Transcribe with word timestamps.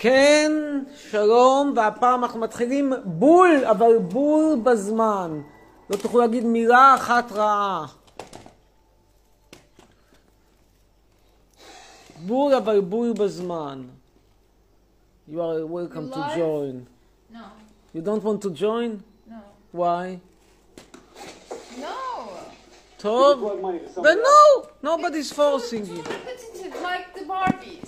כן, 0.00 0.52
שלום, 1.10 1.72
והפעם 1.76 2.24
אנחנו 2.24 2.40
מתחילים 2.40 2.92
בול, 3.04 3.64
אבל 3.70 3.98
בול 3.98 4.56
בזמן. 4.62 5.40
לא 5.90 5.96
תוכלו 5.96 6.20
להגיד 6.20 6.44
מילה 6.44 6.94
אחת 6.94 7.32
רעה. 7.32 7.86
בול, 12.26 12.54
אבל 12.54 12.80
בול 12.80 13.12
בזמן. 13.12 13.82
You 15.30 15.32
are 15.40 15.66
welcome 15.66 16.10
to 16.14 16.20
join. 16.36 16.86
No, 17.32 17.38
You 17.94 18.00
don't 18.00 18.22
want 18.22 18.40
to 18.42 18.50
join? 18.50 18.90
no, 19.28 19.34
Why? 19.72 20.18
no. 21.80 21.86
טוב? 22.96 23.52
But 23.96 24.16
no! 24.28 24.40
Nobody's 24.82 25.32
forcing 25.32 25.84
Too 25.86 25.92
you. 25.94 26.02
repetitive, 26.02 26.74
like 26.88 27.06
the 27.14 27.24
Barbies. 27.32 27.87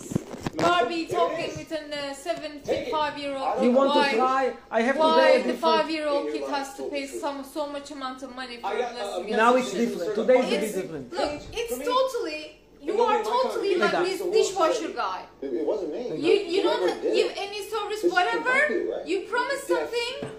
Barbie 0.61 1.06
talking 1.06 1.50
with 1.56 1.72
a 1.72 2.11
uh, 2.11 2.84
five-year-old 2.91 3.62
You 3.62 3.70
want 3.73 3.91
why, 3.91 4.12
to? 4.12 4.56
I 4.70 4.80
have 4.82 4.96
why 4.96 5.38
to 5.38 5.38
Why 5.38 5.52
the 5.52 5.55
five 5.55 5.91
year 5.91 6.09
old 6.09 6.32
kid 6.32 6.48
has 6.48 6.74
to 6.77 6.82
pay 6.84 7.06
some 7.06 7.45
so 7.45 7.66
much 7.66 7.91
amount 7.91 8.23
of 8.23 8.34
money 8.34 8.56
for 8.59 8.70
lesbian? 8.70 9.37
Now 9.37 9.56
it's 9.56 9.73
different. 9.73 10.15
Today 10.15 10.38
is 10.38 10.62
it's, 10.62 10.74
different. 10.74 11.12
Look, 11.12 11.42
it's 11.52 11.78
totally 11.78 12.60
you 12.82 13.01
are 13.02 13.23
totally 13.23 13.77
like 13.77 13.92
this 13.92 14.23
dishwasher 14.23 14.91
guy. 14.91 15.24
It 15.42 15.66
wasn't 15.66 15.92
me. 15.92 16.16
You 16.16 16.34
you 16.52 16.62
don't 16.62 17.02
give 17.02 17.32
any 17.37 17.62
service 17.62 18.02
whatever. 18.04 19.02
You 19.04 19.20
promise 19.32 19.62
something 19.65 20.30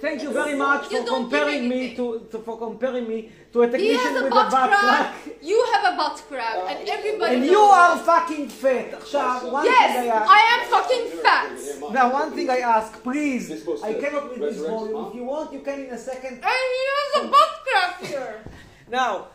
Thank 0.00 0.22
you 0.22 0.32
very 0.32 0.56
much 0.56 0.90
You 0.90 1.00
for 1.00 1.06
don't 1.06 1.22
comparing 1.28 1.60
give 1.62 1.70
me 1.70 1.76
anything. 1.88 1.96
to, 1.96 2.26
to 2.32 2.38
for 2.38 2.56
comparing 2.56 3.06
me 3.06 3.28
to 3.52 3.62
a 3.62 3.66
He 3.66 3.72
technician 3.72 3.98
has 4.00 4.20
a 4.20 4.24
with 4.24 4.32
a 4.32 4.34
butt 4.36 4.50
butt 4.50 4.68
crack. 4.70 4.80
crack. 4.80 5.36
You 5.42 5.58
have 5.72 5.84
a 5.92 5.96
butt 5.96 6.16
crack, 6.28 6.56
and 6.70 6.88
everybody. 6.88 7.34
And 7.34 7.42
knows 7.42 7.50
you 7.50 7.62
it. 7.68 7.80
are 7.82 7.98
fucking 7.98 8.48
fat. 8.48 8.88
עכשיו, 8.94 9.52
one 9.52 9.62
thing 9.64 9.72
I 9.72 10.04
Yes, 10.06 10.14
ask. 10.16 10.30
I 10.38 10.42
am 10.54 10.60
fucking 10.74 11.06
fat. 11.22 11.92
Now, 11.92 12.06
one 12.20 12.30
thing 12.32 12.48
I 12.48 12.60
ask, 12.76 13.02
please. 13.02 13.48
This 13.48 13.66
was 13.66 13.82
I 13.82 13.92
the 13.92 14.00
cannot 14.00 14.24
read 14.30 14.40
this 14.40 14.56
resurrection, 14.56 14.74
volume. 14.74 15.04
huh? 15.04 15.08
If 15.10 15.14
you 15.16 15.24
want, 15.24 15.52
you 15.52 15.60
can 15.60 15.78
in 15.84 15.90
a 15.92 15.98
second. 15.98 16.34
And 16.52 16.58
he 16.74 16.82
has 16.94 17.10
a 17.20 17.28
butt 17.34 17.52
crack 17.66 17.94
here. 18.02 18.34
Now, 18.90 19.26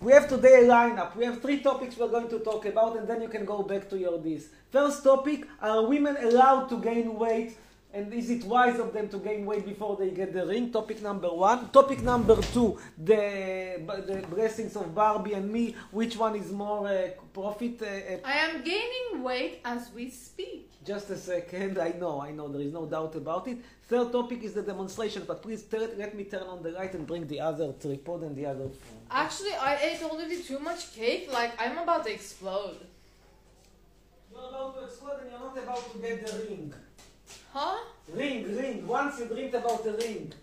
we 0.00 0.10
have 0.12 0.26
today 0.28 0.64
a 0.64 0.66
lineup. 0.66 1.14
We 1.14 1.24
have 1.26 1.40
three 1.40 1.60
topics 1.60 1.96
we're 1.96 2.08
going 2.16 2.28
to 2.30 2.40
talk 2.40 2.66
about, 2.66 2.96
and 2.98 3.06
then 3.06 3.22
you 3.22 3.28
can 3.28 3.44
go 3.44 3.62
back 3.62 3.88
to 3.90 3.96
your 3.96 4.18
this. 4.18 4.48
First 4.72 5.04
topic: 5.04 5.46
Are 5.62 5.86
women 5.86 6.16
allowed 6.28 6.64
to 6.70 6.76
gain 6.80 7.14
weight? 7.16 7.56
and 7.95 8.11
is 8.11 8.31
it 8.31 8.43
wise 8.45 8.79
of 8.79 8.91
them 8.91 9.07
to 9.09 9.19
gain 9.19 9.45
weight 9.45 9.65
before 9.65 9.95
they 9.95 10.09
get 10.09 10.33
the 10.33 10.43
ring? 10.47 10.71
Topic 10.71 10.99
number 11.03 11.29
one. 11.29 11.69
Topic 11.69 12.01
number 12.01 12.35
two: 12.41 12.79
the 12.97 13.79
the 14.07 14.25
blessings 14.33 14.75
of 14.75 14.95
Barbie 14.95 15.33
and 15.33 15.51
me. 15.51 15.75
Which 15.91 16.17
one 16.17 16.35
is 16.35 16.51
more 16.51 16.87
uh, 16.87 17.09
profit? 17.31 17.79
Uh, 17.83 17.85
uh, 17.85 18.17
I 18.25 18.37
am 18.45 18.63
gaining 18.63 19.21
weight 19.21 19.59
as 19.63 19.91
we 19.93 20.09
speak. 20.09 20.71
Just 20.83 21.11
a 21.11 21.17
second. 21.17 21.77
I 21.77 21.91
know, 22.01 22.19
I 22.19 22.31
know. 22.31 22.47
There 22.47 22.61
is 22.61 22.73
no 22.73 22.87
doubt 22.87 23.13
about 23.15 23.47
it. 23.47 23.59
Third 23.87 24.11
topic 24.11 24.41
is 24.43 24.53
the 24.53 24.63
demonstration, 24.63 25.23
but 25.27 25.43
please 25.43 25.61
turn, 25.61 25.91
let 25.97 26.15
me 26.15 26.23
turn 26.23 26.47
on 26.53 26.63
the 26.63 26.71
light 26.71 26.95
and 26.95 27.05
bring 27.05 27.27
the 27.27 27.39
other 27.39 27.73
tripod 27.73 28.23
and 28.23 28.35
the 28.35 28.47
other 28.47 28.69
phone. 28.69 29.01
Actually, 29.11 29.53
I 29.53 29.75
ate 29.75 30.01
already 30.01 30.41
too 30.41 30.57
much 30.57 30.95
cake. 30.95 31.29
Like 31.31 31.51
I'm 31.61 31.77
about 31.77 32.05
to 32.05 32.11
explode. 32.11 32.79
You're 34.31 34.49
about 34.49 34.79
to 34.79 34.85
explode 34.85 35.19
and 35.21 35.29
you're 35.29 35.39
not 35.39 35.55
about 35.55 35.93
to 35.93 35.99
get 35.99 36.25
the 36.25 36.33
ring. 36.49 36.73
Huh? 37.53 37.77
Ring, 38.11 38.57
ring. 38.57 38.87
Once 38.87 39.19
you 39.19 39.25
dreamed 39.25 39.53
about 39.53 39.83
the 39.83 39.93
ring. 39.93 40.33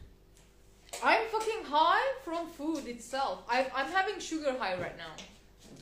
I'm 1.03 1.27
fucking 1.33 1.64
high 1.64 2.06
from 2.25 2.47
food 2.48 2.86
itself. 2.86 3.42
I, 3.48 3.66
I'm 3.75 3.91
having 3.91 4.20
sugar 4.20 4.55
high 4.58 4.77
right 4.80 4.97
now. 4.97 5.14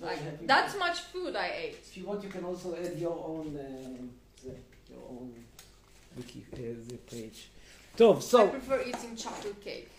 Like 0.00 0.46
that's 0.46 0.78
much 0.78 1.00
food 1.00 1.36
I 1.36 1.48
ate. 1.64 1.78
If 1.82 1.96
you 1.96 2.06
want, 2.06 2.22
you 2.22 2.30
can 2.30 2.44
also 2.44 2.76
add 2.76 2.96
your 2.96 3.16
own, 3.26 3.46
um, 3.58 4.10
the, 4.42 4.54
your 4.90 5.02
own 5.10 5.34
wiki 6.16 6.46
uh, 6.52 6.56
the 6.88 6.96
page. 6.96 7.50
Tov, 7.96 8.22
I 8.38 8.46
prefer 8.46 8.82
eating 8.86 9.16
chocolate 9.16 9.60
cake 9.60 9.90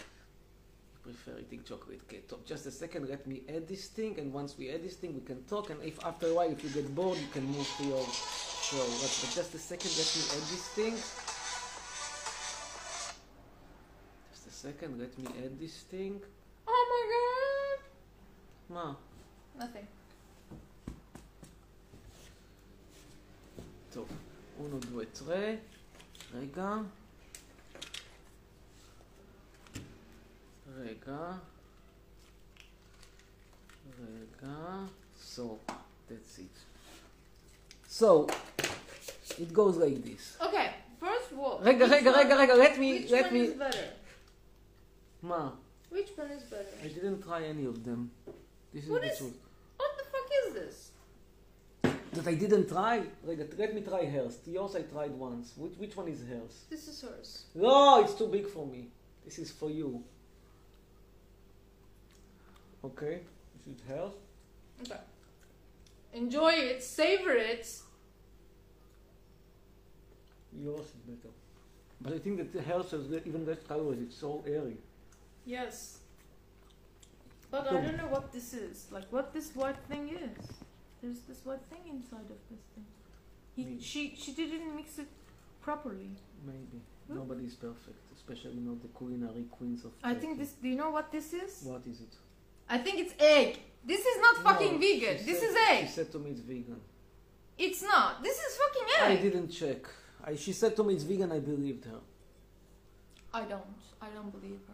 prefer 1.09 1.39
eating 1.39 1.63
chocolate 1.65 2.07
cake. 2.09 2.29
Tov, 2.29 2.45
just 2.47 2.67
a 2.67 2.71
second. 2.71 3.09
Let 3.09 3.27
me 3.27 3.43
add 3.49 3.69
this 3.69 3.89
thing, 3.89 4.19
and 4.19 4.33
once 4.33 4.57
we 4.59 4.71
add 4.71 4.83
this 4.83 4.97
thing, 4.97 5.15
we 5.15 5.21
can 5.21 5.45
talk. 5.45 5.71
And 5.71 5.83
if 5.83 6.03
after 6.05 6.27
a 6.29 6.35
while, 6.35 6.51
if 6.51 6.65
you 6.65 6.71
get 6.71 6.95
bored, 6.95 7.19
you 7.19 7.29
can 7.33 7.45
move 7.45 7.69
to 7.79 7.85
your 7.85 8.05
show. 8.63 8.85
But, 9.01 9.13
but 9.21 9.31
just 9.35 9.55
a 9.55 9.59
second. 9.59 9.93
Let 10.01 10.11
me 10.17 10.23
add 10.37 10.45
this 10.53 10.67
thing. 10.79 10.95
Just 14.33 14.47
a 14.47 14.51
second. 14.67 14.99
Let 14.99 15.19
me 15.19 15.27
add 15.45 15.61
this 15.61 15.77
thing. 15.93 16.21
Oh 16.67 16.85
my 16.93 17.03
god. 17.15 17.79
Ma. 18.75 18.95
Nothing. 19.59 19.87
טוב, 23.95 24.09
uno, 24.59 24.79
due, 24.79 25.07
tre, 25.19 25.59
רגע. 26.35 26.85
רגע. 30.69 31.39
רגע. 34.01 34.89
So, 35.35 35.59
that's 36.09 36.39
it. 36.39 36.57
So, 37.89 38.27
it 39.39 39.53
goes 39.53 39.77
like 39.77 40.03
this. 40.05 40.37
Okay. 40.47 40.71
First 41.01 41.33
of 41.33 41.39
all. 41.39 41.59
רגע, 41.61 41.85
which 41.85 41.93
רגע, 41.93 42.13
one- 42.13 42.19
רגע, 42.27 42.37
רגע, 42.37 42.55
let 42.57 42.79
me, 42.79 43.01
Which 43.01 43.11
let 43.11 43.25
one 43.27 43.35
me... 43.35 43.41
is 43.47 43.55
better? 43.59 43.89
מה? 45.23 45.53
Which 45.91 46.11
one 46.17 46.31
is 46.31 46.43
better? 46.45 46.75
I 46.83 46.89
didn't 46.89 47.23
try 47.23 47.43
any 47.45 47.65
of 47.67 47.85
them. 47.85 48.11
This 48.73 48.85
is 48.85 48.91
What 48.91 49.03
the 49.03 49.13
is- 49.13 49.19
truth. 49.19 49.39
What 49.77 49.93
the 49.99 50.05
fuck 50.15 50.29
is 50.41 50.55
this? 50.55 50.91
That 52.15 52.27
I 52.29 52.35
didn't 52.35 52.69
try? 52.69 52.97
רגע, 53.27 53.59
let 53.59 53.75
me 53.75 53.81
try 53.83 54.05
hers. 54.07 54.39
Yours 54.47 54.75
I 54.77 54.83
tried 54.83 55.13
once. 55.13 55.53
Which, 55.57 55.75
which 55.79 55.97
one 55.97 56.09
is 56.09 56.21
hers? 56.33 56.55
This 56.71 56.87
is 56.89 57.01
hers. 57.03 57.45
No, 57.55 58.03
it's 58.05 58.15
too 58.15 58.29
big 58.29 58.47
for 58.47 58.67
me. 58.67 58.89
This 59.25 59.39
is 59.39 59.51
for 59.51 59.71
you. 59.71 60.03
Okay, 62.84 63.20
this 63.66 63.76
is 63.76 63.82
hers. 63.88 64.12
Okay. 64.82 65.00
Enjoy 66.14 66.52
it, 66.52 66.82
savor 66.84 67.32
it. 67.34 67.68
Yours 70.58 70.80
is 70.88 71.02
better. 71.08 71.34
But 72.02 72.14
I 72.14 72.20
think 72.20 72.38
that 72.38 72.54
the 72.54 72.62
hers 72.62 72.92
has 72.92 73.06
even 73.26 73.46
less 73.46 73.62
calories. 73.68 74.00
It's 74.02 74.16
so 74.18 74.44
airy. 74.48 74.78
Yes. 75.46 76.00
But 77.52 77.68
I 77.68 77.74
don't 77.82 77.98
know 77.98 78.08
what 78.08 78.32
this 78.32 78.54
is. 78.54 78.88
Like 78.92 79.12
what 79.12 79.34
this 79.34 79.54
white 79.56 79.78
thing 79.90 80.10
is. 80.10 80.48
There's 81.02 81.20
this 81.22 81.42
white 81.44 81.62
thing 81.70 81.82
inside 81.90 82.30
of 82.30 82.40
this 82.50 82.60
thing. 82.76 82.86
He, 83.56 83.82
she 83.82 84.16
she 84.18 84.32
didn't 84.34 84.76
mix 84.76 85.00
it 85.00 85.08
properly. 85.62 86.10
Maybe 86.46 86.80
Hmm? 87.08 87.16
nobody 87.16 87.46
is 87.46 87.56
perfect, 87.56 87.98
especially 88.16 88.62
not 88.70 88.82
the 88.82 88.88
culinary 88.98 89.46
queens 89.50 89.84
of. 89.84 89.92
I 90.04 90.14
think 90.14 90.34
Turkey. 90.34 90.40
this. 90.44 90.52
Do 90.62 90.68
you 90.70 90.76
know 90.76 90.92
what 90.92 91.12
this 91.12 91.34
is? 91.34 91.62
What 91.64 91.82
is 91.88 92.02
it? 92.02 92.14
I 92.70 92.78
think 92.78 93.00
it's 93.00 93.14
egg. 93.20 93.58
This 93.84 94.06
is 94.06 94.22
not 94.22 94.38
fucking 94.38 94.74
No, 94.74 94.78
vegan. 94.78 95.26
This 95.26 95.40
said- 95.40 95.50
is 95.50 95.56
egg. 95.70 95.88
She 95.88 95.94
said 95.94 96.12
to 96.12 96.20
me 96.20 96.32
it's 96.32 96.42
vegan. 96.42 96.80
It's 97.58 97.82
not. 97.82 98.24
This 98.24 98.38
is 98.38 98.58
fucking 98.58 98.88
egg. 98.98 99.18
I 99.18 99.22
didn't 99.22 99.50
check. 99.50 99.82
I, 100.24 100.36
she 100.36 100.54
said 100.54 100.76
to 100.76 100.84
me 100.84 100.94
it's 100.94 101.04
vegan. 101.04 101.32
I 101.32 101.40
believed 101.40 101.86
her. 101.86 102.00
I 103.34 103.42
don't. 103.42 103.64
I 104.02 104.08
don't 104.10 104.32
believe 104.32 104.60
her. 104.68 104.74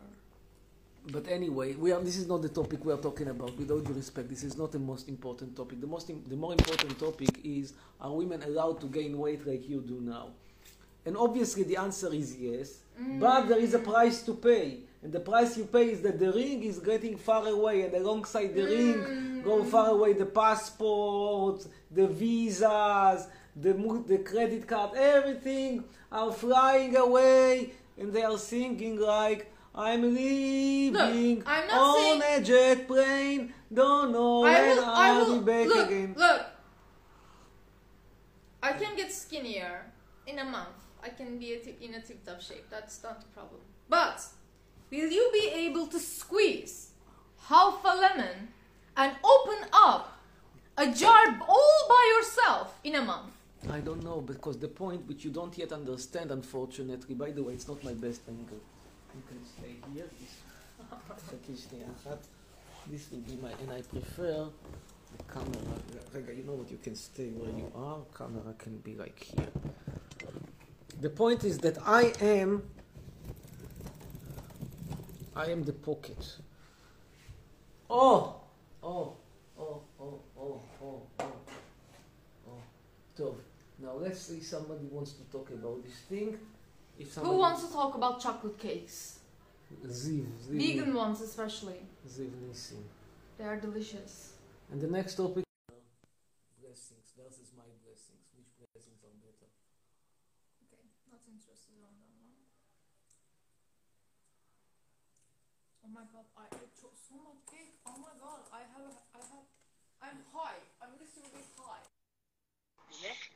But 1.11 1.27
anyway, 1.29 1.75
we 1.75 1.91
are, 1.91 2.01
this 2.01 2.17
is 2.17 2.27
not 2.27 2.41
the 2.41 2.49
topic 2.49 2.83
we 2.83 2.91
are 2.91 2.97
talking 2.97 3.27
about. 3.27 3.55
With 3.57 3.69
all 3.69 3.79
due 3.79 3.93
respect, 3.93 4.27
this 4.27 4.43
is 4.43 4.57
not 4.57 4.71
the 4.71 4.79
most 4.79 5.07
important 5.07 5.55
topic. 5.55 5.79
The 5.79 5.87
most, 5.87 6.09
im- 6.09 6.23
the 6.27 6.35
more 6.35 6.53
important 6.53 6.97
topic 6.99 7.29
is: 7.43 7.73
Are 8.01 8.11
women 8.11 8.41
allowed 8.43 8.81
to 8.81 8.87
gain 8.87 9.17
weight 9.17 9.45
like 9.47 9.69
you 9.69 9.81
do 9.81 9.99
now? 10.01 10.29
And 11.05 11.15
obviously, 11.15 11.63
the 11.63 11.77
answer 11.77 12.11
is 12.11 12.35
yes. 12.35 12.79
But 13.19 13.47
there 13.47 13.59
is 13.59 13.73
a 13.73 13.79
mm. 13.79 13.83
price 13.83 14.23
to 14.23 14.33
pay, 14.33 14.79
and 15.05 15.13
the 15.13 15.19
price 15.19 15.55
you 15.55 15.65
pay 15.65 15.91
is 15.91 16.01
that 16.01 16.17
the 16.17 16.31
ring 16.31 16.63
is 16.63 16.79
getting 16.79 17.15
far 17.15 17.47
away, 17.47 17.83
and 17.83 17.93
alongside 17.93 18.55
the 18.55 18.63
ring 18.63 18.95
mm. 18.95 19.43
go 19.43 19.63
far 19.63 19.89
away 19.91 20.13
the 20.13 20.25
passports, 20.25 21.67
the 21.91 22.07
visas, 22.07 23.27
the 23.55 23.73
the 24.07 24.17
credit 24.31 24.67
card, 24.67 24.97
everything 24.97 25.83
are 26.11 26.31
flying 26.31 26.95
away, 26.97 27.71
and 27.99 28.11
they 28.11 28.23
are 28.23 28.37
singing 28.37 28.99
like. 28.99 29.51
I'm 29.77 30.03
leaving 30.15 31.43
I'm 31.45 31.67
not 31.67 31.77
on 31.77 32.21
saying- 32.21 32.41
a 32.41 32.45
jet 32.49 32.87
plane. 32.87 33.53
Don't 33.81 34.13
know 34.13 34.45
I 34.45 34.53
when 34.53 34.77
will. 34.77 34.85
I 34.85 35.09
I'll 35.09 35.25
will. 35.25 35.39
be 35.41 35.45
back 35.51 35.67
Look. 35.67 35.87
again. 35.89 36.15
Look. 36.17 36.41
I 38.63 38.71
can 38.71 38.95
get 38.95 39.11
skinnier 39.11 39.75
in 40.25 40.39
a 40.39 40.45
month. 40.45 40.79
I 41.03 41.09
can 41.09 41.37
be 41.37 41.47
a 41.55 41.59
in 41.85 41.93
a 41.93 42.01
tip-top 42.01 42.39
shape. 42.39 42.67
That's 42.69 43.03
not 43.03 43.17
a 43.27 43.29
problem. 43.37 43.59
But 43.89 44.17
will 44.94 45.10
you 45.10 45.30
be 45.32 45.50
able 45.54 45.86
to 45.86 45.98
squeeze 45.98 46.90
half 47.48 47.84
a 47.84 47.94
lemon 47.96 48.48
and 48.96 49.12
open 49.24 49.68
up 49.72 50.18
a 50.76 50.86
jar 50.92 51.38
all 51.48 51.78
by 51.88 52.14
yourself 52.16 52.78
in 52.84 52.94
a 52.94 53.02
month? 53.02 53.32
I 53.70 53.80
don't 53.80 54.02
know 54.02 54.20
because 54.20 54.58
the 54.58 54.68
point 54.68 55.06
which 55.06 55.24
you 55.24 55.30
don't 55.30 55.56
yet 55.58 55.72
understand, 55.72 56.30
unfortunately. 56.30 57.14
By 57.14 57.30
the 57.30 57.42
way, 57.42 57.52
it's 57.52 57.68
not 57.68 57.84
my 57.84 57.92
best 57.92 58.22
angle. 58.28 58.60
You 59.14 59.22
can 59.28 59.44
stay 59.44 59.74
here. 59.92 60.08
This, 60.18 60.34
חכי 61.28 61.56
שנייה 61.56 61.86
אחת. 61.96 62.26
This 62.90 63.10
will 63.12 63.20
be 63.20 63.36
my, 63.42 63.52
and 63.62 63.70
I 63.70 63.82
prefer 63.82 64.48
the 65.16 65.22
camera. 65.32 65.76
רגע, 66.14 66.32
you 66.32 66.44
know 66.44 66.54
what? 66.54 66.70
You 66.70 66.78
can 66.82 66.94
stay 66.94 67.28
where 67.28 67.50
you 67.50 67.70
are. 67.74 67.98
Camera 68.16 68.54
can 68.58 68.78
be 68.78 68.94
like 68.94 69.22
here. 69.22 69.52
The 71.00 71.10
point 71.10 71.44
is 71.44 71.58
that 71.58 71.76
I 71.86 72.12
am, 72.20 72.62
I 75.35 75.51
am 75.51 75.63
the 75.63 75.73
pocket. 75.73 76.37
Oh! 77.89 78.35
Oh! 78.81 79.13
Oh, 79.57 79.81
oh, 79.99 80.19
oh, 80.39 80.61
oh, 80.81 81.01
oh. 81.19 81.27
Oh. 82.47 82.61
Tov. 83.17 83.35
Now 83.79 83.93
let's 83.99 84.21
see. 84.21 84.41
somebody 84.41 84.85
wants 84.89 85.13
to 85.13 85.23
talk 85.31 85.49
about 85.49 85.83
this 85.83 85.99
thing. 86.09 86.37
If 86.97 87.15
Who 87.15 87.37
wants 87.37 87.65
to 87.67 87.73
talk 87.73 87.95
about 87.95 88.21
chocolate 88.21 88.57
cakes? 88.57 89.19
Ziv. 89.85 90.25
Ziv. 90.47 90.57
Vegan 90.57 90.93
ones, 90.93 91.21
especially. 91.21 91.79
Ziv 92.07 92.29
Nissim. 92.49 92.83
They 93.37 93.43
are 93.45 93.57
delicious. 93.57 94.33
And 94.71 94.81
the 94.81 94.87
next 94.87 95.15
topic 95.15 95.44
my 105.95 106.01
god, 106.13 106.27
I 106.43 106.45
ate 106.61 106.75
so 107.07 107.15
much 107.25 107.41
cake. 107.51 107.73
Oh 107.89 107.97
my 108.05 108.13
god, 108.23 108.41
I 108.59 108.61
have, 108.73 108.93
I 109.17 109.21
have, 109.31 109.47
I'm 110.05 110.19
high. 110.35 110.59
I'm 110.81 110.91
literally 111.01 111.43
high. 111.59 111.85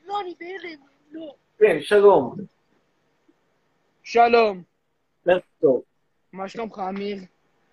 לא, 0.07 0.21
אני 0.21 0.33
בהלם, 0.39 0.79
לא. 1.11 1.33
כן, 1.59 1.77
שלום. 1.81 2.35
שלום, 4.03 4.63
ערב 5.27 5.41
טוב. 5.61 5.81
מה 6.33 6.49
שלומך, 6.49 6.79
אמיר? 6.89 7.17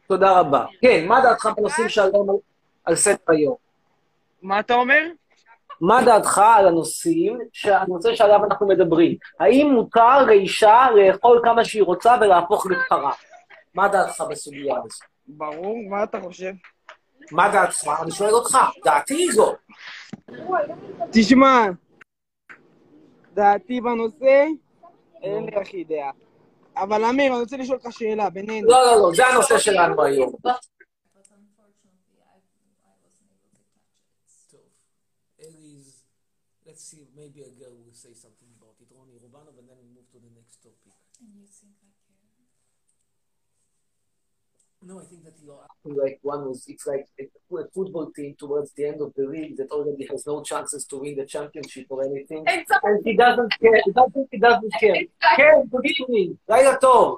תודה 0.07 0.41
רבה. 0.41 0.65
כן, 0.81 1.05
מה 1.09 1.21
דעתך 1.23 1.49
בנושאים 1.57 1.89
שעליהם 1.89 2.31
על- 2.31 2.37
על 2.85 2.97
סדר 2.97 3.17
היום? 3.29 3.57
מה 4.43 4.61
אתה 4.61 4.75
אומר? 4.75 5.03
מה 5.81 6.01
דעתך 6.05 6.39
על 6.57 6.69
הנושאים, 6.69 7.39
הנושא 7.65 8.15
שעליו 8.15 8.45
אנחנו 8.45 8.69
מדברים? 8.69 9.17
האם 9.41 9.67
מותר 9.75 10.25
לאישה 10.27 10.87
לאכול 10.97 11.41
כמה 11.45 11.65
שהיא 11.65 11.83
רוצה 11.83 12.17
ולהפוך 12.21 12.67
לפרה? 12.67 13.13
מה 13.77 13.89
דעתך 13.89 14.25
בסוגיה 14.31 14.75
הזאת? 14.79 14.93
ברור, 15.27 15.77
מה 15.91 16.05
אתה 16.05 16.21
חושב? 16.21 16.53
מה 17.33 17.49
דעתך? 17.53 17.89
אני 18.03 18.11
שואל 18.11 18.31
אותך. 18.31 18.59
דעתי 18.85 19.15
היא 19.15 19.33
זו. 19.33 19.55
תשמע, 21.13 21.67
דעתי 23.35 23.81
בנושא, 23.81 24.47
אין 25.23 25.45
לי 25.45 25.57
הכי 25.61 25.85
דעה. 25.85 26.11
אבל 26.77 27.05
אמיר, 27.05 27.33
אני 27.33 27.41
רוצה 27.41 27.57
לשאול 27.57 27.79
אותך 27.79 27.99
שאלה, 27.99 28.31
בינינו. 28.31 28.69
לא, 28.69 28.85
לא, 28.87 29.03
לא, 29.03 29.15
זה 29.15 29.27
הנושא 29.27 29.59
שלנו 29.59 30.03
היום. 30.05 30.33
Let's 36.67 36.85
see, 36.91 37.07
maybe 37.17 37.41
a 37.41 37.53
girl 37.59 37.75
will 37.85 37.95
say 38.05 38.13
something 38.13 38.36
No, 44.86 45.00
I 45.00 45.04
think 45.04 45.24
that 45.26 45.34
you're 45.44 45.64
acting 45.64 45.96
like 46.04 46.18
one 46.24 46.42
was, 46.48 46.66
it's 46.68 46.88
like 46.88 47.06
a, 47.20 47.26
a 47.56 47.64
football 47.76 48.08
team 48.16 48.34
towards 48.40 48.72
the 48.72 48.86
end 48.86 49.00
of 49.00 49.14
the 49.16 49.26
league 49.28 49.56
that 49.58 49.70
already 49.70 50.08
has 50.10 50.26
no 50.26 50.42
chances 50.42 50.86
to 50.86 50.98
win 50.98 51.16
the 51.18 51.26
championship 51.26 51.86
or 51.90 52.04
anything. 52.04 52.44
Exactly. 52.48 52.90
And 52.90 53.06
he 53.06 53.16
doesn't 53.16 53.52
care, 53.62 53.80
he 53.86 53.92
doesn't, 53.92 54.28
he 54.32 54.40
doesn't 54.40 54.74
care. 54.80 55.06
כן, 55.38 55.62
good 55.70 55.86
evening, 55.86 56.36
לילה 56.50 56.76
טוב. 56.76 57.18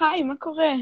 היי, 0.00 0.22
מה 0.22 0.36
קורה? 0.36 0.72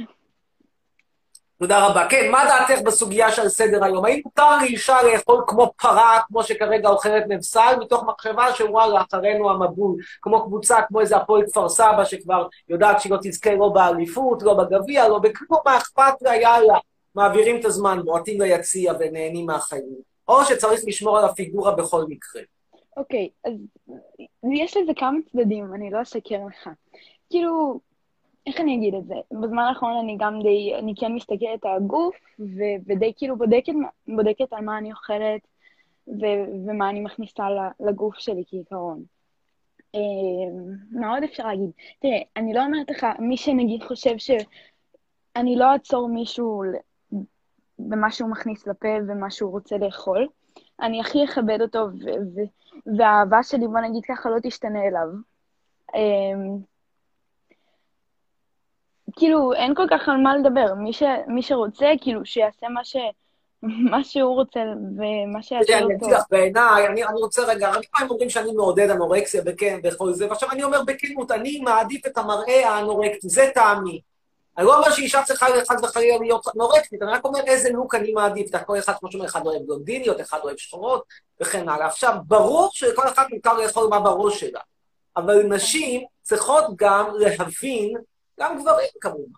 תודה 1.60 1.88
רבה. 1.88 2.08
כן, 2.10 2.32
מה 2.32 2.46
דעתך 2.46 2.82
בסוגיה 2.82 3.32
שעל 3.32 3.50
סדר 3.50 3.84
היום? 3.84 4.06
האם 4.06 4.22
מותר 4.26 4.58
לאישה 4.58 5.04
לאכול 5.04 5.44
כמו 5.48 5.72
פרה, 5.82 6.20
כמו 6.28 6.44
שכרגע 6.44 6.90
אוכלת 6.90 7.24
מבשר, 7.30 7.80
מתוך 7.80 8.04
מחשבה 8.04 8.54
שוואלה, 8.56 9.02
אחרינו 9.02 9.50
המבול, 9.50 9.96
כמו 10.22 10.44
קבוצה, 10.44 10.82
כמו 10.88 11.02
איזה 11.02 11.18
הפועל 11.18 11.46
כפר 11.48 11.70
סבא, 11.70 12.06
שכבר 12.06 12.48
יודעת 12.70 13.02
שהיא 13.02 13.12
לא 13.12 13.18
תזכה 13.24 13.56
לא 13.56 13.70
באליפות, 13.70 14.44
לא 14.44 14.54
בגביע, 14.54 15.08
לא 15.08 15.20
בכלום, 15.20 15.60
מה 15.66 15.78
אכפת 15.78 16.22
לה, 16.22 16.36
יאללה. 16.36 16.78
מעבירים 17.16 17.60
את 17.60 17.66
הזמן, 17.66 18.00
בועטים 18.06 18.42
ליציע 18.42 18.94
ונהנים 19.00 19.46
מהחיים. 19.46 19.96
או 20.28 20.46
שצריך 20.46 20.82
לשמור 20.88 21.18
על 21.18 21.26
הפיגורה 21.26 21.76
בכל 21.76 22.06
מקרה. 22.10 22.42
אוקיי, 22.98 23.30
אז 23.46 23.54
יש 24.54 24.78
לזה 24.78 24.92
כמה 24.96 25.18
צדדים, 25.32 25.74
אני 25.74 25.92
לא 25.92 26.02
אשקר 26.02 26.40
לך. 26.48 26.70
כאילו, 27.30 27.80
איך 28.48 28.60
אני 28.60 28.76
אגיד 28.76 28.96
את 28.96 29.06
זה? 29.06 29.16
בזמן 29.32 29.64
האחרון 29.64 30.00
אני 30.04 30.18
גם 30.20 30.42
די, 30.42 30.76
אני 30.80 30.94
כן 30.96 31.14
מסתכלת 31.14 31.66
על 31.66 31.76
הגוף, 31.76 32.16
ו- 32.40 32.78
ודי 32.86 33.14
כאילו 33.16 33.38
בודקת, 33.38 33.74
בודקת 34.08 34.54
על 34.54 34.66
מה 34.66 34.78
אני 34.78 34.92
אוכלת, 34.92 35.42
ו- 36.08 36.68
ומה 36.68 36.90
אני 36.90 37.00
מכניסה 37.00 37.48
לגוף 37.80 38.16
שלי 38.20 38.44
כעיקרון. 38.48 39.04
אה, 39.96 40.00
מה 40.92 41.14
עוד 41.14 41.24
אפשר 41.24 41.48
להגיד? 41.48 41.70
תראה, 42.00 42.22
אני 42.38 42.54
לא 42.54 42.66
אומרת 42.66 42.90
לך, 42.90 43.08
מי 43.20 43.38
שנגיד 43.38 43.84
חושב 43.84 44.18
שאני 44.18 45.56
לא 45.56 45.72
אעצור 45.72 46.10
מישהו 46.10 46.64
במה 47.80 48.12
שהוא 48.12 48.30
מכניס 48.30 48.68
לפה 48.68 48.88
ומה 49.08 49.32
שהוא 49.32 49.52
רוצה 49.52 49.78
לאכול. 49.78 50.28
אני 50.82 51.02
הכי 51.02 51.26
אכבד 51.26 51.62
אותו, 51.62 51.88
והאהבה 52.98 53.44
שלי, 53.44 53.68
בוא 53.68 53.80
נגיד 53.80 54.04
ככה, 54.08 54.30
לא 54.30 54.40
תשתנה 54.44 54.80
אליו. 54.88 55.08
כאילו, 59.16 59.54
אין 59.54 59.76
כל 59.76 59.86
כך 59.92 60.10
על 60.10 60.18
מה 60.18 60.38
לדבר. 60.38 60.74
מי, 60.78 60.94
ש- 60.94 61.04
מי 61.28 61.42
שרוצה, 61.42 61.92
כאילו, 62.02 62.26
שיעשה 62.26 62.68
מה, 62.70 62.84
ש- 62.84 62.96
מה 63.92 64.04
שהוא 64.04 64.36
רוצה 64.36 64.60
ומה 64.98 65.44
שיעשה 65.44 65.80
לו 65.80 65.88
אני. 65.88 65.96
אגיד 65.96 66.12
לך, 66.12 66.24
בעיניי, 66.32 66.88
אני, 66.88 67.04
אני 67.04 67.22
רוצה 67.22 67.42
רגע, 67.46 67.68
הרבה 67.68 67.82
פעמים 67.92 68.12
אומרים 68.12 68.30
שאני 68.30 68.52
מעודד 68.52 68.90
אנורקסיה 68.90 69.42
בכן 69.42 69.80
וכל 69.84 70.14
זה, 70.14 70.30
ועכשיו 70.30 70.52
אני 70.52 70.64
אומר 70.64 70.82
בכנות, 70.84 71.32
אני 71.32 71.60
מעדיף 71.60 72.06
את 72.08 72.18
המראה 72.18 72.70
האנורקטי, 72.70 73.30
זה 73.30 73.50
טעמי. 73.54 74.02
אני 74.58 74.66
לא 74.66 74.78
אומר 74.78 74.92
שאישה 74.92 75.24
צריכה 75.24 75.46
חס 75.70 75.84
וחלילה 75.84 76.18
להיות 76.18 76.48
אנורקטית, 76.56 77.02
אני 77.02 77.12
רק 77.12 77.26
אומר 77.26 77.40
איזה 77.40 77.70
לוק 77.70 77.96
אני 77.96 78.12
מעדיף. 78.12 78.50
אתה 78.50 78.60
כל 78.60 78.80
אחד, 78.80 78.94
כמו 79.00 79.12
שאומר, 79.12 79.26
אחד 79.26 79.46
אוהב 79.46 79.62
בלונדיניות, 79.66 80.22
אחד 80.22 80.40
אוהב 80.44 80.58
שחורות, 80.58 81.04
וכן 81.42 81.70
הלאה. 81.70 81.88
עכשיו, 81.88 82.16
ברור 82.28 82.70
שלכל 82.74 83.08
אחד 83.08 83.26
מותר 83.34 83.54
לאכול 83.54 83.88
מה 83.90 84.00
בראש 84.00 84.40
שלה, 84.40 84.60
אבל 85.18 85.44
נשים 85.44 86.02
צריכות 86.22 86.64
גם 86.76 87.06
להבין, 87.20 87.94
גם 88.40 88.62
גברים 88.62 88.90
כמובן, 89.02 89.32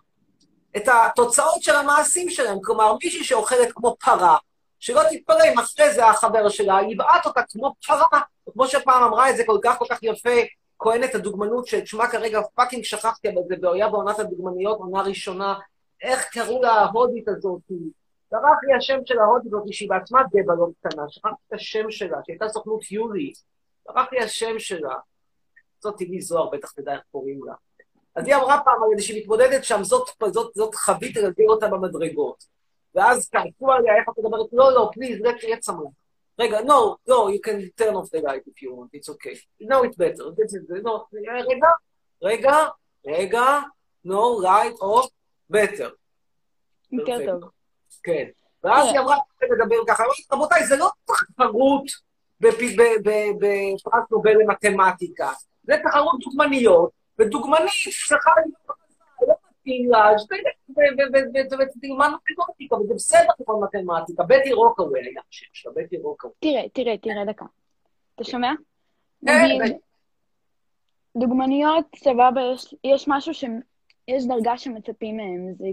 את 0.76 0.88
התוצאות 0.88 1.62
של 1.62 1.76
המעשים 1.76 2.30
שלהם. 2.30 2.58
כלומר, 2.64 2.96
מישהי 3.04 3.24
שאוכלת 3.24 3.72
כמו 3.72 3.96
פרה, 4.00 4.36
שלא 4.78 5.00
תתפלא 5.10 5.44
אם 5.52 5.58
אחרי 5.58 5.94
זה 5.94 6.06
החבר 6.06 6.48
שלה 6.48 6.78
יבעט 6.88 7.26
אותה 7.26 7.40
כמו 7.52 7.74
פרה, 7.86 8.20
וכמו 8.48 8.66
שפעם 8.66 9.02
אמרה 9.02 9.30
את 9.30 9.36
זה 9.36 9.42
כל 9.46 9.58
כך 9.62 9.78
כל 9.78 9.86
כך 9.90 9.98
יפה, 10.02 10.30
כוהנת 10.78 11.14
הדוגמנות, 11.14 11.66
שאת 11.66 11.86
שמה 11.86 12.10
כרגע 12.10 12.40
fucking 12.54 12.84
שכחתי, 12.84 13.28
אבל 13.28 13.42
זה 13.48 13.54
היה 13.60 13.88
בעונת 13.88 14.18
הדוגמניות, 14.18 14.78
עונה 14.78 15.02
ראשונה, 15.02 15.58
איך 16.02 16.28
קראו 16.32 16.62
לה 16.62 16.72
היהודית 16.72 17.28
הזאת? 17.28 17.60
ברח 18.32 18.58
לי 18.62 18.74
השם 18.74 18.98
של 19.04 19.18
ההודית 19.18 19.52
הזאת, 19.52 19.72
שהיא 19.72 19.90
בעצמה 19.90 20.22
דובה 20.30 20.54
לא 20.54 20.66
קטנה, 20.80 21.02
שכחתי 21.08 21.34
את 21.48 21.52
השם 21.52 21.90
שלה, 21.90 22.18
שהייתה 22.26 22.48
סוכנות 22.48 22.92
יולי, 22.92 23.32
ברח 23.86 24.06
לי 24.12 24.18
השם 24.18 24.58
שלה. 24.58 24.94
זאת 25.80 25.94
טבעי 25.98 26.20
זוהר, 26.20 26.50
בטח 26.50 26.72
תדע 26.72 26.92
איך 26.92 27.02
קוראים 27.12 27.40
לה. 27.46 27.54
אז 28.16 28.26
היא 28.26 28.34
אמרה 28.34 28.60
פעם 28.64 28.82
על 28.82 28.88
איזושהי 28.92 29.20
מתמודדת 29.20 29.64
שם, 29.64 29.84
זאת, 29.84 30.08
זאת, 30.32 30.54
זאת 30.54 30.74
חבית 30.74 31.16
לגלגל 31.16 31.48
אותה 31.48 31.68
במדרגות. 31.68 32.44
ואז 32.94 33.28
כעסו 33.30 33.72
עליה, 33.72 33.96
איך 33.96 34.08
את 34.08 34.18
מדברת? 34.18 34.46
לא, 34.52 34.72
לא, 34.72 34.90
please, 34.92 35.18
רק 35.24 35.42
יהיה 35.42 35.56
צמוד. 35.56 35.90
רגע, 36.38 36.60
no, 36.60 36.96
no, 37.08 37.30
you 37.32 37.40
can 37.46 37.82
turn 37.82 37.94
off 37.94 38.10
the 38.10 38.20
light 38.22 38.44
if 38.46 38.62
you 38.62 38.74
want, 38.74 38.90
it's 38.94 39.08
okay. 39.08 39.36
No, 39.60 39.82
it's 39.84 39.96
better. 39.96 40.24
This 40.36 40.54
is, 40.54 40.84
no, 40.84 41.04
רגע, 41.14 41.68
רגע, 42.22 42.56
רגע, 43.06 43.60
no, 44.06 44.42
light 44.44 44.78
off, 44.80 45.08
better. 45.52 45.90
יותר. 46.92 47.38
טוב. 47.40 47.50
כן. 48.02 48.24
ואז 48.64 48.88
היא 48.88 49.00
אמרה, 49.00 49.16
לדבר 49.42 49.76
ככה, 49.88 50.02
רבותיי, 50.32 50.66
זה 50.66 50.76
לא 50.76 50.90
תחרות 51.04 51.84
בפרס 52.40 54.10
נובל 54.10 54.32
למתמטיקה, 54.40 55.32
זה 55.62 55.74
תחרות 55.84 56.20
דוגמניות, 56.24 56.90
ודוגמנית 57.18 57.70
צריכה 58.08 58.30
להיות 58.36 58.78
לא 59.28 59.34
מתאים 59.50 59.90
לה, 59.90 60.10
ותלמד 60.70 62.08
מתמטיקה, 62.30 62.76
וזה 62.76 62.94
בסדר 62.94 63.28
לכל 63.40 63.54
מתמטיקה. 63.62 64.22
בטי 64.22 64.52
רוקווי 64.52 65.00
היה 65.00 65.20
השם 65.30 65.46
שלה, 65.52 65.72
בטי 65.76 65.96
רוקווי. 65.98 66.32
תראה, 66.40 66.68
תראה, 66.72 66.98
תראה 66.98 67.24
דקה. 67.24 67.44
אתה 68.14 68.24
שומע? 68.24 68.52
כן, 69.26 69.44
נגיד, 69.60 69.76
דוגמניות, 71.16 71.84
סבבה, 71.96 72.40
יש, 72.54 72.74
יש 72.84 73.04
משהו 73.08 73.34
ש... 73.34 73.44
יש 74.08 74.26
דרגה 74.26 74.58
שמצפים 74.58 75.16
מהם, 75.16 75.54
זה, 75.58 75.66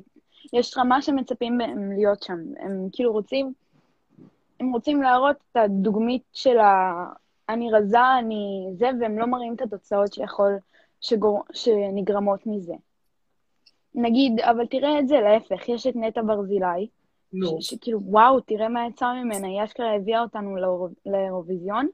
יש 0.53 0.77
רמה 0.77 1.01
שמצפים 1.01 1.57
מהם 1.57 1.91
להיות 1.91 2.23
שם. 2.23 2.37
הם 2.59 2.87
כאילו 2.91 3.11
רוצים, 3.11 3.53
הם 4.59 4.71
רוצים 4.73 5.01
להראות 5.01 5.35
את 5.51 5.57
הדוגמית 5.57 6.23
של 6.33 6.57
ה... 6.59 6.93
אני 7.49 7.71
רזה, 7.71 8.17
אני 8.19 8.67
זה, 8.77 8.89
והם 8.99 9.19
לא 9.19 9.25
מראים 9.25 9.55
את 9.55 9.61
התוצאות 9.61 10.13
שיכול, 10.13 10.57
שגור, 11.03 11.43
שנגרמות 11.53 12.39
מזה. 12.45 12.73
נגיד, 13.95 14.39
אבל 14.39 14.65
תראה 14.65 14.99
את 14.99 15.07
זה 15.07 15.15
להפך, 15.19 15.69
יש 15.69 15.87
את 15.87 15.95
נטע 15.95 16.21
ברזילי, 16.21 16.87
נו. 17.33 17.57
שכאילו, 17.61 17.99
וואו, 18.03 18.39
תראה 18.39 18.69
מה 18.69 18.87
יצא 18.87 19.05
ממנה, 19.13 19.47
היא 19.47 19.63
אשכרה 19.63 19.95
הביאה 19.95 20.21
אותנו 20.21 20.55
לאירוויזיון, 21.05 21.87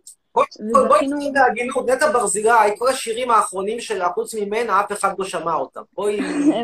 בואי. 0.71 1.07
נגיד 1.07 1.33
בהגינות, 1.33 1.89
נטע 1.89 2.11
ברזילי, 2.11 2.49
כל 2.77 2.87
השירים 2.87 3.31
האחרונים 3.31 3.79
שלה, 3.79 4.09
חוץ 4.09 4.33
ממנה, 4.33 4.81
אף 4.81 4.91
אחד 4.91 5.19
לא 5.19 5.25
שמע 5.25 5.53
אותם. 5.53 5.81
בואי 5.93 6.19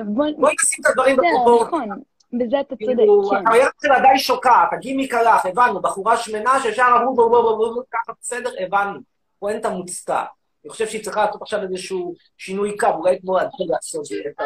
בוא... 0.05 0.25
בואי 0.37 0.55
נשים 0.63 0.83
את 0.85 0.89
הדברים 0.89 1.17
בפרופורציה. 1.17 1.67
נכון, 1.67 2.01
בזה 2.33 2.59
אתה 2.59 2.75
צודק, 2.75 2.97
כאילו, 2.97 3.29
כן. 3.29 3.35
הקריירה 3.35 3.69
שלה 3.81 3.99
די 3.99 4.19
שוקעת, 4.19 4.73
הגימיק 4.73 5.13
הלך, 5.13 5.45
הבנו, 5.45 5.81
בחורה 5.81 6.17
שמנה 6.17 6.59
שישר 6.63 6.87
אמרו 6.97 7.15
בואו 7.15 7.29
בואו 7.29 7.43
בואו 7.43 7.73
בואו, 7.73 7.83
ככה 7.91 8.13
בסדר, 8.21 8.49
הבנו. 8.59 8.99
פואנטה 9.39 9.69
מוצתה. 9.69 10.23
אני 10.64 10.70
חושב 10.70 10.86
שהיא 10.86 11.04
צריכה 11.04 11.24
לעשות 11.24 11.42
עכשיו 11.42 11.62
איזשהו 11.62 12.14
שינוי 12.38 12.76
קו, 12.76 12.86
אולי 12.98 13.20
כמו 13.20 13.40
אדל 13.40 13.48
לעשות 13.68 14.04
את 14.26 14.40
ה... 14.40 14.44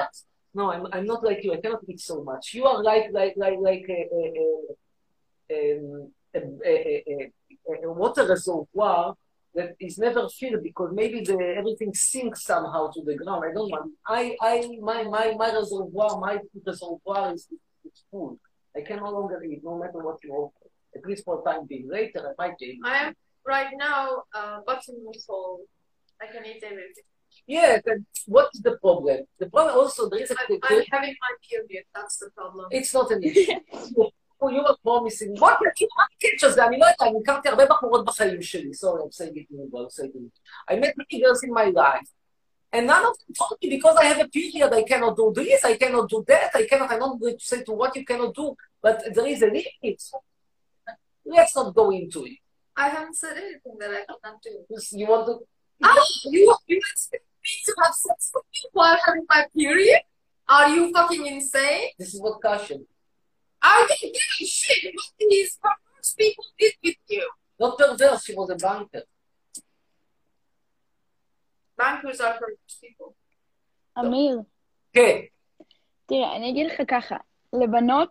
No, 0.56 0.70
I'm, 0.70 0.86
I'm 0.92 1.06
not 1.12 1.24
like 1.24 1.42
you, 1.42 1.52
I 1.52 1.56
cannot 1.56 1.82
eat 1.88 1.98
so 1.98 2.22
much. 2.22 2.54
You 2.54 2.64
are 2.70 2.80
like, 2.90 3.06
like, 3.18 3.34
like, 3.36 3.58
like 3.68 3.86
a, 3.98 4.00
a, 4.18 4.22
a, 5.54 5.60
a, 6.36 6.40
a, 6.64 6.74
a, 7.12 7.88
a 7.88 7.92
water 7.92 8.24
reservoir 8.28 9.14
that 9.56 9.70
is 9.80 9.98
never 9.98 10.28
filled 10.28 10.62
because 10.62 10.90
maybe 10.92 11.18
the, 11.28 11.36
everything 11.60 11.92
sinks 11.92 12.44
somehow 12.44 12.82
to 12.94 13.00
the 13.02 13.16
ground. 13.16 13.42
I 13.48 13.52
don't 13.52 13.68
know. 13.68 13.84
I, 14.06 14.36
I, 14.40 14.54
my, 14.80 15.02
my, 15.16 15.34
my 15.42 15.52
reservoir, 15.52 16.20
my 16.20 16.38
reservoir 16.64 17.34
is, 17.34 17.48
is 17.84 18.04
full. 18.08 18.38
I 18.76 18.80
can 18.82 18.98
no 18.98 19.10
longer 19.10 19.42
eat, 19.42 19.60
no 19.64 19.76
matter 19.78 19.98
what 20.06 20.18
you 20.22 20.32
offer. 20.34 20.66
At 20.96 21.04
least 21.08 21.24
for 21.24 21.42
time 21.42 21.66
being. 21.66 21.88
Later, 21.88 22.20
I 22.30 22.32
might 22.40 22.62
eat. 22.62 22.78
I 22.84 22.96
am 23.04 23.14
right 23.44 23.72
now 23.76 24.22
uh, 24.32 24.58
button 24.64 24.98
full. 25.26 25.62
I 26.22 26.26
can 26.32 26.44
eat 26.46 26.62
everything. 26.62 27.04
Yeah, 27.46 27.78
then 27.84 28.06
what 28.26 28.48
is 28.54 28.60
the 28.62 28.76
problem? 28.78 29.18
The 29.38 29.46
problem 29.50 29.74
also, 29.76 30.08
there 30.08 30.22
is 30.22 30.30
a... 30.30 30.36
I'm, 30.38 30.58
I'm 30.62 30.84
having 30.90 31.16
my 31.20 31.32
period. 31.48 31.84
That's 31.94 32.18
the 32.18 32.30
problem. 32.30 32.66
It's 32.70 32.94
not 32.94 33.10
an 33.10 33.22
issue. 33.22 33.52
you 33.96 34.10
you 34.50 34.64
are 34.66 34.76
promising. 34.82 35.34
בוא 35.38 35.50
תגיד, 35.50 35.88
מה 35.96 36.04
הקטש 36.14 36.44
הזה? 36.44 36.64
אני 36.64 36.78
לא 36.78 36.84
יודעת, 36.84 37.02
אני 37.02 37.18
הכרתי 37.22 37.48
הרבה 37.48 37.66
בחורות 37.66 38.04
בחיים 38.04 38.42
שלי. 38.42 38.70
Sorry, 38.70 39.02
I'm 39.02 39.12
saying 39.12 39.36
it 39.36 39.46
in 39.50 39.60
English, 39.60 39.84
I'm 39.84 39.90
saying 39.90 40.12
it. 40.14 40.38
I 40.68 40.76
met 40.76 40.94
many 40.96 41.22
girls 41.22 41.42
in 41.44 41.52
my 41.52 41.64
life. 41.64 42.08
And 42.74 42.88
none 42.88 43.04
of 43.06 43.16
them 43.18 43.32
told 43.38 43.56
me 43.62 43.70
because 43.76 43.96
I 43.96 44.06
have 44.10 44.20
a 44.20 44.28
period, 44.28 44.70
I 44.74 44.82
cannot 44.82 45.16
do 45.16 45.32
this, 45.34 45.64
I 45.64 45.76
cannot 45.76 46.08
do 46.08 46.24
that, 46.26 46.50
I 46.54 46.66
cannot, 46.66 46.90
I'm 46.90 46.98
not 46.98 47.20
going 47.20 47.38
to 47.38 47.44
say 47.44 47.62
to 47.62 47.72
what 47.72 47.94
you 47.96 48.04
cannot 48.04 48.34
do, 48.34 48.56
but 48.82 48.96
there 49.14 49.28
is 49.34 49.40
a 49.42 49.46
limit. 49.46 50.02
Let's 51.24 51.54
not 51.54 51.72
go 51.74 51.90
into 51.92 52.24
it. 52.24 52.38
I 52.76 52.88
haven't 52.88 53.16
said 53.16 53.36
anything 53.36 53.76
that 53.78 53.90
I 53.98 54.02
cannot 54.08 54.42
do. 54.42 54.52
You 55.00 55.06
want 55.06 55.26
to... 55.28 55.34
Ah, 55.83 55.95
you, 56.25 56.55
you 56.67 56.81
expect 56.91 57.23
me 57.43 57.51
to 57.65 57.73
have 57.81 57.93
sex 57.93 58.31
with 58.33 58.43
you 58.53 58.69
while 58.73 58.97
having 59.05 59.25
my 59.29 59.45
period? 59.55 60.01
Are 60.47 60.69
you 60.69 60.91
fucking 60.93 61.25
insane? 61.25 61.89
This 61.97 62.13
is 62.13 62.21
what 62.21 62.41
caution. 62.41 62.85
Are 63.61 63.81
you 63.81 63.97
giving 64.01 64.47
shit 64.47 64.93
what 64.95 65.11
these 65.19 65.57
perverse 65.61 66.13
people 66.17 66.45
did 66.59 66.73
with 66.83 66.95
you? 67.07 67.29
Not 67.59 67.77
perverse, 67.77 68.23
she 68.25 68.33
was 68.35 68.49
a 68.49 68.55
banker. 68.55 69.03
Bankers 71.77 72.19
are 72.21 72.33
perverse 72.39 72.79
people. 72.81 73.13
אמיר, 73.99 74.41
כן, 74.93 75.19
תראה, 76.05 76.35
אני 76.35 76.51
אגיד 76.51 76.67
לך 76.67 76.81
ככה, 76.87 77.15
לבנות, 77.53 78.09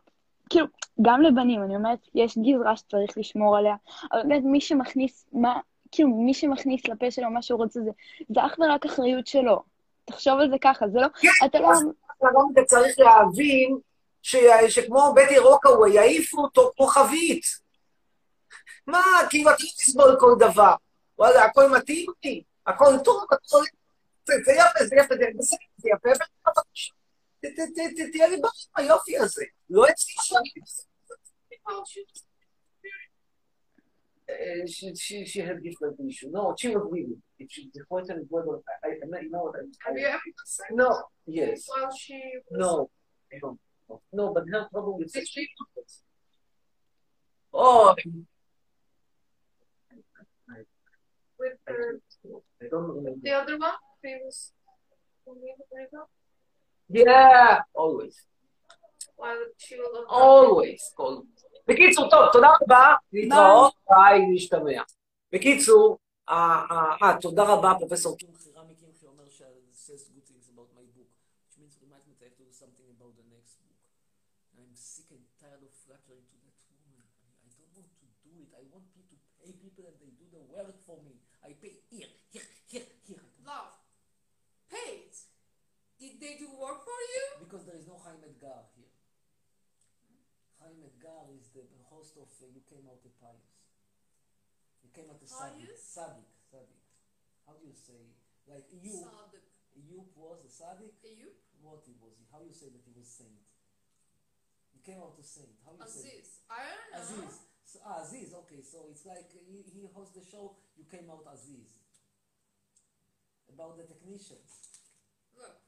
כאילו, 0.50 0.66
גם 1.02 1.22
לבנים, 1.22 1.62
אני 1.62 1.76
אומרת, 1.76 1.98
יש 2.14 2.38
גזרה 2.38 2.76
שצריך 2.76 3.18
לשמור 3.18 3.56
עליה, 3.56 3.74
אבל 4.12 4.22
באמת 4.28 4.42
מי 4.44 4.60
שמכניס, 4.60 5.26
מה, 5.32 5.60
כאילו, 5.90 6.08
מי 6.08 6.34
שמכניס 6.34 6.88
לפה 6.88 7.10
שלו 7.10 7.30
מה 7.30 7.42
שהוא 7.42 7.58
רוצה 7.62 7.80
זה, 7.80 7.90
זה 8.34 8.46
אך 8.46 8.56
ורק 8.58 8.86
אחריות 8.86 9.26
שלו. 9.26 9.62
תחשוב 10.04 10.38
על 10.40 10.50
זה 10.50 10.56
ככה, 10.60 10.88
זה 10.88 10.98
לא, 11.00 11.06
אתה 11.44 11.58
לא, 11.58 12.40
אתה 12.52 12.64
צריך 12.64 12.98
להבין 12.98 13.78
ש... 14.22 14.36
שכמו 14.68 15.14
בטי 15.16 15.38
רוקאווי, 15.38 15.92
יעיפו 15.94 16.42
אותו 16.42 16.70
כמו 16.76 16.86
חבית. 16.86 17.44
מה, 18.86 19.02
כאילו, 19.30 19.50
אתה 19.50 19.62
לא 19.62 19.68
תסבול 19.78 20.16
כל 20.20 20.32
דבר. 20.38 20.74
וואלה, 21.18 21.44
הכל 21.44 21.70
מתאים 21.78 22.06
לי, 22.24 22.42
הכל 22.66 22.92
טוב, 23.04 23.24
הכל... 23.32 23.58
זה 24.26 24.34
זה 24.44 24.52
יפה, 24.52 24.84
זה 24.84 24.96
יפה, 24.96 25.14
זה 25.16 25.24
בסדר, 25.38 25.58
זה 25.76 25.88
יפה, 25.88 26.08
ת- 27.40 28.12
תהיה 28.12 28.28
לי 28.28 28.36
ברור 28.36 28.52
היופי 28.76 29.18
הזה. 29.18 29.44
לא 29.70 29.84
אצלי 29.90 30.14
שאני... 30.22 30.50
Uh, 34.30 34.66
she, 34.66 34.94
she, 34.94 35.24
she 35.24 35.40
had 35.40 35.62
different 35.62 35.96
issue. 36.06 36.28
No, 36.30 36.54
she 36.58 36.68
was 36.68 36.86
leaving. 36.90 37.22
If 37.38 37.50
she, 37.50 37.62
is 37.74 37.82
whether, 38.28 38.58
I, 38.84 38.88
I, 38.88 39.20
you 39.22 39.30
know 39.30 39.44
what 39.44 39.54
I'm 39.58 39.70
Have 39.86 39.96
you 39.96 40.06
ever 40.06 40.18
had 40.18 40.76
No, 40.76 41.02
yes. 41.26 41.66
while 41.66 41.90
she 41.96 42.20
was 42.50 42.60
No, 42.60 42.90
I 43.32 43.38
don't 43.40 43.58
know. 43.88 44.00
No, 44.12 44.34
but 44.34 44.44
her 44.52 44.68
problem 44.70 44.98
with 44.98 45.10
sex 45.10 45.34
Oh, 47.54 47.94
with 51.38 51.52
her, 51.66 52.00
I 52.62 52.66
don't 52.70 52.88
remember. 52.88 53.20
the 53.22 53.30
other 53.32 53.58
one? 53.58 53.72
Previous. 54.02 54.52
Yeah, 56.90 57.60
always. 57.74 58.16
While 59.16 59.36
she 59.56 59.76
was 59.76 60.04
always. 60.08 60.80
always. 60.98 61.34
בקיצור, 61.68 62.10
טוב, 62.10 62.20
תודה 62.32 62.48
רבה, 62.62 62.94
להתראות, 63.12 63.74
ביי, 63.90 64.20
להשתמע. 64.32 64.82
בקיצור, 65.32 65.98
אה, 66.28 66.34
אה, 66.70 66.96
אה, 67.02 67.20
תודה 67.20 67.44
רבה, 67.52 67.72
פרופסור 67.78 68.18
קים 68.18 68.34
חירה 68.34 68.62
מקמחי 68.64 69.06
אומר 69.06 69.28
ש- 69.28 69.42
says 69.86 70.02
good 70.14 70.26
things 70.30 70.46
about 70.54 70.70
my 70.78 70.84
book, 70.96 71.10
which 71.44 71.56
means 71.60 71.72
we 71.82 71.86
might 71.92 72.04
need 72.08 72.18
to 72.20 72.24
have 72.28 72.36
to 72.40 72.44
do 72.50 72.52
something 72.62 72.88
about 72.96 73.12
the 73.20 73.26
next 73.34 73.52
book. 73.60 73.78
I'm 74.56 74.72
sick 74.92 75.08
and 75.16 75.24
tired 75.40 75.62
of 75.68 75.72
flattering 75.84 76.24
to 76.32 76.36
that 76.44 76.56
woman. 76.72 77.04
I, 77.44 77.48
don't 77.56 77.72
want 77.78 77.92
to 78.02 78.06
do 78.26 78.32
it. 78.44 78.50
I 78.60 78.62
want 78.72 78.84
people 78.96 79.16
to 79.24 79.28
pay 79.40 79.52
people 79.64 79.84
and 79.90 79.96
they 80.02 80.12
do 80.20 80.26
the 80.36 80.42
work 80.56 80.76
for 80.88 80.96
me. 81.06 81.14
I 81.48 81.50
pay 81.62 81.74
here, 81.92 82.12
here, 82.34 82.48
here, 82.72 82.88
here. 83.08 83.24
Love. 83.50 83.72
Paid. 84.72 85.12
Did 86.00 86.14
they 86.22 86.34
do 86.42 86.48
work 86.64 86.80
for 86.88 87.00
you? 87.14 87.24
Because 87.44 87.62
there 87.68 87.78
is 87.80 87.86
no 87.92 87.96
Chaim 88.04 88.20
Edgar 88.28 88.60
Edgar 90.98 91.30
is 91.30 91.54
the 91.54 91.62
host 91.94 92.18
of 92.18 92.26
uh, 92.26 92.50
You 92.50 92.58
Came 92.66 92.82
Out 92.90 92.98
a 93.06 93.12
Pious. 93.22 93.54
You 94.82 94.90
came 94.90 95.06
out 95.06 95.22
a 95.22 95.28
Sadiq. 95.30 95.70
Sadiq. 95.78 96.26
Sadiq. 96.50 96.82
How 97.46 97.54
do 97.54 97.62
you 97.62 97.76
say? 97.78 98.18
Like 98.50 98.66
you, 98.74 99.06
Sadiq. 99.06 99.46
you 99.78 100.02
was 100.18 100.42
a 100.42 100.50
Sadiq? 100.50 100.98
You? 101.06 101.30
What 101.62 101.86
he 101.86 101.94
was? 102.02 102.18
How 102.34 102.42
you 102.42 102.50
say 102.50 102.74
that 102.74 102.82
he 102.82 102.90
was 102.90 103.06
saint? 103.06 103.46
You 104.74 104.82
came 104.82 104.98
out 104.98 105.14
a 105.14 105.22
saint. 105.22 105.54
How 105.62 105.78
you 105.78 105.86
say? 105.86 106.18
Aziz. 106.18 106.42
I 106.50 106.66
don't 106.66 106.90
know. 106.90 106.98
Aziz. 106.98 107.46
So, 107.62 107.78
ah, 107.86 108.02
Aziz. 108.02 108.34
Okay, 108.34 108.58
so 108.66 108.90
it's 108.90 109.06
like 109.06 109.30
he, 109.30 109.62
he 109.70 109.86
hosts 109.94 110.18
the 110.18 110.26
show. 110.26 110.58
You 110.74 110.82
came 110.90 111.06
out 111.14 111.22
Aziz. 111.30 111.78
About 113.46 113.78
the 113.78 113.86
technicians. 113.86 114.82
Look, 115.38 115.62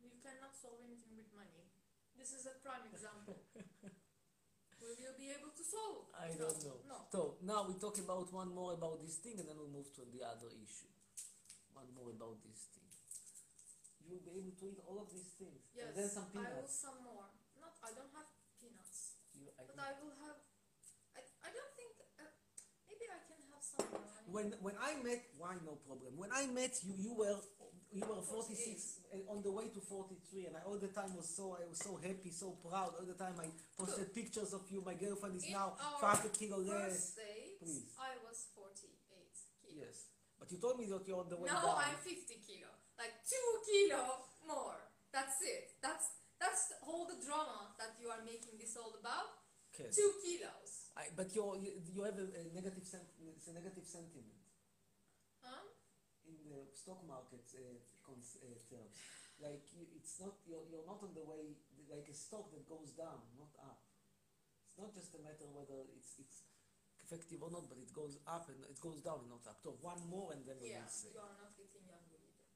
you 0.00 0.08
cannot 0.24 0.56
solve 0.56 0.80
anything 0.80 1.20
with 1.20 1.28
money. 1.36 1.68
This 2.16 2.32
is 2.32 2.48
a 2.48 2.56
prime 2.64 2.88
example. 2.96 3.44
Will 4.78 4.94
you 4.98 5.10
be 5.18 5.28
able 5.34 5.50
to 5.52 5.64
solve? 5.64 6.06
I 6.14 6.30
No, 6.38 6.46
don't 6.48 6.60
know. 6.64 6.78
No. 6.86 6.98
So 7.10 7.20
now 7.42 7.66
we 7.66 7.74
talk 7.78 7.98
about 7.98 8.30
one 8.32 8.54
more 8.54 8.72
about 8.78 9.02
this 9.02 9.18
thing, 9.18 9.38
and 9.38 9.46
then 9.48 9.56
we'll 9.58 9.70
move 9.74 9.90
to 9.98 10.02
the 10.06 10.22
other 10.22 10.48
issue. 10.54 10.88
One 11.74 11.90
more 11.94 12.10
about 12.14 12.38
this 12.46 12.70
thing. 12.74 12.86
You 14.02 14.16
will 14.16 14.24
be 14.24 14.32
able 14.40 14.54
to 14.56 14.64
eat 14.70 14.80
all 14.88 14.98
of 15.02 15.10
these 15.12 15.34
things, 15.36 15.60
Yes. 15.76 15.90
and 15.90 15.94
then 15.98 16.08
some 16.08 16.26
peanuts. 16.32 16.54
I 16.54 16.62
will 16.62 16.70
some 16.70 16.98
more. 17.04 17.26
Not. 17.60 17.74
I 17.84 17.90
don't 17.92 18.12
have 18.16 18.28
peanuts, 18.62 19.18
You, 19.36 19.50
I 19.58 19.62
but 19.68 19.76
I 19.78 19.90
will 20.00 20.14
have. 20.24 20.38
I. 21.12 21.20
I 21.44 21.48
don't 21.52 21.72
think. 21.76 21.92
Uh, 22.16 22.30
maybe 22.88 23.04
I 23.10 23.18
can 23.28 23.38
have 23.52 23.60
some 23.62 23.84
more. 23.92 24.08
when 24.32 24.46
when 24.64 24.76
I 24.80 24.96
met, 25.04 25.28
why 25.36 25.58
no 25.66 25.76
problem. 25.84 26.16
When 26.16 26.30
I 26.32 26.46
met 26.48 26.72
you, 26.86 26.94
you 26.96 27.12
were 27.12 27.36
you 27.92 28.04
were 28.04 28.20
46 28.20 29.00
uh, 29.08 29.32
on 29.32 29.42
the 29.42 29.50
way 29.50 29.68
to 29.72 29.80
43, 29.80 30.46
and 30.52 30.56
I 30.56 30.60
all 30.68 30.76
the 30.76 30.92
time 30.92 31.16
was 31.16 31.28
so 31.28 31.56
I 31.56 31.64
was 31.68 31.80
so 31.80 31.96
happy, 31.96 32.30
so 32.30 32.56
proud. 32.60 32.92
All 33.00 33.06
the 33.08 33.16
time 33.16 33.34
I 33.40 33.48
posted 33.80 34.12
pictures 34.14 34.52
of 34.52 34.68
you. 34.68 34.82
My 34.84 34.94
girlfriend 34.94 35.36
is 35.36 35.44
In 35.48 35.52
now 35.56 35.72
our 35.80 36.16
5 36.16 36.32
kilo 36.36 36.58
less. 36.60 37.16
Please. 37.60 37.88
I 37.96 38.12
was 38.28 38.52
48 38.54 38.92
kilos. 39.08 39.38
Yes, 39.72 40.12
but 40.38 40.52
you 40.52 40.58
told 40.60 40.76
me 40.78 40.84
that 40.92 41.06
you're 41.08 41.18
on 41.20 41.28
the 41.32 41.36
way 41.40 41.48
Now 41.48 41.64
down. 41.64 41.80
I'm 41.80 41.96
50 41.96 42.44
kilo. 42.44 42.68
Like 43.00 43.14
2 43.24 43.34
kilo 43.64 44.04
more. 44.44 44.76
That's 45.12 45.40
it. 45.40 45.80
That's 45.80 46.20
that's 46.38 46.76
all 46.84 47.08
the 47.08 47.18
drama 47.24 47.72
that 47.80 47.96
you 47.98 48.12
are 48.12 48.20
making 48.22 48.60
this 48.60 48.76
all 48.76 48.92
about. 49.00 49.32
Okay. 49.74 49.88
2 49.90 50.12
kilos. 50.22 50.92
I, 50.98 51.08
but 51.16 51.30
you're, 51.34 51.56
you 51.56 51.72
you 51.88 52.02
have 52.04 52.18
a, 52.18 52.26
a 52.26 52.42
negative 52.52 52.84
sen- 52.84 53.06
a 53.22 53.52
negative 53.54 53.86
sentiment 53.86 54.37
Huh? 56.27 56.29
in 56.31 56.39
the 56.49 56.61
stock 56.73 56.99
market 57.07 57.43
uh, 57.55 57.79
cons- 58.05 58.39
uh, 58.43 58.55
terms. 58.71 58.95
Like 59.41 59.63
you, 59.75 59.83
it's 59.97 60.19
not 60.23 60.35
you're, 60.47 60.63
you're 60.71 60.85
not 60.87 60.99
on 61.03 61.11
the 61.15 61.25
way 61.25 61.57
like 61.91 62.07
a 62.09 62.15
stock 62.15 62.51
that 62.53 62.63
goes 62.67 62.91
down, 62.95 63.19
not 63.35 63.51
up. 63.59 63.81
It's 64.67 64.77
not 64.79 64.93
just 64.95 65.13
a 65.15 65.21
matter 65.21 65.45
whether 65.51 65.79
it's 65.97 66.15
it's 66.19 66.47
effective 67.03 67.43
or 67.43 67.51
not, 67.51 67.67
but 67.69 67.77
it 67.77 67.91
goes 67.91 68.17
up 68.27 68.47
and 68.47 68.57
it 68.63 68.79
goes 68.79 69.01
down 69.03 69.19
and 69.27 69.29
not 69.35 69.43
up. 69.49 69.59
So 69.59 69.75
one 69.81 69.99
more 70.09 70.31
and 70.33 70.41
then 70.47 70.55
we 70.63 70.71
Yeah, 70.71 70.83
will 70.83 70.91
say 70.91 71.11
you 71.11 71.19
are 71.19 71.35
not 71.43 71.51
getting 71.59 71.83
younger 71.91 72.17
either. 72.23 72.47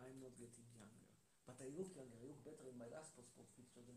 I'm 0.00 0.16
not 0.24 0.34
getting 0.40 0.66
younger, 0.72 1.06
but 1.44 1.56
I 1.60 1.68
look 1.76 1.90
younger. 1.92 2.16
I 2.16 2.24
look 2.30 2.40
better 2.40 2.66
in 2.72 2.76
my 2.80 2.88
last 2.88 3.12
passport 3.16 3.48
picture 3.58 3.84
than. 3.84 3.96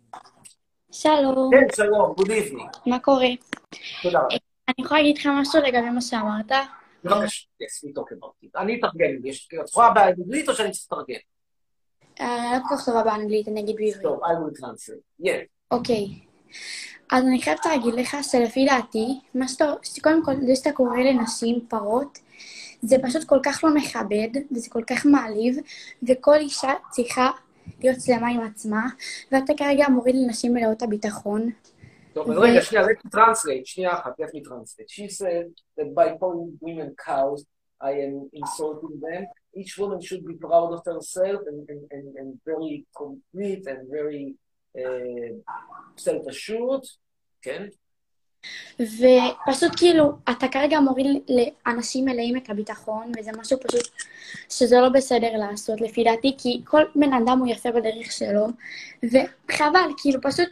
שלום, 0.91 1.51
כן, 1.51 1.75
שלום, 1.75 2.13
good 2.19 2.29
evening. 2.29 2.89
מה 2.89 2.99
קורה? 2.99 3.27
תודה 4.03 4.19
רבה. 4.19 4.35
אני 4.67 4.85
יכולה 4.85 4.99
להגיד 5.01 5.17
לך 5.17 5.27
משהו 5.41 5.59
לגבי 5.61 5.89
מה 5.89 6.01
שאמרת? 6.01 6.51
בבקשה, 7.04 7.46
about 7.92 8.44
it. 8.44 8.60
אני 8.60 8.78
אתרגם, 8.78 9.26
יש- 9.26 9.48
את 9.62 9.68
יכולה 9.68 9.90
באנגלית 9.90 10.48
או 10.48 10.54
שאני 10.54 10.70
צריך 10.70 10.84
לתרגם? 10.92 11.20
אה, 12.20 12.52
לא 12.58 12.68
כל 12.68 12.74
כך 12.76 12.84
טובה 12.84 13.02
באנגלית, 13.02 13.48
אני 13.48 13.60
אגיד 13.60 13.76
בעברית. 13.76 14.02
טוב, 14.02 14.20
I 14.24 14.28
will 14.28 14.60
translate. 14.60 15.24
Yes. 15.26 15.46
אוקיי. 15.70 16.06
אז 17.12 17.24
אני 17.24 17.42
חייבת 17.42 17.66
להגיד 17.66 17.94
לך 17.94 18.16
שלפי 18.22 18.66
דעתי, 18.66 19.20
מה 19.34 19.48
שאתה, 19.48 19.72
קודם 20.02 20.24
כל, 20.24 20.32
זה 20.46 20.56
שאתה 20.56 20.72
קורא 20.72 20.98
לנשים 20.98 21.66
פרות, 21.68 22.18
זה 22.82 22.96
פשוט 23.02 23.24
כל 23.24 23.38
כך 23.42 23.64
לא 23.64 23.74
מכבד, 23.74 24.28
וזה 24.52 24.70
כל 24.70 24.82
כך 24.86 25.06
מעליב, 25.06 25.56
וכל 26.08 26.34
אישה 26.34 26.72
צריכה 26.90 27.30
להיות 27.80 28.00
שלמה 28.00 28.28
עם 28.28 28.40
עצמה, 28.40 28.86
ואתה 29.32 29.52
כרגע 29.56 29.88
מוריד 29.88 30.14
לנשים 30.14 30.54
מלאות 30.54 30.82
הביטחון. 30.82 31.50
טוב, 32.18 32.30
אז 32.30 32.38
רגע, 32.38 32.62
שנייה, 32.62 32.84
let 32.84 33.06
me 33.06 33.18
translate, 33.18 33.64
שנייה 33.64 33.92
אחת, 33.92 34.20
let 34.20 34.24
me 34.24 34.40
translate. 34.48 34.90
She 34.90 35.08
said 35.08 35.46
that 35.78 35.94
by 35.94 36.08
calling 36.20 36.50
women 36.60 36.94
cows, 37.06 37.44
I 37.80 37.92
am 38.06 38.14
insulting 38.40 38.94
them. 39.06 39.22
Each 39.60 39.78
woman 39.78 40.00
should 40.00 40.24
be 40.30 40.34
proud 40.46 40.70
of 40.76 40.80
herself 40.92 41.40
and, 41.50 41.60
and, 41.72 41.82
and, 41.94 42.06
and 42.20 42.28
very 42.50 42.74
complete 43.02 43.64
and 43.72 43.80
very 43.98 44.26
uh, 44.82 45.32
self-assured. 45.96 46.84
כן? 47.42 47.66
ופשוט 48.80 49.72
כאילו, 49.76 50.12
אתה 50.30 50.48
כרגע 50.48 50.80
מוריד 50.80 51.06
לאנשים 51.28 52.04
מלאים 52.04 52.36
את 52.36 52.50
הביטחון, 52.50 53.12
וזה 53.18 53.30
משהו 53.38 53.58
פשוט 53.60 53.88
שזה 54.50 54.80
לא 54.80 54.88
בסדר 54.88 55.36
לעשות 55.36 55.80
לפי 55.80 56.04
דעתי, 56.04 56.34
כי 56.38 56.60
כל 56.64 56.82
בן 56.94 57.12
אדם 57.12 57.38
הוא 57.38 57.48
יפה 57.48 57.72
בדרך 57.72 58.12
שלו, 58.12 58.46
וחבל, 59.02 59.90
כאילו 59.98 60.20
פשוט, 60.22 60.48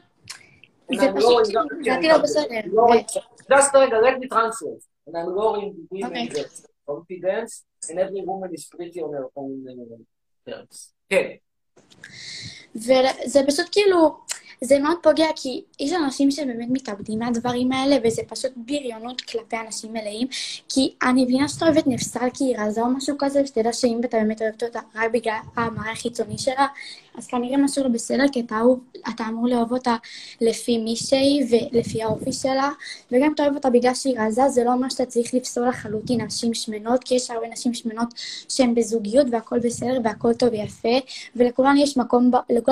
And 0.90 1.00
I'm 1.00 1.14
כאילו, 1.14 1.42
down- 1.52 2.74
לא 2.74 2.86
Just 3.52 3.70
רגע, 3.74 3.96
let 4.00 4.18
me 4.20 4.26
translate. 4.34 4.82
And 5.06 5.14
I'm 5.16 5.28
lowering 5.38 5.72
women 5.90 6.28
Okay. 6.28 6.44
confidence, 6.88 7.52
and 7.88 7.96
every 8.04 8.22
woman 8.30 8.50
is 8.56 8.64
pretty 8.74 8.98
on 9.04 9.10
her 9.18 9.26
own 9.36 9.52
uh, 9.70 10.50
terms. 10.50 10.92
כן. 11.08 11.26
וזה 12.76 13.40
פשוט 13.46 13.66
כאילו, 13.72 14.25
זה 14.60 14.78
מאוד 14.78 14.96
פוגע, 15.02 15.26
כי 15.36 15.62
יש 15.80 15.92
אנשים 15.92 16.30
שבאמת 16.30 16.68
מתאבדים 16.70 17.18
מהדברים 17.18 17.72
האלה, 17.72 17.96
וזה 18.04 18.22
פשוט 18.28 18.52
בריונות 18.56 19.20
כלפי 19.20 19.56
אנשים 19.66 19.92
מלאים. 19.92 20.28
כי 20.68 20.92
אני 21.02 21.24
מבינה 21.24 21.48
שאתה 21.48 21.64
אוהב 21.64 21.78
את 21.78 21.86
נפסל 21.86 22.28
כי 22.34 22.44
היא 22.44 22.56
רזה 22.58 22.80
או 22.80 22.86
משהו 22.86 23.16
כזה, 23.18 23.42
ושתדע 23.42 23.72
שאם 23.72 24.00
אתה 24.04 24.16
באמת 24.16 24.42
אוהבת 24.42 24.62
אותה 24.62 24.80
רק 24.94 25.10
בגלל 25.12 25.38
המראה 25.56 25.92
החיצוני 25.92 26.38
שלה, 26.38 26.66
אז 27.18 27.26
כנראה 27.26 27.56
משהו 27.56 27.82
לא 27.84 27.88
בסדר, 27.88 28.24
כי 28.32 28.40
אתה, 28.40 28.60
אתה 29.08 29.24
אמור 29.28 29.48
לאהוב 29.48 29.72
אותה 29.72 29.96
לפי 30.40 30.78
מי 30.78 30.96
שהיא 30.96 31.44
ולפי 31.50 32.02
האופי 32.02 32.32
שלה, 32.32 32.70
וגם 33.12 33.22
אם 33.22 33.32
אתה 33.32 33.42
אוהב 33.42 33.54
אותה 33.54 33.70
בגלל 33.70 33.94
שהיא 33.94 34.20
רזה, 34.20 34.48
זה 34.48 34.64
לא 34.64 34.72
אומר 34.72 34.88
שאתה 34.88 35.06
צריך 35.06 35.34
לפסול 35.34 35.68
לחלוטין 35.68 36.20
נשים 36.20 36.54
שמנות, 36.54 37.04
כי 37.04 37.14
יש 37.14 37.30
הרבה 37.30 37.48
נשים 37.48 37.74
שמנות 37.74 38.08
שהן 38.48 38.74
בזוגיות 38.74 39.26
והכל 39.32 39.58
בסדר 39.58 39.98
והכל 40.04 40.32
טוב 40.32 40.48
ויפה, 40.52 40.98
ולכולן 41.36 41.76
יש 41.76 41.96
מקום, 41.96 42.30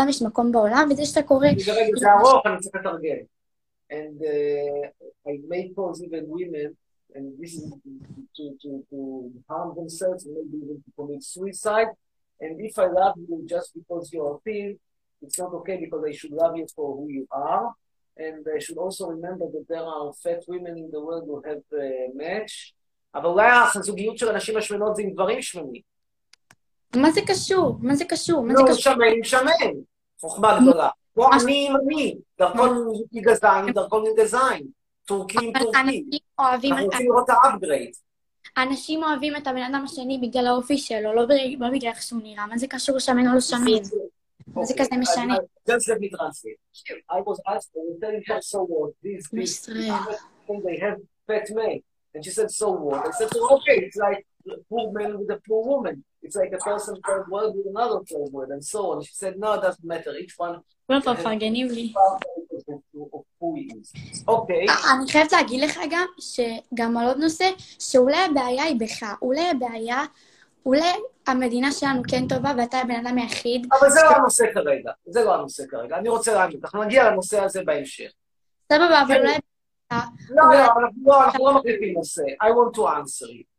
יש 0.09 0.23
מקום 0.23 0.53
בעולם, 0.53 0.89
וזה 0.91 1.05
שאתה 1.05 1.23
קורא... 1.23 1.49
זה 1.97 2.13
ארוך, 2.13 2.47
אני 2.47 2.59
צריך 2.59 2.75
לתרגם. 2.75 3.23
And 3.91 4.19
uh, 4.23 4.89
I 5.29 5.73
cause 5.77 6.03
even 6.07 6.25
women, 6.29 6.69
and 7.15 7.25
this 7.39 7.53
is 7.59 7.65
to, 8.37 8.45
to, 8.63 8.71
to 8.91 8.99
harm 9.49 9.75
themselves 9.77 10.21
and 10.27 10.35
maybe 10.37 10.57
even 10.65 10.79
to 10.85 10.91
commit 10.99 11.23
suicide. 11.23 11.91
And 12.41 12.53
if 12.69 12.75
I 12.79 12.89
love 13.01 13.15
you 13.29 13.37
just 13.55 13.69
because 13.79 14.05
you're 14.13 14.41
thin, 14.45 14.79
it's 15.23 15.39
not 15.39 15.53
okay 15.59 15.77
because 15.85 16.03
I 16.11 16.13
should 16.19 16.35
love 16.43 16.55
you 16.61 16.67
for 16.75 16.87
who 16.97 17.07
you 17.17 17.25
are. 17.31 17.67
And 18.17 18.43
I 18.57 18.59
should 18.65 18.79
also 18.85 19.03
remember 19.15 19.47
that 19.55 19.67
there 19.69 19.87
are 19.95 20.13
fat 20.23 20.43
women 20.53 20.75
in 20.83 20.89
the 20.95 21.01
world 21.07 21.25
who 21.29 21.37
have 21.49 21.65
a 21.87 21.89
match. 22.15 22.75
אבל 23.15 23.27
אולי 23.27 23.49
הזוגיות 23.75 24.19
של 24.19 24.29
הנשים 24.29 24.57
השמנות 24.57 24.97
זה 24.97 25.03
עם 25.03 25.11
גברים 25.11 25.43
שמנים. 25.43 25.83
מה 26.97 27.11
זה 27.11 27.21
קשור? 27.27 27.77
מה 27.81 27.95
זה 27.95 28.05
קשור? 28.05 28.43
מה 28.43 28.55
זה 28.57 28.63
לא, 28.63 28.69
קשור? 28.69 28.95
שמן 28.95 29.25
שמן. 29.25 29.73
חוכמה 30.21 30.59
גדולה. 30.61 30.89
מה- 31.17 31.29
אני 31.45 31.69
אני. 31.87 32.15
דרכון 32.39 32.93
גזען, 33.15 33.73
דרכון 33.73 34.05
גזען. 34.17 34.63
טורקי 35.07 35.39
עם 35.43 35.53
אבל 35.57 35.65
טורקי. 35.65 35.79
אנשים 35.81 36.21
אוהבים, 36.39 36.73
אנחנו 36.73 36.87
רוצים 36.87 37.07
לראות 37.07 37.31
את 37.31 37.35
האפגרייד. 37.45 37.91
אנשים 38.57 39.05
אוהבים 39.05 39.37
את 39.37 39.47
הבן 39.47 39.63
אדם 39.63 39.85
השני 39.85 40.19
בגלל 40.23 40.47
האופי 40.47 40.79
שלו, 40.79 41.15
לא 41.15 41.27
בגלל 41.27 41.57
לא 41.59 41.89
איך 41.89 42.03
שהוא 42.03 42.21
נראה. 42.23 42.47
מה 42.47 42.59
זה 42.59 42.67
קשור 42.67 42.99
שמן 42.99 43.29
או 43.29 43.35
לא 43.35 43.41
שמן? 43.41 43.83
זה 44.63 44.75
כזה 44.79 44.97
משנה? 44.97 45.35
ישראל. 49.43 49.91
fat 51.31 51.49
men. 51.51 51.81
And 52.15 52.25
she 52.25 52.31
said, 52.31 52.51
so 52.51 52.69
what? 52.71 53.07
I 53.07 53.11
said, 53.19 53.29
okay, 53.57 53.79
it's 53.87 53.97
like 53.97 54.21
poor 54.69 54.93
man 54.93 55.19
with 55.19 55.31
a 55.31 55.41
poor 55.47 55.63
woman. 55.73 56.05
It's 56.25 56.37
like 56.37 56.53
a 56.59 56.63
person 56.71 56.95
third 57.07 57.25
word 57.33 57.51
with 57.57 57.67
another 57.75 58.01
third 58.11 58.31
word, 58.37 58.49
and 58.55 58.65
so 58.73 58.81
on. 58.91 59.03
She 59.03 59.15
said, 59.23 59.35
no, 59.43 59.49
it 59.57 59.63
doesn't 59.67 59.87
matter. 59.93 60.13
Each 60.23 60.35
one. 60.39 60.55
Okay. 64.29 64.67
אני 64.93 65.09
חייבת 65.09 65.33
להגיד 65.33 65.61
לך 65.61 65.81
גם, 65.91 66.07
שגם 66.21 66.97
על 66.97 67.07
עוד 67.07 67.17
נושא, 67.17 67.51
שאולי 67.79 68.17
הבעיה 68.17 68.63
היא 68.65 68.81
בך. 68.81 69.07
אולי 69.23 69.51
הבעיה, 69.51 70.05
אולי 70.67 70.93
המדינה 71.27 71.73
שלנו 71.73 72.03
כן 72.09 72.29
טובה 72.29 72.53
ואתה 72.59 72.79
הבן 72.79 73.07
אדם 73.07 73.19
היחיד. 73.19 73.67
אבל 73.81 73.91
זה 73.91 74.01
לא 74.03 74.17
הנושא 74.17 74.45
כרגע. 74.55 74.93
זה 75.07 75.25
לא 75.25 75.35
הנושא 75.35 75.67
כרגע. 75.67 75.97
אני 75.97 76.09
רוצה 76.09 76.35
להגיד, 76.35 76.61
אנחנו 76.65 76.85
נגיע 76.85 77.11
לנושא 77.11 77.41
הזה 77.41 77.63
בהמשך. 77.65 78.11
סבבה, 78.73 79.03
אבל 79.03 79.21
אולי... 79.21 79.35
לא, 79.93 79.99
לא, 80.31 80.65
אנחנו 80.65 81.03
לא, 81.05 81.25
אנחנו 81.25 81.47
לא 81.47 81.55
מחליפים 81.55 81.95
נושא. 81.95 82.23
I 82.23 82.47
want 82.47 82.75
to 82.77 82.81
answer 82.81 83.27
you. 83.27 83.54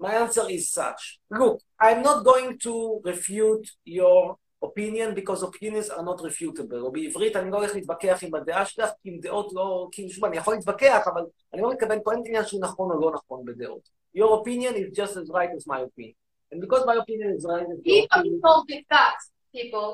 My 0.00 0.14
answer 0.14 0.46
is 0.50 0.70
such. 0.70 1.20
Look, 1.30 1.60
I'm 1.80 2.02
not 2.02 2.24
going 2.24 2.58
to 2.66 3.00
refute 3.04 3.66
your 3.84 4.36
opinion 4.62 5.14
because 5.14 5.42
opinions 5.42 5.88
are 5.90 6.04
not 6.04 6.18
refutable. 6.20 6.80
או 6.80 6.92
בעברית 6.92 7.36
אני 7.36 7.50
לא 7.50 7.56
הולך 7.56 7.74
להתווכח 7.74 8.18
עם 8.22 8.34
הדעה 8.34 8.66
שלך, 8.66 8.90
כי 9.02 9.10
עם 9.10 9.20
דעות 9.20 9.52
לא... 9.52 9.88
כי 9.92 10.08
שוב, 10.08 10.24
אני 10.24 10.36
יכול 10.36 10.54
להתווכח, 10.54 11.08
אבל 11.12 11.22
אני 11.54 11.62
לא 11.62 11.72
מתכוון 11.72 11.98
פה, 12.04 12.12
אין 12.12 12.22
עניין 12.26 12.44
שהוא 12.44 12.60
נכון 12.60 12.90
או 12.90 13.00
לא 13.00 13.12
נכון 13.14 13.44
בדעות. 13.44 13.88
Your 14.16 14.40
opinion 14.40 14.74
is 14.74 14.96
just 14.96 15.16
as 15.16 15.28
right 15.30 15.50
as 15.58 15.66
my 15.66 15.80
opinion. 15.88 16.14
And 16.52 16.60
because 16.60 16.82
my 16.86 16.96
opinion 17.02 17.28
is 17.36 17.44
right 17.44 17.66
as 17.72 17.78
your 17.84 18.04
If 18.04 18.06
I'm 18.12 18.20
opinion, 18.20 18.40
told 18.46 18.64
me 18.70 18.86
fat, 18.88 19.18
people, 19.56 19.90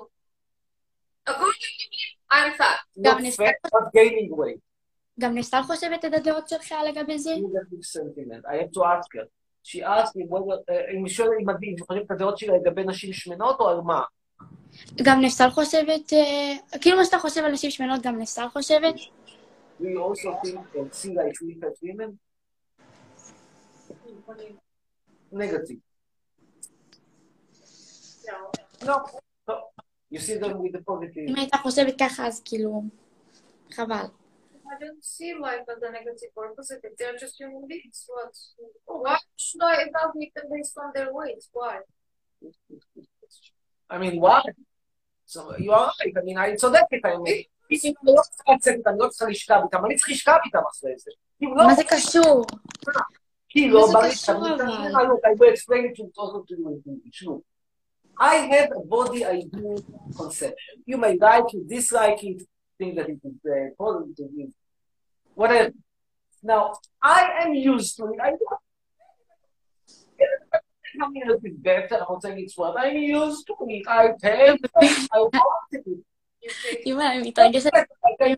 according 1.27 1.73
to 1.81 1.87
me, 1.93 2.03
I'm 2.31 2.53
fat. 2.61 2.79
not 2.97 3.19
גם 3.19 3.31
fat, 3.31 3.55
but 3.73 3.85
gaining 3.95 4.31
weight. 4.31 4.61
גם 5.21 5.35
נסטל 5.35 5.62
חושבת 5.62 6.05
את 6.05 6.14
הדעות 6.14 6.49
שלך 6.49 6.75
לגבי 6.88 7.19
זה? 7.19 7.35
negative 7.35 7.85
sentiment. 7.85 8.45
I 8.47 8.57
have 8.57 8.73
to 8.73 8.85
ask 8.85 9.09
her. 9.14 9.27
She 9.65 9.82
asked 9.82 10.15
me 10.15 10.23
whether, 10.30 10.71
אם 10.97 11.08
שואלת 11.08 11.32
אם 11.41 11.49
אני 11.49 11.75
חושב 11.80 12.01
את 12.06 12.12
הדעות 12.12 12.38
שלה 12.38 12.58
לגבי 12.58 12.84
נשים 12.84 13.13
שמנות 13.13 13.60
או 13.60 13.69
על 13.69 13.82
מה? 13.82 14.04
גם 15.04 15.21
נסטל 15.21 15.49
חושבת, 15.49 16.13
אה, 16.13 16.80
כאילו 16.82 16.97
מה 16.97 17.06
שאתה 17.06 17.19
חושב 17.19 17.41
על 17.43 17.51
נשים 17.51 17.71
שמנות, 17.71 18.01
גם 18.01 18.19
נסטל 18.19 18.49
חושבת? 18.49 18.95
Do 19.82 19.84
you 19.84 19.99
also 19.99 20.30
think 20.43 20.60
women? 21.84 22.10
Negative. 25.34 25.82
You 30.12 30.19
see 30.19 30.38
them 30.38 30.54
with 30.62 30.73
the 30.73 30.82
positive. 30.89 31.30
אם 31.30 31.36
הייתה 31.36 31.58
חושבת 31.58 31.93
ככה, 31.99 32.28
אז 32.28 32.41
כאילו, 32.45 32.84
חבל. 33.71 34.06
I 34.73 34.79
don't 34.83 35.05
see 35.05 35.35
life 35.35 35.66
as 35.73 35.83
a 35.83 35.90
negative 35.90 36.33
or 36.37 36.55
positive. 36.55 36.93
They're 36.99 37.19
just 37.25 37.35
human 37.40 37.64
beings. 37.71 37.99
What? 38.14 38.35
Why 39.05 39.19
should 39.37 39.62
I 39.62 39.75
evaluate 39.87 40.33
them 40.37 40.47
based 40.53 40.77
on 40.83 40.88
their 40.95 41.11
weight? 41.12 41.43
Why? 41.53 41.77
I 43.90 43.99
mean, 43.99 44.21
why? 44.21 44.43
So 45.33 45.57
you 45.64 45.73
are 45.73 45.90
right. 46.01 46.14
I 46.16 46.23
mean, 46.25 46.38
אני 46.38 46.57
צודקת, 46.57 47.05
האמת. 47.05 47.47
אם 47.71 47.93
אני 48.03 48.14
לא 48.16 48.23
צריכה 48.23 48.53
לצאת, 48.53 48.87
אני 48.87 48.99
לא 48.99 49.09
צריכה 49.09 49.27
לשכב 49.31 49.61
איתם, 49.64 49.85
אני 49.85 49.97
צריך 49.97 50.09
לשכב 50.11 50.38
איתם 50.45 50.59
אחרי 50.71 50.95
זה. 50.99 51.11
אם 51.43 51.57
לא, 51.57 51.66
מה 51.66 51.75
זה 51.75 51.83
קשור? 51.88 52.45
כי 53.49 53.71
לא 53.71 53.81
מה 53.81 53.87
זה 53.87 53.93
בא 53.93 54.01
לי 54.01 54.11
קשור 54.11 54.16
שאני 54.16 54.38
אבל? 54.38 54.55
אתן 54.55 54.66
לך, 54.66 54.97
look, 54.97 55.23
I 55.25 55.35
will 55.38 55.53
explain 55.55 55.85
it 55.87 55.97
to 55.97 56.05
also 56.19 56.45
to 56.49 56.55
you 56.59 56.69
in 56.69 56.83
English. 56.87 57.23
Look, 57.23 57.43
I 58.21 58.35
have 58.53 58.69
a 58.81 58.83
body 58.95 59.25
ideal 59.25 59.77
conception. 60.16 60.75
You 60.87 60.97
may 60.99 61.14
like 61.27 61.49
it, 61.55 61.69
dislike 61.69 62.23
it, 62.31 62.43
think 62.78 62.96
that 62.98 63.10
it 63.10 63.20
is 63.24 63.38
uh, 63.46 63.70
positive, 63.78 64.30
it 64.38 64.48
is 64.48 64.54
whatever. 65.34 65.74
Now, 66.44 66.74
I 67.02 67.22
am 67.42 67.54
used 67.54 67.98
to 67.98 68.06
it. 68.12 68.20
I 68.22 68.30
don't 68.30 68.62
I 71.02 71.10
mean, 71.10 71.24
it 71.30 71.42
is 71.44 71.58
better, 71.58 71.96
I'm 71.96 72.06
not 72.10 72.22
saying 72.22 72.40
it's 72.40 72.58
what 72.58 72.80
I'm 72.80 72.96
used 72.96 73.46
to 73.48 73.56
it. 73.68 73.88
I 73.88 74.04
have 74.24 74.60
it, 74.64 75.10
I 75.12 75.20
wanted 75.20 75.84
it. 75.86 76.00
You 76.42 76.52
paid, 76.64 76.86
אימא, 76.86 77.04
אני 77.12 77.30
מתרגשת. 77.30 77.70
I 77.74 78.16
paid 78.20 78.38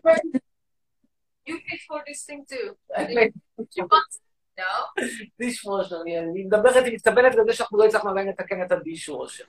you 1.46 1.58
paid 1.66 1.80
for 1.88 2.02
this 2.06 2.22
thing 2.24 2.44
too. 2.48 2.76
I 2.96 3.04
paid 3.04 3.32
You 3.76 3.86
want 3.90 4.12
it? 4.14 4.22
No. 4.58 5.02
דישוושר, 5.38 6.00
אני 6.00 6.44
מדברת, 6.44 6.84
היא 6.84 6.94
מתכוונת 6.94 7.34
לזה 7.34 7.52
שאנחנו 7.52 7.78
לא 7.78 7.84
הצלחנו 7.84 8.10
עדיין 8.10 8.28
לתקן 8.28 8.62
את 8.62 8.72
הדישוושר. 8.72 9.44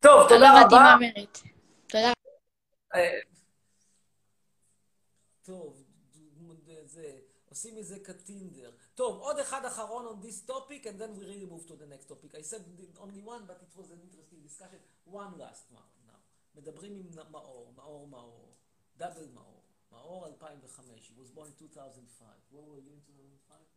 טוב, 0.00 0.26
אתה 0.26 0.34
לא 0.34 0.38
תודה 0.38 0.60
הבנתי 0.60 0.74
רבה. 0.74 0.84
מה 0.84 0.94
אומרת. 0.94 1.38
תודה. 1.86 2.12
אה, 5.42 5.54
טוב, 5.54 5.84
זה, 6.84 7.20
עושים 7.48 7.76
מזה 7.76 8.00
כטינדר. 8.04 8.72
טוב, 8.94 9.20
עוד 9.20 9.38
אחד 9.38 9.64
אחרון 9.64 10.06
on 10.06 10.26
this 10.26 10.50
topic, 10.50 10.86
and 10.86 11.00
then 11.00 11.18
we 11.18 11.24
really 11.24 11.46
move 11.50 11.66
to 11.66 11.76
the 11.76 11.86
next 11.86 12.08
topic. 12.08 12.34
I 12.34 12.42
said 12.42 12.62
only 13.00 13.22
one, 13.22 13.42
but 13.46 13.58
it 13.66 13.72
was 13.76 13.90
an 13.90 14.00
interesting 14.06 14.40
discussion. 14.48 14.80
One 15.04 15.32
last 15.38 15.64
one 15.70 15.90
now. 16.06 16.20
מדברים 16.54 16.96
עם 16.96 17.30
מאור, 17.30 17.72
מאור 17.76 18.08
מאור, 18.08 18.54
דאבל 18.96 19.28
מאור, 19.28 19.62
מאור 19.92 20.26
2005, 20.26 21.08
he 21.08 21.14
was 21.14 21.30
born 21.30 21.48
in 21.48 21.56
2005. 21.58 22.28
Where 22.50 22.62
were 22.62 22.78
you 22.78 22.92
in 22.92 23.00
2005? 23.00 23.71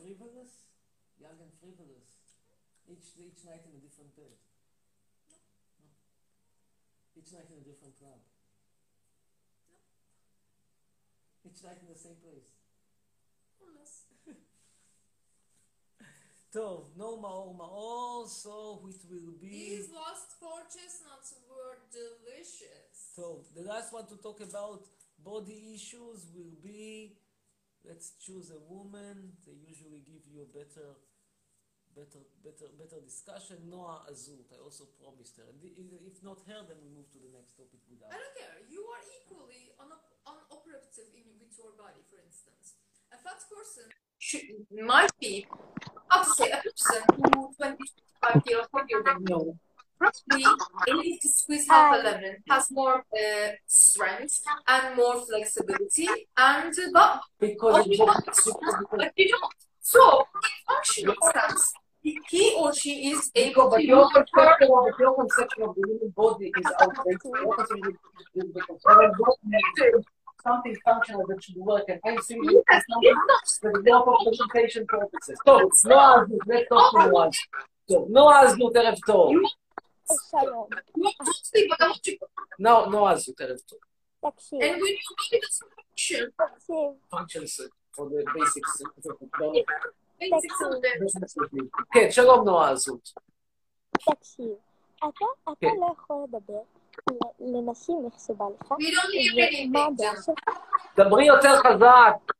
frivolous, 0.00 0.72
young 1.20 1.36
and 1.36 1.52
frivolous, 1.60 2.24
each, 2.88 3.12
each 3.20 3.44
night 3.44 3.60
in 3.68 3.76
a 3.76 3.80
different 3.84 4.16
bed. 4.16 4.40
Each 7.12 7.28
night 7.36 7.52
in 7.52 7.60
a 7.60 7.66
different 7.68 8.00
club. 8.00 8.16
No. 9.68 9.76
Each 11.44 11.60
night 11.60 11.84
in 11.84 11.92
the 11.92 12.00
same 12.00 12.16
place. 12.24 12.48
Or 13.60 13.68
no, 13.76 13.84
Tov, 16.54 16.96
no 16.96 17.20
maor 17.20 17.52
maor, 17.52 18.26
so 18.26 18.80
it 18.88 19.04
will 19.04 19.36
be... 19.36 19.76
These 19.76 19.92
lost 19.92 20.40
four 20.40 20.64
chestnuts 20.64 21.34
were 21.44 21.76
delicious. 21.92 23.12
Tov, 23.18 23.44
the 23.54 23.68
last 23.68 23.92
one 23.92 24.06
to 24.06 24.16
talk 24.16 24.40
about 24.40 24.88
body 25.22 25.74
issues 25.74 26.26
will 26.34 26.56
be 26.64 27.12
let's 27.84 28.16
choose 28.20 28.50
a 28.50 28.60
woman, 28.68 29.36
they 29.46 29.56
usually 29.56 30.02
give 30.04 30.24
you 30.28 30.44
a 30.44 30.50
better, 30.50 31.00
better, 31.96 32.20
better, 32.44 32.68
better 32.76 33.00
discussion. 33.00 33.68
Noah 33.68 34.04
Azut, 34.10 34.52
I 34.52 34.60
also 34.62 34.88
promised 35.00 35.36
her. 35.38 35.48
If 35.62 36.22
not 36.22 36.40
her, 36.46 36.60
then 36.68 36.78
we 36.82 36.90
move 36.92 37.08
to 37.12 37.20
the 37.20 37.32
next 37.32 37.56
topic 37.56 37.80
without. 37.88 38.12
I 38.12 38.20
don't 38.20 38.36
care. 38.36 38.56
You 38.68 38.84
are 38.84 39.04
equally 39.20 39.72
unop- 39.80 40.16
unoperative 40.28 41.10
in, 41.16 41.26
with 41.40 41.54
your 41.56 41.72
body, 41.76 42.02
for 42.08 42.20
instance. 42.20 42.76
A 43.12 43.18
fat 43.18 43.40
person 43.50 43.90
should, 44.18 44.44
might 44.70 45.10
be, 45.18 45.46
to 45.48 46.24
say, 46.36 46.50
a 46.52 46.60
person 46.62 47.02
who 47.16 47.50
25 47.56 48.42
years 48.46 48.66
younger 48.70 49.02
than 49.02 49.18
you. 49.26 49.58
Roughly, 49.99 50.43
able 50.89 51.17
to 51.21 51.29
squeeze 51.29 51.67
half 51.69 51.95
a 51.95 52.03
lemon, 52.03 52.35
has 52.49 52.69
more 52.69 52.97
uh, 53.13 53.49
strength 53.65 54.41
and 54.67 54.95
more 54.97 55.21
flexibility, 55.25 56.07
and 56.37 56.73
uh, 56.77 56.89
but 56.93 57.21
Because 57.39 57.73
but 57.75 57.87
it 57.87 57.97
you 57.97 58.05
was 58.05 58.23
don't. 58.25 58.35
super- 58.35 58.85
But 58.91 59.11
you 59.15 59.29
don't. 59.29 59.53
So, 59.79 60.01
in 60.19 60.51
functional 60.67 61.15
sense, 61.33 61.73
he 62.01 62.43
or 62.59 62.73
she 62.73 63.11
is 63.11 63.31
Nico, 63.35 63.61
able 63.61 63.69
but 63.71 63.77
to 63.77 63.85
your 63.85 64.03
move 64.03 64.11
her 64.13 64.25
conception 64.25 64.69
of, 64.77 64.99
your 64.99 65.15
conception 65.15 65.63
of 65.63 65.75
the 65.75 65.83
human 65.87 66.09
body 66.09 66.51
is 66.59 66.65
outdated. 66.81 67.21
Your 67.23 67.55
conception 67.55 67.83
of 67.85 68.53
the 68.53 68.63
conception 68.67 69.91
of 69.97 70.05
something 70.43 70.75
functional 70.85 71.23
that 71.27 71.43
should 71.43 71.55
work, 71.57 71.85
and 71.87 71.99
I'm 72.05 72.21
saying 72.21 72.41
Yes, 72.43 72.53
it's 72.69 72.85
something 72.91 73.15
it's 73.15 73.59
not 73.63 73.73
that 73.73 73.79
is 73.79 73.85
not 73.85 74.05
for 74.05 74.17
presentation 74.25 74.85
purposes. 74.87 75.37
טוב, 75.45 75.61
נועה 75.85 76.15
אזנות, 76.21 76.41
let's 76.47 76.67
talk 76.69 76.91
to 76.91 77.07
Noah. 77.07 77.29
טוב, 77.87 78.07
נועה 78.09 78.41
אזנות, 78.43 78.75
ערב 78.75 78.95
טוב. 79.07 79.31
שלום, 80.30 80.68
I'm 80.72 82.26
נו- 82.58 82.86
נועה 82.90 83.12
אזנות, 83.12 83.40
ערב 83.40 83.58
טוב. 83.58 83.78
תקשיב, 84.30 84.60
תקשיב, 85.92 86.28
Functions 87.14 87.60
for 87.94 88.00
the 88.00 88.24
basics. 88.34 88.72
basics 90.20 90.60
of 90.66 90.70
the 90.70 91.82
כן, 91.92 92.10
שלום 92.10 92.44
נועה 92.44 92.70
אזנות. 92.70 93.08
תקשיב. 93.92 94.50
אתה, 94.98 95.08
אתה 95.42 95.50
כן. 95.60 95.66
לא 95.80 95.92
יכול 95.98 96.16
לדבר 96.28 96.60
לנשים 97.40 97.96
איך 98.06 98.20
שבא 98.26 98.44
לך, 98.60 98.72
we 98.72 98.74
don't 98.74 99.10
need 99.36 99.68
ומה. 99.68 99.86
הדעה 99.86 100.14
שלך. 100.22 100.56
דברי 100.96 101.24
יותר 101.26 101.56
חזק. 101.56 102.32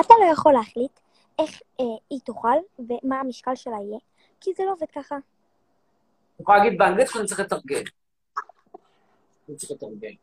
אתה 0.00 0.14
לא 0.20 0.32
יכול 0.32 0.52
להחליט 0.52 1.00
איך 1.38 1.50
אה, 1.80 1.84
היא 2.10 2.20
תאכל 2.24 2.58
ומה 2.78 3.20
המשקל 3.20 3.54
שלה 3.54 3.76
יהיה, 3.82 3.98
כי 4.40 4.50
זה 4.56 4.62
לא 4.66 4.72
עובד 4.72 4.90
ככה. 4.94 5.16
את 6.36 6.40
יכולה 6.40 6.58
להגיד 6.58 6.78
באנגלית 6.78 7.08
שאני 7.08 7.26
צריך 7.26 7.40
לתרגם. 7.40 7.82
אני 9.48 9.56
צריך 9.56 9.82
this. 9.82 10.16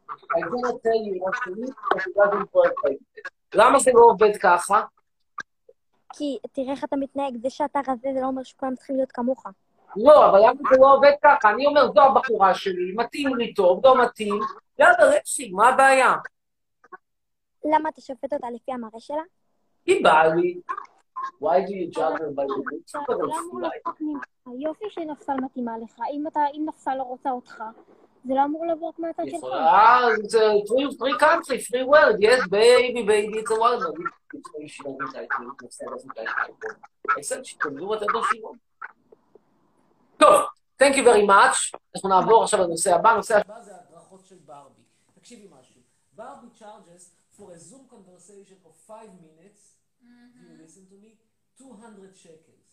למה 3.56 3.80
זה 3.80 3.92
לא 3.94 4.02
עובד 4.02 4.38
ככה? 4.42 4.82
כי 6.14 6.38
תראה 6.52 6.72
איך 6.72 6.84
אתה 6.84 6.96
מתנהג, 6.96 7.38
זה 7.42 7.50
שאתה 7.50 7.80
רזה 7.80 8.10
זה 8.14 8.22
לא 8.22 8.26
אומר 8.26 8.44
שכולם 8.44 8.76
צריכים 8.76 8.96
להיות 8.96 9.12
כמוך. 9.12 9.46
לא, 9.96 10.30
אבל 10.30 10.40
למה 10.40 10.60
זה 10.72 10.78
לא 10.80 10.94
עובד 10.94 11.12
ככה? 11.24 11.50
אני 11.50 11.66
אומר, 11.66 11.92
זו 11.94 12.02
הבחורה 12.02 12.54
שלי, 12.54 12.94
מתאים 12.96 13.36
לי 13.36 13.54
טוב, 13.54 13.86
לא 13.86 14.04
מתאים, 14.04 14.40
יאללה, 14.80 15.18
רצי, 15.18 15.52
מה 15.52 15.70
הבעיה? 15.70 16.16
למה 17.66 17.90
אתה 17.90 18.02
שופט 18.02 18.34
אותה 18.34 18.48
לפי 18.50 18.72
המראה 18.72 19.00
שלה? 19.00 19.22
היא 19.86 20.04
באה 20.04 20.28
לי. 20.28 20.60
Why 21.40 21.66
do 21.68 21.74
you 21.74 21.88
juggle 21.92 22.32
by 22.38 22.46
the 22.46 22.62
roots? 22.68 22.94
לא 24.46 24.54
יופי 24.60 24.86
שנפסל 24.90 25.34
מתאימה 25.34 25.78
לך, 25.78 26.00
אם 26.54 26.66
נפסל 26.66 26.96
לא 26.96 27.04
רוצה 27.04 27.32
אותך, 27.32 27.64
זה 28.26 28.34
לא 28.34 28.44
אמור 28.44 28.66
לבוא 28.66 28.90
רק 28.90 29.00
מהצד 29.00 29.24
שלך. 29.28 29.44
אה, 29.44 30.00
זה 30.24 30.40
ah, 30.40 30.94
free 31.00 31.20
country, 31.20 31.60
free 31.68 31.86
world, 31.86 32.18
yes, 32.20 32.48
baby, 32.48 33.04
baby, 33.04 33.38
it's 33.40 33.52
a 33.52 33.60
world. 33.60 33.84
אני 34.36 34.44
חושב 34.44 34.68
שהיא 34.68 34.86
לא 34.86 35.08
מתה 35.08 35.24
את 35.24 35.30
נפסל 35.64 35.86
לא 37.66 37.96
טוב, 40.18 40.42
thank 40.82 40.96
you 40.96 41.04
very 41.04 41.32
אנחנו 41.96 42.10
נעבור 42.10 42.44
עכשיו 42.44 42.60
לנושא 42.60 42.96
הבא, 42.96 43.10
הנושא 43.10 43.38
הבא 43.38 43.62
זה 43.62 43.72
הדרכות 43.76 44.26
של 44.26 44.36
ברבי. 44.46 44.82
תקשיבי 45.14 45.48
משהו, 45.60 45.82
ברבי 46.16 46.48
charges 46.60 47.04
for 47.38 47.52
a 47.52 47.58
zoom 47.58 47.86
conversation 47.90 48.58
of 48.66 48.74
5 48.88 49.10
minutes 49.22 49.73
if 50.30 50.36
you 50.40 50.54
mm-hmm. 50.54 50.64
listen 50.64 50.88
to 50.88 50.98
me, 51.00 51.20
200 51.58 52.16
shekels. 52.16 52.64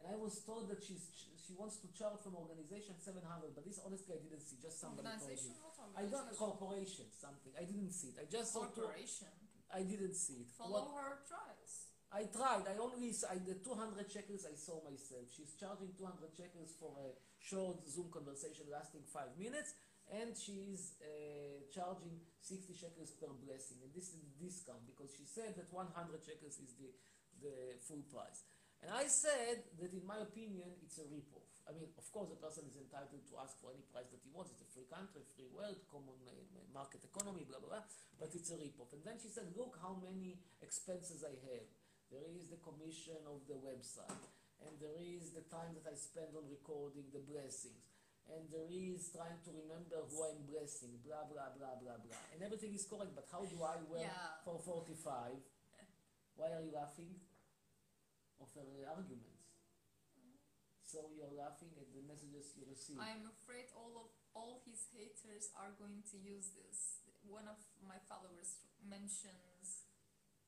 And 0.00 0.12
I 0.12 0.16
was 0.16 0.40
told 0.44 0.68
that 0.68 0.84
she's, 0.84 1.08
she 1.16 1.56
wants 1.56 1.80
to 1.80 1.88
charge 1.96 2.20
from 2.20 2.36
organization 2.36 3.00
700, 3.00 3.56
but 3.56 3.64
this 3.64 3.80
honestly 3.80 4.16
I 4.16 4.20
didn't 4.20 4.44
see, 4.44 4.60
just 4.60 4.76
somebody 4.80 5.08
told 5.16 5.32
me. 5.32 5.56
I 5.96 6.04
organization? 6.04 6.36
corporation, 6.36 7.06
something. 7.16 7.52
I 7.56 7.64
didn't 7.64 7.92
see 7.96 8.12
it. 8.12 8.20
I 8.20 8.26
just 8.28 8.52
saw 8.52 8.68
two, 8.68 8.84
Corporation. 8.84 9.32
I 9.72 9.82
didn't 9.82 10.14
see 10.14 10.44
it. 10.44 10.50
Follow 10.52 10.92
What- 10.92 11.00
her 11.00 11.24
trials. 11.24 11.86
I 12.12 12.22
tried. 12.30 12.70
I 12.70 12.78
only 12.78 13.10
I, 13.28 13.36
the 13.42 13.58
200 13.60 14.06
shekels 14.06 14.46
I 14.46 14.54
saw 14.54 14.78
myself. 14.86 15.26
She's 15.34 15.58
charging 15.58 15.90
200 15.98 16.30
shekels 16.32 16.72
for 16.78 16.94
a 17.02 17.18
short 17.42 17.82
Zoom 17.88 18.08
conversation 18.14 18.70
lasting 18.70 19.02
five 19.10 19.34
minutes, 19.36 19.74
and 20.12 20.36
she's 20.38 20.94
uh, 21.02 21.66
charging 21.74 22.22
60 22.38 22.74
shekels 22.78 23.10
per 23.18 23.30
blessing. 23.42 23.82
And 23.82 23.90
this 23.90 24.14
is 24.14 24.22
the 24.22 24.34
discount 24.38 24.86
because 24.86 25.10
she 25.14 25.26
said 25.26 25.58
that 25.58 25.66
100 25.72 25.90
shekels 26.22 26.58
is 26.62 26.74
the 26.78 26.94
the 27.40 27.76
full 27.84 28.00
price. 28.08 28.48
And 28.80 28.92
I 28.92 29.08
said 29.08 29.64
that 29.80 29.92
in 29.92 30.04
my 30.04 30.20
opinion 30.20 30.68
it's 30.84 30.96
a 31.00 31.06
rip-off. 31.08 31.48
I 31.66 31.74
mean, 31.74 31.90
of 31.98 32.06
course, 32.14 32.30
a 32.30 32.38
person 32.38 32.62
is 32.70 32.78
entitled 32.78 33.26
to 33.26 33.34
ask 33.42 33.58
for 33.58 33.74
any 33.74 33.82
price 33.90 34.06
that 34.14 34.22
he 34.22 34.30
wants. 34.30 34.54
It's 34.54 34.62
a 34.62 34.70
free 34.70 34.86
country, 34.86 35.26
free 35.34 35.50
world, 35.50 35.82
common 35.90 36.14
uh, 36.30 36.32
market 36.70 37.02
economy, 37.02 37.42
blah 37.42 37.58
blah 37.58 37.82
blah. 37.82 37.84
But 38.16 38.30
it's 38.38 38.54
a 38.54 38.58
rip-off. 38.60 38.94
And 38.94 39.02
then 39.02 39.18
she 39.18 39.28
said, 39.28 39.50
"Look 39.58 39.74
how 39.82 39.98
many 39.98 40.38
expenses 40.62 41.26
I 41.26 41.34
have." 41.50 41.66
There 42.06 42.30
is 42.38 42.46
the 42.46 42.62
commission 42.62 43.18
of 43.26 43.42
the 43.50 43.58
website, 43.58 44.22
and 44.62 44.78
there 44.78 44.94
is 44.94 45.34
the 45.34 45.42
time 45.50 45.74
that 45.74 45.90
I 45.90 45.98
spend 45.98 46.38
on 46.38 46.46
recording 46.46 47.10
the 47.10 47.18
blessings, 47.26 47.82
and 48.32 48.42
there 48.50 48.66
is 48.68 49.08
trying 49.14 49.38
to 49.46 49.50
remember 49.54 50.02
who 50.10 50.18
I'm 50.26 50.42
blessing, 50.50 50.98
blah 51.06 51.24
blah 51.30 51.54
blah 51.56 51.78
blah 51.78 51.98
blah. 52.02 52.22
And 52.34 52.42
everything 52.42 52.74
is 52.74 52.84
correct, 52.86 53.14
but 53.14 53.26
how 53.30 53.46
do 53.46 53.56
I 53.62 53.76
work 53.86 54.02
Yeah. 54.02 54.42
for 54.44 54.58
45? 54.58 55.38
Why 56.36 56.48
are 56.52 56.62
you 56.62 56.72
laughing? 56.74 57.14
Of 58.38 58.52
her 58.52 58.68
arguments. 58.84 59.32
So 60.84 61.08
you're 61.16 61.32
laughing 61.34 61.72
at 61.80 61.88
the 61.92 62.02
messages 62.04 62.52
you 62.56 62.64
receive. 62.68 63.00
I 63.00 63.10
am 63.10 63.26
afraid 63.26 63.72
all 63.74 63.96
of 63.96 64.08
all 64.36 64.60
his 64.68 64.86
haters 64.92 65.48
are 65.56 65.72
going 65.80 66.02
to 66.12 66.16
use 66.20 66.52
this. 66.52 67.00
One 67.24 67.48
of 67.48 67.56
my 67.82 67.98
followers 68.06 68.60
mentions 68.84 69.88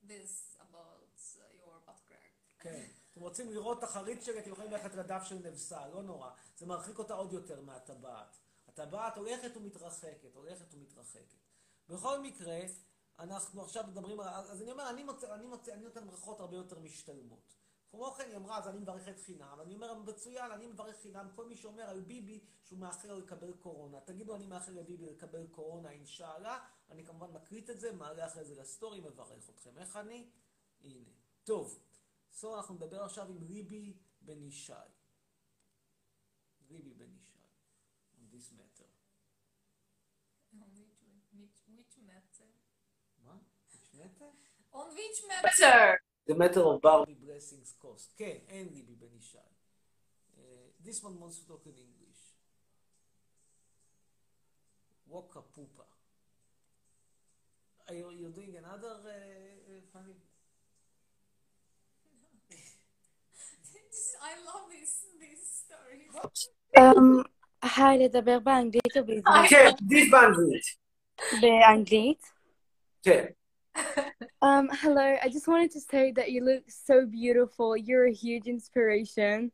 this 0.05 0.55
about 0.61 1.11
uh, 1.41 1.49
your 1.57 1.81
butt 1.85 1.99
crack. 2.07 2.31
כן. 2.59 2.91
אתם 3.19 3.27
רוצים 3.27 3.51
לראות 3.51 3.77
את 3.77 3.83
החריץ 3.83 4.25
שלי, 4.25 4.39
אתם 4.39 4.51
יכולים 4.51 4.71
ללכת 4.71 4.95
לדף 4.95 5.23
של 5.23 5.35
נבסה, 5.35 5.87
לא 5.87 6.03
נורא. 6.03 6.29
זה 6.57 6.65
מרחיק 6.65 6.99
אותה 6.99 7.13
עוד 7.13 7.33
יותר 7.33 7.61
מהטבעת. 7.61 8.37
הטבעת 8.67 9.17
הולכת 9.17 9.57
ומתרחקת, 9.57 10.35
הולכת 10.35 10.73
ומתרחקת. 10.73 11.33
בכל 11.89 12.19
מקרה, 12.19 12.59
אנחנו 13.19 13.61
עכשיו 13.61 13.83
מדברים, 13.87 14.19
על- 14.19 14.27
אז 14.33 14.61
אני 14.61 14.71
אומר, 14.71 14.89
אני, 14.89 15.03
מוצא, 15.03 15.33
אני, 15.33 15.45
מוצא, 15.45 15.73
אני 15.73 15.83
נותן 15.83 16.07
ברכות 16.07 16.39
הרבה 16.39 16.57
יותר 16.57 16.79
משתלמות. 16.79 17.55
כמו 17.91 18.11
כן, 18.11 18.23
היא 18.29 18.35
אמרה, 18.37 18.57
אז 18.57 18.67
אני 18.67 18.79
מברכת 18.79 19.19
חינם. 19.19 19.57
אני 19.61 19.75
אומר, 19.75 19.93
מצוין, 19.93 20.51
אני 20.51 20.67
מברך 20.67 20.95
חינם. 21.01 21.27
כל 21.35 21.45
מי 21.45 21.55
שאומר 21.55 21.83
על 21.83 22.01
ביבי 22.01 22.43
שהוא 22.65 22.79
מאחל 22.79 23.07
לו 23.07 23.19
לקבל 23.19 23.53
קורונה. 23.53 23.99
תגידו, 23.99 24.35
אני 24.35 24.45
מאחל 24.47 24.71
לביבי 24.71 25.05
לקבל 25.05 25.47
קורונה, 25.47 25.91
אינשאללה. 25.91 26.59
אני 26.91 27.05
כמובן 27.05 27.31
מקליט 27.31 27.69
את 27.69 27.79
זה, 27.79 27.91
מעלה 27.91 28.25
אחרי 28.27 28.45
זה 28.45 28.55
לסטורי, 28.55 28.99
מברך 28.99 29.49
אתכם. 29.49 29.77
איך 29.77 29.95
אני? 29.95 30.29
הנה. 30.83 31.09
טוב. 31.43 31.79
So 32.31 32.55
אנחנו 32.57 32.75
נדבר 32.75 33.03
עכשיו 33.03 33.29
עם 33.29 33.43
ריבי 33.43 33.97
בן 34.21 34.43
ישי. 34.43 34.73
ריבי 36.69 36.93
בן 36.93 37.13
ישי. 37.15 37.39
on 38.17 38.25
this 38.31 38.51
matter. 38.51 38.89
On 40.53 40.69
which, 41.77 41.93
matter? 42.07 42.51
מה? 43.25 43.33
which 43.71 43.93
matter? 43.99 44.31
On 44.73 44.87
which 44.95 45.19
matter? 45.27 45.99
The 46.27 46.35
matter 46.35 46.61
of 46.61 46.81
bar. 46.81 47.05
ריבי 47.05 47.25
blessings 47.25 47.73
cost. 47.81 48.15
כן, 48.17 48.37
אין 48.47 48.67
ריבי 48.67 48.95
בן 48.95 49.15
ישי. 49.17 49.37
Uh, 49.37 50.39
this 50.83 51.03
one 51.03 51.19
wants 51.19 51.39
to 51.39 51.47
talk 51.47 51.65
in 51.65 51.77
English. 51.77 51.99
ווקה 55.07 55.41
פופה. 55.41 55.83
Are 57.87 57.93
you, 57.93 58.11
you're 58.11 58.29
doing 58.29 58.55
another 58.55 58.93
uh, 59.03 59.09
uh, 59.09 59.81
funny? 59.91 60.13
I 64.22 64.32
love 64.48 64.64
this 64.70 64.92
this 65.22 65.40
story. 65.62 66.08
Um, 66.78 67.24
היי, 67.62 67.98
לדבר 68.04 68.38
באנגלית 68.38 68.96
או 68.96 69.04
בעברית? 69.06 69.50
כן, 69.50 69.70
דיס 69.88 70.10
באנגלית. 70.10 70.62
באנגלית? 71.40 72.22
כן. 73.02 73.24
Um, 74.44 74.68
hello, 74.82 75.08
I 75.22 75.28
just 75.28 75.46
wanted 75.48 75.70
to 75.72 75.80
say 75.80 76.12
that 76.18 76.28
you 76.30 76.40
look 76.50 76.64
so 76.68 76.96
beautiful. 77.06 77.76
You're 77.76 78.06
a 78.06 78.12
huge 78.24 78.46
inspiration. 78.56 79.50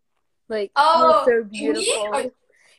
Like, 0.54 0.70
Oh, 0.76 0.98
you're 1.00 1.24
so 1.30 1.36
me? 1.44 1.58
beautiful. 1.58 2.06
Are- 2.16 2.32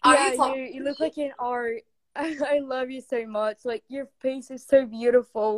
are 0.04 0.16
yeah, 0.16 0.26
you 0.26 0.32
you, 0.32 0.38
talk- 0.38 0.74
you 0.76 0.82
look 0.88 1.00
like 1.06 1.18
an 1.18 1.34
art. 1.40 1.82
I, 2.16 2.28
I 2.56 2.58
love 2.74 2.88
you 2.96 3.02
so 3.14 3.20
much. 3.40 3.58
Like, 3.72 3.84
your 3.96 4.08
face 4.24 4.48
is 4.56 4.62
so 4.74 4.80
beautiful. 4.86 5.52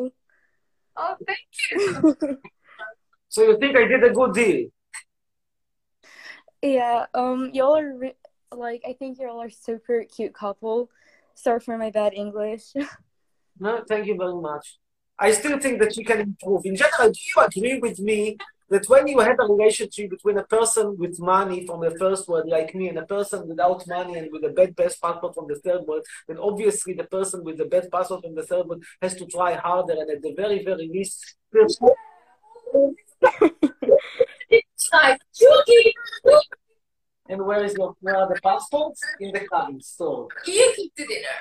Oh, 0.96 1.16
thank 1.30 1.50
you. 1.72 2.38
So 3.34 3.40
you 3.48 3.58
think 3.62 3.74
I 3.76 3.86
did 3.94 4.04
a 4.04 4.12
good 4.20 4.34
deal? 4.42 4.62
Yeah, 6.63 7.07
um, 7.15 7.51
y'all 7.53 7.77
are, 7.77 7.97
re- 7.97 8.17
like, 8.53 8.83
I 8.89 8.93
think 8.93 9.19
y'all 9.19 9.41
are 9.41 9.51
super 9.51 10.05
cute 10.05 10.35
couple. 10.35 10.91
Sorry 11.35 11.61
for 11.61 11.79
my 11.79 11.91
bad 11.91 12.15
English. 12.15 12.75
No, 13.61 13.83
thank 13.89 14.07
you 14.07 14.17
very 14.17 14.41
much. 14.41 14.79
I 15.19 15.33
still 15.33 15.59
think 15.59 15.81
that 15.81 15.97
you 15.97 16.05
can 16.05 16.21
improve. 16.21 16.65
In 16.65 16.77
general, 16.77 17.11
do 17.11 17.21
you 17.21 17.43
agree 17.43 17.81
with 17.81 17.99
me 17.99 18.37
that 18.71 18.89
when 18.89 19.09
you 19.09 19.19
have 19.19 19.37
a 19.41 19.47
relationship 19.47 20.11
between 20.11 20.39
a 20.39 20.45
person 20.45 20.97
with 20.97 21.19
money 21.19 21.67
from 21.67 21.81
the 21.81 21.91
first 21.99 22.29
world, 22.29 22.49
like 22.49 22.75
me, 22.75 22.89
and 22.89 22.99
a 22.99 23.07
person 23.07 23.49
without 23.49 23.85
money 23.89 24.19
and 24.19 24.31
with 24.31 24.45
a 24.45 24.51
bad 24.51 24.77
best 24.77 25.03
passport 25.03 25.35
from 25.35 25.49
the 25.49 25.57
third 25.57 25.87
world, 25.87 26.05
then 26.29 26.39
obviously 26.39 26.93
the 26.93 27.05
person 27.05 27.43
with 27.43 27.59
the 27.59 27.65
bad 27.65 27.91
passport 27.91 28.23
from 28.23 28.35
the 28.35 28.45
third 28.45 28.67
world 28.67 28.85
has 29.03 29.17
to 29.17 29.27
try 29.27 29.55
harder 29.55 29.95
and 29.95 30.11
at 30.11 30.23
the 30.23 30.35
very, 30.35 30.65
very 30.65 30.89
least. 30.89 31.35
It's 34.49 34.89
like 34.93 35.21
Judy. 35.35 35.95
And 37.29 37.45
where 37.45 37.63
is 37.65 37.75
your 37.75 37.95
where 38.01 38.17
are 38.17 38.29
the 38.33 38.41
passports? 38.41 39.01
In 39.21 39.33
the 39.33 39.41
cabin 39.47 39.81
store. 39.81 40.29
You 40.47 40.73
keep 40.75 40.95
the 40.97 41.07
dinner. 41.07 41.39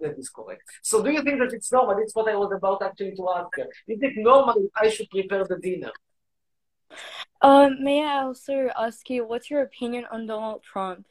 That 0.00 0.18
is 0.18 0.28
correct. 0.28 0.62
So 0.82 1.02
do 1.02 1.10
you 1.10 1.22
think 1.22 1.38
that 1.40 1.52
it's 1.52 1.70
normal? 1.72 1.96
That's 1.96 2.14
what 2.14 2.28
I 2.28 2.36
was 2.36 2.52
about 2.54 2.82
actually 2.82 3.14
to 3.16 3.28
ask 3.36 3.48
her. 3.56 3.66
Is 3.88 3.98
it 4.02 4.12
normal 4.16 4.56
if 4.56 4.70
I 4.74 4.88
should 4.88 5.08
prepare 5.10 5.44
the 5.44 5.58
dinner? 5.58 5.90
Um, 7.42 7.82
may 7.82 8.04
I 8.04 8.22
also 8.24 8.68
ask 8.76 9.08
you, 9.10 9.26
what's 9.26 9.50
your 9.50 9.62
opinion 9.62 10.06
on 10.10 10.26
Donald 10.26 10.62
Trump? 10.62 11.06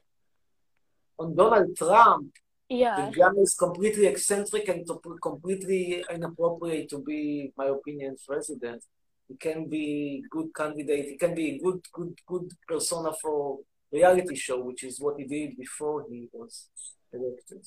On 1.19 1.36
Donald 1.36 1.75
Trump, 1.77 2.31
Yeah. 2.69 3.10
the 3.10 3.15
guy 3.17 3.29
is 3.38 3.55
completely 3.55 4.08
eccentric 4.08 4.67
and 4.69 4.86
to- 4.88 5.17
completely 5.21 6.03
inappropriate 6.10 6.89
to 6.89 6.99
be, 6.99 7.53
my 7.58 7.67
opinion, 7.67 8.15
president. 8.27 8.84
He 9.28 9.36
can 9.38 9.68
be 9.68 10.24
good 10.30 10.54
candidate. 10.56 11.06
He 11.06 11.18
can 11.18 11.34
be 11.34 11.52
a 11.56 11.60
good, 11.60 11.82
good, 11.92 12.16
good 12.28 12.52
persona 12.68 13.12
for 13.22 13.60
reality 13.92 14.36
show, 14.36 14.60
which 14.62 14.84
is 14.84 15.00
what 15.00 15.18
he 15.18 15.26
did 15.26 15.58
before 15.58 16.06
he 16.10 16.30
was 16.32 16.68
elected. 17.12 17.66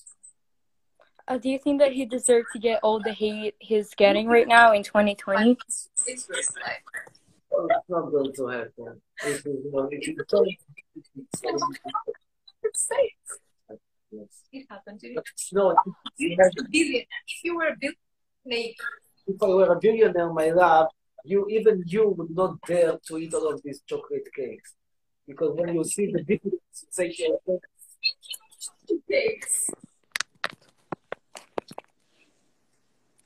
Uh, 1.26 1.36
do 1.36 1.50
you 1.50 1.58
think 1.58 1.78
that 1.80 1.92
he 1.92 2.06
deserves 2.06 2.46
to 2.52 2.58
get 2.58 2.80
all 2.82 3.00
the 3.00 3.12
hate 3.12 3.54
he's 3.58 3.94
getting 3.94 4.28
right 4.28 4.48
now 4.48 4.72
in 4.72 4.82
2020? 4.82 5.58
It's, 5.68 5.90
it's 6.06 6.28
Well, 7.50 7.66
it's 7.70 7.88
not 7.88 8.10
going 8.10 8.32
to 8.32 8.46
happen. 8.46 9.00
It 9.24 9.28
is, 9.28 9.44
you 9.44 9.70
know, 9.72 9.88
it 9.90 10.08
is 10.08 10.32
only- 10.32 10.58
it's 12.62 12.80
safe. 12.88 13.12
Yes. 14.10 14.26
It 14.52 14.66
happened 14.70 15.00
to 15.00 15.08
you. 15.08 15.18
It's 15.18 15.52
not. 15.52 15.76
You're 16.16 16.40
a 16.46 16.50
billionaire. 16.70 17.04
If 17.26 17.44
you 17.44 17.56
were 17.56 17.68
a 17.68 17.76
billionaire, 17.76 18.72
If 19.26 19.42
I 19.42 19.46
were 19.48 19.72
a 19.72 19.78
billionaire, 19.78 20.32
my 20.32 20.50
love, 20.50 20.88
you 21.27 21.47
even 21.49 21.83
you 21.85 22.09
would 22.17 22.31
not 22.31 22.59
dare 22.67 22.97
to 23.07 23.17
eat 23.17 23.33
all 23.33 23.47
of 23.53 23.61
these 23.63 23.81
chocolate 23.87 24.27
cakes. 24.35 24.73
Because 25.27 25.51
when 25.55 25.73
you 25.75 25.83
see 25.83 26.11
the 26.11 26.21
difference, 26.23 26.77
you 26.81 26.87
say, 26.91 27.07
cakes. 29.09 29.69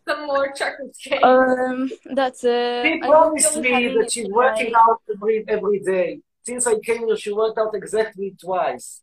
Some 0.08 0.28
more 0.28 0.54
chocolate 0.54 0.96
cake. 1.04 1.24
Um, 1.24 1.90
that's 2.06 2.44
it. 2.44 2.84
she 2.86 3.02
I 3.02 3.06
hope 3.08 3.14
promised 3.16 3.54
you're 3.56 3.64
me 3.64 3.72
having 3.72 3.98
that 3.98 4.08
a 4.08 4.10
she's 4.10 4.26
good 4.28 4.34
working 4.34 4.72
night. 4.72 4.82
out 4.90 5.02
every, 5.14 5.44
every 5.48 5.80
day. 5.80 6.20
Since 6.44 6.68
I 6.68 6.80
came 6.80 7.06
here, 7.08 7.18
she 7.18 7.32
worked 7.34 7.58
out 7.58 7.74
exactly 7.76 8.36
twice. 8.40 9.02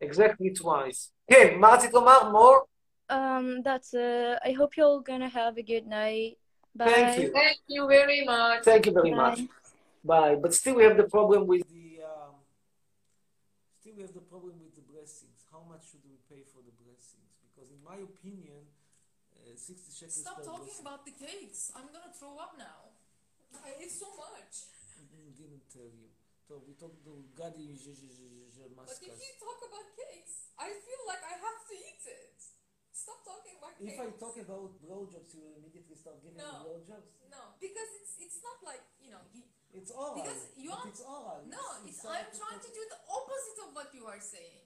exactly 0.00 0.50
twice. 0.54 1.10
כן, 1.30 1.58
מה 1.60 1.68
רצית 1.68 1.92
לומר? 1.94 2.30
more? 2.32 2.60
Um, 3.09 3.61
that's 3.61 3.93
it. 3.93 4.39
I 4.43 4.51
hope 4.51 4.77
you're 4.77 5.01
gonna 5.01 5.29
have 5.29 5.57
a 5.57 5.63
good 5.63 5.85
night. 5.85 6.37
Bye. 6.75 6.89
Thank 6.89 7.17
you. 7.19 7.31
Thank 7.31 7.59
you 7.67 7.87
very 7.87 8.25
much. 8.25 8.63
Thank 8.63 8.85
you 8.87 8.91
very 8.91 9.11
Bye. 9.11 9.17
much. 9.17 9.39
Bye. 10.03 10.35
But 10.35 10.53
still 10.53 10.75
we 10.75 10.83
have 10.83 10.97
the 10.97 11.05
problem 11.05 11.45
with 11.45 11.63
the 11.69 12.01
um, 12.01 12.41
still 13.79 13.93
we 13.95 14.01
have 14.01 14.13
the 14.13 14.25
problem 14.25 14.57
with 14.59 14.73
the 14.73 14.81
blessings. 14.81 15.45
How 15.51 15.61
much 15.69 15.85
should 15.91 16.01
we 16.03 16.17
pay 16.25 16.41
for 16.49 16.65
the 16.65 16.73
blessings? 16.81 17.29
Because 17.45 17.69
in 17.69 17.79
my 17.85 18.01
opinion, 18.01 18.65
uh, 19.37 19.53
60 19.53 19.93
shekels 19.93 20.25
Stop 20.25 20.41
talking 20.43 20.65
blessing. 20.65 20.85
about 20.85 21.05
the 21.05 21.13
cakes. 21.13 21.71
I'm 21.77 21.93
gonna 21.93 22.11
throw 22.11 22.35
up 22.41 22.57
now. 22.57 22.89
I 23.63 23.71
ate 23.79 23.93
so 23.93 24.09
much. 24.17 24.67
I 24.97 25.05
didn't 25.37 25.69
tell 25.71 25.87
you. 25.87 26.09
So 26.45 26.61
we 26.61 26.77
talked 26.77 27.01
to 27.09 27.25
Gadi 27.33 27.73
But 27.73 28.77
Maskas. 28.77 29.01
if 29.01 29.17
you 29.17 29.33
talk 29.41 29.59
about 29.65 29.87
cakes, 29.97 30.53
I 30.61 30.69
feel 30.69 31.01
like 31.09 31.23
I 31.25 31.41
have 31.41 31.59
to 31.65 31.73
eat 31.73 32.05
it. 32.05 32.37
Stop 33.05 33.21
talking 33.21 33.53
about 33.61 33.77
If 33.77 33.93
chaos. 33.93 34.01
I 34.01 34.17
talk 34.17 34.33
about 34.41 34.73
blowjobs, 34.81 35.29
you 35.37 35.45
will 35.45 35.61
immediately 35.61 35.93
start 35.93 36.17
giving 36.25 36.41
no. 36.41 36.49
me 36.49 36.73
blowjobs? 36.73 37.05
No, 37.29 37.53
because 37.61 37.89
it's 38.01 38.17
it's 38.17 38.41
not 38.41 38.57
like, 38.65 38.81
you 38.97 39.13
know... 39.13 39.21
You, 39.29 39.45
it's 39.77 39.91
all 39.93 40.17
Because 40.17 40.49
you 40.57 40.71
are... 40.73 40.89
It's. 40.89 41.05
No, 41.05 41.61
it's, 41.85 42.01
it's, 42.01 42.05
I'm 42.05 42.33
trying 42.33 42.61
to 42.65 42.71
do 42.73 42.81
the 42.89 42.97
opposite 43.05 43.59
of 43.61 43.69
what 43.77 43.93
you 43.93 44.09
are 44.09 44.17
saying. 44.17 44.65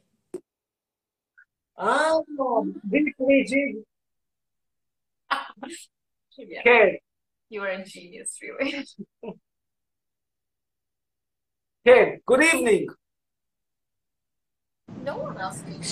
Ah, 1.75 2.21
this 2.87 3.11
rigid. 3.19 3.83
Okay. 6.39 7.01
You 7.49 7.61
are 7.63 7.67
a 7.67 7.83
genius, 7.83 8.39
really. 8.41 8.85
okay, 11.85 12.19
good 12.25 12.43
evening. 12.43 12.87
No 15.03 15.17
one 15.17 15.37
else 15.37 15.61
can 15.61 15.83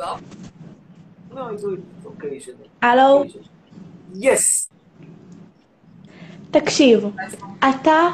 up. 0.00 0.20
No, 1.30 1.40
I 1.48 1.56
do 1.56 1.74
it 1.74 1.80
occasionally. 2.06 2.68
הלו, 2.82 3.24
Yes. 4.14 4.68
תקשיב, 6.50 7.04
אתה, 7.58 8.08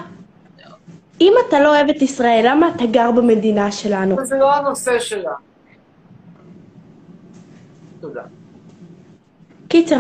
אם 1.21 1.33
אתה 1.49 1.61
לא 1.61 1.69
אוהב 1.77 1.89
את 1.89 2.03
ישראל, 2.03 2.45
למה 2.49 2.69
אתה 2.77 2.85
גר 2.93 3.11
במדינה 3.17 3.73
שלנו? 3.73 4.17
זה 4.25 4.37
לא 4.39 4.55
הנושא 4.55 4.99
שלה. 4.99 5.35
תודה. 8.01 8.25
קיצר. 9.69 9.97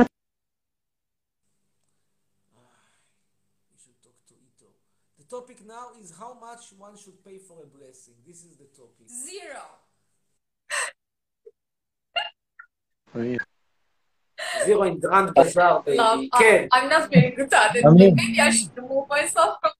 The 5.18 5.36
topic 5.36 5.58
now 5.66 5.86
is 6.02 6.10
how 6.22 6.32
much 6.34 6.64
one 6.78 6.96
should 6.96 7.18
pay 7.24 7.38
for 7.38 7.56
a 7.62 7.66
blessing. 7.78 8.14
This 8.26 8.44
is 8.44 8.56
the 8.56 8.68
topic. 8.80 9.06
Zero. 9.08 9.83
זירו 14.64 14.84
עם 14.84 14.98
גרנד 14.98 15.30
בזאר, 15.38 15.78
Um, 15.78 15.82
בייבי. 15.86 16.28
I- 16.34 16.38
כן, 16.38 16.66
I'm 16.74 16.90
not 16.90 17.10
very 17.14 17.36
good 17.38 17.52
at 17.52 17.76
it. 17.76 17.84
Maybe 17.84 18.40
I 18.40 18.50
should 18.50 18.78
remove 18.78 19.08
myself 19.08 19.52
from 19.62 19.70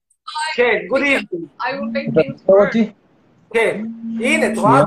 כן, 0.55 0.77
Good 0.89 1.01
evening. 1.01 1.61
I 1.61 1.65
will 1.65 1.91
make 1.93 2.13
things 2.13 2.49
work. 2.49 2.75
כן. 3.53 3.85
הנה, 4.19 4.53
את 4.53 4.57
רואה? 4.57 4.81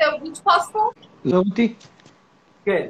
So, 0.00 0.04
which 0.22 0.40
passport? 0.48 1.06
זוכר 1.24 1.38
אותי? 1.50 1.74
כן. 2.64 2.86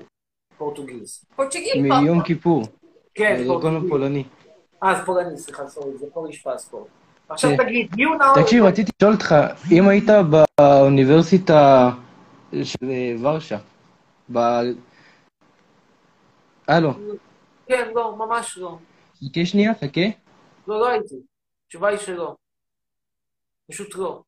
פורטוגיז. 0.59 1.25
Portuguese 1.41 1.79
מיום. 1.81 2.23
כיפור. 2.23 2.65
כן, 3.15 3.43
פורטוגיז. 3.47 3.85
הפולני. 3.87 4.25
אה, 4.85 4.95
זה 4.95 5.03
פולני, 5.07 5.39
סליחה, 5.39 5.69
סורי, 5.69 5.99
זה 5.99 6.07
פוליש 6.15 6.43
פספורט. 6.43 6.87
עכשיו 7.29 7.51
כן. 7.51 7.65
תגיד, 7.65 7.93
you 7.93 8.21
know... 8.21 8.41
תקשיב, 8.43 8.65
רציתי 8.65 8.93
לשאול 9.01 9.13
אותך, 9.15 9.35
אם 9.73 9.89
היית 9.89 10.09
באוניברסיטה 10.61 11.91
של 12.65 12.91
אה, 12.91 13.15
ורשה, 13.23 13.59
ב... 14.33 14.39
הלו, 16.69 16.91
כן, 17.67 17.91
לא, 17.95 18.17
ממש 18.17 18.59
לא. 18.59 18.79
חכה 19.17 19.41
שנייה, 19.45 19.75
חכה. 19.75 20.01
לא, 20.69 20.81
לא 20.81 20.89
הייתי. 20.89 21.15
התשובה 21.67 21.89
היא 21.89 21.99
שלא. 21.99 22.37
פשוט 23.71 23.95
לא. 23.95 24.23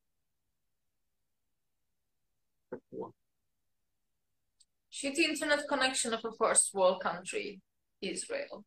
Shitty 4.91 5.25
internet 5.33 5.62
connection 5.73 6.12
of 6.15 6.25
a 6.25 6.33
first 6.41 6.75
world 6.75 7.03
country, 7.03 7.59
Israel. 8.03 8.61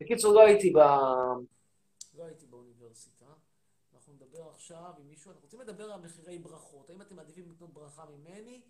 בקיצור, 0.00 0.34
לא 0.34 0.46
הייתי 0.46 0.70
ב... 0.70 0.76
לא 0.76 2.24
הייתי 2.24 2.46
באוניברסיטה. 2.46 3.21
נדבר 4.32 4.50
עכשיו 4.50 4.94
עם 4.98 5.08
מישהו, 5.08 5.30
אנחנו 5.30 5.44
רוצים 5.44 5.60
לדבר 5.60 5.92
על 5.92 6.00
מחירי 6.00 6.38
ברכות. 6.38 6.90
האם 6.90 7.02
אתם 7.02 7.16
מעדיפים 7.16 7.50
לקנות 7.50 7.72
ברכה 7.72 8.04
ממני 8.06 8.62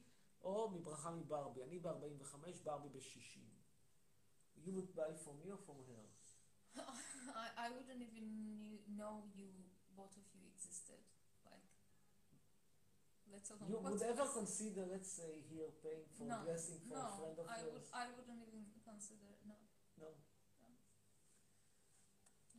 או 0.43 0.71
מברכה 0.71 1.11
מברבי? 1.11 1.63
אני 1.63 1.79
ב-45, 1.79 2.37
ברבי 2.65 2.89
ב-60. 2.89 3.41
You 4.65 4.73
would 4.77 4.95
buy 4.95 5.13
from 5.25 5.37
me 5.43 5.49
or 5.55 5.61
from 5.67 5.79
her? 5.89 6.05
I, 7.43 7.47
I 7.65 7.69
wouldn't 7.75 8.03
even 8.09 8.27
know 8.99 9.15
you, 9.39 9.49
both 9.99 10.15
of 10.21 10.27
you 10.35 10.43
existed. 10.55 11.03
Like, 11.51 11.67
let's 13.33 13.51
alone. 13.51 13.69
You 13.71 13.79
would 13.85 14.03
ever 14.13 14.27
consider, 14.41 14.83
let's 14.95 15.11
say, 15.21 15.33
here 15.51 15.71
paying 15.83 16.07
for 16.17 16.25
no, 16.31 16.37
a 16.39 16.45
blessing 16.47 16.79
for 16.89 16.97
no, 16.99 17.07
a 17.11 17.13
friend 17.19 17.37
of 17.43 17.47
I 17.47 17.59
yours? 17.59 17.73
would, 17.73 17.87
I 18.03 18.05
wouldn't 18.15 18.41
even 18.49 18.63
consider. 18.91 19.31
No, 19.51 19.57
No. 20.03 20.09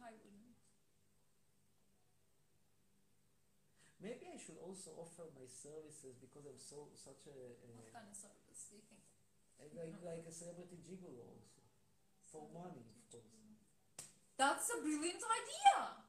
I 0.09 0.11
wouldn't. 0.11 0.32
Maybe 4.03 4.27
I 4.27 4.35
should 4.35 4.59
also 4.59 4.91
offer 4.99 5.31
my 5.31 5.47
services 5.47 6.19
because 6.19 6.43
I'm 6.43 6.59
so 6.59 6.91
such 6.99 7.23
a, 7.31 7.55
What 7.71 7.87
a 7.87 7.95
kind 7.95 8.11
of 8.11 8.17
service 8.19 8.67
do 8.67 8.75
you 8.75 8.83
think? 8.91 8.99
like, 9.63 9.95
like 10.03 10.27
a 10.27 10.33
celebrity 10.35 10.75
gigolo 10.83 11.23
also 11.39 11.63
for 12.27 12.51
money, 12.51 12.83
of 12.83 13.07
course. 13.07 13.31
That's 14.35 14.67
a 14.75 14.77
brilliant 14.83 15.23
idea. 15.23 16.03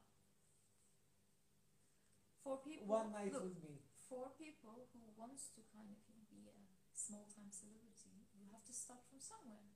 For 2.43 2.59
people, 2.61 2.85
One 2.85 3.09
night 3.15 3.31
look, 3.31 3.47
with 3.47 3.63
me. 3.63 3.79
for 4.11 4.29
people 4.37 4.91
who 4.93 5.01
wants 5.17 5.49
to 5.55 5.63
kind 5.71 5.87
of 5.89 5.97
be 6.29 6.45
a 6.51 6.57
small 6.93 7.25
time 7.31 7.49
celebrity, 7.49 8.27
you 8.35 8.51
have 8.51 8.65
to 8.67 8.75
start 8.75 9.01
from 9.09 9.17
somewhere. 9.23 9.71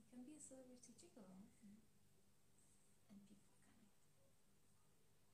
You 0.00 0.02
can 0.10 0.24
be 0.26 0.34
a 0.34 0.42
celebrity 0.42 0.96
gigolo, 0.98 1.52
and, 1.62 1.78
and 3.12 3.20
people 3.28 3.54
kind 3.62 3.78
of 3.86 3.92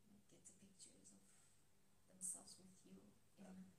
you 0.05 0.13
know, 0.13 0.21
get 0.29 0.45
the 0.45 0.57
pictures 0.61 1.09
of 1.15 1.25
themselves 2.13 2.53
with 2.61 2.77
you. 2.85 3.01
In, 3.41 3.73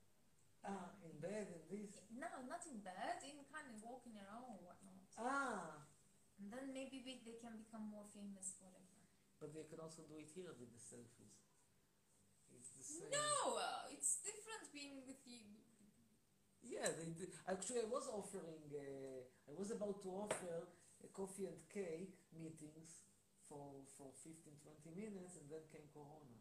Ah, 0.65 0.97
in 1.05 1.13
bed 1.21 1.45
and 1.53 1.58
this. 1.69 2.01
no, 2.17 2.27
not 2.49 2.65
in 2.65 2.81
bed, 2.81 3.21
in 3.23 3.45
kind 3.53 3.69
of 3.69 3.77
walking 3.85 4.17
around 4.17 4.49
or 4.49 4.59
whatnot. 4.65 5.05
Ah, 5.17 5.85
And 6.41 6.49
then 6.51 6.73
maybe 6.73 6.99
we, 7.05 7.21
they 7.23 7.37
can 7.37 7.55
become 7.61 7.85
more 7.93 8.07
famous, 8.09 8.57
whatever. 8.59 9.05
but 9.39 9.53
they 9.53 9.63
can 9.69 9.79
also 9.79 10.03
do 10.09 10.17
it 10.19 10.29
here 10.33 10.51
with 10.57 10.71
the 10.73 10.81
selfies. 10.81 11.37
It's 12.51 12.71
the 12.75 12.83
same. 12.83 13.11
No, 13.13 13.61
it's 13.93 14.19
different 14.25 14.67
being 14.73 15.05
with 15.05 15.21
you. 15.29 15.45
Yeah, 16.65 16.91
they 16.91 17.13
did. 17.15 17.31
Actually, 17.47 17.87
I 17.87 17.89
was 17.89 18.09
offering, 18.11 18.67
uh, 18.73 19.21
I 19.47 19.53
was 19.55 19.71
about 19.71 20.01
to 20.03 20.09
offer 20.11 20.67
a 20.99 21.07
coffee 21.15 21.47
and 21.47 21.55
cake 21.71 22.19
meetings 22.35 23.07
for, 23.47 23.79
for 23.95 24.11
15, 24.21 24.59
20 24.59 24.91
minutes, 24.91 25.39
and 25.39 25.47
then 25.47 25.63
came 25.71 25.87
Corona. 25.95 26.39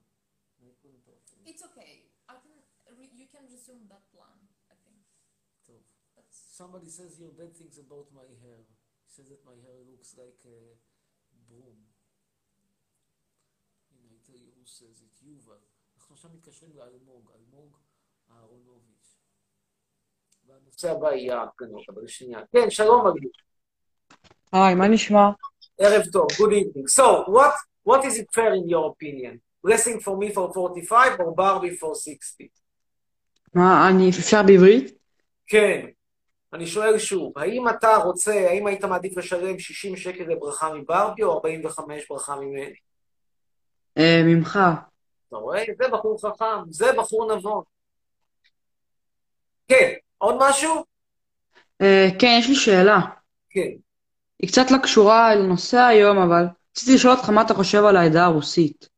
I 0.58 0.74
couldn't 0.82 1.06
offer 1.06 1.38
it. 1.38 1.54
It's 1.54 1.62
okay. 1.70 2.10
I 2.26 2.34
can. 2.42 2.58
Re- 2.98 3.14
you 3.14 3.30
can 3.30 3.46
resume 3.46 3.86
that 3.94 4.10
plan. 4.10 4.34
I 4.66 4.74
think. 4.82 4.98
So, 5.62 5.78
That's 6.18 6.47
somebody 6.57 6.89
says 6.89 7.11
here 7.19 7.33
bad 7.39 7.53
things 7.55 7.77
about 7.77 8.07
my 8.19 8.27
hair. 8.43 8.61
He 9.05 9.09
says 9.15 9.27
that 9.29 9.41
my 9.45 9.57
hair 9.65 9.77
looks 9.91 10.09
like 10.17 10.39
a 10.45 10.59
broom. 11.49 11.77
הנה, 13.91 14.07
I 14.09 14.19
tell 14.27 14.39
you 14.45 14.51
who 14.57 14.65
says 14.65 15.01
it, 15.01 15.23
יובל. 15.23 15.61
אנחנו 15.97 16.15
עכשיו 16.15 16.31
מתקשרים 16.33 16.71
לאלמוג, 16.75 17.31
אלמוג 17.35 17.77
אהרונוביץ'. 18.31 19.17
והנושא 20.47 20.87
הנושא 20.87 20.91
הבא 20.91 21.15
יהיה 21.15 21.39
ההפגנות, 21.39 21.83
אבל 21.89 22.07
שנייה. 22.07 22.39
כן, 22.51 22.69
שלום 22.69 23.07
אביב. 23.07 23.31
היי, 24.51 24.75
מה 24.75 24.87
נשמע? 24.87 25.29
ערב 25.77 26.03
טוב, 26.11 26.27
good 26.31 26.53
evening. 26.53 26.87
So, 26.87 27.23
what, 27.27 27.53
what 27.83 28.05
is 28.05 28.17
it 28.17 28.27
fair 28.35 28.53
in 28.53 28.69
your 28.69 28.85
opinion? 28.91 29.41
Blessing 29.63 29.99
for 29.99 30.17
me 30.17 30.29
for 30.29 30.53
45 30.53 31.19
or 31.19 31.35
Barbie 31.35 31.75
for 31.77 31.95
60? 31.95 32.47
מה, 33.53 33.89
אני, 33.89 34.09
אפשר 34.09 34.43
בעברית? 34.47 34.97
כן. 35.47 35.87
אני 36.52 36.66
שואל 36.66 36.98
שוב, 36.98 37.38
האם 37.38 37.68
אתה 37.68 37.96
רוצה, 37.96 38.32
האם 38.32 38.66
היית 38.66 38.84
מעדיף 38.84 39.16
לשלם 39.16 39.58
60 39.58 39.96
שקל 39.96 40.24
לברכה 40.24 40.74
מברבי 40.74 41.22
או 41.22 41.32
45 41.32 42.08
ברכה 42.10 42.36
ממני? 42.36 42.74
אה, 43.98 44.22
ממך. 44.24 44.58
אתה 45.28 45.36
רואה? 45.36 45.64
זה 45.78 45.88
בחור 45.88 46.20
חכם, 46.22 46.70
זה 46.70 46.92
בחור 46.92 47.36
נבון. 47.36 47.62
כן, 49.68 49.92
עוד 50.18 50.36
משהו? 50.40 50.84
אה, 51.80 52.08
כן, 52.18 52.36
יש 52.40 52.48
לי 52.48 52.54
שאלה. 52.54 52.98
כן. 53.50 53.70
היא 54.38 54.48
קצת 54.48 54.70
לא 54.70 54.78
קשורה 54.82 55.34
לנושא 55.34 55.78
היום, 55.78 56.18
אבל 56.18 56.44
רציתי 56.72 56.94
לשאול 56.94 57.14
אותך 57.14 57.30
מה 57.30 57.42
אתה 57.42 57.54
חושב 57.54 57.84
על 57.84 57.96
העדה 57.96 58.24
הרוסית. 58.24 58.88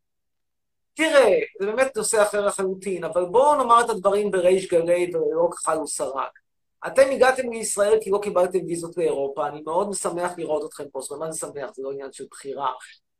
תראה, 0.95 1.39
זה 1.61 1.67
באמת 1.67 1.97
נושא 1.97 2.23
אחר 2.23 2.47
לחלוטין, 2.47 3.05
אבל 3.05 3.25
בואו 3.25 3.57
נאמר 3.57 3.85
את 3.85 3.91
הדברים 3.91 4.31
בריש 4.31 4.69
גלי 4.69 5.11
וללא 5.15 5.49
כחל 5.53 5.79
ושרק. 5.79 6.39
אתם 6.87 7.03
הגעתם 7.13 7.51
לישראל 7.51 7.99
כי 8.01 8.11
לא 8.11 8.19
קיבלתם 8.23 8.59
ויזות 8.67 8.97
לאירופה, 8.97 9.49
אני 9.49 9.63
מאוד 9.63 9.89
משמח 9.89 10.33
לראות 10.39 10.65
אתכם 10.65 10.85
פה, 10.93 11.01
זאת 11.01 11.11
אומרת, 11.11 11.27
מה 11.27 11.33
זה 11.33 11.39
שמח? 11.39 11.75
זה 11.75 11.83
לא 11.83 11.93
עניין 11.93 12.13
של 12.13 12.25
בחירה. 12.31 12.73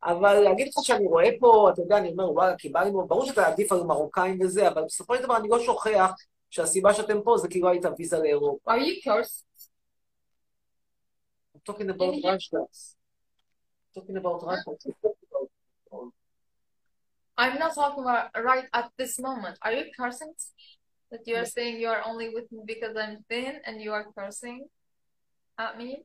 אבל 0.05 0.41
להגיד 0.41 0.69
לך 0.69 0.75
שאני 0.83 1.07
רואה 1.07 1.29
פה, 1.41 1.71
אתה 1.73 1.83
יודע, 1.83 1.99
אני 1.99 2.11
אומר, 2.11 2.33
וואלה, 2.33 2.57
קיבלנו, 2.57 3.07
ברור 3.07 3.27
שאתה 3.27 3.47
עדיף 3.47 3.73
על 3.73 3.83
מרוקאים 3.83 4.39
וזה, 4.41 4.69
אבל 4.69 4.85
בסופו 4.85 5.17
של 5.17 5.23
דבר 5.23 5.37
אני 5.37 5.49
לא 5.49 5.61
שוכח 5.61 6.11
שהסיבה 6.51 6.95
שאתם 6.95 7.23
פה 7.23 7.37
זה 7.39 7.49
כי 7.49 7.61
לא 7.61 7.69
הייתה 7.69 7.89
ויזה 7.99 8.19
לאירופה. 8.19 8.75
Are 8.75 8.79
you 8.79 9.05
cursed? 9.05 9.45
I'm 11.55 11.61
talking 11.73 11.91
about 11.91 12.15
Russians. 12.25 12.97
I'm 13.85 14.01
talking 14.01 14.17
about 14.17 14.43
Russians. 14.43 14.87
I'm 17.39 17.59
not 17.59 17.75
talking 17.75 18.05
about 18.05 18.31
right 18.49 18.69
at 18.75 18.89
this 18.99 19.19
moment. 19.19 19.57
Are 19.65 19.73
you 19.73 19.85
cursing? 19.97 20.35
That 21.11 21.27
you 21.27 21.37
are 21.37 21.45
saying 21.45 21.81
you 21.81 21.89
are 21.89 22.03
only 22.07 22.29
with 22.29 22.51
me 22.53 22.63
because 22.65 22.97
I'm 22.97 23.25
thin 23.29 23.61
and 23.67 23.81
you 23.81 23.93
are 23.93 24.07
cursing 24.17 24.69
at 25.59 25.77
me? 25.77 26.03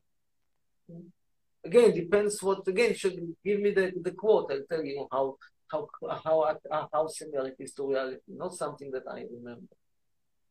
Again, 1.64 1.94
depends 1.94 2.42
what, 2.42 2.66
again, 2.66 2.94
should 2.94 3.18
give 3.44 3.60
me 3.60 3.70
the, 3.72 3.92
the 4.02 4.12
quote, 4.12 4.50
I'll 4.52 4.66
tell 4.68 4.84
you 4.84 5.06
how, 5.10 5.36
how, 5.68 5.88
how, 6.24 6.88
how 6.92 7.06
similar 7.06 7.48
it 7.48 7.56
is 7.58 7.72
to 7.74 7.88
reality, 7.88 8.20
not 8.28 8.54
something 8.54 8.90
that 8.92 9.02
I 9.08 9.24
remember. 9.32 9.74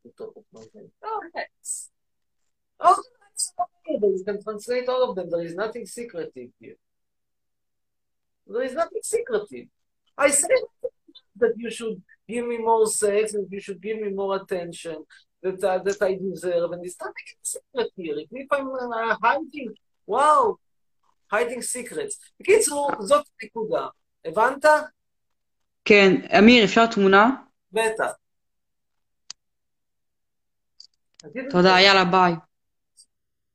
The 0.04 0.12
top 0.18 0.34
of 0.38 0.44
my 0.54 0.62
head. 0.74 0.90
Oh, 1.04 1.22
okay. 1.28 1.46
Oh, 2.80 3.02
it's 3.34 3.54
okay. 3.60 4.00
You 4.02 4.24
can 4.26 4.42
translate 4.42 4.88
all 4.88 5.10
of 5.10 5.16
them. 5.16 5.30
There 5.30 5.42
is 5.42 5.56
nothing 5.56 5.86
secretive 5.86 6.50
here. 6.60 6.76
There 8.48 8.64
is 8.64 8.74
nothing 8.74 9.02
secretive. 9.02 9.68
I 10.18 10.30
said 10.30 10.50
that 11.38 11.54
you 11.58 11.72
should 11.72 12.02
give 12.28 12.48
me 12.48 12.58
more 12.58 12.88
sex, 12.88 13.34
that 13.34 13.48
you 13.52 13.60
should 13.60 13.82
give 13.82 14.00
me 14.00 14.10
more 14.10 14.36
attention, 14.36 14.98
that, 15.44 15.64
uh, 15.64 15.78
that 15.80 16.02
I 16.02 16.16
deserve, 16.16 16.72
and 16.72 16.82
there's 16.82 16.98
nothing 17.00 17.30
secret 17.42 17.92
here. 17.96 18.18
If 18.32 18.48
I'm 18.52 18.70
uh, 18.70 19.16
hiding, 19.22 19.74
wow, 20.08 20.58
hiding 21.32 21.62
secrets. 21.62 22.20
בקיצור, 22.40 22.92
זאת 23.00 23.26
הנקודה. 23.42 23.88
הבנת? 24.26 24.66
כן, 25.86 26.12
אמיר, 26.40 26.66
אפשר 26.66 26.86
תמונה? 26.86 27.30
בטח. 27.72 28.12
תודה, 31.50 31.76
יאללה, 31.82 32.06
ביי. 32.06 32.34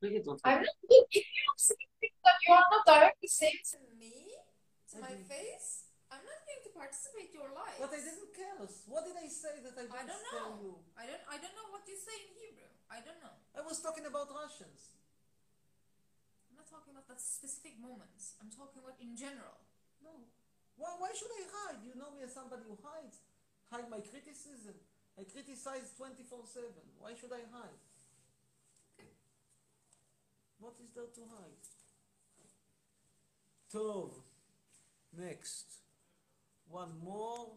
I'm 0.03 0.07
not. 0.07 0.41
If 0.89 1.15
you 1.15 1.77
think 2.01 2.15
that 2.25 2.39
you 2.47 2.55
are 2.55 2.69
not 2.71 2.87
directly 2.87 3.29
saying 3.29 3.63
to 3.73 3.79
me, 3.99 4.15
to 4.91 5.01
my 5.01 5.15
face, 5.29 5.90
participate 6.81 7.31
your 7.37 7.53
life. 7.53 7.77
But 7.77 7.93
I 7.93 8.01
didn't 8.01 8.33
curse. 8.33 8.89
What 8.89 9.05
did 9.05 9.21
I 9.21 9.29
say 9.29 9.61
that 9.61 9.77
I 9.77 9.85
didn't 9.85 10.01
I 10.01 10.05
don't 10.09 10.25
know. 10.25 10.33
tell 10.33 10.53
you? 10.65 10.73
I 10.97 11.05
don't. 11.05 11.25
I 11.29 11.37
don't 11.37 11.53
know 11.53 11.69
what 11.69 11.85
you 11.85 11.97
say 12.01 12.17
in 12.25 12.33
Hebrew. 12.41 12.73
I 12.89 13.05
don't 13.05 13.21
know. 13.21 13.37
I 13.53 13.61
was 13.61 13.85
talking 13.85 14.09
about 14.09 14.33
Russians. 14.33 14.97
I'm 16.49 16.57
not 16.57 16.67
talking 16.73 16.97
about 16.97 17.07
that 17.13 17.21
specific 17.21 17.77
moments. 17.77 18.41
I'm 18.41 18.49
talking 18.49 18.81
about 18.81 18.97
in 18.99 19.13
general. 19.13 19.61
No. 20.01 20.25
Why, 20.81 20.97
why 20.97 21.13
should 21.13 21.29
I 21.31 21.45
hide? 21.45 21.85
You 21.85 21.93
know 22.01 22.09
me 22.17 22.25
as 22.25 22.33
somebody 22.33 22.65
who 22.65 22.81
hides. 22.81 23.21
Hide 23.69 23.87
my 23.93 24.01
criticism. 24.01 24.75
I 25.21 25.29
criticize 25.29 25.93
24-7. 26.01 26.73
Why 26.99 27.13
should 27.13 27.31
I 27.31 27.45
hide? 27.53 27.85
Okay. 28.97 29.13
What 30.59 30.81
is 30.81 30.91
there 30.97 31.13
to 31.13 31.23
hide? 31.29 31.63
Tov. 33.69 34.11
Next. 35.13 35.81
One 36.73 37.05
more. 37.05 37.49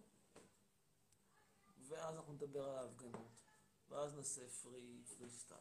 ואז 1.90 2.16
אנחנו 2.18 2.34
נדבר 2.34 2.64
על 2.64 2.78
ההפגנות. 2.78 3.42
ואז 3.90 4.16
נעשה 4.16 4.42
פרי, 4.64 5.02
פרי 5.18 5.30
סטייל. 5.30 5.60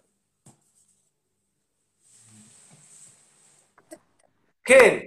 כן, 4.65 4.99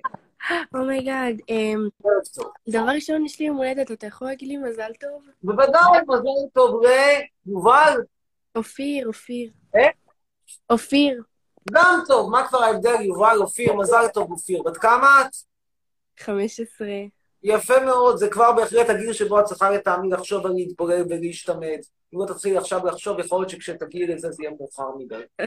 oh 0.76 0.92
my 0.92 1.09
god, 1.09 1.42
ערב 1.48 2.26
טוב. 2.34 2.52
דבר 2.70 2.92
ראשון, 2.96 3.26
יש 3.26 3.40
לי 3.40 3.46
יום 3.46 3.58
הולדת, 3.58 3.92
אתה 3.92 4.08
יכול 4.08 4.28
להגיד 4.28 4.48
לי 4.48 4.58
מזל 4.58 4.92
טוב? 5.00 5.28
בוודאי, 5.44 6.00
מזל 6.08 6.50
טוב 6.54 6.82
ליובל. 7.46 8.02
אופיר, 8.56 9.08
אופיר. 9.08 9.52
אה? 9.76 9.90
אופיר, 10.70 11.24
גם 11.72 12.00
טוב, 12.08 12.32
מה 12.32 12.48
כבר 12.48 12.64
ההבדל, 12.64 13.02
יובל, 13.02 13.38
אופיר, 13.42 13.74
מזל 13.74 14.08
טוב, 14.14 14.32
אופיר. 14.32 14.64
בת 14.64 14.78
כמה 14.78 15.22
את? 15.22 15.36
15. 16.20 16.88
יפה 17.46 17.80
מאוד, 17.86 18.18
זה 18.18 18.30
כבר 18.30 18.52
בהחלט 18.52 18.90
הגיל 18.90 19.14
שבו 19.14 19.40
את 19.40 19.46
צריכה 19.46 19.70
לטעמי 19.70 20.10
לחשוב 20.10 20.46
על 20.46 20.52
להתבולל 20.52 21.04
ולהשתמד. 21.10 21.80
אם 22.14 22.20
לא 22.20 22.26
תתחילי 22.26 22.58
עכשיו 22.58 22.86
לחשוב, 22.86 23.20
יכול 23.20 23.40
להיות 23.40 23.50
שכשתגיעי 23.50 24.08
לזה 24.08 24.32
זה 24.32 24.44
יהיה 24.44 24.56
מאוחר 24.60 24.96
מדי. 24.98 25.22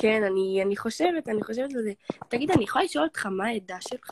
כן, 0.00 0.22
אני, 0.22 0.62
אני 0.62 0.76
חושבת, 0.76 1.28
אני 1.28 1.42
חושבת 1.42 1.74
על 1.74 1.82
זה. 1.82 1.92
תגיד, 2.28 2.50
אני 2.50 2.64
יכולה 2.64 2.84
לשאול 2.84 3.04
אותך 3.04 3.26
מה 3.26 3.46
העדה 3.46 3.76
שלך? 3.80 4.10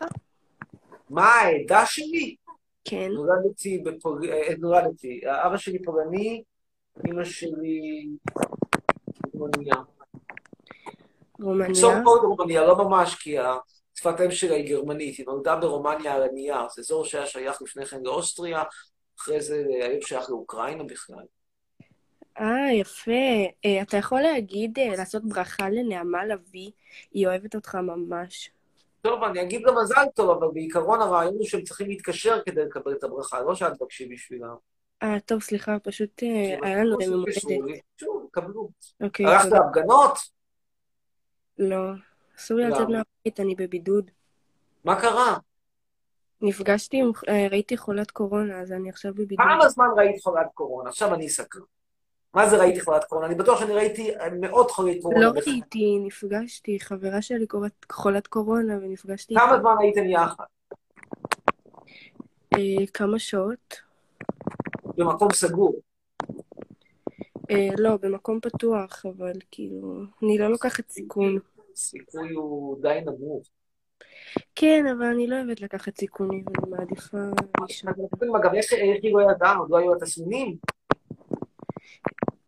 מה 1.11 1.27
העדה 1.27 1.87
שלי? 1.87 2.37
כן. 2.85 3.09
נולדתי 3.13 3.79
בפול... 3.79 4.21
אה, 4.31 4.55
נולדתי. 4.59 5.21
אבא 5.27 5.57
שלי 5.57 5.83
פולני, 5.83 6.43
אמא 7.07 7.25
שלי 7.25 8.09
רומניה. 9.35 9.75
רומניה? 11.41 11.75
סוף 11.75 11.95
כל 12.05 12.19
רומניה, 12.23 12.67
לא 12.67 12.77
ממש, 12.77 13.15
כי 13.15 13.37
שפת 13.99 14.21
האם 14.21 14.31
שלה 14.31 14.55
היא 14.55 14.69
גרמנית. 14.69 15.19
היא 15.19 15.27
נולדה 15.27 15.57
ברומניה 15.57 16.15
על 16.15 16.23
הנייר. 16.23 16.69
זה 16.75 16.81
אזור 16.81 17.05
שהיה 17.05 17.27
שייך 17.27 17.63
לפני 17.63 17.87
כן 17.87 18.01
לאוסטריה, 18.03 18.63
אחרי 19.19 19.41
זה 19.41 19.65
היום 19.83 20.03
שייך 20.03 20.31
לאוקראינה 20.31 20.85
בכלל. 20.85 21.25
אה, 22.41 22.73
יפה. 22.73 23.11
אה, 23.65 23.83
אתה 23.83 23.97
יכול 23.97 24.21
להגיד, 24.21 24.79
אה, 24.79 24.97
לעשות 24.97 25.25
ברכה 25.25 25.71
לנעמה 25.71 26.27
לביא, 26.27 26.71
היא 27.11 27.27
אוהבת 27.27 27.55
אותך 27.55 27.75
ממש. 27.75 28.51
טוב, 29.03 29.23
אני 29.23 29.43
אגיד 29.43 29.63
לה 29.63 29.73
מזל 29.83 30.05
טוב, 30.15 30.31
אבל 30.31 30.49
בעיקרון 30.55 31.01
הרעיון 31.01 31.35
הוא 31.35 31.47
שהם 31.47 31.63
צריכים 31.63 31.89
להתקשר 31.89 32.39
כדי 32.47 32.65
לקבל 32.65 32.93
את 32.93 33.05
הברכה, 33.05 33.41
לא 33.41 33.55
שאת 33.55 33.73
תבקשי 33.79 34.09
בשבילם. 34.09 34.55
אה, 35.03 35.21
טוב, 35.21 35.43
סליחה, 35.43 35.79
פשוט 35.79 36.23
אה, 36.23 36.59
היה 36.63 36.85
לנו 36.85 37.03
יום 37.03 37.13
הולדת. 37.13 37.81
שוב, 37.97 38.29
קבלו. 38.31 38.71
אוקיי. 39.01 39.27
הלכת. 39.27 39.49
להפגנות? 39.53 40.19
לא, 41.59 41.93
אסור 42.39 42.57
לי 42.57 42.69
לצאת? 42.69 42.89
מהבית, 42.89 43.41
אני 43.41 43.55
בבידוד. 43.55 44.11
מה 44.85 45.01
קרה? 45.01 45.37
נפגשתי 46.41 47.01
עם, 47.01 47.11
אה, 47.29 47.47
ראיתי 47.51 47.77
חולת 47.77 48.11
קורונה, 48.11 48.61
אז 48.61 48.73
אני 48.73 48.91
עכשיו 48.91 49.15
בבידוד. 49.15 49.47
כמה 49.47 49.69
זמן 49.69 49.87
ראית 49.97 50.23
חולת 50.23 50.47
קורונה? 50.55 50.89
עכשיו 50.89 51.15
אני 51.15 51.29
סקרן. 51.29 51.63
מה 52.35 52.49
זה 52.49 52.57
ראיתי 52.57 52.81
חולת 52.81 53.05
קורונה? 53.05 53.27
אני 53.27 53.35
בטוח 53.35 53.61
שאני 53.61 53.73
ראיתי 53.73 54.11
מאות 54.41 54.71
חולי 54.71 55.01
קורונה. 55.01 55.21
לא. 55.21 55.31
ראיתי, 55.31 55.99
נפגשתי, 56.07 56.81
חברה 56.81 57.23
שלי 57.23 57.47
קוראת 57.47 57.87
חולת 57.93 58.27
קורונה, 58.27 58.77
ונפגשתי 58.77 59.35
כמה 59.35 59.59
זמן 59.61 59.75
הייתם 59.81 60.05
יחד? 60.05 60.45
אה, 62.55 62.87
כמה 62.95 63.19
שעות. 63.19 63.81
במקום 64.97 65.33
סגור. 65.33 65.81
אה, 67.51 67.69
לא, 67.79 67.97
במקום 67.97 68.41
פתוח, 68.41 69.07
אבל 69.07 69.33
כאילו, 69.51 70.03
אני 70.23 70.39
לא 70.39 70.49
לוקחת 70.51 70.89
סיכון. 70.89 71.39
הסיכוי 71.79 72.33
הוא 72.33 72.83
די 72.83 73.01
נמוך. 73.07 73.47
כן, 74.55 74.85
אבל 74.87 75.07
אני 75.07 75.27
לא 75.27 75.37
אוהבת 75.37 75.61
לקחת 75.61 75.99
סיכונים, 75.99 76.45
אני 76.49 76.71
מעדיפה. 76.71 77.19
אגב, 78.37 78.55
איך 78.55 78.73
איך 78.73 79.03
היא 79.03 79.13
לא 79.15 79.33
ידעה? 79.33 79.57
עוד 79.57 79.71
לא 79.71 79.79
היו 79.79 79.95
התסמינים? 79.95 80.57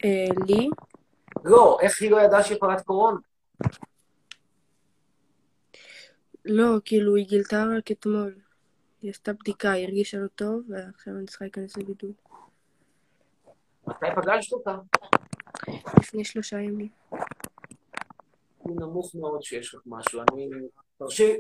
אה, 0.05 0.45
לי? 0.47 0.69
לא, 1.45 1.79
איך 1.83 2.03
היא 2.03 2.11
לא 2.11 2.21
ידעה 2.21 2.43
שהיא 2.43 2.59
חולת 2.59 2.81
קורונה? 2.81 3.19
לא, 6.45 6.79
כאילו, 6.85 7.17
היא 7.17 7.27
גילתה 7.27 7.65
רק 7.77 7.91
אתמול. 7.91 8.35
היא 9.03 9.11
עשתה 9.11 9.33
בדיקה, 9.33 9.71
היא 9.71 9.87
הרגישה 9.87 10.19
לא 10.19 10.27
טוב, 10.27 10.63
ועכשיו 10.69 11.17
אני 11.17 11.27
צריכה 11.27 11.45
להיכנס 11.45 11.77
לבידוד. 11.77 12.13
מתי 13.87 14.07
פגשת 14.17 14.53
אותה? 14.53 14.77
לפני 16.01 16.25
שלושה 16.25 16.61
ימים. 16.61 16.89
הוא 18.71 18.81
נמוך 18.81 19.15
מאוד 19.15 19.43
שיש 19.43 19.75
לך 19.75 19.81
משהו. 19.87 20.21
אני... 20.21 20.49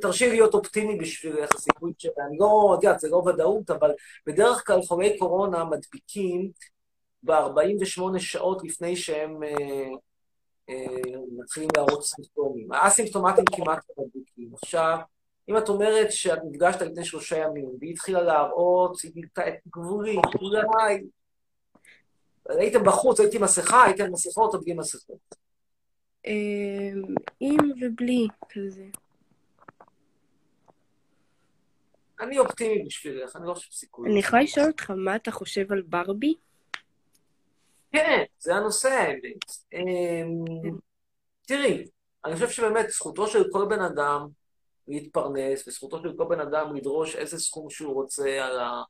תרשי, 0.01 0.29
להיות 0.29 0.55
אופטימי 0.55 0.97
בשבילך, 0.97 1.55
הסיכוי 1.55 1.93
ש... 1.99 2.07
אני 2.07 2.39
לא, 2.39 2.77
את 2.79 2.85
יודעת, 2.85 3.01
זה 3.01 3.09
לא 3.09 3.17
ודאות, 3.17 3.71
אבל 3.71 3.91
בדרך 4.27 4.67
כלל 4.67 4.83
חולי 4.83 5.19
קורונה 5.19 5.65
מדביקים 5.65 6.51
ב-48 7.23 8.19
שעות 8.19 8.65
לפני 8.65 8.97
שהם 8.97 9.43
אה, 9.43 9.89
אה, 10.69 11.21
מתחילים 11.39 11.69
להראות 11.77 12.05
סימפטומים. 12.05 12.73
האסימפטומטיים 12.73 13.47
כמעט 13.47 13.79
לא 13.99 14.05
מדביקים. 14.05 14.51
עכשיו, 14.63 14.99
אם 15.49 15.59
את 15.59 15.69
אומרת 15.69 16.13
שאת 16.13 16.39
נפגשת 16.51 16.83
לפני 16.83 17.05
שלושה 17.05 17.37
ימים, 17.37 17.71
והיא 17.81 17.93
התחילה 17.93 18.23
להראות, 18.23 19.01
היא 19.03 19.13
גילתה 19.13 19.49
את 19.49 19.55
גבולי, 19.69 20.17
אולי... 20.41 21.05
הייתם 22.49 22.85
בחוץ, 22.85 23.21
הייתי 23.21 23.37
עם 23.37 23.43
מסכה, 23.43 23.85
הייתם 23.85 24.13
מסכות 24.13 24.55
או 24.55 24.61
בלי 24.61 24.75
מסכות? 24.75 25.40
אה, 26.27 26.33
עם 27.41 27.59
ובלי, 27.81 28.27
כזה. 28.49 28.85
אני 32.21 32.39
אופטימי 32.39 32.85
בשבילך, 32.85 33.37
אני 33.37 33.47
לא 33.47 33.55
חושב 33.55 33.73
סיכוי. 33.73 34.11
אני 34.11 34.19
יכולה 34.19 34.43
לשאול 34.43 34.67
אותך 34.67 34.91
מה 34.91 35.17
אתה 35.17 35.31
חושב 35.31 35.73
על 35.73 35.83
ברבי? 35.83 36.35
כן, 37.93 38.23
זה 38.39 38.55
הנושא 38.55 38.89
האמת. 38.89 39.45
אמ, 39.73 40.79
תראי, 41.47 41.85
אני 42.25 42.35
חושב 42.35 42.49
שבאמת 42.49 42.91
זכותו 42.91 43.27
של 43.27 43.43
כל 43.53 43.67
בן 43.69 43.81
אדם 43.81 44.29
להתפרנס, 44.89 45.69
וזכותו 45.69 46.03
של 46.03 46.17
כל 46.17 46.25
בן 46.29 46.41
אדם 46.41 46.77
לדרוש 46.77 47.17
איזה 47.17 47.39
סכום 47.39 47.71
שהוא 47.71 47.95
רוצה 47.95 48.45
על, 48.45 48.59
ה... 48.59 48.83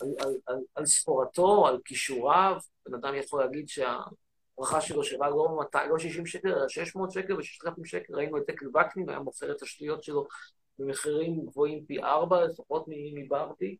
על, 0.00 0.08
על, 0.20 0.36
על, 0.46 0.56
על 0.74 0.86
ספורתו, 0.86 1.66
על 1.66 1.78
כישוריו. 1.84 2.56
בן 2.86 2.94
אדם 2.94 3.14
יכול 3.14 3.40
להגיד 3.40 3.68
שהברכה 4.56 4.80
שלו 4.80 5.04
שווה 5.04 5.30
לא 5.30 5.56
200, 5.58 5.90
לא 5.90 5.98
60 5.98 6.26
שקל, 6.26 6.48
אלא 6.48 6.68
600 6.68 7.10
שקל 7.10 7.34
ו-6,000 7.34 7.84
שקל. 7.84 8.14
ראינו 8.14 8.38
את 8.38 8.42
טקל 8.46 8.66
וקנין, 8.68 9.08
היה 9.08 9.18
מוכר 9.18 9.52
את 9.52 9.62
השטויות 9.62 10.02
שלו 10.02 10.26
במחירים 10.78 11.46
גבוהים 11.46 11.84
פי 11.84 12.02
ארבע, 12.02 12.44
לפחות 12.44 12.84
מברבי. 12.88 13.76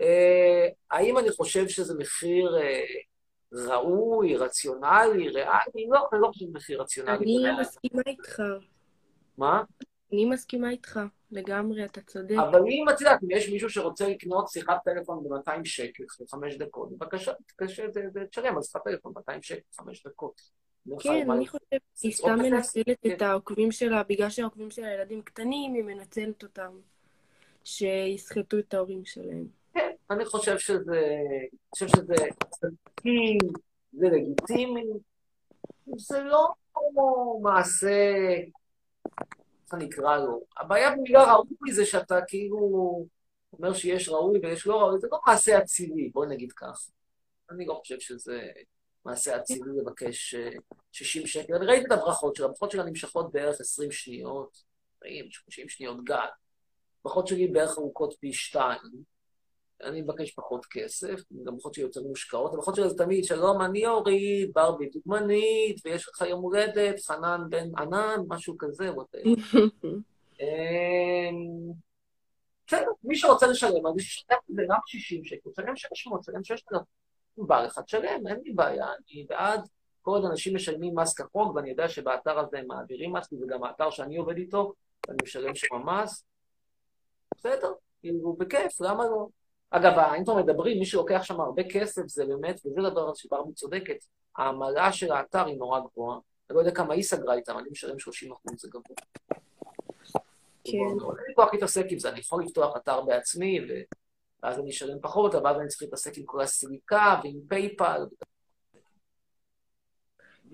אה, 0.00 0.68
האם 0.90 1.18
אני 1.18 1.30
חושב 1.30 1.68
שזה 1.68 1.94
מחיר 1.98 2.58
אה, 2.58 2.82
ראוי, 3.52 4.36
רציונלי, 4.36 5.28
ריאלי? 5.28 5.86
לא, 5.88 6.08
אני 6.12 6.20
לא 6.20 6.26
חושב 6.26 6.44
שזה 6.44 6.52
מחיר 6.52 6.82
רציונלי. 6.82 7.16
אני. 7.16 7.60
מסכימה 7.60 8.02
איתך. 8.06 8.42
מה? 9.38 9.62
אני 10.12 10.24
מסכימה 10.24 10.70
איתך, 10.70 11.00
לגמרי, 11.30 11.84
אתה 11.84 12.00
צודק. 12.00 12.36
אבל 12.50 12.60
אם 12.68 12.84
את 12.94 13.00
יודעת, 13.00 13.22
אם 13.22 13.30
יש 13.30 13.48
מישהו 13.48 13.70
שרוצה 13.70 14.08
לקנות 14.08 14.48
שיחת 14.48 14.78
טלפון 14.84 15.28
ב-200 15.28 15.64
שקל 15.64 16.04
לחמש 16.20 16.56
דקות, 16.56 16.92
בבקשה, 16.92 17.32
תשלם 18.30 18.56
על 18.56 18.62
שיחת 18.62 18.84
טלפון 18.84 19.12
200 19.16 19.42
שקל, 19.42 19.60
חמש 19.76 20.06
דקות. 20.06 20.40
כן, 21.00 21.30
אני. 21.30 21.46
חושבת 21.48 21.80
שהיא 21.96 22.12
סתם. 22.12 22.38
מנצלת 22.38 22.86
כן. 23.02 23.12
את 23.12 23.22
העוקבים 23.22 23.72
שלה, 23.72 24.02
בגלל 24.02 24.30
שהעוקבים 24.30 24.70
שלה 24.70 24.94
ילדים 24.94 25.22
קטנים, 25.22 25.74
היא 25.74 25.84
מנצלת 25.84 26.42
אותם. 26.42 26.78
שיסחטו 27.64 28.58
את 28.58 28.74
ההורים 28.74 29.04
שלהם. 29.04 29.46
כן, 29.74 29.90
אני 30.10 30.24
חושב 30.24 30.58
שזה, 30.58 31.00
אני 31.40 31.48
חושב 31.70 31.86
שזה 31.88 32.14
צדיקים, 32.48 33.38
זה 33.92 34.06
לגיטימי, 34.06 34.84
זה 35.96 36.22
לא 36.22 36.46
מעשה, 37.42 38.14
אקרא 39.78 40.16
לו? 40.16 40.44
הבעיה 40.56 40.90
במילה 40.96 41.34
ראוי 41.34 41.72
זה 41.72 41.86
שאתה 41.86 42.20
כאילו 42.26 42.58
אומר 43.52 43.74
שיש 43.74 44.08
ראוי 44.08 44.40
ויש 44.42 44.66
לא 44.66 44.80
ראוי, 44.80 45.00
זה 45.00 45.08
לא 45.12 45.18
מעשה 45.26 45.58
אצילי, 45.58 46.08
בוא 46.08 46.26
נגיד 46.26 46.52
כך. 46.52 46.88
אני 47.50 47.66
לא 47.66 47.74
חושב 47.74 48.00
שזה 48.00 48.40
מעשה 49.04 49.36
אצילי 49.36 49.70
לבקש 49.80 50.34
אה, 50.34 50.50
60 50.92 51.26
שקל. 51.26 51.54
אני 51.54 51.66
ראיתי 51.66 51.86
את 51.86 51.92
הברכות 51.92 52.36
שלה, 52.36 52.46
הברכות 52.46 52.70
שלה 52.70 52.84
נמשכות 52.84 53.32
בערך 53.32 53.60
20 53.60 53.92
שניות, 53.92 54.62
40, 55.04 55.30
30 55.30 55.68
שניות 55.68 56.04
גג. 56.04 56.28
הברכות 57.00 57.26
שלי 57.26 57.48
בערך 57.48 57.78
ארוכות 57.78 58.14
פי 58.20 58.32
שתיים. 58.32 58.80
אני 59.84 60.02
מבקש 60.02 60.30
פחות 60.30 60.66
כסף, 60.66 61.20
גם 61.44 61.56
ברכות 61.56 61.74
שלי 61.74 61.82
יותר 61.82 62.02
מושקעות. 62.02 62.52
הברכות 62.52 62.74
שלי 62.74 62.88
זה 62.88 62.98
תמיד, 62.98 63.24
שלום, 63.24 63.62
אני 63.62 63.86
אורית, 63.86 64.52
ברבי 64.52 64.88
דוגמנית, 64.88 65.80
ויש 65.84 66.08
לך 66.08 66.20
יום 66.20 66.42
הולדת, 66.42 67.00
חנן 67.00 67.40
בן 67.50 67.68
ענן, 67.78 68.20
משהו 68.28 68.58
כזה, 68.58 68.90
whatever. 68.90 69.40
אמ, 70.40 71.72
בסדר, 72.66 72.90
מי 73.04 73.16
שרוצה 73.16 73.46
לשלם, 73.46 73.86
אז 73.86 73.98
ישלם, 73.98 74.38
זה 74.48 74.62
גם 74.68 74.78
60 74.86 75.24
שקל, 75.24 75.50
תשלם 75.50 75.76
600, 75.76 76.20
תשלם 76.20 76.44
6,000. 76.44 76.82
אם 77.38 77.46
בא 77.46 77.62
לך, 77.62 77.78
תשלם, 77.78 78.26
אין 78.26 78.40
לי 78.44 78.52
בעיה, 78.52 78.86
אני 78.86 79.26
בעד. 79.28 79.68
כל 80.02 80.10
עוד 80.10 80.24
אנשים 80.24 80.54
משלמים 80.54 80.98
מס 80.98 81.14
כחוק, 81.14 81.56
ואני 81.56 81.70
יודע 81.70 81.88
שבאתר 81.88 82.38
הזה 82.38 82.58
הם 82.58 82.66
מעבירים 82.66 83.12
מס, 83.12 83.26
כי 83.26 83.36
זה 83.36 83.46
גם 83.48 83.64
האתר 83.64 83.90
שאני 83.90 84.16
עובד 84.16 84.36
איתו, 84.36 84.72
ואני 85.08 85.18
משלם 85.22 85.54
שם 85.54 85.76
מס, 85.84 86.24
בסדר, 87.36 87.72
כאילו, 88.00 88.32
בכיף, 88.32 88.80
למה 88.80 89.04
לא? 89.04 89.26
אגב, 89.70 89.98
האינטרנט 89.98 90.44
מדברים, 90.44 90.78
מי 90.78 90.86
שלוקח 90.86 91.22
שם 91.22 91.40
הרבה 91.40 91.62
כסף 91.70 92.06
זה 92.06 92.24
באמת, 92.26 92.60
וזה 92.66 92.90
דבר 92.90 93.14
שברבי 93.14 93.52
צודקת, 93.52 94.04
העמלה 94.36 94.92
של 94.92 95.12
האתר 95.12 95.46
היא 95.46 95.58
נורא 95.58 95.80
גבוהה. 95.80 96.18
אני 96.50 96.56
לא 96.56 96.60
יודע 96.60 96.70
כמה 96.70 96.94
היא 96.94 97.02
סגרה 97.02 97.34
איתם, 97.34 97.58
אני 97.58 97.68
משלם 97.70 97.98
30 97.98 98.32
אחוז, 98.32 98.60
זה 98.60 98.68
גבוה. 98.68 98.96
כן. 100.64 100.78
אין 100.78 101.26
לי 101.28 101.34
כוח 101.34 101.48
להתעסק 101.52 101.84
עם 101.88 101.98
זה, 101.98 102.08
אני 102.08 102.20
יכול 102.20 102.44
לפתוח 102.44 102.76
אתר 102.76 103.00
בעצמי, 103.00 103.58
ואז 104.42 104.58
אני 104.58 104.70
אשלם 104.70 105.00
פחות, 105.02 105.34
אבל 105.34 105.54
אני 105.54 105.68
צריך 105.68 105.82
להתעסק 105.82 106.18
עם 106.18 106.24
כל 106.24 106.40
הסריקה 106.40 107.20
ועם 107.22 107.40
פייפל. 107.48 108.06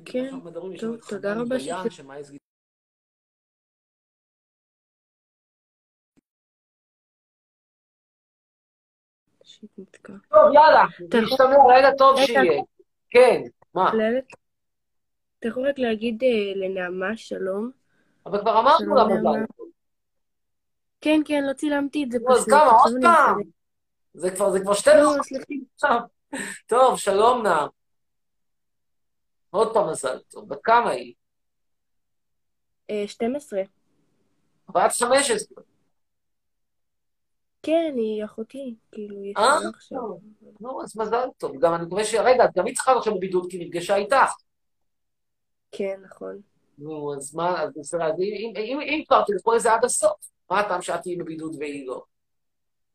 כן, 0.05 0.31
טוב, 0.81 0.97
תודה 1.09 1.35
רבה 1.35 1.57
שיט 9.61 9.71
נתקע. 9.79 10.13
טוב, 10.29 10.55
יאללה, 10.55 10.85
נשתמע, 11.23 11.57
לילה 11.69 11.91
טוב. 11.99 12.17
שיהיה. 12.21 12.63
כן, 13.11 13.43
מה? 13.75 13.93
אתה 15.39 15.49
יכול 15.49 15.69
רק 15.69 15.79
להגיד 15.79 16.23
אה, 16.23 16.53
לנעמה 16.57 17.17
שלום? 17.17 17.71
אבל 18.27 18.41
כבר 18.41 18.61
אמרנו 18.61 18.95
לה. 18.95 19.05
מזל. 19.05 19.45
כן, 21.01 21.21
כן, 21.25 21.45
לא 21.49 21.53
צילמתי 21.53 22.05
את 22.05 22.13
זה 22.13 22.19
נו, 22.19 22.33
אז 22.33 22.39
פשוט. 22.41 22.51
כמה, 22.51 22.71
עוד 22.71 22.93
פעם? 23.03 23.41
זה 24.15 24.31
כבר, 24.31 24.51
זה 24.51 24.61
כבר 24.61 24.75
12 24.75 25.03
לא. 25.03 25.21
עכשיו. 25.75 26.01
טוב, 26.67 26.99
שלום 26.99 27.43
נעם. 27.43 27.69
עוד 29.51 29.75
פעם 29.75 29.91
מזל 29.91 30.19
טוב. 30.19 30.49
בת 30.49 30.59
כמה 30.65 30.91
היא? 30.91 31.15
אה, 32.91 33.05
12. 33.07 33.61
בת 34.69 34.93
15. 34.93 35.65
כן, 37.67 37.95
היא 37.97 38.25
אחותי, 38.25 38.75
כאילו, 38.93 39.23
היא 39.23 39.35
אה? 39.37 39.57
ישנה 39.59 39.69
עכשיו. 39.69 40.01
נו, 40.61 40.83
אז 40.83 40.97
מזל 40.97 41.29
טוב. 41.39 41.53
גם 41.61 41.75
אני 41.75 41.87
מקווה 41.87 42.05
ש... 42.05 42.15
רגע, 42.15 42.45
אז 42.45 42.51
גם 42.57 42.67
היא 42.67 42.75
צריכה 42.75 42.93
עכשיו 42.93 43.15
בבידוד 43.15 43.47
כי 43.51 43.65
נפגשה 43.65 43.97
איתך. 43.97 44.33
כן, 45.73 46.01
נכון. 46.05 46.41
נו, 46.79 47.15
אז 47.15 47.35
מה, 47.35 47.63
אז 47.63 47.71
בסדר, 47.77 48.11
אם, 48.21 49.03
כבר 49.09 49.23
תלכו 49.27 49.55
לזה 49.55 49.73
עד 49.73 49.85
הסוף. 49.85 50.31
מה 50.51 50.61
הטעם 50.61 50.83
שאת 50.83 51.03
תהיי 51.03 51.17
בבידוד 51.17 51.57
והיא 51.59 51.87
לא? 51.87 52.03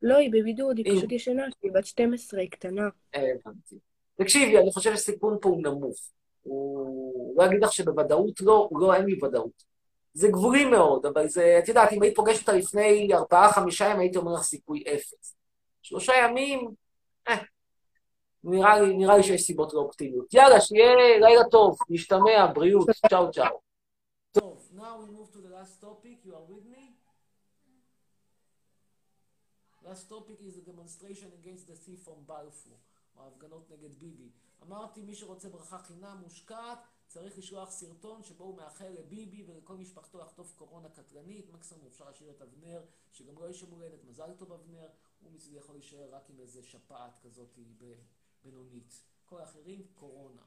לא, 0.01 0.17
היא 0.17 0.29
בבידוד, 0.31 0.77
היא 0.77 0.97
פשוט 0.97 1.11
ישנה, 1.11 1.43
היא 1.61 1.71
בת 1.71 1.85
12, 1.85 2.39
היא 2.39 2.49
קטנה. 2.49 2.89
אה, 3.15 3.21
הבנתי. 3.21 3.75
תקשיבי, 4.15 4.57
אני 4.57 4.71
חושב 4.71 4.89
שהסיכון 4.91 5.37
פה 5.41 5.49
הוא 5.49 5.63
נמוך. 5.63 5.97
הוא 6.43 7.35
לא 7.37 7.45
אגיד 7.45 7.63
לך 7.63 7.73
שבוודאות 7.73 8.41
לא, 8.41 8.67
הוא 8.71 8.81
לא, 8.81 8.93
אין 8.93 9.05
לי 9.05 9.19
ודאות. 9.23 9.70
זה 10.13 10.27
גבולי 10.27 10.65
מאוד, 10.65 11.05
אבל 11.05 11.27
זה, 11.27 11.59
את 11.63 11.67
יודעת, 11.67 11.91
אם 11.91 12.01
היית 12.01 12.15
פוגשת 12.15 12.39
אותה 12.41 12.53
לפני 12.53 13.09
ארבעה, 13.13 13.53
חמישה 13.53 13.85
ימים, 13.85 13.99
הייתי 13.99 14.17
אומר 14.17 14.33
לך 14.33 14.43
סיכוי 14.43 14.83
אפס. 14.93 15.35
שלושה 15.81 16.13
ימים, 16.23 16.71
אה, 17.27 17.37
נראה 18.43 18.81
לי, 18.81 18.97
נראה 18.97 19.17
לי 19.17 19.23
שיש 19.23 19.41
סיבות 19.41 19.73
לאופטימיות. 19.73 20.33
יאללה, 20.33 20.61
שיהיה 20.61 21.19
לילה 21.19 21.43
טוב, 21.51 21.77
נשתמע, 21.89 22.47
בריאות, 22.53 22.87
צ'או 23.11 23.31
צ'או. 23.31 23.61
טוב, 24.31 24.69
now 24.75 24.97
we 25.01 25.09
move 25.17 25.31
to 25.33 25.37
the 25.37 25.51
last 25.59 25.81
topic, 25.81 26.25
you 26.25 26.33
are 26.33 26.47
with 26.53 26.65
me? 26.73 26.81
last 29.89 30.09
topic 30.09 30.37
is 30.47 30.53
the 30.59 30.65
demonstration 30.71 31.29
against 31.39 31.67
the 31.67 31.75
thief 31.75 31.99
from 32.05 32.19
Balfour, 32.27 32.77
או 33.17 33.23
ההפגנות 33.23 33.71
נגד 33.71 33.93
ביבי. 33.99 34.29
אמרתי, 34.63 35.01
מי 35.01 35.15
שרוצה 35.15 35.49
ברכה 35.49 35.77
חינם 35.77 36.17
מושקעת, 36.23 36.87
צריך 37.11 37.37
לשלוח 37.37 37.69
סרטון 37.69 38.23
שבו 38.23 38.43
הוא 38.43 38.57
מאחל 38.57 38.87
לביבי 38.87 39.43
ולכל 39.47 39.77
משפחתו 39.77 40.17
לחטוף 40.17 40.53
קורונה 40.53 40.89
קטלנית. 40.89 41.49
מקסימום 41.49 41.85
אפשר 41.87 42.05
להשאיר 42.05 42.31
את 42.31 42.41
אבנר, 42.41 42.85
שגם 43.11 43.35
לו 43.35 43.49
יש 43.49 43.61
יום 43.61 43.71
הולדת, 43.71 44.03
מזל 44.03 44.33
טוב 44.33 44.51
אבנר. 44.51 44.89
הוא 45.19 45.31
מצידי 45.31 45.57
יכול 45.57 45.75
להישאר 45.75 46.15
רק 46.15 46.29
עם 46.29 46.39
איזה 46.39 46.63
שפעת 46.63 47.19
כזאת 47.19 47.59
בינונית. 48.43 49.03
כל 49.25 49.39
האחרים, 49.39 49.87
קורונה. 49.93 50.41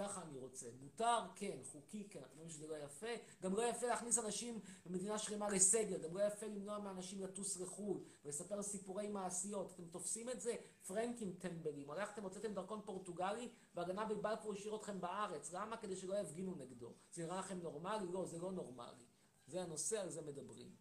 ככה 0.00 0.22
אני 0.22 0.38
רוצה. 0.38 0.66
מותר? 0.80 1.18
כן. 1.34 1.58
חוקי? 1.72 2.08
כן. 2.10 2.20
אתם 2.20 2.30
אומרים 2.32 2.50
שזה 2.50 2.66
לא 2.66 2.76
יפה? 2.76 3.06
גם 3.42 3.54
לא 3.54 3.62
יפה 3.62 3.86
להכניס 3.86 4.18
אנשים 4.18 4.60
במדינה 4.86 5.18
שלמה 5.18 5.48
לסגר. 5.48 5.98
גם 5.98 6.16
לא 6.16 6.22
יפה 6.22 6.46
למנוע 6.46 6.78
מאנשים 6.78 7.22
לטוס 7.22 7.56
לחו"ל 7.56 8.04
ולספר 8.24 8.62
סיפורי 8.62 9.08
מעשיות. 9.08 9.72
אתם 9.74 9.84
תופסים 9.84 10.30
את 10.30 10.40
זה? 10.40 10.56
פרנקים 10.86 11.32
טמבלים. 11.32 11.90
הלכתם, 11.90 12.22
הוצאתם 12.22 12.54
דרכון 12.54 12.80
פורטוגלי, 12.84 13.48
והגנב 13.74 14.12
בבלפור 14.12 14.52
השאיר 14.52 14.76
אתכם 14.76 15.00
בארץ. 15.00 15.52
למה? 15.52 15.76
כדי 15.76 15.96
שלא 15.96 16.14
יפגינו 16.14 16.54
נגדו. 16.54 16.94
זה 17.12 17.22
נראה 17.22 17.38
לכם 17.38 17.58
נורמלי? 17.58 18.06
לא, 18.12 18.26
זה 18.26 18.38
לא 18.38 18.52
נורמלי. 18.52 19.04
זה 19.46 19.62
הנושא, 19.62 20.00
על 20.00 20.10
זה 20.10 20.22
מדברים. 20.22 20.74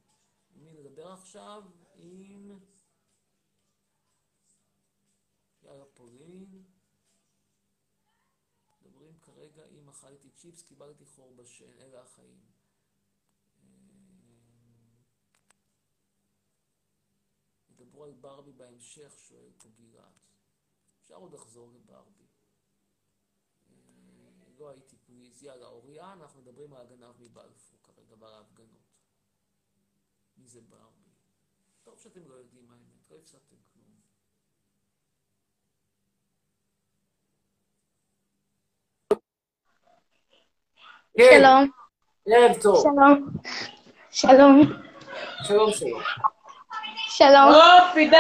עם 0.56 0.64
מי 0.64 0.74
נדבר 0.74 1.12
עכשיו? 1.12 1.64
עם... 1.96 2.60
יאללה 5.64 5.86
פולין. 5.94 6.64
עם 9.70 9.90
אכלתי 9.90 10.30
צ'יפס, 10.30 10.62
קיבלתי 10.62 11.06
חור 11.06 11.36
בשן, 11.36 11.80
אלה 11.80 12.02
החיים. 12.02 12.40
ידברו 17.70 18.04
על 18.04 18.14
ברבי 18.14 18.52
בהמשך, 18.52 19.14
שואל 19.18 19.52
פה 19.58 19.70
גלעד. 19.70 20.26
אפשר 21.02 21.16
עוד 21.16 21.34
לחזור 21.34 21.72
לברבי. 21.72 22.28
אה, 23.70 23.76
לא 24.58 24.70
הייתי 24.70 24.98
פליז. 24.98 25.44
יאללה, 25.44 25.68
אוריה, 25.68 26.14
אנחנו 26.14 26.42
מדברים 26.42 26.74
על 26.74 26.82
הגנב 26.82 27.22
מבלפור 27.22 27.80
כרגע 27.84 28.16
ועל 28.20 28.34
ההפגנות. 28.34 28.90
מי 30.38 30.48
זה 30.48 30.62
ברבי? 30.62 31.10
טוב 31.84 32.00
שאתם 32.00 32.28
לא 32.28 32.36
יודעים 32.36 32.72
האמת, 32.72 33.10
לא 33.12 33.18
הפסדתם 33.18 33.58
כלום. 33.74 33.80
כן, 41.18 41.42
שלום. 41.42 41.70
ערב 42.28 42.62
טוב. 42.62 42.84
שלום. 42.84 43.30
שלום. 44.12 44.62
שלום 45.44 45.72
שלום. 45.72 46.02
שלום. 47.08 47.52
יופי, 47.54 48.10
די! 48.10 48.18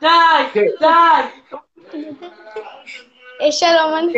די! 0.00 0.08
כן. 0.54 0.60
די! 0.80 0.86
אה, 3.40 3.52
שלום. 3.52 3.94
אני- 3.98 4.12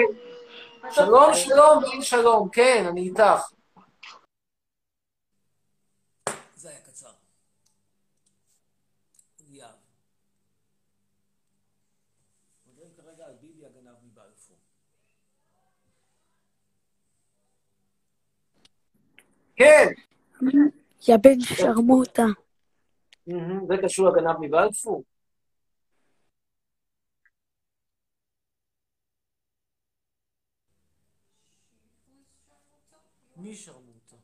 שלום, 0.91 1.35
שלום, 1.35 1.85
אין 1.93 2.03
שלום, 2.03 2.49
כן, 2.53 2.85
אני 2.89 3.01
איתך. 3.01 3.53
זה 6.55 6.69
היה 6.71 6.81
קצר. 6.81 7.11
ליאב. 9.51 9.69
מדברים 12.67 12.89
כרגע 12.97 13.25
על 13.27 13.33
ביבי 13.41 13.67
הגנב 13.67 13.95
מבלפור. 14.03 14.57
כן. 19.57 19.87
יא 21.09 21.17
בן 21.17 21.41
שרמוטה. 21.41 22.23
זה 23.69 23.75
קשור 23.83 24.09
לגנב 24.09 24.37
מבלפור? 24.41 25.05
מי 33.37 33.57
שרמוטה? 33.57 34.17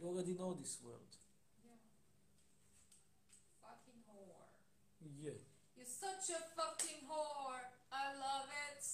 You 0.00 0.06
already 0.06 0.34
know 0.38 0.52
this 0.62 0.74
word. 0.84 1.10
Fucking 3.62 4.00
whore. 4.06 4.48
Yeah. 5.24 5.40
You're 5.76 5.94
such 6.04 6.26
a 6.38 6.40
fucking 6.56 7.00
whore. 7.08 7.64
I 7.92 8.04
love 8.24 8.48
it. 8.68 8.84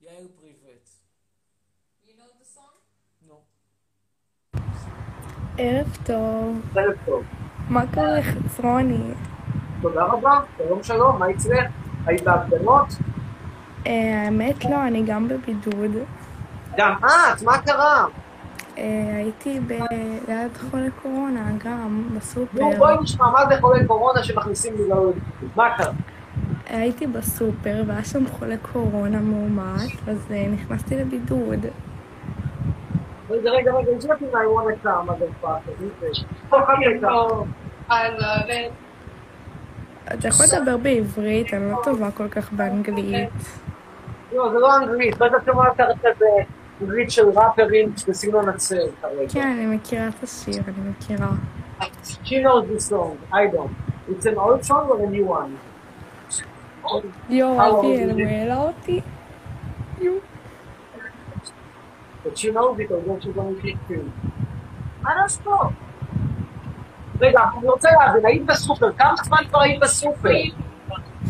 יאיר 0.00 0.28
פריבט. 0.36 0.88
You 2.04 2.12
know 2.18 2.30
the 2.40 2.46
song? 2.54 2.76
נו. 3.22 3.44
ערב 5.58 5.96
טוב. 6.04 6.60
ערב 6.76 6.92
טוב. 7.06 7.22
מה 7.68 7.82
קורה 7.94 8.22
חצרוני? 8.22 9.02
תודה 9.82 10.04
רבה, 10.04 10.40
שלום 10.58 10.82
שלום, 10.82 11.18
מה 11.18 11.30
אצלך? 11.30 11.66
היית 12.06 12.22
בהפגנות? 12.22 12.86
אה, 13.86 14.22
האמת 14.24 14.64
לא, 14.64 14.86
אני 14.86 15.02
גם 15.06 15.28
בבידוד. 15.28 15.90
גם 16.76 16.94
את, 17.04 17.42
מה 17.42 17.58
קרה? 17.58 18.06
אה, 18.78 19.16
הייתי 19.16 19.60
ב... 19.60 19.72
ליד 20.28 20.56
חולה 20.70 20.90
קורונה, 21.02 21.50
גם, 21.64 22.08
בסופר. 22.16 22.60
נו, 22.60 22.70
בואי 22.78 22.96
נשמע, 23.02 23.30
מה 23.30 23.46
זה 23.48 23.60
חולי 23.60 23.86
קורונה 23.86 24.22
שמכניסים 24.22 24.74
בגלל... 24.74 24.98
מה 25.56 25.76
קרה? 25.76 25.92
הייתי 26.66 27.06
בסופר, 27.06 27.82
והיה 27.86 28.04
שם 28.04 28.26
חולה 28.26 28.56
קורונה 28.72 29.20
מאומת, 29.20 30.08
אז 30.08 30.26
אה, 30.30 30.46
נכנסתי 30.52 30.96
לבידוד. 30.96 31.66
רגע, 33.30 33.50
רגע, 33.50 33.72
רגע, 33.72 33.92
it's 33.92 34.04
not 34.04 34.20
in 34.20 34.34
I 34.34 34.46
want 34.46 34.68
to 34.68 34.76
come, 34.84 35.06
motherfucker. 35.08 35.72
אתה 40.14 40.28
יכול 40.28 40.46
לדבר 40.52 40.76
בעברית, 40.76 41.54
אני 41.54 41.70
לא 41.70 41.76
טובה 41.84 42.10
כל 42.10 42.28
כך 42.28 42.52
באנגלית. 42.52 43.30
לא, 44.32 44.50
זה 44.52 44.58
לא 44.58 44.76
אנגלית, 44.76 45.18
בטח 45.18 45.44
שמעת 45.46 45.80
כזה 46.02 46.26
אנגלית 46.82 47.10
של 47.10 47.28
ראפרים 47.28 47.92
בסגנון 48.08 48.48
הצל 48.48 48.88
כרגע. 49.02 49.32
כן, 49.32 49.48
אני 49.48 49.66
מכירה 49.66 50.08
את 50.08 50.22
השיר, 50.22 50.62
אני 50.68 50.90
מכירה. 50.90 51.30
She 52.24 52.38
knows 52.42 52.64
this 52.70 52.90
song, 52.90 53.16
I 53.32 53.46
don't. 53.54 53.74
It's 54.10 54.26
an 54.26 54.36
old 54.36 54.64
song 54.64 54.88
or 54.90 54.98
a 55.00 55.10
new 55.10 55.26
one? 55.26 55.52
יואו, 57.28 57.60
אל 57.60 57.72
תהיה? 57.80 58.28
העלה 58.28 58.56
אותי. 58.56 59.00
יואו. 60.00 60.16
But 60.16 60.26
she 61.40 61.48
knows 61.48 61.48
it 61.48 61.48
or 61.48 61.48
don't 61.48 61.48
you 61.48 61.54
going 61.92 62.09
to 62.24 62.30
kick 63.62 63.78
him? 63.88 64.12
I 65.04 65.14
don't 65.14 65.44
know. 65.46 65.72
רגע, 67.20 67.40
אני 67.58 67.68
רוצה 67.68 67.88
להבין, 67.92 68.26
היית 68.26 68.46
בסופר, 68.46 68.92
כמה 68.92 69.14
זמן 69.24 69.38
כבר 69.48 69.60
היית 69.60 69.80
בסופר? 69.80 70.28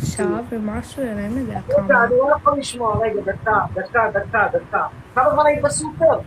שעה 0.04 0.40
ומשהו, 0.50 1.02
אלוהים 1.02 1.38
יודע 1.38 1.60
רגע, 1.68 1.76
כמה. 1.88 2.04
אני 2.04 2.14
לא 2.18 2.30
יכול 2.36 2.58
לשמוע, 2.58 2.98
רגע, 2.98 3.20
דקה, 3.20 3.60
דקה, 3.74 4.00
דקה, 4.14 4.46
דקה. 4.52 4.86
כמה 5.14 5.30
זמן 5.30 5.46
היית 5.46 5.62
בסופר? 5.62 6.18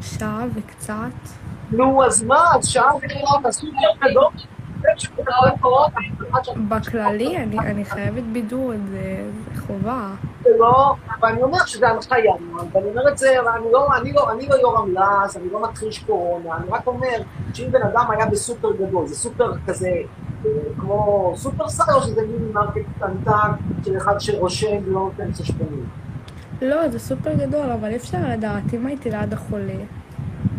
שעה 0.00 0.44
וקצת. 0.54 0.94
נו, 1.70 2.04
אז 2.04 2.22
מה? 2.22 2.54
אז 2.54 2.68
שעה 2.68 2.96
וקצת 2.96 3.18
בסופר 3.44 4.08
גדול? 4.10 4.30
בכללי, 6.68 7.36
אני, 7.36 7.84
חייבת 7.84 8.22
בידוד, 8.22 8.76
זה, 8.90 9.24
חובה. 9.66 10.10
זה 10.42 10.50
לא, 10.58 10.94
ואני 11.22 11.42
אומר 11.42 11.66
שזה 11.66 11.88
הנחיה, 11.88 12.34
ואני 12.72 12.88
אומר 12.88 13.08
את 13.08 13.18
זה, 13.18 13.28
אני 13.56 13.72
לא, 13.72 13.96
אני 13.96 14.12
לא, 14.12 14.32
אני 14.32 14.48
לא 14.48 14.54
יורם 14.54 14.94
לס, 14.94 15.36
אני 15.36 15.50
לא 15.52 15.62
מכחיש 15.62 15.98
קורונה, 15.98 16.56
אני 16.56 16.66
רק 16.70 16.86
אומר 16.86 17.18
שאם 17.54 17.70
בן 17.70 17.82
אדם 17.82 18.06
היה 18.10 18.26
בסופר 18.26 18.72
גדול, 18.72 19.06
זה 19.06 19.14
סופר 19.14 19.52
כזה, 19.66 19.88
אה, 20.46 20.50
כמו 20.80 21.32
סופרסל, 21.36 21.92
או 21.94 22.02
שזה 22.02 22.22
מיני 22.22 22.52
מרקט 22.52 22.80
קטנטן 22.96 23.50
של 23.84 23.96
אחד 23.96 24.18
שרושם 24.18 24.76
ולא 24.86 25.00
נותן 25.00 25.32
חשבונים. 25.32 25.86
לא, 26.62 26.88
זה 26.88 26.98
סופר 26.98 27.34
גדול, 27.34 27.70
אבל 27.70 27.88
אי 27.88 27.96
אפשר 27.96 28.18
לדעת, 28.28 28.74
אם 28.74 28.86
הייתי 28.86 29.10
ליד 29.10 29.32
החולה. 29.32 29.74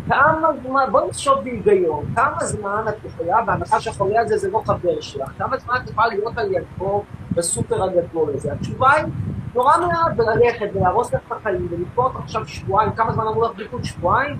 כמה 0.08 0.48
זמן, 0.66 0.84
בואי 0.90 1.08
נחשוב 1.08 1.34
בהיגיון, 1.44 2.04
כמה 2.16 2.44
זמן 2.44 2.84
את 2.88 2.94
יכולה, 3.04 3.42
בהנחה 3.42 3.80
שהחולה 3.80 4.20
הזה 4.20 4.36
זה 4.38 4.50
לא 4.50 4.62
חבר 4.66 5.00
שלך, 5.00 5.28
כמה 5.38 5.58
זמן 5.58 5.74
את 5.84 5.90
יכולה 5.90 6.06
להיות 6.08 6.38
על 6.38 6.52
ידו 6.52 7.02
בסופר 7.34 7.82
הגדול 7.84 8.30
הזה? 8.34 8.52
התשובה 8.52 8.92
היא 8.92 9.04
נורא 9.54 9.72
מעט, 9.86 10.12
וללכת 10.18 10.66
ולהרוס 10.74 11.14
לך 11.14 11.20
את 11.26 11.32
החיים 11.32 11.68
ולתקוע 11.70 12.04
אותך 12.04 12.16
עכשיו 12.20 12.48
שבועיים, 12.48 12.92
כמה 12.92 13.12
זמן 13.12 13.24
אמרו 13.26 13.42
לך 13.44 13.50
בדיוק? 13.52 13.84
שבועיים? 13.84 14.36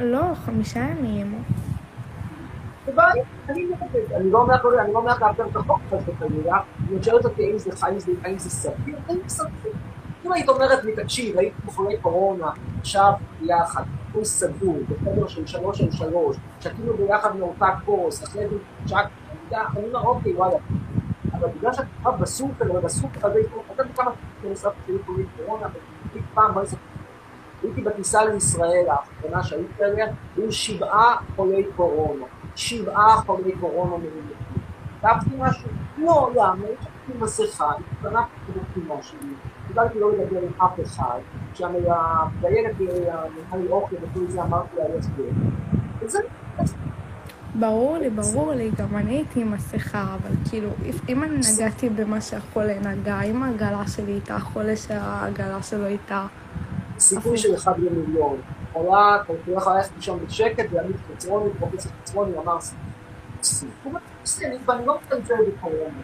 לא, 0.00 0.22
חמישה 0.34 0.80
ימים. 0.80 1.42
אני 2.98 3.66
אני 4.16 4.30
לא 4.30 4.38
אומר 4.38 4.54
לך, 4.54 4.62
אני 4.84 4.92
לא 4.92 4.98
אומר 4.98 5.10
לך 5.12 5.22
להפר 5.22 5.46
את 5.50 5.56
החוק 5.56 5.80
חס 5.90 6.02
וחלילה, 6.08 6.58
את 6.96 7.04
שואלת 7.04 7.24
אותי 7.24 7.42
האם 7.46 7.58
זה 7.58 7.70
זה- 7.98 8.12
האם 8.24 8.38
זה 8.38 8.50
סביר, 8.50 8.96
האם 9.08 9.18
זה 9.26 9.34
סביר. 9.36 9.72
אם 10.26 10.32
היית 10.32 10.48
אומרת 10.48 10.84
לי, 10.84 10.96
תקשיב, 10.96 11.38
הייתי 11.38 11.56
בחולי 11.66 11.96
קורונה, 11.96 12.50
עכשיו 12.80 13.12
ביחד, 13.40 13.82
הוא 14.12 14.24
סגור, 14.24 14.78
בחדר 14.88 15.26
של 15.26 15.46
שלוש 15.46 15.80
על 15.80 15.90
שלוש, 15.90 16.36
שתינו 16.60 16.96
ביחד 16.96 17.36
מאותה 17.36 17.66
כוס, 17.84 18.24
אחרי 18.24 18.48
זה 18.48 18.56
שק, 18.86 19.06
אני 19.52 19.86
אומר, 19.86 20.00
אוקיי, 20.00 20.34
וואלה. 20.34 20.56
אבל 21.32 21.48
בגלל 21.58 21.72
שאת 21.72 21.84
עכשיו 21.96 22.12
בסופר, 22.20 22.74
ובסופר 22.74 23.26
הזה, 23.26 23.40
אתה 23.40 23.82
יודע 23.82 23.94
כמה 23.94 24.10
כנסות 24.42 24.72
שהיו 24.86 24.98
חולים 25.06 25.26
קורונה, 25.36 25.66
והייתי 25.66 26.28
פעם, 26.34 26.54
בואי 26.54 26.64
נספר 26.64 26.78
הייתי 27.62 27.80
בטיסה 27.80 28.24
לישראל, 28.24 28.86
האחרונה 28.88 29.42
שהייתי 29.42 29.84
עליה, 29.84 30.06
היו 30.36 30.52
שבעה 30.52 31.16
חולי 31.36 31.64
קורונה. 31.76 32.24
שבעה 32.56 33.16
חולי 33.16 33.52
קורונה 33.60 33.90
מאומתים. 33.90 34.36
כתבתי 35.00 35.30
משהו? 35.38 35.68
לא, 35.98 36.30
למה? 36.34 36.66
יש 37.08 37.14
לי 37.14 37.20
מסכה, 37.22 37.70
התכנסתי 37.70 38.52
בתמונה 38.76 39.02
שלי, 39.02 39.18
קיבלתי 39.68 40.00
לא 40.00 40.12
לדבר 40.12 40.38
עם 40.38 40.66
אף 40.66 40.80
אחד, 40.84 41.18
שם 41.54 41.72
הדיילת, 41.74 42.80
נתנה 42.80 43.60
לי 43.60 43.68
אוכל 43.68 43.96
וכל 44.02 44.26
זה 44.28 44.42
אמרתי 44.42 44.76
לה 44.76 44.84
להסביר. 44.94 45.30
וזה, 46.00 46.18
ברור 47.54 47.98
לי, 47.98 48.10
ברור 48.10 48.52
לי, 48.52 48.70
גם 48.70 48.96
אני 48.96 49.10
הייתי 49.14 49.40
עם 49.40 49.52
מסכה, 49.52 50.04
אבל 50.14 50.30
כאילו, 50.50 50.70
אם 51.08 51.22
אני 51.24 51.36
נגעתי 51.54 51.88
במה 51.88 52.20
שהחולה 52.20 52.80
נגע, 52.80 53.20
אם 53.22 53.42
העגלה 53.42 53.86
שלי 53.86 54.12
איתה, 54.12 54.36
החולה 54.36 54.76
שהעגלה 54.76 55.62
שלו 55.62 55.86
איתה, 55.86 56.26
סיכוי 56.98 57.38
של 57.38 57.54
אחד 57.54 57.78
למיליון. 57.78 58.36
יכולה, 58.70 59.18
אתה 59.22 59.32
יכול 59.52 59.72
ללכת 59.72 59.90
לישון 59.96 60.18
בשקט, 60.26 60.64
ועמית 60.72 60.96
חצרוני, 61.14 61.50
פרופסור 61.58 61.92
חצרוני 62.02 62.38
אמר 62.38 62.58
סיכוי, 63.42 63.92
בסדר, 64.24 64.56
ואני 64.66 64.86
לא 64.86 64.98
מזלזל 65.06 65.34
בקורונה, 65.56 66.00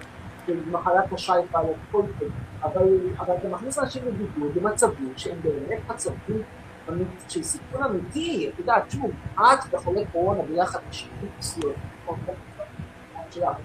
של 0.46 0.70
מחלה 0.70 1.08
קשה 1.08 1.32
יכולה 1.44 1.64
להיות 1.64 1.76
כל 1.92 2.02
טוב, 2.18 2.28
אבל 2.62 2.82
אבל 3.18 3.34
אתה 3.36 3.48
מכניס 3.48 3.78
אנשים 3.78 4.02
לבידוד 4.06 4.54
במצבים 4.54 5.12
שהם 5.16 5.36
באמת 5.42 5.80
מצבים 5.88 6.42
אמיתי- 6.88 7.24
של 7.28 7.42
סיכון 7.42 7.82
אמיתי, 7.82 8.50
את 8.54 8.58
יודעת, 8.58 8.90
שוב, 8.90 9.10
את 9.36 9.42
וחולה 9.74 10.00
קורונה 10.12 10.42
ביחד 10.42 10.78
בשירות 10.90 11.14
מסוים, 11.38 11.74
את 13.28 13.36
יודעת, 13.36 13.56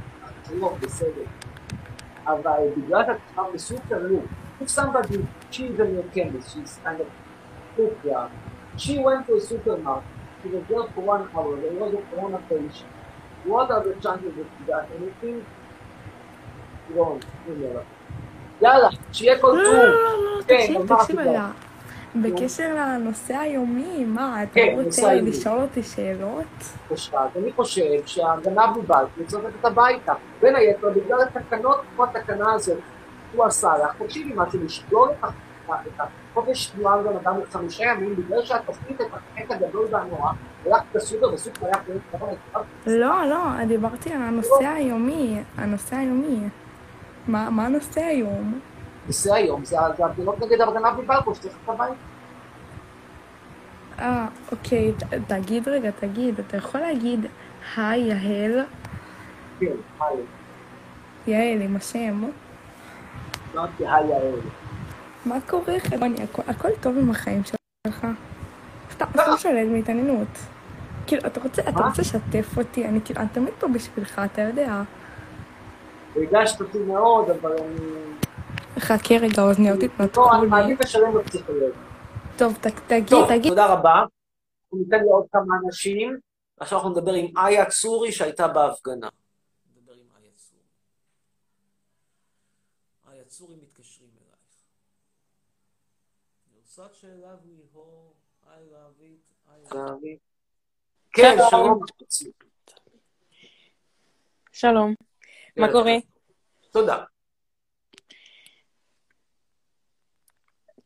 לא, 0.60 0.74
בסדר. 0.82 1.22
אבל 2.26 2.60
בגלל 2.78 3.04
שאת 3.06 3.16
כבר 3.34 3.44
בסופר 3.54 4.08
לופ, 4.08 4.24
if 4.62 4.68
somebody, 4.70 5.18
she 5.52 5.64
is 5.70 5.80
in 5.80 5.90
your 5.96 6.08
chemist, 6.16 6.48
she's 6.54 6.74
kind 6.84 7.00
of 7.00 7.08
hooked 7.78 8.04
there. 8.04 8.28
She 8.78 8.94
went 9.06 9.22
to 9.28 9.34
a 9.36 9.42
supermarket, 9.50 10.14
she 10.42 10.48
was 10.54 10.64
there 10.70 10.88
for 10.94 11.02
one 11.14 11.24
hour, 11.36 11.54
there 11.64 11.76
was 11.84 11.94
a 12.00 12.02
corona 12.10 12.40
patient. 12.50 12.92
What 13.52 13.68
are 13.74 13.84
the 13.88 13.94
chances 14.04 14.34
that 14.38 14.48
she 14.56 14.64
got 14.72 14.86
anything? 14.98 15.38
לא. 16.96 17.16
יאללה, 18.62 18.88
שיהיה 19.12 19.40
כל 19.40 19.48
לא, 19.48 19.64
טוב. 19.66 19.74
לא, 19.76 19.84
לא, 19.84 20.38
לא, 20.38 20.42
תקשיב, 20.42 20.96
תקשיב. 20.96 21.20
רגע. 21.20 21.48
בקשר 22.16 22.76
לנושא 22.76 23.38
היומי, 23.38 24.06
מה, 24.08 24.44
אתה 24.44 24.52
כן, 24.54 24.76
רוצה. 24.84 25.14
לשאול 25.14 25.62
אותי 25.62 25.84
שאלות? 25.84 26.46
אני 27.36 27.52
חושב 27.56 27.84
שהגנב 28.06 28.70
מבלפור 28.78 29.06
צריך 29.28 29.44
ללכת 29.44 29.66
הביתה. 29.66 30.14
בין 30.42 30.56
היתר, 30.56 30.88
בגלל 30.90 31.22
התקנות 31.22 31.82
כמו 31.96 32.04
התקנה 32.04 32.54
הזאת, 32.54 32.78
הוא 33.36 33.46
עשה 33.46 33.74
לך, 33.84 33.92
תקשיבי 34.04 34.34
משהו, 34.36 34.60
לשלול 34.66 35.10
את 35.20 35.24
ה- 35.24 35.28
את 35.74 36.02
החופש 36.34 36.66
תנועה 36.68 36.98
לבן 36.98 37.16
אדם 37.24 37.40
לחמישה 37.42 37.84
ימים, 37.84 38.16
בגלל 38.16 38.42
שהתוכנית, 38.46 39.02
את 39.02 39.08
החטא 39.14 39.54
הגדול 39.54 39.88
והנורא, 39.92 40.32
הלכת 40.66 40.84
בסופר, 40.96 41.30
בסופר 41.32 41.66
היה 41.66 41.76
פרויקט 41.86 42.02
קורונה, 42.12 42.34
לא, 42.88 43.26
לא, 43.30 43.66
דיברתי 43.68 44.14
על 44.14 44.22
הנושא 44.22 44.68
היומי, 44.68 45.40
הנושא 45.58 45.96
היומי. 45.96 46.40
מה 47.30 47.50
מה 47.50 47.66
הנושא 47.66 48.02
היום? 48.02 48.60
נושא 49.08 49.34
היום, 49.34 49.66
זה 49.66 49.76
הפגנות 49.80 50.40
נגד 50.40 50.62
מבלפור, 50.98 51.34
שצריך 51.36 51.54
ללכת 51.68 51.70
הביתה. 51.82 51.94
אה, 54.00 54.28
אוקיי, 54.52 54.94
ת- 54.94 55.32
תגיד 55.32 55.68
רגע, 55.68 55.92
תגיד, 56.00 56.40
אתה 56.40 56.58
יכול 56.58 56.82
להגיד 56.82 57.26
היי 57.78 58.02
יהל? 58.02 58.66
כן, 59.60 59.66
היי. 60.00 60.18
יעל 61.28 61.62
עם 61.62 61.76
השם. 61.76 62.24
אמרתי 63.56 63.88
היי 63.88 64.08
יעל. 64.08 64.36
מה 65.26 65.36
קורה 65.48 65.76
לך? 65.76 65.86
הכל- 66.48 66.70
טוב 66.82 66.98
עם 66.98 67.10
החיים 67.12 67.42
שלך? 67.44 68.08
סתם, 68.92 69.06
סתם 69.12 69.32
שואלת 69.38 69.68
מהתעניינות. 69.72 70.28
כאילו, 71.08 71.22
אתה 71.28 71.40
רוצה 71.40 71.62
לשתף 72.02 72.58
אותי? 72.58 72.86
אני 72.86 73.00
כאילו, 73.06 73.20
אני 73.22 73.30
תמיד 73.30 73.54
פה 73.60 73.68
בשבילך, 73.68 74.22
אתה 74.26 74.42
יודע. 74.42 74.82
ריגשת 76.16 76.62
אותי 76.62 76.80
מאוד, 76.80 77.30
אבל 77.30 77.52
אני... 77.58 77.80
חכה 78.80 79.16
רגע, 79.16 79.42
אוזניות 79.42 79.80
לא, 79.80 79.86
התנתקו 79.86 80.34
אני 80.34 80.42
לי. 80.42 80.48
מעדיף 80.48 80.80
לשלם 80.82 81.14
בפסיכולוג. 81.14 81.72
טוב, 82.38 82.58
תגיד, 82.62 83.26
תגיד. 83.28 83.50
תודה 83.50 83.74
רבה. 83.74 83.94
אנחנו 83.94 84.78
ניתן 84.78 84.98
לי 85.04 85.10
עוד 85.12 85.26
כמה 85.32 85.56
אנשים. 85.66 86.20
עכשיו 86.60 86.78
אנחנו 86.78 86.90
נדבר 86.90 87.14
עם 87.14 87.38
איה 87.38 87.66
צורי 87.70 88.12
שהייתה 88.12 88.48
בהפגנה. 88.48 89.10
נדבר 89.76 89.94
עם 89.94 90.08
איה 90.22 90.32
צורי. 90.36 90.62
איה 93.12 93.24
צורי 93.24 93.56
מתקשרים 93.56 94.10
אלייך. 94.18 94.40
I 99.48 99.74
love 99.74 100.04
it. 100.04 100.20
כן, 101.14 101.38
שלום. 101.50 101.80
שלום, 104.52 104.94
מה 105.60 105.68
כן, 105.68 105.74
קורה? 105.74 105.94
תודה. 106.72 107.04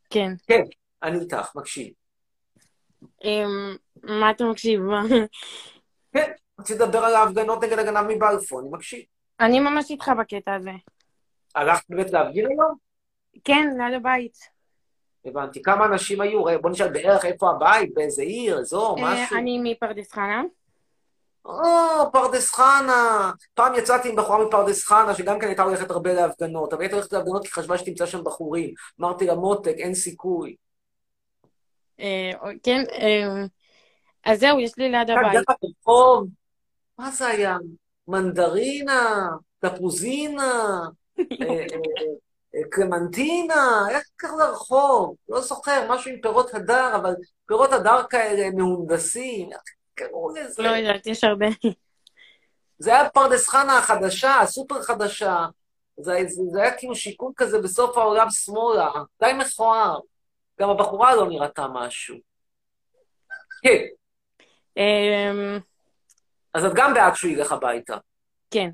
כן. 0.09 0.31
כן, 0.47 0.61
אני 1.03 1.19
איתך, 1.19 1.55
מקשיב. 1.55 1.93
אמ, 3.23 3.75
מה 4.03 4.31
אתה 4.31 4.43
מקשיב? 4.43 4.81
כן, 6.13 6.31
רציתי 6.59 6.83
לדבר 6.83 6.99
על 6.99 7.15
ההפגנות 7.15 7.63
נגד 7.63 7.79
הגנב 7.79 8.07
מבלפור, 8.07 8.59
אני 8.59 8.69
מקשיב. 8.71 9.03
אני 9.39 9.59
ממש 9.59 9.91
איתך 9.91 10.11
בקטע 10.19 10.55
הזה. 10.55 10.71
הלכת 11.55 11.83
באמת 11.89 12.11
להפגין 12.11 12.45
היום? 12.45 12.75
כן, 13.43 13.67
ליד 13.77 13.93
הבית. 13.93 14.37
הבנתי. 15.25 15.61
כמה 15.61 15.85
אנשים 15.85 16.21
היו? 16.21 16.61
בוא 16.61 16.69
נשאל 16.69 16.93
בערך 16.93 17.25
איפה 17.25 17.49
הבית, 17.49 17.93
באיזה 17.93 18.21
עיר, 18.21 18.59
אזור, 18.59 18.99
אה, 18.99 19.03
משהו. 19.03 19.37
אני 19.37 19.59
מפרדס 19.63 20.11
חנה. 20.11 20.43
או, 21.45 22.11
פרדס 22.11 22.51
חנה. 22.51 23.31
פעם 23.53 23.75
יצאתי 23.75 24.09
עם 24.09 24.15
בחורה 24.15 24.45
מפרדס 24.45 24.83
חנה, 24.83 25.15
שגם 25.15 25.39
כן 25.39 25.47
הייתה 25.47 25.63
הולכת 25.63 25.91
הרבה 25.91 26.13
להפגנות, 26.13 26.73
אבל 26.73 26.81
הייתה 26.81 26.95
הולכת 26.95 27.13
להפגנות 27.13 27.43
כי 27.45 27.51
חשבה 27.51 27.77
שתמצא 27.77 28.05
שם 28.05 28.23
בחורים. 28.23 28.73
אמרתי 29.01 29.25
לה, 29.25 29.35
מותק, 29.35 29.75
אין 29.77 29.95
סיכוי. 29.95 30.55
אה, 31.99 32.31
כן, 32.63 32.83
אה, 32.91 33.45
אז 34.25 34.39
זהו, 34.39 34.59
יש 34.59 34.77
לי 34.77 34.89
ליד 34.89 35.09
הבית. 35.09 35.43
מה 36.97 37.11
זה 37.11 37.27
היה? 37.27 37.57
מנדרינה, 38.07 39.29
תפוזינה, 39.59 40.79
אה, 41.19 41.65
קלמנטינה, 42.69 43.85
איך 43.89 44.03
קראו 44.15 44.37
לרחוב? 44.37 45.15
לא 45.29 45.41
זוכר, 45.41 45.87
משהו 45.89 46.11
עם 46.11 46.21
פירות 46.21 46.53
הדר, 46.53 46.95
אבל 46.95 47.13
פירות 47.45 47.73
הדר 47.73 48.03
כאלה 48.09 48.49
מהונדסים, 48.55 49.51
איך 49.51 49.61
קראו 49.95 50.29
לזה? 50.29 50.63
לא 50.63 50.69
יודעת, 50.69 51.07
יש 51.07 51.23
הרבה. 51.23 51.45
זה 52.79 52.95
היה 52.95 53.09
פרדס 53.09 53.47
חנה 53.47 53.77
החדשה, 53.77 54.39
הסופר 54.39 54.81
חדשה. 54.81 55.45
זה, 55.97 56.13
זה, 56.27 56.41
זה 56.51 56.61
היה 56.61 56.77
כאילו 56.77 56.95
שיקול 56.95 57.31
כזה 57.35 57.61
בסוף 57.61 57.97
העולם 57.97 58.29
שמאלה, 58.29 58.91
די 59.21 59.31
מכוער. 59.37 59.99
גם 60.59 60.69
הבחורה 60.69 61.15
לא 61.15 61.27
נראתה 61.27 61.67
משהו. 61.73 62.17
כן, 63.63 63.79
אמ, 64.77 65.59
אז 66.53 66.65
את 66.65 66.71
גם 66.75 66.93
בעד 66.93 67.15
שהוא 67.15 67.31
ילך 67.31 67.51
הביתה. 67.51 67.97
כן. 68.51 68.69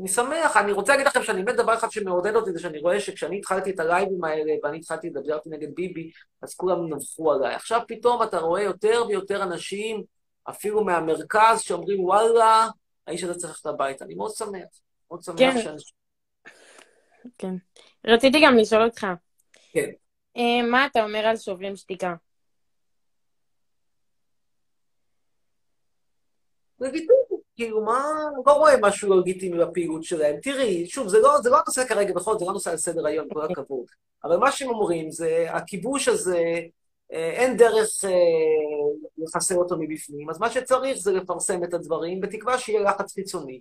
אני 0.00 0.08
שמח, 0.08 0.56
אני 0.56 0.72
רוצה 0.72 0.92
להגיד 0.92 1.06
לכם 1.06 1.22
שאני 1.22 1.42
באמת 1.42 1.56
דבר 1.56 1.74
אחד 1.74 1.90
שמעודד 1.90 2.34
אותי, 2.34 2.52
זה 2.52 2.58
שאני 2.58 2.78
רואה 2.78 3.00
שכשאני 3.00 3.38
התחלתי 3.38 3.70
את 3.70 3.80
הלייבים 3.80 4.24
האלה, 4.24 4.52
ואני 4.62 4.78
התחלתי 4.78 5.10
לדבר 5.10 5.38
נגד 5.46 5.74
ביבי, 5.74 6.10
אז 6.42 6.54
כולם 6.54 6.94
נבחו 6.94 7.32
עליי. 7.32 7.54
עכשיו 7.54 7.80
פתאום 7.88 8.22
אתה 8.22 8.38
רואה 8.38 8.62
יותר 8.62 9.04
ויותר 9.08 9.42
אנשים, 9.42 10.02
אפילו 10.50 10.84
מהמרכז, 10.84 11.60
שאומרים, 11.60 12.04
וואלה, 12.04 12.68
האיש 13.06 13.24
הזה 13.24 13.34
צריך 13.34 13.50
ללכת 13.52 13.66
הביתה. 13.66 14.04
אני 14.04 14.14
מאוד 14.14 14.30
שמח. 14.30 14.68
מאוד 15.10 15.22
שמח 15.22 15.38
כן. 15.38 15.60
שאנשים... 15.62 15.96
כן. 17.38 17.54
רציתי 18.06 18.40
גם 18.44 18.56
לשאול 18.56 18.84
אותך, 18.84 19.06
כן. 19.72 19.90
אה, 20.36 20.62
מה 20.70 20.86
אתה 20.86 21.04
אומר 21.04 21.26
על 21.26 21.36
שוברים 21.36 21.76
שתיקה? 21.76 22.14
לגיטימי, 26.80 27.14
כאילו, 27.56 27.84
מה, 27.84 28.04
לא 28.46 28.52
רואה 28.52 28.74
משהו 28.82 29.20
לגיטימי 29.20 29.58
בפעילות 29.58 30.04
שלהם. 30.04 30.36
תראי, 30.42 30.86
שוב, 30.86 31.08
זה 31.08 31.18
לא, 31.18 31.40
זה 31.42 31.50
לא 31.50 31.56
הנושא 31.56 31.86
כרגע, 31.86 32.14
בכל 32.14 32.32
זאת, 32.32 32.38
זה 32.38 32.44
לא 32.44 32.52
נושא 32.52 32.70
על 32.70 32.76
סדר 32.76 33.06
היום, 33.06 33.28
כל 33.32 33.42
הכבוד. 33.44 33.86
אבל 34.24 34.36
מה 34.36 34.52
שהם 34.52 34.68
אומרים 34.68 35.10
זה, 35.10 35.46
הכיבוש 35.48 36.08
הזה, 36.08 36.42
אה, 37.12 37.30
אין 37.30 37.56
דרך 37.56 38.04
אה, 38.04 38.10
לחסל 39.18 39.54
אותו 39.54 39.76
מבפנים, 39.78 40.30
אז 40.30 40.40
מה 40.40 40.50
שצריך 40.50 40.98
זה 40.98 41.12
לפרסם 41.12 41.64
את 41.64 41.74
הדברים, 41.74 42.20
בתקווה 42.20 42.58
שיהיה 42.58 42.80
לחץ 42.80 43.14
חיצוני. 43.14 43.60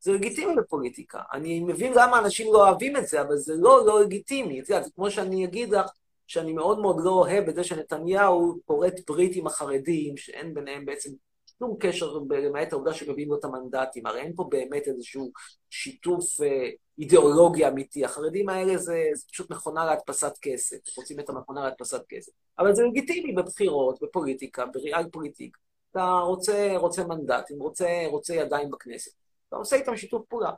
זה 0.00 0.12
לגיטימי 0.12 0.54
בפוליטיקה. 0.56 1.20
אני 1.32 1.60
מבין 1.60 1.92
למה 1.96 2.18
אנשים 2.18 2.52
לא 2.52 2.68
אוהבים 2.68 2.96
את 2.96 3.06
זה, 3.06 3.20
אבל 3.22 3.36
זה 3.36 3.54
לא 3.56 3.86
לא 3.86 4.02
לגיטימי. 4.02 4.60
את 4.60 4.68
יודעת, 4.68 4.84
זה 4.84 4.90
כמו 4.94 5.10
שאני 5.10 5.44
אגיד 5.44 5.70
לך, 5.70 5.90
שאני 6.26 6.52
מאוד 6.52 6.78
מאוד 6.78 6.96
לא 7.04 7.10
אוהב 7.10 7.48
את 7.48 7.54
זה 7.54 7.64
שנתניהו 7.64 8.58
כורת 8.64 8.94
ברית 9.08 9.36
עם 9.36 9.46
החרדים, 9.46 10.16
שאין 10.16 10.54
ביניהם 10.54 10.84
בעצם 10.84 11.10
שום 11.58 11.76
קשר, 11.80 12.18
למעט 12.30 12.72
העובדה 12.72 12.94
שמביאים 12.94 13.28
לו 13.28 13.38
את 13.38 13.44
המנדטים. 13.44 14.06
הרי 14.06 14.20
אין 14.20 14.32
פה 14.36 14.46
באמת 14.50 14.88
איזשהו 14.88 15.30
שיתוף 15.70 16.40
אה, 16.40 16.70
אידיאולוגי 16.98 17.68
אמיתי. 17.68 18.04
החרדים 18.04 18.48
האלה 18.48 18.76
זה, 18.76 19.04
זה 19.14 19.24
פשוט 19.30 19.50
מכונה 19.50 19.84
להדפסת 19.84 20.32
כסף. 20.42 20.76
רוצים 20.96 21.20
את 21.20 21.28
המכונה 21.28 21.64
להדפסת 21.64 22.02
כסף. 22.08 22.32
אבל 22.58 22.74
זה 22.74 22.82
לגיטימי 22.82 23.32
בבחירות, 23.32 24.02
בפוליטיקה, 24.02 24.66
בריאל 24.66 25.10
פוליטיק. 25.10 25.56
אתה 25.90 26.18
רוצה, 26.18 26.72
רוצה 26.76 27.04
מנדטים, 27.04 27.62
רוצה, 27.62 27.88
רוצה 28.06 28.34
ידיים 28.34 28.70
בכנסת. 28.70 29.12
אתה 29.48 29.56
עושה 29.56 29.76
איתם 29.76 29.96
שיתוף 29.96 30.26
פעולה. 30.28 30.50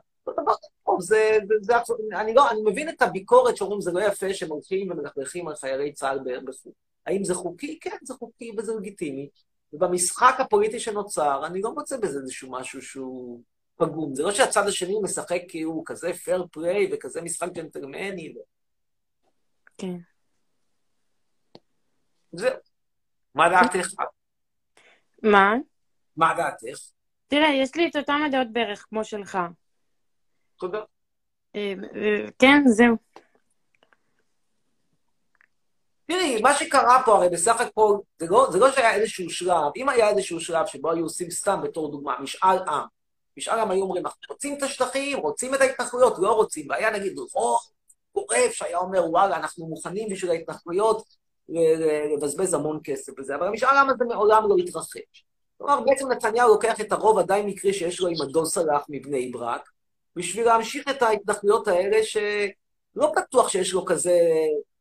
טוב, 0.85 1.01
זה, 1.01 1.37
זה, 1.47 1.55
זה, 1.61 1.93
אני 2.15 2.33
לא, 2.33 2.51
אני 2.51 2.61
מבין 2.65 2.89
את 2.89 3.01
הביקורת 3.01 3.57
שאומרים 3.57 3.81
זה 3.81 3.91
לא 3.91 3.99
יפה 3.99 4.33
שהם 4.33 4.49
הולכים 4.49 4.91
ומלכלכים 4.91 5.47
על 5.47 5.55
חיילי 5.55 5.93
צה"ל 5.93 6.19
בחו"ל. 6.45 6.73
האם 7.05 7.23
זה 7.23 7.33
חוקי? 7.35 7.79
כן, 7.79 7.97
זה 8.03 8.13
חוקי 8.13 8.51
וזה 8.57 8.73
לגיטימי. 8.75 9.29
ובמשחק 9.73 10.35
הפוליטי 10.39 10.79
שנוצר, 10.79 11.45
אני 11.45 11.61
לא 11.61 11.73
מוצא 11.73 11.97
בזה 11.97 12.19
איזשהו 12.19 12.51
משהו 12.51 12.81
שהוא 12.81 13.41
פגום. 13.75 14.15
זה 14.15 14.23
לא 14.23 14.31
שהצד 14.31 14.67
השני 14.67 14.95
משחק 15.03 15.41
כאילו 15.47 15.71
הוא 15.71 15.83
כזה 15.85 16.13
פייר 16.13 16.45
פליי 16.51 16.89
וכזה 16.91 17.21
משחק 17.21 17.51
ג'נטלמני. 17.51 18.33
ו... 18.37 18.39
כן. 19.77 19.97
זהו. 22.31 22.55
מה 23.35 23.49
דעתך? 23.49 23.87
מה? 25.23 25.53
מה 26.17 26.33
דעתך? 26.37 26.79
תראה, 27.27 27.53
יש 27.53 27.75
לי 27.75 27.87
את 27.87 27.95
אותם 27.95 28.19
הדעות 28.27 28.47
בערך 28.51 28.85
כמו 28.89 29.03
שלך. 29.03 29.37
תודה. 30.57 30.79
אה, 31.55 31.73
אה, 31.95 32.25
כן, 32.39 32.63
זהו. 32.67 32.95
תראי, 36.09 36.41
מה 36.41 36.53
שקרה 36.53 37.01
פה 37.05 37.15
הרי 37.15 37.29
בסך 37.29 37.61
הכל, 37.61 37.97
זה 38.19 38.25
לא, 38.29 38.47
זה 38.51 38.59
לא 38.59 38.71
שהיה 38.71 38.95
איזשהו 38.95 39.29
שלב, 39.29 39.71
אם 39.75 39.89
היה 39.89 40.09
איזשהו 40.09 40.39
שלב 40.39 40.65
שבו 40.65 40.91
היו 40.91 41.03
עושים 41.03 41.31
סתם 41.31 41.59
בתור 41.63 41.91
דוגמה, 41.91 42.15
משאל 42.19 42.57
עם, 42.67 42.83
משאל 43.37 43.59
עם 43.59 43.71
היו 43.71 43.81
אומרים, 43.81 44.05
אנחנו 44.05 44.21
רוצים 44.29 44.57
את 44.57 44.63
השטחים, 44.63 45.17
רוצים 45.17 45.55
את 45.55 45.61
ההתנחלויות, 45.61 46.15
לא 46.19 46.33
רוצים, 46.33 46.65
והיה 46.69 46.91
נגיד 46.91 47.17
רוב 47.33 47.59
גורף 48.15 48.51
שהיה 48.51 48.77
אומר, 48.77 49.09
וואלה, 49.09 49.37
אנחנו 49.37 49.67
מוכנים 49.67 50.09
בשביל 50.09 50.31
ההתנחלויות 50.31 51.03
לבזבז 52.13 52.53
המון 52.53 52.79
כסף 52.83 53.13
בזה, 53.19 53.35
אבל 53.35 53.47
המשאל 53.47 53.77
עם 53.77 53.89
הזה 53.89 54.05
מעולם 54.05 54.49
לא 54.49 54.55
התרחש. 54.55 55.25
כלומר, 55.57 55.81
בעצם 55.81 56.11
נתניהו 56.11 56.49
לוקח 56.49 56.81
את 56.81 56.91
הרוב 56.91 57.19
הדי 57.19 57.41
מקרי 57.45 57.73
שיש 57.73 57.99
לו 57.99 58.07
עם 58.07 58.21
הדו 58.21 58.45
סלאח 58.45 58.85
מבני 58.89 59.31
ברק, 59.31 59.69
בשביל 60.15 60.45
להמשיך 60.45 60.87
את 60.89 61.01
ההתנחלויות 61.01 61.67
האלה 61.67 62.03
שלא 62.03 63.13
בטוח 63.15 63.49
שיש 63.49 63.73
לו 63.73 63.85
כזה 63.85 64.19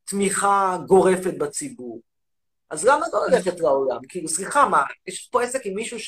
תמיכה 0.08 0.78
גורפת 0.86 1.34
בציבור. 1.38 2.00
אז 2.70 2.84
למה 2.86 3.06
לא 3.12 3.26
ללכת 3.28 3.60
לעולם? 3.60 3.98
כאילו, 4.08 4.28
סליחה, 4.28 4.68
מה, 4.68 4.82
יש 5.06 5.28
פה 5.32 5.42
עסק 5.42 5.66
עם 5.66 5.74
מישהו 5.74 5.98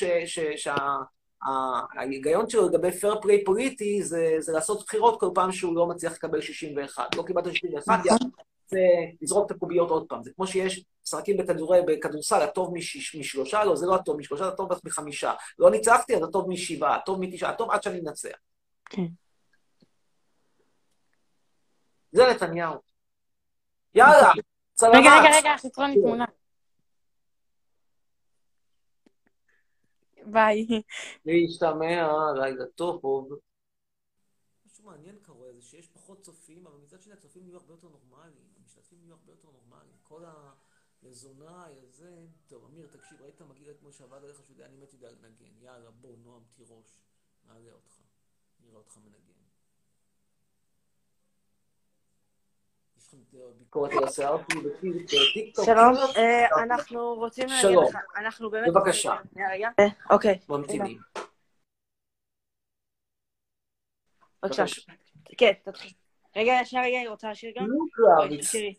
שההיגיון 1.95 2.49
שלו 2.49 2.67
לגבי 2.69 2.91
פייר 2.91 3.21
פליי 3.21 3.43
פוליטי 3.43 4.03
זה, 4.03 4.35
זה 4.39 4.51
לעשות 4.51 4.83
בחירות 4.85 5.19
כל 5.19 5.29
פעם 5.33 5.51
שהוא 5.51 5.75
לא 5.75 5.87
מצליח 5.87 6.13
לקבל 6.13 6.41
61. 6.41 7.15
לא 7.15 7.23
קיבלת 7.23 7.45
61, 7.53 8.05
יאללה, 8.05 8.19
זה 8.67 8.79
לזרוק 9.21 9.51
את 9.51 9.55
הקוביות 9.55 9.89
עוד 9.89 10.05
פעם. 10.09 10.23
זה 10.23 10.31
כמו 10.35 10.47
שיש 10.47 10.85
משחקים 11.03 11.37
בכדורסל, 11.87 12.41
הטוב 12.41 12.73
מש, 12.73 13.15
משלושה, 13.15 13.63
לא, 13.63 13.75
זה 13.75 13.85
לא 13.85 13.95
הטוב 13.95 14.17
משלושה, 14.17 14.43
זה 14.43 14.49
הטוב 14.49 14.69
מחמישה. 14.85 15.33
לא 15.59 15.71
ניצחתי, 15.71 16.15
אז 16.15 16.23
הטוב 16.23 16.49
משבעה, 16.49 16.95
הטוב 16.95 17.19
מתשעה, 17.19 17.49
הטוב 17.49 17.71
עד 17.71 17.83
שאני 17.83 17.99
אנצח. 17.99 18.37
כן. 18.85 19.05
זה 22.11 22.23
נתניהו. 22.31 22.90
יאללה, 23.95 24.31
סלמת. 24.75 24.95
רגע, 24.95 25.09
רגע, 25.19 25.37
רגע, 25.37 25.57
חיצרון 25.57 25.89
לי 25.91 26.01
תמונה. 26.01 26.25
ביי. 30.25 30.67
להשתמע, 31.25 32.07
לילה 32.35 32.65
טוב. 32.75 33.29
משהו 34.65 34.85
מעניין 34.85 35.19
קורה 35.25 35.53
זה 35.53 35.61
שיש 35.61 35.87
פחות 35.87 36.21
צופים, 36.21 36.67
אבל 36.67 36.77
מצד 36.77 37.01
שני 37.01 37.13
הצופים 37.13 37.47
יהיו 37.47 37.57
הרבה 37.57 37.73
יותר 37.73 37.87
נורמליים, 37.87 38.47
המשתתפים 38.59 38.99
יהיו 39.03 39.13
הרבה 39.13 39.31
יותר 39.31 39.47
נורמליים. 39.51 39.95
כל 40.03 40.23
הלזונאי 41.03 41.79
הזה... 41.83 42.25
טוב, 42.47 42.65
אמיר, 42.65 42.87
תקשיב, 42.91 43.21
ראית 43.21 43.41
מגיע 43.41 43.71
אתמול 43.71 43.91
שעבד 43.91 44.23
עליך 44.23 44.37
שהוא 44.43 44.53
יודע, 44.53 44.65
אני 44.65 44.77
באמת 44.77 44.93
יודע 44.93 45.11
לנגן. 45.11 45.51
יאללה, 45.61 45.91
בוא, 45.91 46.17
נועם, 46.17 46.43
תירוש. 46.53 46.97
נעלה 47.47 47.71
אותך. 47.71 47.99
נראה 48.59 48.77
אותך 48.77 48.97
מנגן. 48.97 49.41
יש 52.97 53.00
לכם 53.00 53.00
ביקורת 53.59 53.91
על 53.91 54.03
השיער 54.03 54.37
שלי 54.51 54.61
בטיקטוק? 55.03 55.65
שלום, 55.65 55.93
אה, 56.17 56.63
אנחנו 56.63 57.13
רוצים 57.13 57.47
להגיד. 57.47 57.77
לך, 57.89 57.95
אנחנו 58.17 58.49
באמת... 58.49 58.73
בבקשה. 58.73 59.15
אה, 59.79 59.85
אוקיי. 60.09 60.39
ממתינים. 60.49 60.99
בבקשה. 64.43 64.63
כן, 65.37 65.51
תתחיל. 65.63 65.91
רגע, 66.35 66.53
שנייה, 66.65 66.85
רגע, 66.85 66.97
אני 66.99 67.07
רוצה 67.07 67.31
לשיר 67.31 67.51
גם? 67.59 67.67
בואי, 68.17 68.37
it's- 68.37 68.41
תשאירי. 68.41 68.73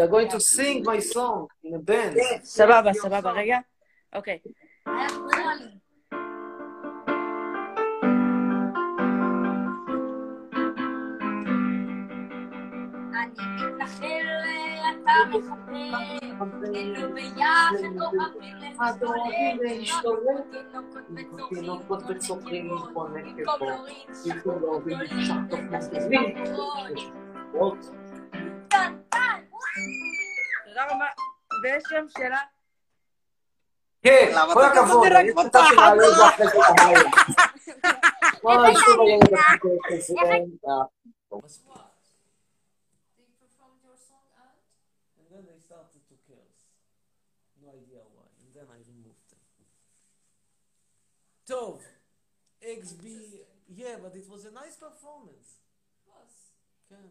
They're 0.00 0.10
going 0.10 0.30
to 0.30 0.40
sing 0.40 0.84
my 0.84 1.14
song 1.14 1.46
in 1.66 1.74
a 1.74 1.90
band. 1.90 2.44
סבבה, 2.44 2.92
סבבה, 2.92 3.32
רגע. 3.32 3.58
אוקיי. 4.12 4.38
תינוקות 21.54 22.02
וצופרים 22.08 22.70
להתפונק 22.70 23.24
פה, 23.44 23.66
במקום 24.26 24.62
להוביל 24.62 24.98
תוך 25.50 25.60
מסביבים, 25.70 26.44
תודה 30.64 30.84
רבה. 30.88 31.06
ויש 31.62 31.82
שם 31.88 32.04
שאלה? 32.18 32.38
כן, 34.02 34.32
כל 34.52 34.62
אתה 34.62 34.70
כזה 34.70 34.80
הכבוד, 34.80 35.06
אני 35.06 35.30
רוצה 35.30 35.58
שנעלה 35.68 36.08
את 36.08 36.14
זה 36.16 36.28
אחרי 36.28 36.46
זה 36.46 36.58
בלילה. 36.76 37.10
וואי, 38.42 38.74
שוב 38.74 39.00
הילד 39.00 39.22
הזה, 39.90 40.04
And 45.18 45.26
then 45.30 45.42
they 45.48 45.58
started 45.68 46.02
to 46.10 46.16
curse. 46.28 46.60
No 47.62 47.68
idea 47.80 48.02
why. 48.14 48.28
And 48.40 48.50
then 48.54 48.66
I 48.76 48.78
removed 48.92 49.24
them. 49.30 49.42
טוב, 51.44 51.82
XB, 52.62 53.04
yeah, 53.68 53.96
but 54.02 54.14
it 54.16 54.26
was 54.28 54.44
a 54.44 54.50
nice 54.50 54.76
performance. 54.76 55.64
כן. 56.88 57.06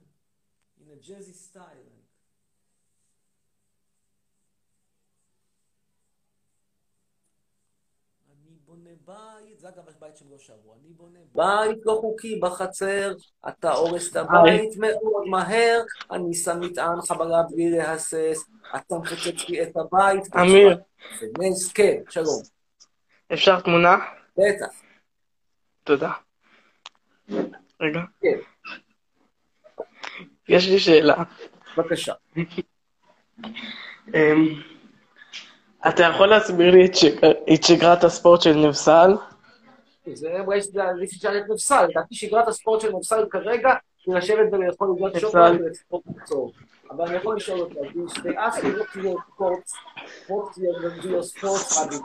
In 0.80 0.90
a 0.90 0.98
jazzy 1.08 1.34
style. 1.34 1.60
like. 1.60 2.04
אני 8.32 8.58
בונה 8.66 8.90
בית, 9.06 9.60
זה 9.60 9.70
אגב 9.70 9.90
הבית 9.90 10.18
שהם 10.18 10.32
לא 10.32 10.38
שרו, 10.38 10.74
אני 10.74 10.90
בונה 10.90 11.20
בית 11.36 11.86
לא 11.86 11.98
חוקי 12.02 12.40
בחצר, 12.40 13.14
אתה 13.48 13.74
הורס 13.74 14.12
את 14.12 14.16
הבית 14.16 14.78
מאוד 14.78 15.28
מהר, 15.30 15.82
אני 16.12 16.34
שם 16.34 16.60
מטען 16.60 17.02
חבלה 17.02 17.44
בלי 17.44 17.72
להסס, 17.72 18.44
אתה 18.76 18.96
מפוצץ 18.96 19.50
לי 19.50 19.64
את 19.64 19.78
הבית. 19.78 20.36
אמיר. 20.36 20.82
זה 21.20 21.28
נס, 21.40 21.72
כן, 21.74 22.02
שלום. 22.10 22.42
אפשר 23.34 23.62
תמונה? 23.62 24.23
בטח. 24.38 24.82
תודה. 25.84 26.12
רגע. 27.82 28.00
כן. 28.22 28.38
יש 30.50 30.68
לי 30.70 30.80
שאלה. 30.80 31.16
בבקשה. 31.78 32.14
אמ, 34.14 34.62
אתה 35.88 36.04
יכול 36.04 36.28
להסביר 36.28 36.72
לי 36.72 36.86
את 36.86 36.96
שגר- 36.96 37.54
את 37.54 37.64
שגרת 37.64 38.04
הספורט 38.04 38.42
של 38.42 38.54
נבסל? 38.68 39.12
זה 40.14 40.30
זה 40.94 41.06
תשאל 41.06 41.38
את 41.38 41.44
נפסל, 41.50 41.86
לדעתי 41.90 42.16
שגרת 42.16 42.48
הספורט 42.48 42.82
של 42.82 42.92
נפסל 42.92 43.26
כרגע 43.32 43.74
זה 44.07 44.15
לשבת 44.15 44.53
ולאכול 44.53 44.89
עוגות 44.89 45.15
נפסל. 45.15 45.29
שוקולד 45.29 45.61
ולצפות 45.61 46.03
מקצוע. 46.07 46.51
אבל 46.91 47.05
אני 47.05 47.17
יכול 47.17 47.37
לשאול 47.37 47.61
אותך, 47.61 47.75
do 47.75 48.21
they 48.23 48.37
ask 48.37 48.63
you 48.63 48.79
what 48.79 48.97
your 48.97 49.17
sports, 49.29 49.73
what 50.29 50.57
your, 50.57 50.77
your 51.05 51.23
sports 51.23 51.79
habit, 51.79 52.03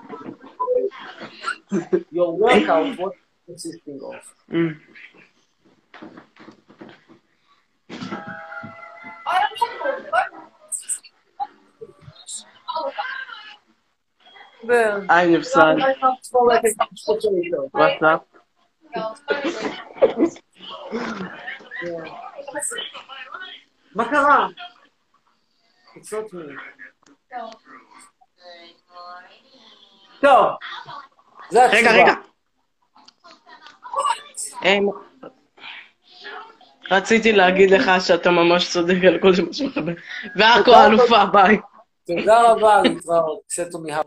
your 2.11 2.37
workout, 2.37 2.99
what 2.99 3.13
consisting 3.47 3.99
of? 4.01 4.23
אמ, 4.53 4.73
I 9.25 9.35
don't 9.39 9.59
know. 9.59 10.11
What? 10.11 10.43
היי 15.09 15.37
נבסל. 15.37 15.77
וואטסאפ. 17.73 18.21
מה 23.94 24.10
קרה? 24.10 24.48
טוב, 30.20 30.56
זה 31.50 31.64
התשובה. 31.64 31.78
רגע, 31.78 31.90
רגע. 31.92 32.14
אמ, 34.64 34.88
רציתי 36.90 37.32
להגיד 37.32 37.70
לך 37.70 37.90
שאתה 38.06 38.30
ממש 38.30 38.72
צודק 38.72 38.96
על 39.08 39.18
כל 39.22 39.28
מה 39.28 39.68
אומר. 39.76 39.92
ועכו 40.36 40.70
האלופה, 40.74 41.26
ביי. 41.32 41.58
תודה 42.06 42.52
רבה, 42.52 42.82
להתראות. 42.82 43.40
סטו 43.50 43.78
מהר. 43.78 44.02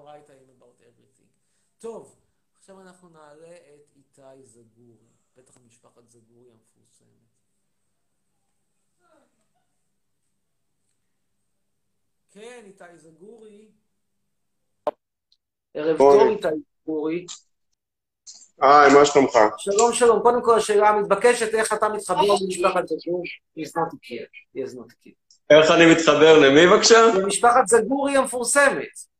טוב, 1.79 2.15
עכשיו 2.59 2.81
אנחנו 2.81 3.09
נעלה 3.09 3.55
את 3.55 3.95
איתי 3.95 4.43
זגורי, 4.43 5.07
בטח 5.37 5.53
משפחת 5.67 6.09
זגורי 6.09 6.49
המפורסמת. 6.51 7.07
כן, 12.33 12.61
איתי 12.65 12.83
זגורי. 12.97 13.67
ערב. 15.73 15.97
טוב, 15.97 16.21
איתי 16.29 16.47
אורי. 16.87 17.25
היי, 18.61 18.93
מה 18.93 19.05
שלומך? 19.05 19.31
שלום, 19.57 19.93
שלום. 19.93 20.19
קודם 20.19 20.41
כל, 20.43 20.57
השאלה 20.57 20.89
המתבקשת, 20.89 21.53
איך 21.53 21.73
אתה 21.73 21.89
מתחבר 21.89 22.21
למשפחת 22.41 22.87
זגורי? 22.87 23.29
איך 25.49 25.71
אני 25.71 25.91
מתחבר 25.91 26.39
למי 26.39 26.67
בבקשה? 26.67 27.05
למשפחת 27.15 27.67
זגורי 27.67 28.17
המפורסמת. 28.17 29.11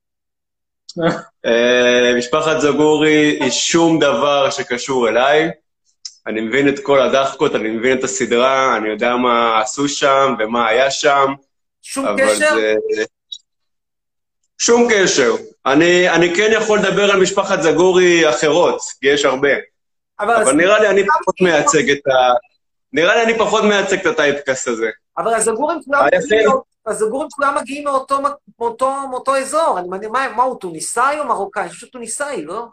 אה, 1.45 2.14
משפחת 2.18 2.62
זגורי 2.62 3.38
היא 3.41 3.51
שום 3.51 3.99
דבר 3.99 4.49
שקשור 4.49 5.09
אליי. 5.09 5.51
אני 6.28 6.41
מבין 6.41 6.70
את 6.70 6.80
כל 6.84 7.01
הדחקות, 7.01 7.55
אני 7.55 7.70
מבין 7.70 7.97
את 7.97 8.03
הסדרה, 8.03 8.78
אני 8.78 8.89
יודע 8.89 9.16
מה 9.16 9.62
עשו 9.62 9.88
שם 9.89 10.36
ומה 10.39 10.68
היה 10.68 10.91
שם. 10.91 11.34
שום 11.82 12.05
קשר? 12.17 12.55
זה... 12.95 13.03
שום 14.57 14.88
קשר. 14.91 15.36
אני, 15.65 16.09
אני 16.09 16.36
כן 16.36 16.49
יכול 16.53 16.79
לדבר 16.79 17.11
על 17.11 17.21
משפחת 17.21 17.61
זגורי 17.61 18.29
אחרות, 18.29 18.82
כי 19.01 19.07
יש 19.07 19.25
הרבה. 19.25 19.49
אבל 20.19 20.36
אבל 20.36 20.51
נראה 20.51 20.79
לי 20.79 20.89
אני 20.89 21.03
פחות 21.07 21.41
מייצג 21.41 21.89
את 21.89 22.07
ה... 22.07 22.11
נראה 22.93 23.15
לי 23.15 23.23
אני 23.23 23.38
פחות 23.38 23.63
מייצג 23.63 23.99
את 23.99 24.05
הטייפקאסט 24.05 24.67
הזה. 24.67 24.89
אבל 25.17 25.34
הזגורים 25.34 25.79
כולם 25.86 26.03
היפה. 26.03 26.25
מגיעים 26.25 26.51
הזגורים 26.88 27.27
כולם 27.32 27.57
מגיעים 27.61 27.84
מאותו, 27.84 28.19
מאותו, 28.59 29.07
מאותו 29.09 29.38
אזור. 29.38 29.79
אני 29.79 29.88
מעניין, 29.88 30.11
מה, 30.11 30.27
מה 30.36 30.43
הוא, 30.43 30.59
טוניסאי 30.59 31.19
או 31.19 31.25
מרוקאי? 31.25 31.61
אני 31.61 31.69
חושב 31.69 31.79
שהוא 31.79 31.91
טוניסאי, 31.91 32.45
לא? 32.45 32.65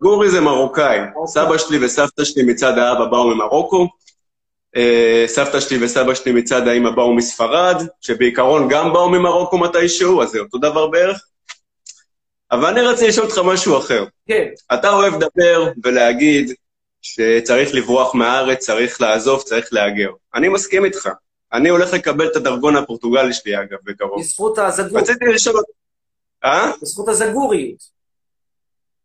גורי 0.00 0.30
זה 0.30 0.40
מרוקאי. 0.40 0.98
סבא 1.26 1.58
שלי 1.58 1.84
וסבתא 1.84 2.24
שלי 2.24 2.42
מצד 2.42 2.78
האבא 2.78 3.04
באו 3.04 3.34
ממרוקו. 3.34 3.88
אה, 4.76 5.24
סבתא 5.26 5.60
שלי 5.60 5.84
וסבא 5.84 6.14
שלי 6.14 6.32
מצד 6.32 6.68
האמא 6.68 6.90
באו 6.90 7.14
מספרד, 7.14 7.82
שבעיקרון 8.00 8.68
גם 8.68 8.92
באו 8.92 9.10
ממרוקו 9.10 9.58
מתישהו, 9.58 10.22
אז 10.22 10.30
זה 10.30 10.38
אותו 10.38 10.58
דבר 10.58 10.86
בערך. 10.86 11.20
אבל 12.50 12.64
אני 12.66 12.80
רציתי 12.80 13.08
לשאול 13.08 13.26
אותך 13.26 13.38
משהו 13.38 13.78
אחר. 13.78 14.04
כן. 14.28 14.48
אתה 14.74 14.90
אוהב 14.90 15.14
לדבר 15.14 15.72
ולהגיד 15.84 16.54
שצריך 17.02 17.74
לברוח 17.74 18.14
מהארץ, 18.14 18.58
צריך 18.58 19.00
לעזוב, 19.00 19.42
צריך 19.42 19.72
להגר. 19.72 20.10
אני 20.34 20.48
מסכים 20.48 20.84
איתך. 20.84 21.08
אני 21.52 21.68
הולך 21.68 21.92
לקבל 21.92 22.26
את 22.26 22.36
הדרכון 22.36 22.76
הפורטוגלי 22.76 23.32
שלי, 23.32 23.60
אגב, 23.60 23.78
בקרוב. 23.84 24.20
בזכות 24.20 24.58
הזגור. 24.58 24.98
רציתי 24.98 25.24
לשאול... 25.24 25.62
אה? 26.44 26.70
בזכות 26.82 27.08
הזגוריות. 27.08 27.78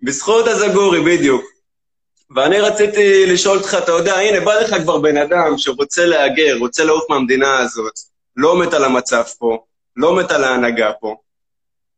בזכות 0.02 0.48
הזגורי, 0.48 1.02
בדיוק. 1.02 1.61
ואני 2.36 2.60
רציתי 2.60 3.26
לשאול 3.34 3.58
אותך, 3.58 3.78
אתה 3.84 3.92
יודע, 3.92 4.14
הנה, 4.14 4.46
בא 4.46 4.54
לך 4.54 4.76
כבר 4.84 4.98
בן 4.98 5.18
אדם 5.18 5.58
שרוצה 5.58 6.06
להגר, 6.06 6.58
רוצה 6.60 6.84
לעוף 6.84 7.10
מהמדינה 7.10 7.60
הזאת, 7.60 7.94
לא 8.36 8.60
מת 8.60 8.74
על 8.74 8.84
המצב 8.84 9.24
פה, 9.40 9.66
לא 9.96 10.16
מת 10.16 10.32
על 10.32 10.44
ההנהגה 10.44 10.92
פה. 11.00 11.16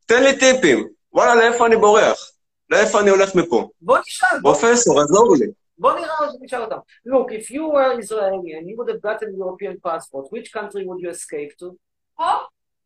תן 0.06 0.22
לי 0.22 0.38
טיפים. 0.38 0.88
וואלה, 1.12 1.34
לאיפה 1.34 1.66
אני 1.66 1.76
בורח? 1.76 2.30
לאיפה 2.70 3.00
אני 3.00 3.10
הולך 3.10 3.34
מפה? 3.34 3.68
בוא 3.80 3.98
נשאל. 3.98 4.40
פרופסור, 4.42 5.00
עזור 5.00 5.36
לי. 5.40 5.46
בוא 5.78 5.92
נראה 5.92 6.06
מה 6.20 6.26
נשאל 6.40 6.62
אותם. 6.62 6.76
Look, 7.08 7.32
if 7.32 7.50
you 7.50 7.62
were 7.74 8.00
Israeli 8.02 8.52
and 8.58 8.68
you 8.68 8.76
would 8.78 8.88
have 8.88 9.02
gotten 9.02 9.28
European 9.38 9.76
passport, 9.86 10.24
which 10.32 10.52
country 10.52 10.84
would 10.86 11.00
you 11.00 11.10
escape 11.10 11.52
to? 11.60 11.66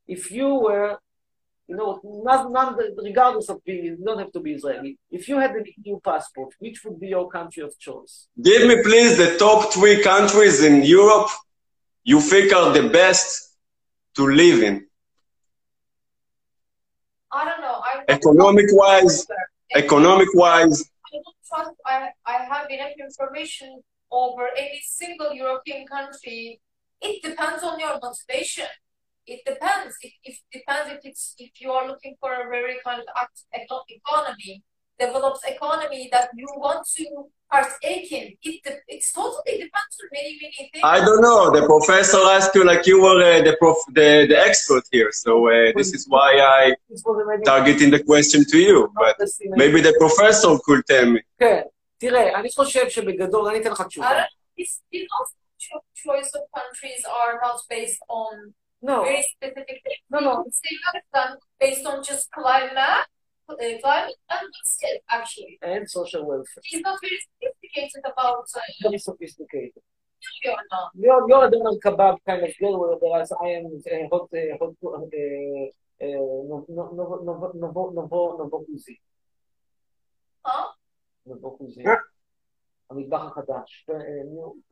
If 0.09 0.31
you 0.31 0.49
were, 0.65 0.91
you 1.69 1.77
know, 1.77 2.01
not, 2.03 2.51
not 2.51 2.79
regardless 2.97 3.51
of 3.51 3.62
being, 3.62 3.85
you 3.85 3.99
don't 4.03 4.19
have 4.19 4.33
to 4.33 4.41
be 4.41 4.53
Israeli. 4.55 4.99
If 5.11 5.29
you 5.29 5.39
had 5.39 5.51
an 5.51 5.64
EU 5.85 6.01
passport, 6.01 6.55
which 6.59 6.83
would 6.85 6.99
be 6.99 7.09
your 7.09 7.29
country 7.29 7.62
of 7.62 7.79
choice? 7.79 8.29
Give 8.43 8.66
me, 8.66 8.83
please, 8.83 9.19
the 9.19 9.37
top 9.39 9.73
three 9.73 10.03
countries 10.03 10.64
in 10.64 10.83
Europe 10.83 11.29
you 12.05 12.21
think 12.21 12.55
are 12.55 12.73
the 12.73 12.89
best 12.89 13.55
to 14.16 14.27
live 14.27 14.62
in. 14.62 14.87
I 17.31 17.45
don't 17.45 17.61
know. 17.61 17.83
I 17.85 18.05
Economic-wise, 18.09 19.27
economic-wise, 19.77 20.83
I 20.83 21.11
don't 21.12 21.37
trust 21.47 21.77
I, 21.85 22.09
I 22.25 22.45
have 22.51 22.71
enough 22.71 22.97
information 22.99 23.83
over 24.11 24.49
any 24.57 24.81
single 24.83 25.35
European 25.35 25.87
country. 25.87 26.61
It 27.03 27.23
depends 27.23 27.62
on 27.62 27.79
your 27.79 27.99
motivation 28.03 28.64
It 29.28 29.41
depends. 29.52 29.94
It, 30.02 30.14
it 30.30 30.36
depends 30.58 30.88
if 30.96 31.00
it's 31.10 31.24
if 31.46 31.52
you 31.62 31.70
are 31.78 31.86
looking 31.91 32.16
for 32.22 32.32
a 32.34 32.46
very 32.50 32.78
kind 32.88 33.00
of 33.04 33.08
act, 33.24 33.38
eco- 33.60 33.86
economy, 34.00 34.54
develops 35.00 35.41
economy 35.56 36.10
that 36.12 36.28
you 36.39 36.48
want 36.58 36.82
to 36.98 37.06
partake 37.50 38.12
in. 38.20 38.26
It 38.50 38.58
de- 38.66 38.84
it's 38.96 39.10
totally 39.20 39.56
depends 39.66 39.94
on 40.02 40.08
many 40.18 40.32
many 40.41 40.70
things. 40.72 40.84
I 40.96 41.00
don't 41.08 41.22
know. 41.28 41.41
The 41.58 41.66
professor 41.74 42.20
asked 42.36 42.54
you 42.58 42.64
like 42.72 42.84
you 42.91 42.98
were 43.06 43.20
uh, 43.24 43.41
the, 43.48 43.56
prof, 43.62 43.78
the 44.00 44.10
the 44.32 44.38
expert 44.50 44.84
here, 44.91 45.12
so 45.24 45.32
uh, 45.48 45.72
this 45.80 45.89
is 45.98 46.04
why 46.14 46.30
I 46.60 46.76
targeting 47.52 47.91
the 47.96 48.04
question 48.12 48.41
to 48.52 48.58
you. 48.68 48.78
But 49.04 49.16
maybe 49.62 49.80
the 49.88 49.96
professor 50.04 50.52
could 50.66 50.82
tell 50.91 51.06
me. 51.16 51.22
כן, 51.39 51.62
תראה, 51.98 52.39
אני 52.39 52.50
חושב 52.52 52.89
שבגדול, 52.89 53.48
אני 53.50 53.60
אתן 53.62 53.72
לך 53.72 53.82
תשובה. 53.88 54.10
I 54.10 54.14
don't, 54.14 54.28
it's, 54.62 54.82
it's 54.91 55.10
also 55.18 55.36
cho- 55.66 55.86
choice 56.04 56.32
of 56.39 56.44
countries 56.60 57.02
are 57.22 57.34
not 57.46 57.58
based 57.70 58.02
on 58.10 58.54
no. 58.81 59.05
Very 59.05 59.22
specific. 59.22 59.83
No, 60.11 60.20
no. 60.20 60.45
Single 60.51 61.01
done 61.12 61.37
based 61.59 61.85
on 61.87 62.03
just 62.03 62.31
climate, 62.31 63.07
uh, 63.49 63.55
climate 63.83 64.14
and 64.31 64.49
skill, 64.64 64.99
actually. 65.11 65.59
And 65.62 65.91
social 65.91 66.26
welfare. 66.26 66.62
He's 66.64 66.81
not 66.83 66.99
very 67.01 67.18
sophisticated 67.26 68.05
about. 68.12 68.47
Uh, 68.55 68.61
very 68.83 68.99
sophisticated. 68.99 69.83
You're 70.45 70.55
not. 70.70 70.91
You're, 70.95 71.29
you're 71.29 71.47
a 71.47 71.51
Donald 71.51 71.81
Kebab 71.85 72.18
kind 72.26 72.43
of 72.45 72.51
girl, 72.61 72.99
whereas 73.01 73.33
I 73.33 73.49
am 73.49 73.66
a 73.66 74.05
uh, 74.05 74.09
hot, 74.11 74.29
uh, 74.35 74.57
hot, 74.61 74.74
uh, 74.85 74.89
uh, 74.91 76.07
no, 76.07 76.64
no, 76.68 76.91
no, 76.95 77.20
no, 77.24 77.53
no, 77.53 77.53
no, 77.55 77.93
no, 77.95 78.51
no, 78.51 78.64
Huh? 80.45 80.66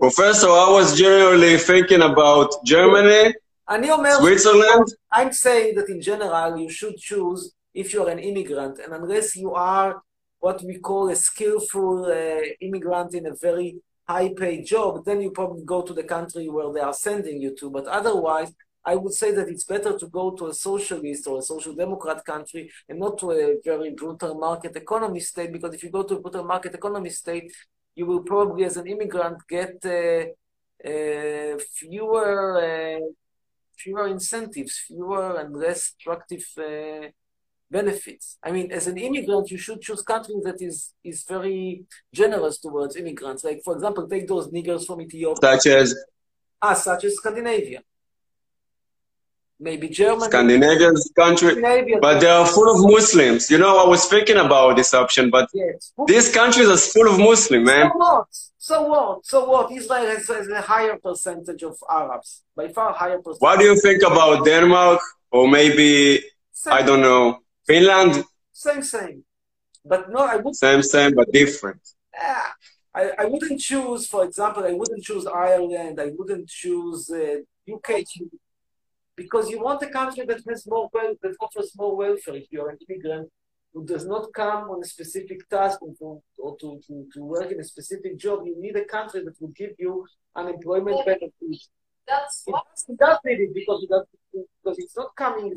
Professor, 0.01 0.49
I 0.49 0.71
was 0.71 0.97
generally 0.97 1.59
thinking 1.59 2.01
about 2.01 2.65
Germany 2.65 3.35
אני 3.70 3.92
אומר, 3.92 4.18
Switzerland. 4.20 4.88
I'm 5.14 5.32
saying 5.32 5.76
that 5.76 5.90
in 5.90 6.02
general 6.02 6.58
you 6.58 6.70
should 6.70 6.98
choose 6.98 7.54
if 7.74 7.94
you're 7.94 8.10
an 8.10 8.20
immigrant 8.20 8.80
and 8.80 8.94
unless 8.94 9.36
you 9.36 9.54
are 9.54 10.02
what 10.40 10.62
we 10.64 10.76
call 10.80 11.10
a 11.10 11.16
skillful 11.16 12.06
uh, 12.06 12.42
immigrant 12.60 13.14
in 13.14 13.28
a 13.28 13.36
very 13.36 13.70
high-paid 14.10 14.66
job, 14.66 15.06
then 15.06 15.22
you 15.22 15.30
probably 15.32 15.64
go 15.64 15.80
to 15.84 15.94
the 15.94 16.04
country 16.04 16.50
where 16.50 16.72
they 16.74 16.84
are 16.90 16.98
sending 17.08 17.38
you 17.42 17.56
to. 17.60 17.70
But 17.70 17.86
otherwise, 17.88 18.52
I 18.84 18.96
would 18.96 19.14
say 19.14 19.30
that 19.38 19.48
it's 19.48 19.64
better 19.64 19.94
to 20.02 20.08
go 20.08 20.32
to 20.32 20.48
a 20.48 20.54
socialist 20.54 21.28
or 21.28 21.38
a 21.38 21.44
social 21.54 21.74
democrat 21.84 22.26
country 22.26 22.64
and 22.90 22.98
not 23.00 23.20
to 23.20 23.32
a 23.32 23.58
very 23.64 23.92
brutal 23.92 24.34
market 24.48 24.76
economy 24.76 25.20
state, 25.20 25.52
because 25.54 25.74
if 25.76 25.84
you 25.84 25.92
go 25.92 26.04
to 26.04 26.16
a 26.16 26.20
brutal 26.20 26.44
market 26.44 26.74
economy 26.74 27.12
state, 27.12 27.54
you 27.96 28.06
will 28.10 28.24
probably, 28.24 28.64
as 28.66 28.78
an 28.78 28.88
immigrant, 28.88 29.38
get 29.48 29.76
uh, 29.86 30.26
uh, 30.92 31.60
fewer 31.78 32.32
uh, 32.58 33.00
fewer 33.77 34.07
incentives, 34.09 34.79
fewer 34.87 35.37
and 35.41 35.57
less 35.57 35.93
attractive 35.99 36.45
uh, 36.59 37.09
benefits. 37.71 38.39
I 38.43 38.53
mean, 38.53 38.71
as 38.73 38.87
an 38.87 38.97
immigrant, 38.97 39.51
you 39.51 39.59
should 39.59 39.81
choose 39.81 40.03
country 40.03 40.35
that 40.45 40.61
is 40.61 40.95
is 41.05 41.25
very 41.29 41.85
generous 42.13 42.59
towards 42.59 42.97
immigrants. 42.97 43.45
Like, 43.45 43.61
for 43.65 43.75
example, 43.75 44.09
take 44.09 44.27
those 44.29 44.49
niggers 44.49 44.87
from 44.87 45.01
Ethiopia. 45.01 45.51
Such 45.61 45.67
as 45.67 45.95
Ah, 46.63 46.75
such 46.75 47.05
as 47.05 47.15
Scandinavia. 47.17 47.83
Maybe 49.59 49.89
Germany. 49.89 50.27
Scandinavian 50.31 50.95
country, 51.17 51.51
Scandinavia. 51.53 51.99
but 52.01 52.21
they 52.21 52.27
are 52.29 52.47
full 52.47 52.71
of 52.75 52.79
Muslims. 52.93 53.51
You 53.51 53.59
know, 53.59 53.79
I 53.79 53.89
was 53.89 54.05
thinking 54.07 54.37
about 54.37 54.77
this 54.77 54.93
option, 54.93 55.31
but 55.31 55.49
Yes. 55.55 55.93
these 56.07 56.31
countries 56.33 56.69
are 56.69 56.77
full 56.77 57.09
of 57.13 57.19
Muslims, 57.19 57.65
man. 57.67 57.91
So 57.91 57.97
what? 57.99 58.27
So 58.59 58.83
what? 58.83 59.27
So 59.27 59.39
what? 59.49 59.73
Israel 59.73 60.07
has, 60.07 60.29
has 60.29 60.49
a 60.49 60.61
higher 60.61 60.97
percentage 60.99 61.63
of 61.63 61.77
Arabs, 61.89 62.43
by 62.55 62.69
far 62.69 62.93
higher 62.93 63.19
percentage. 63.19 63.41
What 63.41 63.59
do 63.61 63.65
you 63.65 63.81
think 63.81 64.03
about 64.03 64.45
Denmark 64.45 65.01
or 65.31 65.49
maybe 65.49 66.23
I 66.67 66.83
don't 66.83 67.01
know 67.01 67.39
Finland? 67.67 68.25
Same, 68.53 68.83
same. 68.83 69.25
But 69.85 70.11
no, 70.11 70.19
I 70.35 70.37
would. 70.37 70.55
Same, 70.57 70.83
same, 70.83 71.15
but 71.15 71.33
different. 71.33 71.81
Yeah. 72.13 72.43
I, 72.95 73.11
I 73.21 73.25
wouldn't 73.27 73.61
choose, 73.61 74.07
for 74.07 74.25
example, 74.25 74.65
I 74.65 74.73
wouldn't 74.73 75.03
choose 75.05 75.27
Ireland. 75.27 76.01
I 76.01 76.11
wouldn't 76.19 76.49
choose 76.49 77.11
uh, 77.11 77.37
UK 77.75 77.91
because 79.17 79.51
you 79.51 79.61
want 79.61 79.83
a 79.83 79.89
country 79.89 80.25
that 80.27 80.41
has 80.49 80.67
more 80.67 80.89
well, 80.93 81.15
that 81.23 81.35
offers 81.41 81.73
more 81.77 81.97
welfare. 81.97 82.37
If 82.37 82.47
you're 82.51 82.71
an 82.71 82.79
immigrant 82.89 83.31
who 83.73 83.85
does 83.85 84.07
not 84.07 84.33
come 84.33 84.71
on 84.71 84.83
a 84.83 84.87
specific 84.87 85.49
task 85.49 85.83
or, 85.83 85.93
to, 85.99 86.23
or 86.39 86.57
to, 86.61 86.81
to, 86.87 87.07
to 87.15 87.21
work 87.25 87.51
in 87.51 87.61
a 87.61 87.65
specific 87.65 88.19
job, 88.19 88.47
you 88.47 88.55
need 88.61 88.77
a 88.77 88.85
country 88.85 89.23
that 89.25 89.41
will 89.41 89.55
give 89.63 89.73
you 89.79 90.07
unemployment 90.35 91.05
benefits. 91.05 91.69
That's 92.07 92.45
It 92.47 92.53
does, 92.53 92.85
it 92.89 92.99
does 92.99 93.19
need 93.25 93.41
it 93.41 93.55
because 93.55 93.83
it 93.83 93.91
does, 93.91 94.05
because 94.33 94.79
it's 94.79 94.97
not 94.97 95.15
coming. 95.17 95.55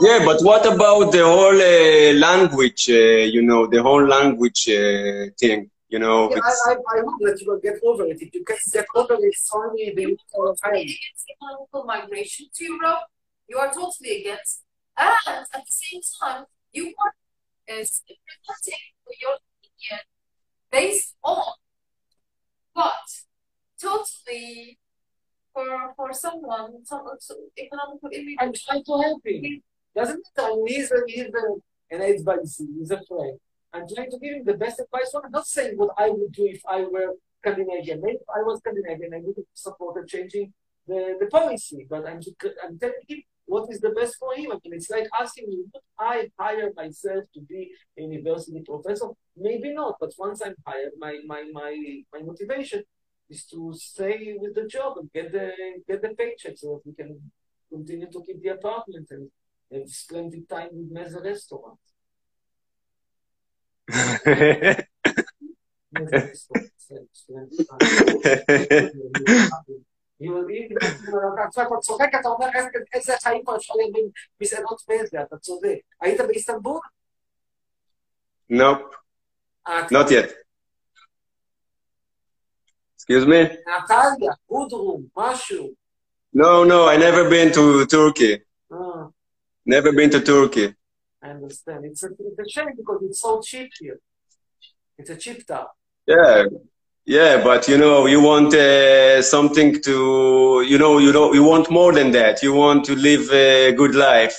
Yeah, 0.00 0.24
but 0.24 0.42
what 0.42 0.66
about 0.66 1.12
the 1.12 1.24
whole 1.24 1.60
uh, 1.60 2.12
language? 2.18 2.90
Uh, 2.90 3.24
you 3.34 3.42
know, 3.42 3.66
the 3.66 3.82
whole 3.82 4.04
language 4.06 4.68
uh, 4.68 5.30
thing. 5.38 5.70
You 5.90 5.98
know, 5.98 6.30
Yeah, 6.30 6.38
it's, 6.38 6.66
I, 6.68 6.72
I, 6.72 6.74
I 6.74 7.00
hope 7.04 7.20
that 7.22 7.40
you 7.40 7.50
will 7.50 7.58
get 7.58 7.74
over 7.82 8.06
it. 8.06 8.22
If 8.22 8.32
you 8.32 8.44
can 8.44 8.56
get 8.72 8.86
over 8.94 9.14
it, 9.14 9.20
it's 9.22 9.50
only 9.52 9.92
the 9.94 10.16
of 10.48 10.60
time. 10.60 10.74
against 10.74 11.26
economical 11.28 11.84
migration 11.84 12.46
to 12.54 12.64
Europe. 12.64 13.10
You 13.48 13.58
are 13.58 13.72
totally 13.72 14.20
against. 14.20 14.62
And 14.96 15.46
at 15.52 15.62
the 15.66 15.72
same 15.72 16.00
time, 16.20 16.44
you 16.72 16.94
are 17.02 17.12
uh, 17.68 17.82
presenting 17.82 18.80
your 19.20 19.34
opinion 19.34 20.00
based 20.70 21.16
on 21.24 21.54
what 22.72 22.94
totally 23.82 24.78
for 25.52 25.92
for 25.96 26.12
someone, 26.12 26.84
some 26.84 27.04
so 27.18 27.34
economical 27.58 28.10
I'm 28.38 28.52
trying 28.52 28.84
to 28.84 29.02
help 29.02 29.26
him. 29.26 29.62
Doesn't 29.96 30.24
matter. 30.36 30.52
He's 30.66 30.92
a, 30.92 31.00
he's 31.08 31.26
a, 31.34 31.94
an 31.94 32.02
AIDS 32.02 32.22
vaccine. 32.22 32.76
He's 32.78 32.92
a 32.92 33.02
friend. 33.08 33.40
I'm 33.72 33.86
trying 33.94 34.10
to 34.10 34.18
give 34.18 34.34
him 34.36 34.44
the 34.44 34.54
best 34.54 34.80
advice. 34.80 35.12
I'm 35.14 35.30
not 35.30 35.46
saying 35.46 35.76
what 35.76 35.90
I 35.96 36.10
would 36.10 36.32
do 36.32 36.46
if 36.46 36.60
I 36.68 36.82
were 36.82 37.14
Scandinavian. 37.42 38.00
Maybe 38.02 38.16
if 38.16 38.28
I 38.28 38.42
was 38.42 38.58
Scandinavian, 38.58 39.14
I 39.14 39.20
would 39.22 39.36
have 39.36 39.46
supported 39.54 40.08
changing 40.08 40.52
the, 40.86 41.16
the 41.20 41.26
policy. 41.26 41.86
But 41.88 42.06
I'm, 42.06 42.20
I'm 42.64 42.78
telling 42.78 42.94
him 43.06 43.22
what 43.46 43.70
is 43.70 43.80
the 43.80 43.90
best 43.90 44.16
for 44.18 44.34
him. 44.34 44.52
I 44.52 44.58
mean, 44.62 44.74
it's 44.74 44.90
like 44.90 45.08
asking 45.18 45.48
me, 45.48 45.64
would 45.72 45.82
I 45.98 46.30
hire 46.38 46.70
myself 46.76 47.24
to 47.34 47.40
be 47.40 47.70
a 47.98 48.02
university 48.02 48.62
professor? 48.64 49.08
Maybe 49.36 49.72
not. 49.72 49.96
But 50.00 50.12
once 50.18 50.42
I'm 50.42 50.54
hired, 50.66 50.92
my, 50.98 51.18
my, 51.26 51.44
my, 51.52 52.02
my 52.12 52.20
motivation 52.22 52.82
is 53.28 53.44
to 53.46 53.72
stay 53.76 54.34
with 54.38 54.54
the 54.54 54.66
job 54.66 54.98
and 54.98 55.10
get 55.12 55.30
the 55.32 55.52
get 55.86 56.02
the 56.02 56.08
paycheck 56.08 56.58
so 56.58 56.66
that 56.74 56.80
we 56.84 56.94
can 56.94 57.30
continue 57.72 58.10
to 58.10 58.22
keep 58.26 58.42
the 58.42 58.48
apartment 58.48 59.06
and 59.10 59.30
have 59.72 59.88
splendid 59.88 60.48
time 60.48 60.70
with 60.72 60.92
Meza 60.92 61.22
restaurant. 61.24 61.78
אתה 71.64 71.76
צוחק, 71.80 72.08
אתה 72.20 72.28
אומר 72.28 72.46
"איזה- 72.54 72.68
איזה 72.94 73.12
חיים 73.22 73.42
פה 73.44 73.56
אפשר 73.56 73.74
להביא 73.74 74.02
מסעדות 74.40 74.82
מזה, 74.88 75.22
אתה 75.22 75.36
צודק. 75.36 75.78
היית 76.00 76.20
באיסטנבול? 76.20 76.80
nope, 78.52 78.94
אה, 79.68 79.86
not 79.86 80.06
yet. 80.08 80.30
Excuse 83.00 83.24
me? 83.26 83.56
נתניה, 83.78 84.32
אודרום, 84.50 85.02
משהו. 85.16 85.70
No, 86.36 86.64
no, 86.68 86.88
I 86.92 86.96
never 86.96 87.24
been 87.30 87.54
to 87.54 87.86
Turkey. 87.90 88.38
אה, 88.72 89.04
Never 89.68 89.92
been 89.92 90.10
to 90.12 90.26
Turkey. 90.26 90.79
I 91.22 91.30
understand. 91.30 91.84
It's 91.84 92.02
a, 92.02 92.08
it's 92.18 92.38
a 92.38 92.48
shame 92.48 92.74
because 92.76 93.00
it's 93.02 93.20
so 93.20 93.40
cheap 93.40 93.70
here. 93.78 94.00
It's 94.98 95.10
a 95.10 95.16
cheap 95.16 95.46
town. 95.46 95.66
Yeah, 96.06 96.44
yeah, 97.04 97.42
but 97.42 97.68
you 97.68 97.78
know, 97.78 98.06
you 98.06 98.20
want 98.20 98.54
uh, 98.54 99.22
something 99.22 99.80
to, 99.82 100.64
you 100.66 100.78
know, 100.78 100.98
you 100.98 101.12
know, 101.12 101.32
you 101.32 101.44
want 101.44 101.70
more 101.70 101.92
than 101.92 102.10
that. 102.12 102.42
You 102.42 102.52
want 102.54 102.84
to 102.86 102.94
live 102.94 103.30
a 103.32 103.72
good 103.72 103.94
life. 103.94 104.36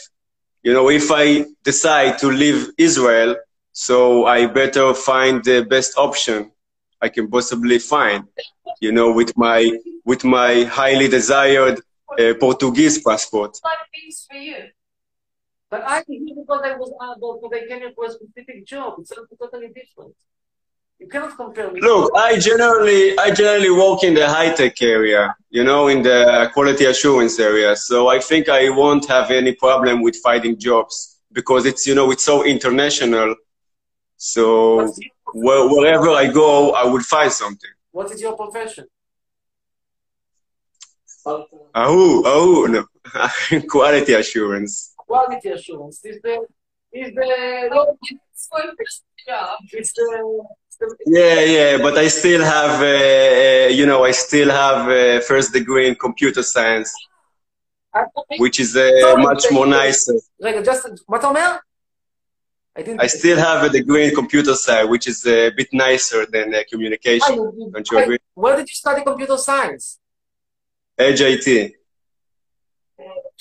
You 0.63 0.73
know, 0.73 0.89
if 0.89 1.11
I 1.11 1.45
decide 1.63 2.17
to 2.19 2.27
leave 2.27 2.69
Israel, 2.77 3.35
so 3.71 4.25
I 4.25 4.47
better 4.47 4.93
find 4.93 5.43
the 5.43 5.65
best 5.65 5.97
option 5.97 6.51
I 7.01 7.09
can 7.09 7.29
possibly 7.29 7.79
find. 7.79 8.25
You 8.79 8.91
know, 8.91 9.11
with 9.11 9.35
my 9.37 9.71
with 10.05 10.23
my 10.23 10.63
highly 10.63 11.07
desired 11.07 11.81
uh, 12.19 12.33
Portuguese 12.39 13.01
passport. 13.01 13.57
Like 13.63 13.77
things 13.93 14.27
for 14.29 14.37
you. 14.37 14.55
But 15.71 15.83
I 15.87 16.01
think 16.03 16.27
because 16.27 16.61
I 16.65 16.75
was 16.75 16.91
adult, 17.15 17.41
but 17.41 17.53
I 17.57 17.65
came 17.65 17.81
for 17.95 18.05
a 18.05 18.11
specific 18.11 18.65
job. 18.65 18.95
It's 18.99 19.13
totally 19.39 19.69
different. 19.69 20.13
You 20.99 21.07
cannot 21.07 21.35
compare 21.37 21.71
me. 21.71 21.79
Look, 21.79 22.11
I 22.13 22.37
generally 22.37 23.17
I 23.17 23.31
generally 23.31 23.71
work 23.71 24.03
in 24.03 24.13
the 24.13 24.27
high 24.27 24.53
tech 24.53 24.81
area, 24.81 25.33
you 25.49 25.63
know, 25.63 25.87
in 25.87 26.03
the 26.03 26.51
quality 26.53 26.85
assurance 26.85 27.39
area. 27.39 27.75
So 27.77 28.09
I 28.09 28.19
think 28.19 28.49
I 28.49 28.69
won't 28.69 29.07
have 29.07 29.31
any 29.31 29.53
problem 29.55 30.01
with 30.01 30.17
finding 30.17 30.59
jobs 30.59 31.21
because 31.31 31.65
it's 31.65 31.87
you 31.87 31.95
know 31.95 32.11
it's 32.11 32.25
so 32.25 32.43
international. 32.45 33.35
So 34.17 34.93
where, 35.33 35.67
wherever 35.73 36.09
I 36.09 36.27
go, 36.27 36.71
I 36.73 36.83
would 36.85 37.03
find 37.03 37.31
something. 37.31 37.71
What 37.91 38.11
is 38.11 38.21
your 38.21 38.35
profession? 38.35 38.85
Oh, 41.25 41.45
oh 41.75 42.67
no, 42.69 42.85
quality 43.69 44.13
assurance 44.13 44.90
Quality 45.10 45.48
assurance. 45.50 45.96
Is 46.04 46.18
the 46.22 46.34
is 46.92 47.10
the 47.14 47.28
It's 48.34 48.48
for 48.50 48.60
your 48.64 48.74
first 48.78 49.04
job. 49.28 49.58
it's 49.72 49.92
the, 49.92 50.08
it's 50.68 50.76
the 50.80 50.86
Yeah, 51.06 51.40
yeah, 51.56 51.72
but 51.86 51.94
I 51.98 52.08
still 52.08 52.42
have, 52.56 52.74
uh, 52.82 52.86
uh, 52.86 53.68
you 53.78 53.86
know, 53.86 54.00
I 54.04 54.12
still 54.12 54.50
have 54.50 54.80
uh, 54.88 55.20
first 55.20 55.52
degree 55.52 55.86
in 55.88 55.94
computer 56.06 56.42
science, 56.42 56.90
which 58.38 58.60
is 58.60 58.76
uh, 58.76 59.14
much 59.18 59.44
more 59.50 59.66
nicer. 59.66 60.14
רגע, 60.42 60.60
just 60.64 60.86
מה 61.08 61.16
אתה 61.18 61.26
אומר? 61.26 61.56
I 62.78 62.82
didn't. 62.82 63.00
I 63.00 63.06
still 63.06 63.38
have 63.38 63.62
a 63.64 63.70
degree 63.70 64.04
in 64.08 64.14
computer 64.14 64.54
science, 64.54 64.88
which 64.90 65.06
is 65.06 65.24
a 65.26 65.50
bit 65.58 65.68
nicer 65.72 66.26
than 66.34 66.52
uh, 66.54 66.58
Ah, 66.58 66.64
communication. 66.72 67.34
you- 67.36 67.52
you- 67.58 67.70
Don't 67.74 67.90
you 67.90 67.98
agree? 68.02 68.18
Where 68.34 68.56
did 68.58 68.66
you 68.72 68.76
study 68.84 69.02
computer 69.10 69.38
science? 69.48 69.84
HIT. 70.98 71.46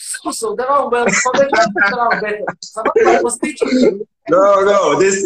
So, 0.01 0.30
so 0.32 0.55
there 0.55 0.70
are 0.70 0.88
well, 0.88 1.09
so 1.09 1.30
there 1.36 1.48
are 1.61 1.68
there 1.90 2.01
are 2.01 2.20
better. 2.20 2.44
Somebody 2.61 3.22
was 3.22 3.38
teaching. 3.38 4.07
No, 4.28 4.44
no, 4.72 4.98
this 4.98 5.16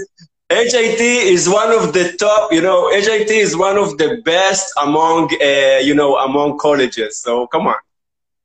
HIT 0.50 1.00
is 1.00 1.48
one 1.48 1.70
of 1.72 1.92
the 1.92 2.04
top. 2.18 2.52
You 2.52 2.62
know, 2.62 2.90
HIT 2.90 3.30
is 3.30 3.56
one 3.56 3.76
of 3.78 3.96
the 3.98 4.20
best 4.24 4.72
among, 4.82 5.30
uh, 5.42 5.78
you 5.88 5.94
know, 5.94 6.16
among 6.18 6.58
colleges. 6.58 7.12
So 7.24 7.46
come 7.46 7.66
on, 7.68 7.76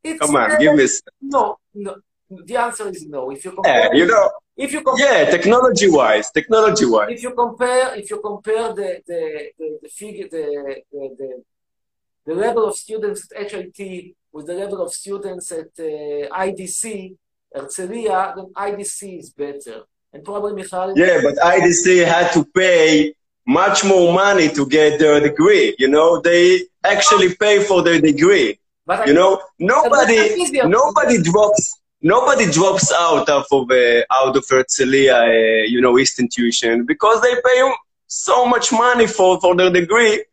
It's 0.04 0.20
come 0.20 0.36
on, 0.36 0.52
uh, 0.52 0.58
give 0.60 0.76
me. 0.76 0.86
No, 1.22 1.58
no. 1.74 1.96
The 2.30 2.58
answer 2.58 2.88
is 2.90 3.06
no. 3.08 3.32
If 3.32 3.44
you 3.46 3.52
Yeah, 3.52 3.56
compare, 3.56 3.96
you 3.96 4.06
know, 4.06 4.26
if 4.56 4.72
you 4.74 4.82
compare, 4.82 5.24
yeah, 5.24 5.32
technology-wise, 5.32 6.32
technology-wise. 6.32 7.10
if 7.16 7.24
you 7.24 7.32
compare, 7.44 7.96
if 7.96 8.10
you 8.12 8.20
compare 8.30 8.68
the 8.80 8.90
the 9.10 9.22
the, 9.58 9.68
the 9.84 9.90
figure, 9.90 10.28
the, 10.36 10.46
the 10.92 11.02
the 11.20 11.30
the 12.28 12.34
level 12.36 12.64
of 12.70 12.76
students 12.76 13.22
at 13.36 13.52
HIT 13.52 14.16
with 14.32 14.48
the 14.48 14.54
level 14.54 14.82
of 14.82 14.94
students 14.94 15.52
at 15.52 15.68
uh, 15.80 16.28
IDC, 16.46 17.16
Herzliya, 17.56 18.36
then 18.36 18.46
IDC 18.56 19.20
is 19.20 19.30
better. 19.32 19.84
And 20.14 20.24
probably 20.24 20.54
Michal... 20.54 20.98
Yeah, 20.98 21.20
but 21.24 21.36
IDC 21.38 22.06
had 22.06 22.32
to 22.34 22.44
pay 22.46 23.14
much 23.48 23.84
more 23.84 24.14
money 24.14 24.50
to 24.50 24.66
get 24.68 25.00
their 25.00 25.20
degree. 25.20 25.76
You 25.80 25.88
know, 25.88 26.22
they 26.22 26.62
actually 26.84 27.36
pay 27.36 27.64
for 27.64 27.82
their 27.84 28.00
degree. 28.00 28.60
But 28.86 29.00
I- 29.02 29.06
You 29.08 29.14
know, 29.14 29.42
nobody, 29.60 30.18
nobody 30.66 31.22
drops, 31.22 31.80
nobody 32.02 32.46
drops 32.52 32.92
out 32.92 33.28
of 33.30 33.46
uh, 33.52 34.02
out 34.20 34.36
of 34.36 34.44
Herzliya, 34.52 35.14
uh, 35.14 35.64
you 35.74 35.82
know, 35.82 35.98
East 36.00 36.20
Intuition 36.20 36.86
because 36.86 37.22
they 37.22 37.36
pay 37.50 37.60
so 38.08 38.46
much 38.48 38.72
money 38.72 39.06
for 39.06 39.40
for 39.42 39.56
their 39.56 39.72
degree. 39.72 40.24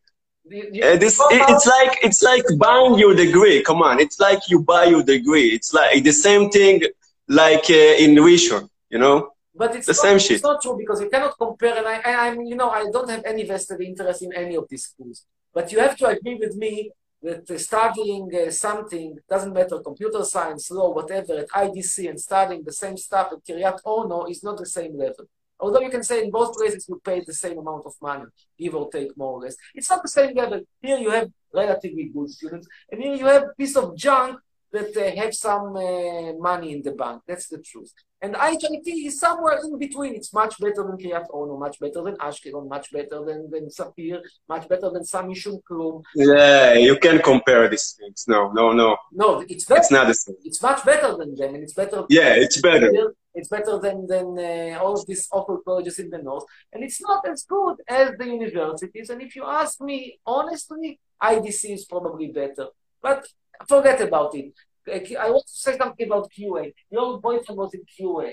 Uh, 0.46 0.96
this 0.96 1.18
it, 1.36 1.42
it's 1.48 1.66
like 1.66 1.98
it's 2.04 2.22
like 2.22 2.44
buying 2.56 2.94
your 2.96 3.14
degree. 3.16 3.62
Come 3.64 3.82
on, 3.82 3.98
it's 3.98 4.20
like 4.20 4.38
you 4.48 4.62
buy 4.62 4.84
your 4.84 5.02
degree. 5.02 5.48
It's 5.48 5.74
like 5.74 6.04
the 6.04 6.12
same 6.12 6.50
thing 6.50 6.82
like 7.26 7.68
uh, 7.68 8.04
in 8.04 8.14
Rishon. 8.14 8.68
You 8.88 9.00
know, 9.00 9.30
But 9.56 9.74
it's 9.74 9.86
the 9.86 9.92
not, 9.92 10.02
same 10.06 10.16
it's 10.16 10.26
shit. 10.26 10.42
not 10.44 10.62
true 10.62 10.76
because 10.78 11.00
you 11.00 11.10
cannot 11.10 11.36
compare, 11.36 11.76
and 11.76 11.86
I, 11.88 11.96
I, 12.10 12.28
I'm, 12.28 12.40
you 12.42 12.54
know, 12.54 12.70
I 12.70 12.84
don't 12.92 13.10
have 13.10 13.24
any 13.24 13.44
vested 13.44 13.80
interest 13.80 14.22
in 14.22 14.32
any 14.32 14.54
of 14.54 14.66
these 14.70 14.84
schools. 14.84 15.24
But 15.52 15.72
you 15.72 15.80
have 15.80 15.96
to 15.96 16.06
agree 16.06 16.36
with 16.36 16.54
me 16.54 16.92
that 17.22 17.50
uh, 17.50 17.58
studying 17.58 18.30
uh, 18.32 18.50
something 18.52 19.18
doesn't 19.28 19.52
matter, 19.52 19.80
computer 19.80 20.22
science, 20.22 20.70
law, 20.70 20.90
whatever, 20.92 21.38
at 21.38 21.48
IDC 21.48 22.08
and 22.08 22.20
studying 22.20 22.62
the 22.62 22.72
same 22.72 22.96
stuff 22.96 23.32
at 23.32 23.44
Kiryat 23.44 23.80
Ono 23.84 24.26
is 24.26 24.44
not 24.44 24.58
the 24.58 24.66
same 24.66 24.96
level. 24.96 25.24
Although 25.58 25.80
you 25.80 25.90
can 25.90 26.02
say 26.02 26.24
in 26.24 26.30
both 26.30 26.56
places 26.56 26.86
you 26.88 27.00
pay 27.04 27.20
the 27.20 27.32
same 27.32 27.58
amount 27.58 27.86
of 27.86 27.94
money, 28.00 28.24
give 28.58 28.74
or 28.74 28.90
take 28.90 29.16
more 29.16 29.32
or 29.32 29.40
less. 29.40 29.56
It's 29.74 29.88
not 29.88 30.02
the 30.02 30.08
same 30.08 30.34
level. 30.34 30.60
Here 30.82 30.98
you 30.98 31.10
have 31.10 31.30
relatively 31.52 32.10
good 32.14 32.30
students, 32.30 32.68
and 32.90 33.02
here 33.02 33.14
you 33.14 33.26
have 33.26 33.56
piece 33.56 33.76
of 33.76 33.96
junk 33.96 34.38
that 34.76 34.92
uh, 34.96 35.20
have 35.20 35.34
some 35.34 35.66
uh, 35.76 36.32
money 36.50 36.68
in 36.74 36.82
the 36.82 36.92
bank. 36.92 37.22
That's 37.28 37.48
the 37.48 37.58
truth. 37.58 37.92
And 38.22 38.34
IHIT 38.34 38.86
is 39.08 39.20
somewhere 39.20 39.58
in 39.64 39.78
between. 39.78 40.14
It's 40.14 40.32
much 40.32 40.54
better 40.58 40.82
than 40.86 40.96
Kiryat 40.96 41.26
Ono, 41.32 41.58
much 41.58 41.78
better 41.78 42.00
than 42.02 42.16
Ashkelon, 42.16 42.66
much 42.68 42.90
better 42.90 43.18
than, 43.26 43.50
than 43.50 43.64
Sapir, 43.68 44.20
much 44.48 44.66
better 44.68 44.88
than 44.90 45.04
Sami 45.04 45.34
Shum 45.34 45.58
Klum. 45.68 46.02
Yeah, 46.14 46.74
you 46.74 46.96
can 46.98 47.18
compare 47.20 47.68
these 47.68 47.94
things. 47.98 48.24
No, 48.26 48.50
no, 48.52 48.72
no. 48.72 48.96
No, 49.12 49.28
it's 49.48 49.66
better. 49.66 49.80
It's 49.80 49.90
not 49.90 50.06
the 50.06 50.14
same. 50.14 50.36
It's 50.44 50.62
much 50.62 50.84
better 50.84 51.16
than 51.16 51.34
them, 51.34 51.54
and 51.54 51.62
it's 51.62 51.74
better. 51.74 52.04
Yeah, 52.08 52.32
it's 52.34 52.60
better. 52.60 52.90
It's 53.34 53.50
better 53.56 53.78
than 53.78 54.06
than 54.06 54.28
uh, 54.38 54.78
all 54.82 54.94
of 54.98 55.06
these 55.06 55.28
awful 55.30 55.58
colleges 55.66 55.98
in 55.98 56.08
the 56.08 56.22
north, 56.28 56.46
and 56.72 56.82
it's 56.82 57.02
not 57.02 57.28
as 57.28 57.44
good 57.44 57.76
as 57.86 58.06
the 58.18 58.26
universities. 58.26 59.10
And 59.10 59.20
if 59.20 59.36
you 59.36 59.44
ask 59.44 59.78
me 59.80 60.18
honestly, 60.26 60.98
IDC 61.22 61.62
is 61.78 61.84
probably 61.84 62.28
better. 62.28 62.68
But 63.02 63.26
forget 63.68 64.00
about 64.00 64.34
it. 64.34 64.52
Uh, 64.87 64.99
I 65.25 65.29
want 65.29 65.45
to 65.51 65.53
say 65.65 65.73
something 65.77 66.07
about 66.09 66.25
QA. 66.35 66.63
Your 66.89 67.19
boyfriend 67.25 67.57
was 67.63 67.71
in 67.77 67.83
QA. 67.95 68.29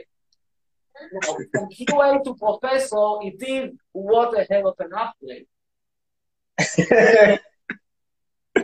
Now, 1.12 1.36
From 1.52 1.66
QA 1.78 2.08
to 2.24 2.30
professor, 2.44 3.06
it 3.28 3.40
is 3.56 3.66
what 3.92 4.30
a 4.40 4.42
hell 4.50 4.66
of 4.72 4.76
an 4.86 4.92
upgrade. 5.04 5.46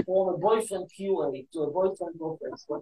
From 0.06 0.26
a 0.34 0.36
boyfriend 0.46 0.86
QA 0.96 1.46
to 1.52 1.58
a 1.66 1.70
boyfriend 1.76 2.14
professor. 2.18 2.76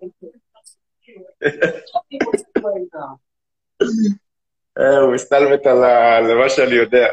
אה, 4.78 4.98
הוא 4.98 5.14
מסתלבט 5.14 5.66
על 5.66 5.84
ה- 5.84 6.16
על 6.16 6.34
מה 6.38 6.48
שאני 6.48 6.74
יודע. 6.74 7.06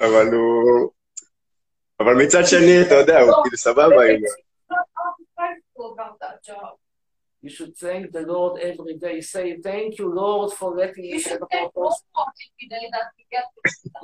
אבל 0.00 0.26
הוא... 0.34 0.90
אבל 2.00 2.14
מצד 2.24 2.42
שני, 2.46 2.82
אתה 2.86 2.94
יודע, 2.94 3.20
הוא 3.20 3.32
כאילו 3.42 3.56
סבבה 3.56 3.84
עם 3.86 4.20
זה. 4.20 4.36
You 7.41 7.49
should 7.49 7.73
thank 7.77 8.11
the 8.11 8.23
Lord 8.33 8.59
every 8.69 8.95
day. 9.05 9.21
Say, 9.21 9.57
thank 9.69 9.97
you, 9.97 10.13
Lord, 10.13 10.51
for 10.59 10.75
letting 10.75 11.03
me 11.03 11.09
You 11.09 11.13
have 11.15 11.23
should 11.23 11.41
a 11.41 11.47
purpose. 11.47 11.73
more 11.75 11.95
thought 12.13 12.33
every 12.47 12.67
day 12.75 12.85
that 12.95 13.07
you 13.17 13.25
get 13.31 13.45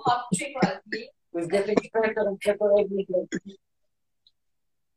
hot 0.06 0.22
chicken 0.34 0.62
like 0.64 0.84
me. 0.92 1.10
We're 1.34 1.48
getting 1.48 1.76
better 1.94 2.22
and 2.30 2.40
better 2.46 2.70
every 2.82 3.04
day. 3.12 3.26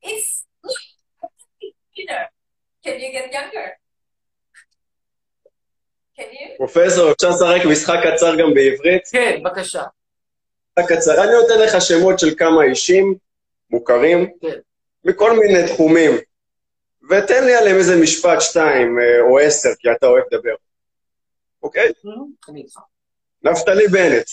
It's 0.03 0.47
look, 0.63 0.79
Peter. 1.95 2.23
Can 2.85 3.01
you 3.01 3.11
get 3.17 3.33
younger? 3.33 3.69
Can 6.17 6.29
you? 6.33 6.57
פרופסור, 6.59 7.13
אפשר 7.13 7.29
לשחק 7.29 7.67
משחק 7.71 7.99
קצר 8.07 8.37
גם 8.39 8.55
בעברית? 8.55 9.03
כן, 9.13 9.41
בבקשה. 9.45 9.83
משחק 10.79 10.93
קצר. 10.93 11.25
אני 11.25 11.33
נותן 11.33 11.61
לך 11.65 11.83
שמות 11.83 12.19
של 12.19 12.35
כמה 12.39 12.65
אישים 12.65 13.15
מוכרים, 13.71 14.31
כן. 14.41 14.59
בכל 15.05 15.31
מיני 15.39 15.69
תחומים, 15.75 16.11
ותן 17.09 17.45
לי 17.45 17.55
עליהם 17.55 17.77
איזה 17.77 17.97
משפט, 18.03 18.41
שתיים 18.41 18.99
אה, 18.99 19.21
או 19.21 19.39
עשר, 19.39 19.69
כי 19.79 19.89
אתה 19.93 20.07
אוהב 20.07 20.25
לדבר. 20.33 20.55
אוקיי? 21.63 21.93
אני 22.49 22.61
איתך. 22.61 22.79
נפתלי 23.43 23.89
בנט. 23.89 24.27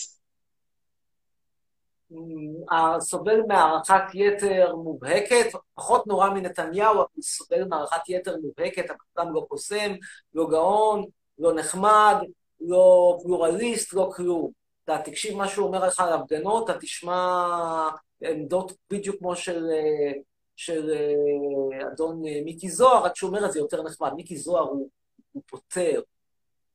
סובל 3.00 3.40
מהערכת 3.48 4.02
יתר 4.14 4.76
מובהקת, 4.76 5.46
פחות 5.74 6.06
נורא 6.06 6.30
מנתניהו, 6.30 6.94
אבל 6.94 7.04
סובל 7.22 7.64
מהערכת 7.64 8.08
יתר 8.08 8.36
מובהקת, 8.42 8.84
אדם 9.16 9.34
לא 9.34 9.46
קוסם, 9.48 9.92
לא 10.34 10.46
גאון, 10.50 11.04
לא 11.38 11.54
נחמד, 11.54 12.16
לא 12.60 13.16
פלורליסט, 13.22 13.92
לא 13.92 14.10
כלום. 14.16 14.50
אתה 14.84 14.98
תקשיב 15.04 15.36
מה 15.36 15.48
שהוא 15.48 15.66
אומר 15.66 15.86
לך 15.86 16.00
על 16.00 16.12
הפגנות, 16.12 16.70
אתה 16.70 16.78
תשמע 16.78 17.88
עמדות 18.24 18.72
בדיוק 18.90 19.16
כמו 19.18 19.36
של, 19.36 19.66
אה, 19.72 20.12
של 20.56 20.90
אה, 20.90 21.88
אדון 21.92 22.22
אה, 22.26 22.40
מיקי 22.44 22.68
זוהר, 22.68 23.04
רק 23.04 23.16
שהוא 23.16 23.28
אומר 23.28 23.46
את 23.46 23.52
זה 23.52 23.58
יותר 23.58 23.82
נחמד. 23.82 24.12
מיקי 24.16 24.36
זוהר 24.36 24.62
הוא, 24.62 24.88
הוא 25.32 25.42
פותר, 25.46 26.00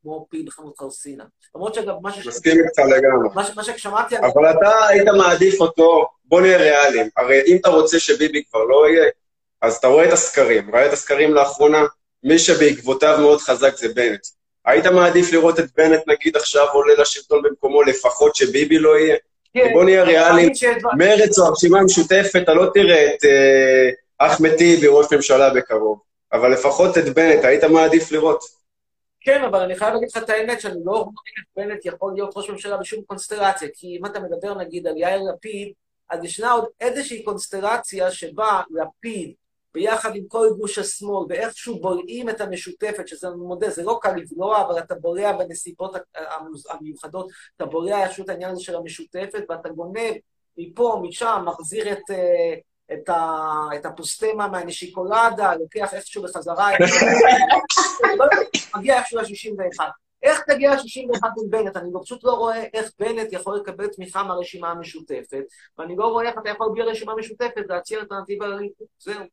כמו 0.02 0.28
פיל 0.30 0.46
בחנות 0.48 0.80
חרסינה. 0.80 1.24
למרות 1.56 1.74
שאגב, 1.74 1.94
מה 2.02 2.14
ש... 2.14 2.28
מסכים 2.28 2.58
איתך 2.58 2.80
לגמרי. 2.80 3.30
מה, 3.56 3.64
ששמעתי... 3.64 4.18
אבל 4.18 4.52
אתה 4.52 4.88
היית 4.88 5.08
מעדיף 5.18 5.62
אותו, 5.62 6.08
בוא 6.26 6.42
נהיה 6.42 6.58
ריאליים. 6.58 7.10
הרי 7.18 7.42
אם 7.48 7.58
אתה 7.62 7.70
רוצה 7.70 8.00
שביבי 8.00 8.44
כבר 8.44 8.64
לא 8.64 8.90
יהיה, 8.90 9.10
אז 9.62 9.76
אתה 9.76 9.88
רואה 9.88 10.08
את 10.08 10.14
הסקרים. 10.14 10.76
ראה 10.76 10.88
את 10.88 10.94
הסקרים 10.94 11.34
לאחרונה, 11.34 11.86
מי 12.24 12.40
שבעקבותיו 12.40 13.18
מאוד 13.22 13.42
חזק 13.42 13.78
זה 13.78 13.94
בנט. 13.94 14.28
היית 14.66 14.86
מעדיף 14.86 15.32
לראות 15.32 15.60
את 15.60 15.66
בנט, 15.78 16.02
נגיד, 16.08 16.38
עכשיו 16.38 16.68
עולה 16.74 16.94
לשלטון 17.02 17.42
במקומו, 17.42 17.84
לפחות 17.84 18.36
שביבי 18.36 18.80
לא 18.80 18.98
יהיה? 18.98 19.16
כן. 19.54 19.70
בוא 19.74 19.84
נהיה 19.84 20.04
ריאליים. 20.04 20.52
מרצ 20.98 21.40
או 21.40 21.46
הרשימה 21.46 21.80
המשותפת, 21.80 22.42
אתה 22.44 22.54
לא 22.54 22.70
תראה 22.74 23.16
את 23.16 23.24
אה, 23.26 23.90
אחמד 24.18 24.56
טיבי 24.56 24.88
ראש 24.88 25.14
ממשלה 25.14 25.54
בקרוב. 25.54 26.00
אבל 26.34 26.52
לפחות 26.52 26.98
את 26.98 27.10
בנט, 27.16 27.46
היית 27.46 27.64
מעדיף 27.64 28.12
לראות. 28.12 28.44
כן, 29.22 29.44
אבל 29.44 29.60
אני 29.60 29.76
חייב 29.76 29.94
להגיד 29.94 30.10
לך 30.10 30.24
את 30.24 30.30
האמת, 30.30 30.62
שאני 30.62 30.80
לא 30.86 30.92
רואה 30.92 31.04
איך 31.38 31.46
בנט 31.56 31.86
יכול 31.86 32.14
להיות 32.16 32.34
ראש 32.36 32.50
ממשלה 32.50 32.78
בשום 32.78 33.04
קונסטלציה, 33.04 33.68
כי 33.74 33.98
אם 34.00 34.06
אתה 34.06 34.20
מדבר 34.20 34.58
נגיד 34.58 34.88
על 34.88 34.98
יאיר 34.98 35.22
לפיד, 35.34 35.72
אז 36.10 36.24
ישנה 36.24 36.52
עוד 36.52 36.66
איזושהי 36.82 37.24
קונסטלציה 37.24 38.12
שבה 38.12 38.62
לפיד, 38.70 39.34
ביחד 39.74 40.16
עם 40.16 40.24
כל 40.28 40.48
גוש 40.58 40.78
השמאל, 40.78 41.26
ואיכשהו 41.30 41.80
בולעים 41.80 42.30
את 42.30 42.42
המשותפת, 42.42 43.08
שזה, 43.08 43.30
מודה, 43.30 43.70
זה 43.70 43.84
לא 43.84 44.00
קל 44.02 44.16
לבלוע, 44.16 44.62
אבל 44.62 44.80
אתה 44.80 44.96
בולע 44.96 45.32
בנסיבות 45.32 45.96
המיוחדות, 46.70 47.32
אתה 47.58 47.66
בולע 47.66 48.06
את 48.06 48.30
העניין 48.30 48.52
הזה 48.52 48.62
של 48.64 48.76
המשותפת, 48.76 49.44
ואתה 49.50 49.70
גונב 49.70 50.14
מפה, 50.58 51.02
משם, 51.04 51.44
מחזיר 51.48 51.92
את... 51.92 52.12
אה, 52.12 52.54
את, 52.94 53.10
ה, 53.10 53.40
את 53.76 53.86
הפוסטמה 53.86 54.48
מהנשיקולדה, 54.48 55.56
לוקח 55.56 55.94
איכשהו 55.94 56.24
בחזרה, 56.24 56.70
מגיע 58.76 58.98
איכשהו 59.00 59.20
ל-61. 59.20 59.80
איך 60.24 60.42
תגיע 60.48 60.76
ל-61 60.76 61.28
עם 61.44 61.50
בנט? 61.50 61.78
אני 61.78 61.90
פשוט 62.04 62.24
לא 62.24 62.32
רואה 62.32 62.64
איך 62.74 62.92
בנט 63.00 63.34
יכול 63.34 63.56
לקבל 63.56 63.88
תמיכה 63.88 64.24
מהרשימה 64.24 64.72
המשותפת, 64.72 65.44
ואני 65.78 65.96
לא 65.96 66.06
רואה 66.06 66.30
איך 66.30 66.38
אתה 66.38 66.50
יכול 66.50 66.70
בלי 66.74 66.82
הרשימה 66.82 67.12
המשותפת 67.12 67.64
להציע 67.70 68.00
אלטרנטיבה 68.00 68.48
לליכוד, 68.48 68.88
זהו. 69.00 69.24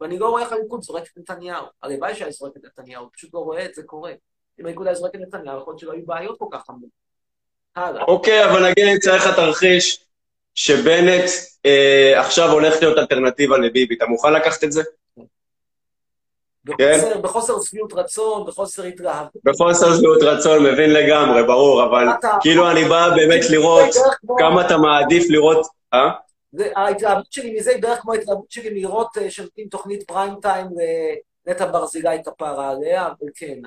ואני 0.00 0.18
לא 0.18 0.28
רואה 0.28 0.42
איך 0.42 0.52
הליכוד 0.52 0.82
זורק 0.82 1.02
את 1.02 1.18
נתניהו. 1.18 1.64
הלוואי 1.82 2.14
שהיה 2.14 2.30
זורק 2.30 2.52
את 2.56 2.62
נתניהו, 2.64 3.06
פשוט 3.12 3.34
לא 3.34 3.38
רואה 3.38 3.64
את 3.64 3.74
זה 3.74 3.82
קורה. 3.82 4.12
אם 4.60 4.66
הליכוד 4.66 4.86
היה 4.86 4.94
זורק 4.96 5.14
את 5.14 5.20
נתניהו, 5.20 5.60
יכול 5.60 5.70
להיות 5.72 5.78
שלא 5.80 5.92
היו 5.92 6.06
בעיות 6.06 6.38
כל 6.38 6.46
כך 6.52 6.64
חמורות. 6.66 6.90
הלאה. 7.76 8.02
אוקיי, 8.04 8.44
אבל 8.44 8.68
נגיד 8.70 8.84
אני 8.88 8.98
צריך 8.98 9.26
לך 9.26 9.36
תרחיש 9.36 10.04
שבנט 10.54 11.30
אה, 11.66 12.20
עכשיו 12.20 12.50
הולך 12.52 12.74
להיות 12.82 12.98
אלטרנטיבה 12.98 13.58
לביבי. 13.58 13.94
אתה 13.96 14.06
מוכן 14.06 14.32
לקחת 14.32 14.64
את 14.64 14.72
זה? 14.72 14.82
כן? 16.78 16.98
בחוסר- 16.98 17.18
בחוסר 17.20 17.54
שביעות 17.62 17.92
רצון, 17.92 18.46
בחוסר 18.46 18.82
התלהבות. 18.82 19.32
בחוסר 19.44 19.96
שביעות 19.96 20.22
רצון, 20.22 20.62
מבין 20.64 20.92
לגמרי, 20.92 21.42
ברור, 21.42 21.84
אבל 21.84 22.06
אתה- 22.18 22.36
כאילו 22.40 22.70
אני 22.70 22.84
בא 22.84 23.08
באמת 23.16 23.50
לראות 23.50 23.88
כמה 24.38 24.66
אתה 24.66 24.76
מעדיף 24.76 25.24
לראות... 25.30 25.66
אה? 25.94 26.10
ההתלהבות 26.76 27.32
שלי 27.32 27.58
מזה 27.58 27.70
היא 27.70 27.82
בערך 27.82 28.00
כמו 28.00 28.12
ההתלהבות 28.12 28.50
שלי 28.50 28.70
לראות 28.70 29.18
אה, 29.18 29.30
שנותנים 29.30 29.68
תוכנית 29.68 30.02
פריים 30.02 30.34
טיים 30.42 30.66
לנטע 31.46 31.72
ברזילי 31.72 32.16
כפרה 32.24 32.70
עליה, 32.70 33.06
אבל 33.06 33.28
כן. 33.34 33.58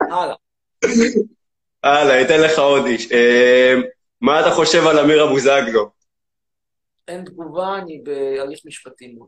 הלאה. 0.00 0.34
הלאה, 1.82 2.22
אתן 2.22 2.40
לך 2.40 2.58
עוד 2.58 2.86
איש. 2.86 3.12
אה, 3.12 3.74
מה 4.20 4.40
אתה 4.40 4.50
חושב 4.50 4.86
על 4.86 4.98
אמיר 4.98 5.24
אבוזגלו? 5.24 5.90
אין 7.08 7.24
תגובה, 7.24 7.78
אני 7.78 8.02
בהליך 8.04 8.60
משפטי. 8.64 9.08
מול. 9.08 9.26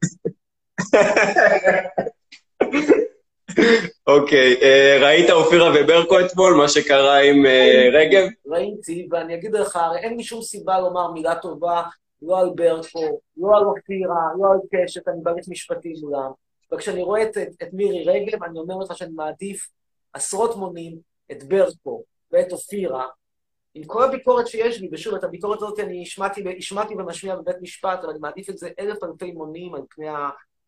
אוקיי, 4.07 4.57
אה, 4.63 4.99
ראית 5.03 5.31
אופירה 5.31 5.71
וברקו 5.75 6.21
אתמול, 6.21 6.55
מה 6.55 6.69
שקרה 6.69 7.19
עם 7.19 7.47
אה, 7.47 7.89
רגב? 7.93 8.29
ראיתי, 8.47 9.09
ואני 9.11 9.35
אגיד 9.35 9.55
לך, 9.55 9.77
הרי 9.77 9.99
אין 9.99 10.17
לי 10.17 10.23
שום 10.23 10.43
סיבה 10.43 10.81
לומר 10.81 11.13
מילה 11.13 11.35
טובה, 11.35 11.83
לא 12.23 12.41
על 12.41 12.51
ברקו, 12.55 13.21
לא 13.37 13.57
על 13.57 13.65
אופירה, 13.65 14.21
לא 14.41 14.53
על 14.53 14.59
קשת, 14.73 15.09
אני 15.09 15.17
בהליך 15.23 15.45
משפטי 15.49 15.93
מולם. 16.03 16.31
וכשאני 16.75 17.03
רואה 17.03 17.23
את, 17.23 17.37
את, 17.63 17.73
מירי 17.73 18.05
רגב, 18.05 18.43
אני 18.43 18.59
אומר 18.59 18.77
לך 18.77 18.97
שאני 18.97 19.13
מעדיף 19.15 19.69
עשרות 20.13 20.57
מונים 20.57 20.99
את 21.33 21.45
ברקו 21.45 22.03
ואת 22.33 22.53
אופירה, 22.53 23.07
עם 23.75 23.85
כל 23.85 24.05
הביקורת 24.05 24.47
שיש 24.47 24.81
לי, 24.81 24.89
ושוב, 24.93 25.15
את 25.15 25.25
הביקורת 25.25 25.59
הזאת 25.59 25.81
אני 25.81 26.03
השמעתי, 26.03 26.45
השמעתי 26.59 26.95
ומשמיע 26.95 27.37
בבית 27.37 27.57
משפט, 27.61 27.99
אבל 28.03 28.11
אני 28.11 28.19
מעדיף 28.19 28.51
את 28.51 28.59
זה 28.59 28.69
אלף 28.79 29.05
אלפי 29.05 29.33
מונים 29.33 29.75
על 29.75 29.83
פני 29.91 30.09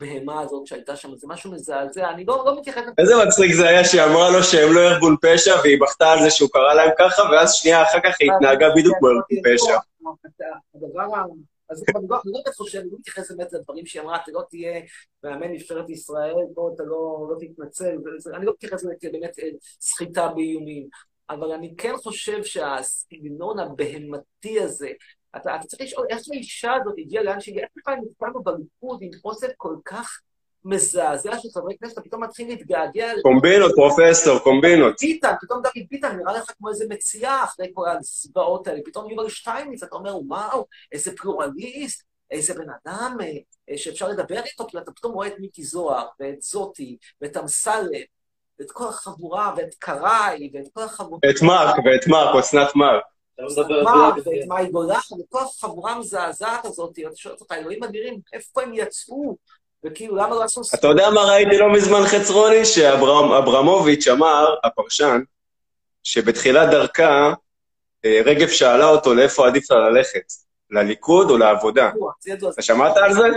הבהמה 0.00 0.40
הזאת 0.40 0.66
שהייתה 0.66 0.96
שם, 0.96 1.16
זה 1.16 1.26
משהו 1.30 1.52
מזעזע, 1.52 2.10
אני 2.10 2.24
לא, 2.24 2.42
לא 2.46 2.60
מתייחס... 2.60 2.82
איזה 2.98 3.14
מצחיק 3.26 3.52
זה 3.52 3.68
היה 3.68 3.84
שהיא 3.84 4.02
אמרה 4.02 4.30
לו 4.30 4.42
שהם 4.42 4.72
לא 4.72 4.80
ארגון 4.80 5.16
פשע, 5.22 5.54
והיא 5.62 5.80
בכתה 5.80 6.12
על 6.12 6.18
זה 6.22 6.30
שהוא 6.30 6.48
קרא 6.52 6.74
להם 6.74 6.90
ככה, 6.98 7.22
ואז 7.22 7.54
שנייה 7.54 7.82
אחר 7.82 7.98
כך 8.04 8.16
היא 8.20 8.32
התנהגה 8.32 8.66
בדיוק 8.76 8.96
כמו 8.98 9.08
ארגון 9.08 9.22
פשע. 9.44 9.78
הדבר 10.74 11.16
ה... 11.16 11.24
אז 11.70 11.84
אני 11.96 12.04
לא 12.08 12.20
באמת 12.24 12.54
חושב, 12.56 12.78
אני 12.78 12.90
לא 12.90 12.96
מתייחס 12.98 13.30
באמת 13.30 13.52
לדברים 13.52 13.86
שהיא 13.86 14.02
אמרה, 14.02 14.16
אתה 14.16 14.30
לא 14.32 14.42
תהיה 14.50 14.80
מאמן 15.24 15.52
נבחרת 15.52 15.90
ישראל, 15.90 16.34
פה 16.54 16.70
אתה 16.74 16.82
לא 16.82 17.26
לא 17.30 17.36
תתנצל, 17.40 17.96
אני 18.34 18.46
לא 18.46 18.52
מתייחס 18.52 18.84
לזה 18.84 18.94
כבאמת 19.00 19.38
אה, 19.38 19.48
סחיטה 19.80 20.28
באיומים, 20.28 20.88
אבל 21.30 21.52
אני 21.52 21.74
כן 21.76 21.96
חושב 21.96 22.44
שהסגנון 22.44 23.58
הבהמתי 23.58 24.60
הזה, 24.60 24.88
אתה 25.36 25.56
אתה 25.56 25.66
צריך 25.66 25.82
לשאול 25.82 26.06
איך 26.10 26.20
האישה 26.32 26.72
הזאת 26.74 26.94
הגיעה 26.98 27.24
לאן 27.24 27.40
שהגיעה, 27.40 27.64
איך 27.64 27.72
בכלל 27.76 27.94
נתקענו 27.94 28.42
בליכוד 28.42 29.02
עם 29.02 29.10
אוסף 29.24 29.48
כל 29.56 29.74
כך 29.84 30.20
מזעזע 30.64 31.38
של 31.38 31.48
חברי 31.54 31.76
כנסת, 31.80 31.92
אתה 31.92 32.02
פתאום 32.02 32.24
מתחיל 32.24 32.48
להתגעגע... 32.48 33.12
קומבינות, 33.22 33.72
פרופסור, 33.74 34.38
קומבינות. 34.38 34.94
ביטן, 35.00 35.32
פתאום 35.40 35.62
דוד 35.62 35.86
ביטן 35.90 36.16
נראה 36.16 36.32
לך 36.32 36.50
כמו 36.58 36.68
איזה 36.68 36.84
מציאה 36.88 37.44
אחרי 37.44 37.70
כל 37.74 37.88
הזוועות 37.88 38.66
האלה, 38.66 38.80
פתאום 38.84 39.10
יובל 39.10 39.28
שטייניץ, 39.28 39.82
אתה 39.82 39.96
אומר, 39.96 40.16
וואו, 40.26 40.66
איזה 40.92 41.16
פלורליסט, 41.16 42.02
איזה 42.30 42.54
בן 42.54 42.68
אדם 42.84 43.16
אה, 43.20 43.26
אה, 43.70 43.78
שאפשר 43.78 44.08
לדבר 44.08 44.40
איתו, 44.44 44.66
כי 44.66 44.78
אתה 44.78 44.92
פתאום 44.92 45.12
רואה 45.12 45.26
את 45.26 45.38
מיקי 45.38 45.62
זוהר, 45.62 46.06
ואת 46.20 46.42
זאתי, 46.42 46.96
ואת 47.20 47.36
אמסלם, 47.36 48.02
ואת 48.58 48.70
כל 48.70 48.88
החבורה, 48.88 49.54
ואת 49.56 49.74
קראי, 49.78 50.50
ואת 50.54 50.66
כל 50.72 50.82
החבורה... 50.82 51.20
את 51.30 51.42
מרק, 51.42 51.74
ואת 51.84 52.06
מרק, 52.08 52.36
אסנת 52.36 52.76
מרק. 52.76 53.02
ואת 54.24 54.46
מאי 54.46 54.68
גולן, 54.70 54.96
וכל 55.20 55.38
החבורה 55.42 55.92
המזעזעת 55.92 56.64
הזאת, 56.64 56.98
אתה 56.98 57.16
שואל 57.16 57.34
אותך, 57.40 57.52
אלוהים 57.52 57.84
אדירים, 57.84 58.20
איפה 58.32 58.62
הם 58.62 58.74
יצאו? 58.74 59.36
וכאילו, 59.84 60.16
למה 60.16 60.34
לא 60.34 60.44
עשו... 60.44 60.60
אתה 60.74 60.86
יודע 60.86 61.10
מה 61.10 61.20
ראיתי 61.20 61.58
לא 61.58 61.72
מזמן 61.72 62.00
חצרוני? 62.06 62.64
שאברמוביץ' 62.64 64.08
אמר, 64.08 64.54
הפרשן, 64.64 65.20
שבתחילת 66.02 66.70
דרכה, 66.70 67.32
אה, 68.04 68.20
רגב 68.24 68.48
שאלה 68.48 68.88
אותו 68.88 69.14
לאיפה 69.14 69.46
עדיף 69.46 69.70
לה 69.70 69.90
ללכת, 69.90 70.32
לליכוד 70.70 71.30
או 71.30 71.38
לעבודה. 71.38 71.90
אתה 72.54 72.62
שמעת 72.62 72.96
על 72.96 73.12
זה? 73.14 73.28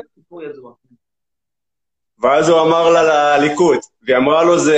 ואז 2.22 2.50
הוא 2.50 2.62
אמר 2.62 2.90
לה 2.90 3.38
לליכוד, 3.38 3.80
והיא 4.04 4.18
אמרה 4.18 4.44
לו, 4.44 4.60
זה, 4.60 4.78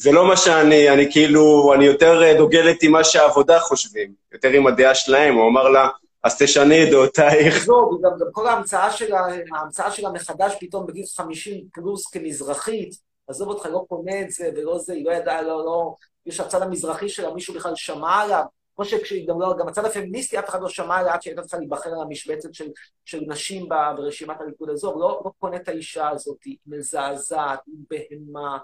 זה 0.00 0.12
לא 0.12 0.28
מה 0.28 0.36
שאני, 0.36 0.90
אני 0.90 1.12
כאילו, 1.12 1.74
אני 1.74 1.84
יותר 1.84 2.22
אה, 2.22 2.34
דוגלת 2.38 2.82
עם 2.82 2.92
מה 2.92 3.04
שהעבודה 3.04 3.60
חושבים, 3.60 4.14
יותר 4.32 4.48
עם 4.48 4.66
הדעה 4.66 4.94
שלהם. 4.94 5.34
הוא 5.34 5.48
אמר 5.48 5.68
לה, 5.68 5.88
אז 6.24 6.38
תשני 6.38 6.84
את 6.84 6.90
דעותייך. 6.90 7.56
עזוב, 7.56 8.00
גם, 8.02 8.10
גם 8.20 8.26
כל 8.32 8.48
ההמצאה 8.48 8.90
שלה, 8.90 9.26
ההמצאה 9.54 9.90
שלה 9.90 10.10
מחדש 10.10 10.56
פתאום 10.60 10.86
בגיל 10.86 11.04
50 11.16 11.64
פלוס 11.72 12.06
כמזרחית, 12.06 12.94
עזוב 13.28 13.48
אותך, 13.48 13.66
לא 13.66 13.84
קונה 13.88 14.20
את 14.20 14.30
זה 14.30 14.50
ולא 14.56 14.78
זה, 14.78 14.92
היא 14.92 15.04
לא 15.04 15.10
ידעה, 15.10 15.42
לא, 15.42 15.64
לא, 15.64 15.94
יש 16.26 16.40
הצד 16.40 16.62
המזרחי 16.62 17.08
שלה, 17.08 17.34
מישהו 17.34 17.54
בכלל 17.54 17.72
שמע 17.76 18.14
עליו, 18.14 18.44
כמו 18.76 18.84
שכשהיא 18.84 19.28
גם 19.28 19.40
לא, 19.40 19.54
גם 19.58 19.68
הצד 19.68 19.84
הפמיניסטי, 19.84 20.38
אף 20.38 20.48
אחד 20.48 20.62
לא 20.62 20.68
שמע 20.68 20.96
עליה 20.96 21.14
עד 21.14 21.22
שהייתה 21.22 21.42
צריכה 21.42 21.58
להיבחר 21.58 21.90
על 21.90 22.02
המשבצת 22.02 22.54
של, 22.54 22.68
של 23.04 23.20
נשים 23.28 23.68
ברשימת 23.68 24.40
הליכוד 24.40 24.70
הזו, 24.70 24.98
לא, 24.98 25.22
לא 25.24 25.30
קונה 25.38 25.56
את 25.56 25.68
האישה 25.68 26.08
הזאת, 26.08 26.38
היא 26.44 26.56
מזעזעת, 26.66 27.60
היא 27.66 27.76
בהמה, 27.90 28.58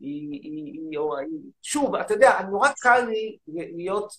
היא, 0.00 0.28
היא, 0.30 0.40
היא, 0.42 0.98
היא, 1.20 1.40
שוב, 1.62 1.94
אתה 1.94 2.14
יודע, 2.14 2.42
נורא 2.50 2.68
קל 2.80 3.04
לי 3.08 3.38
להיות 3.46 4.12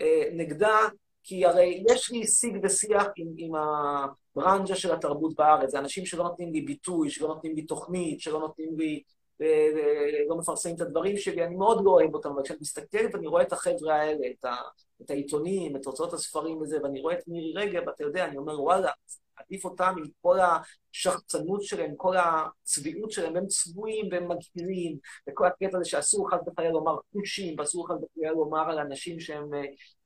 אה, 0.00 0.28
נגדה, 0.32 0.78
כי 1.22 1.46
הרי 1.46 1.84
יש 1.90 2.10
לי 2.10 2.26
שיג 2.26 2.58
ושיח 2.62 3.06
עם, 3.16 3.28
עם 3.36 3.52
הברנז'ה 3.54 4.74
של 4.74 4.92
התרבות 4.92 5.34
בארץ, 5.34 5.70
זה 5.70 5.78
אנשים 5.78 6.06
שלא 6.06 6.24
נותנים 6.24 6.52
לי 6.52 6.60
ביטוי, 6.60 7.10
שלא 7.10 7.28
נותנים 7.28 7.54
לי 7.54 7.62
תוכנית, 7.62 8.20
שלא 8.20 8.40
נותנים 8.40 8.78
לי, 8.78 9.02
אה, 9.40 9.46
אה, 9.46 10.28
לא 10.28 10.36
מפרסמים 10.36 10.76
את 10.76 10.80
הדברים 10.80 11.16
שלי, 11.16 11.44
אני 11.44 11.56
מאוד 11.56 11.84
לא 11.84 11.90
אוהב 11.90 12.14
אותם, 12.14 12.30
אבל 12.30 12.42
כשאני 12.42 12.58
מסתכל 12.60 13.06
ואני 13.12 13.26
רואה 13.26 13.42
את 13.42 13.52
החבר'ה 13.52 13.94
האלה, 13.94 14.26
את, 14.30 14.44
ה, 14.44 14.54
את 15.02 15.10
העיתונים, 15.10 15.76
את 15.76 15.86
הוצאות 15.86 16.12
הספרים 16.12 16.56
וזה, 16.60 16.78
ואני 16.82 17.00
רואה 17.00 17.14
את 17.14 17.28
מירי 17.28 17.52
רגב, 17.54 17.88
אתה 17.88 18.04
יודע, 18.04 18.24
אני 18.24 18.36
אומר, 18.36 18.62
וואלה, 18.62 18.90
עדיף 19.38 19.64
אותם 19.64 19.94
עם 19.98 20.04
כל 20.20 20.36
השחצנות 20.40 21.62
שלהם, 21.62 21.94
כל 21.96 22.16
הצביעות 22.16 23.10
שלהם, 23.12 23.36
הם 23.36 23.46
צבועים 23.46 24.08
והם 24.12 24.28
מגעילים, 24.28 24.98
וכל 25.28 25.46
הקטע 25.46 25.76
הזה 25.78 25.88
שאסור 25.88 26.30
חס 26.30 26.38
וחלילה 26.46 26.72
לומר 26.72 26.96
חושים, 27.12 27.58
ואסור 27.58 27.88
חס 27.88 27.96
וחלילה 28.02 28.32
לומר 28.32 28.70
על 28.70 28.78
אנשים 28.78 29.20
שהם, 29.20 29.54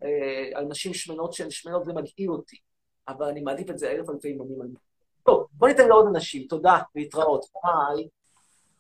אה, 0.03 0.59
על 0.59 0.65
נשים 0.65 0.95
שמנות 0.95 1.33
שהן 1.33 1.51
שמנות, 1.51 1.85
זה 1.85 1.93
מגעיל 1.93 2.31
אותי. 2.31 2.57
אבל 3.09 3.27
אני 3.27 3.41
מעדיף 3.41 3.71
את 3.71 3.79
זה 3.79 3.91
אלף 3.91 4.11
אלפי. 4.11 4.39
על- 4.61 4.69
טוב, 5.27 5.47
בוא 5.53 5.69
ניתן 5.69 5.89
לעוד 5.89 6.07
אנשים, 6.15 6.47
תודה, 6.49 6.79
להתראות. 6.95 7.45
ביי. 7.55 8.09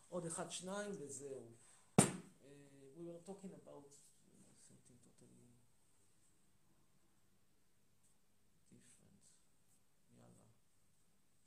עוד 0.08 0.26
אחד, 0.26 0.50
שניים, 0.50 0.90
וזהו. 1.00 1.46
אה, 2.00 2.04
we 2.96 3.00
were 3.00 3.28
talking 3.28 3.52
about 3.54 3.84
something 4.68 4.98
totally 5.04 5.44
different. 8.70 9.22
יאללה, 10.12 10.48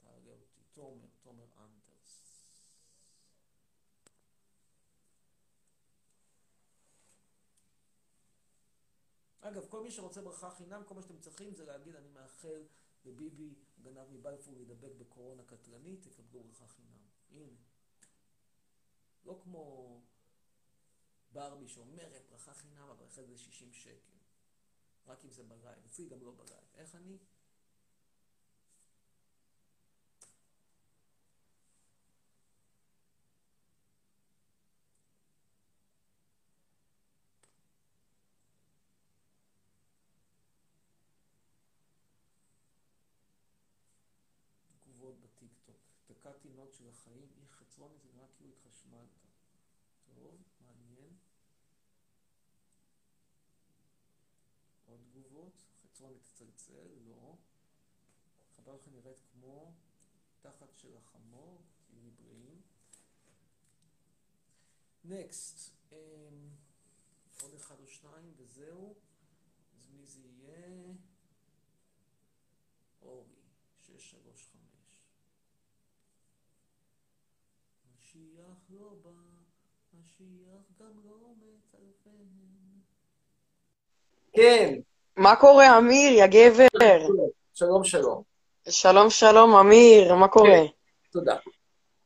תעלה 0.01 0.31
אותי. 0.31 0.64
תומר, 0.75 1.07
תומר 1.21 1.45
אנדרס. 1.57 2.43
אגב, 9.41 9.69
כל 9.69 9.83
מי 9.83 9.91
שרוצה 9.91 10.21
ברכה 10.21 10.49
חינם, 10.49 10.83
כל 10.85 10.95
מה 10.95 11.01
שאתם 11.01 11.19
צריכים 11.19 11.55
זה 11.55 11.65
להגיד, 11.65 11.95
אני 11.95 12.09
מאחל 12.09 12.67
לביבי, 13.05 13.55
גנב 13.81 14.09
מבלפור, 14.11 14.55
להידבק 14.55 14.91
בקורונה 14.97 15.43
קטלנית, 15.43 16.07
תקבלו 16.07 16.43
ברכה 16.43 16.67
חינם. 16.67 17.07
הנה. 17.29 17.57
לא 19.25 19.39
כמו 19.43 20.01
ברבי 21.31 21.67
שאומרת 21.67 22.25
ברכה 22.29 22.53
חינם, 22.53 22.89
אבל 22.89 23.05
אחרי 23.05 23.25
זה 23.25 23.37
60 23.37 23.73
שקל. 23.73 24.17
רק 25.07 25.25
אם 25.25 25.31
זה 25.31 25.43
ב 25.43 25.50
live. 25.50 25.85
אצלי 25.85 26.07
גם 26.07 26.23
לא 26.23 26.31
ב 26.31 26.36
live. 26.36 26.63
איך 26.75 26.95
אני? 26.95 27.17
של 46.77 46.89
החיים, 46.89 47.29
עיר 47.35 47.47
חצרונת 47.47 48.01
זה 48.01 48.09
נראה 48.13 48.27
כאילו 48.27 48.49
התחשמלת. 48.49 49.09
טוב, 50.15 50.41
מעניין. 50.61 51.17
עוד 54.85 54.99
תגובות? 55.03 55.63
חצרונת 55.83 56.21
תצלצל? 56.21 56.87
לא. 57.07 57.35
חברך 58.55 58.87
נראית 58.87 59.19
כמו 59.31 59.73
תחת 60.41 60.75
של 60.75 60.97
החמור, 60.97 61.61
תהיי 61.87 62.11
בריאים. 62.11 62.61
נקסט, 65.03 65.69
um, 65.89 65.93
אמ, 65.93 66.49
עוד 67.41 67.53
אחד 67.53 67.79
או 67.79 67.87
שניים 67.87 68.33
וזהו. 68.35 68.95
אז 69.77 69.89
מי 69.89 70.05
זה 70.05 70.21
יהיה? 70.21 70.93
אורי, 73.01 73.41
635. 73.79 74.64
משיח 78.15 78.57
לא 78.69 78.87
בא, 79.03 79.09
משיח 79.93 80.63
גם 80.79 80.91
לא 81.09 81.15
מצלפן. 81.37 82.25
כן. 84.33 84.75
מה 85.17 85.35
קורה, 85.35 85.77
אמיר, 85.77 86.11
יא 86.11 86.25
גבר? 86.27 86.67
שלום, 87.53 87.83
שלום. 87.83 88.21
שלום, 88.69 89.09
שלום, 89.09 89.55
אמיר, 89.55 90.15
מה 90.15 90.27
קורה? 90.27 90.61
תודה. 91.11 91.35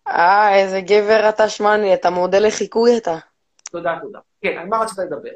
אה, 0.07 0.56
איזה 0.56 0.81
גבר 0.81 1.30
אתה, 1.30 1.49
שמעני, 1.49 1.94
אתה 1.94 2.10
מודל 2.10 2.48
לחיקוי 2.48 2.98
אתה. 2.98 3.18
תודה, 3.72 3.98
תודה. 4.02 4.19
כן, 4.41 4.57
על 4.57 4.68
מה 4.68 4.77
רצית 4.77 4.98
לדבר? 4.98 5.30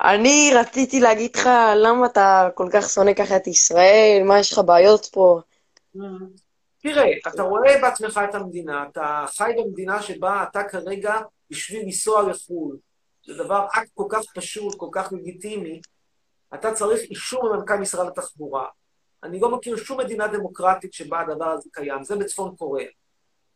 אני 0.00 0.52
רציתי 0.54 1.00
להגיד 1.00 1.36
לך 1.36 1.48
למה 1.76 2.06
אתה 2.06 2.48
כל 2.54 2.68
כך 2.72 2.88
שונא 2.88 3.12
ככה 3.14 3.36
את 3.36 3.46
ישראל, 3.46 4.22
מה 4.24 4.38
יש 4.38 4.52
לך 4.52 4.58
בעיות 4.58 5.06
פה? 5.12 5.40
תראה, 6.84 7.04
אתה 7.34 7.42
רואה 7.42 7.80
בעצמך 7.82 8.20
את 8.30 8.34
המדינה, 8.34 8.86
אתה 8.92 9.24
חי 9.36 9.52
במדינה 9.58 10.02
שבה 10.02 10.44
אתה 10.50 10.64
כרגע, 10.64 11.14
בשביל 11.50 11.82
לנסוע 11.82 12.22
לחו"ל, 12.22 12.76
זה 13.26 13.34
דבר 13.44 13.66
אקט 13.72 13.90
כל 13.94 14.06
כך 14.10 14.22
פשוט, 14.34 14.74
כל 14.78 14.88
כך 14.92 15.12
לגיטימי, 15.12 15.80
אתה 16.54 16.74
צריך 16.74 17.00
אישור 17.00 17.48
ממנכ"ל 17.56 17.76
משרד 17.76 18.06
התחבורה. 18.08 18.66
אני 19.22 19.40
לא 19.40 19.50
מכיר 19.50 19.76
שום 19.76 20.00
מדינה 20.00 20.26
דמוקרטית 20.26 20.92
שבה 20.92 21.20
הדבר 21.20 21.44
הזה 21.48 21.68
קיים, 21.72 22.04
זה 22.04 22.16
בצפון 22.16 22.56
קוריאה. 22.56 22.90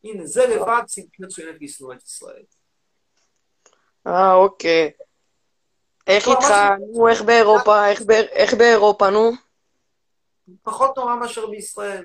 הנה, 0.05 0.27
זה 0.27 0.47
לבד 0.47 0.83
סיבה 0.89 1.09
מצוינת 1.19 1.55
לשנוא 1.61 1.93
את 1.95 2.03
ישראל. 2.03 2.43
אה, 4.07 4.35
אוקיי. 4.35 4.91
איך 6.07 6.29
איתך? 6.29 6.55
נו, 6.93 7.09
איך 7.09 7.23
באירופה? 7.23 7.89
איך 7.89 8.03
בא- 8.03 8.15
איך 8.15 8.55
באירופה, 8.55 9.11
נו? 9.11 9.31
פחות 10.63 10.97
נורא 10.97 11.17
מאשר 11.17 11.47
בישראל. 11.47 12.05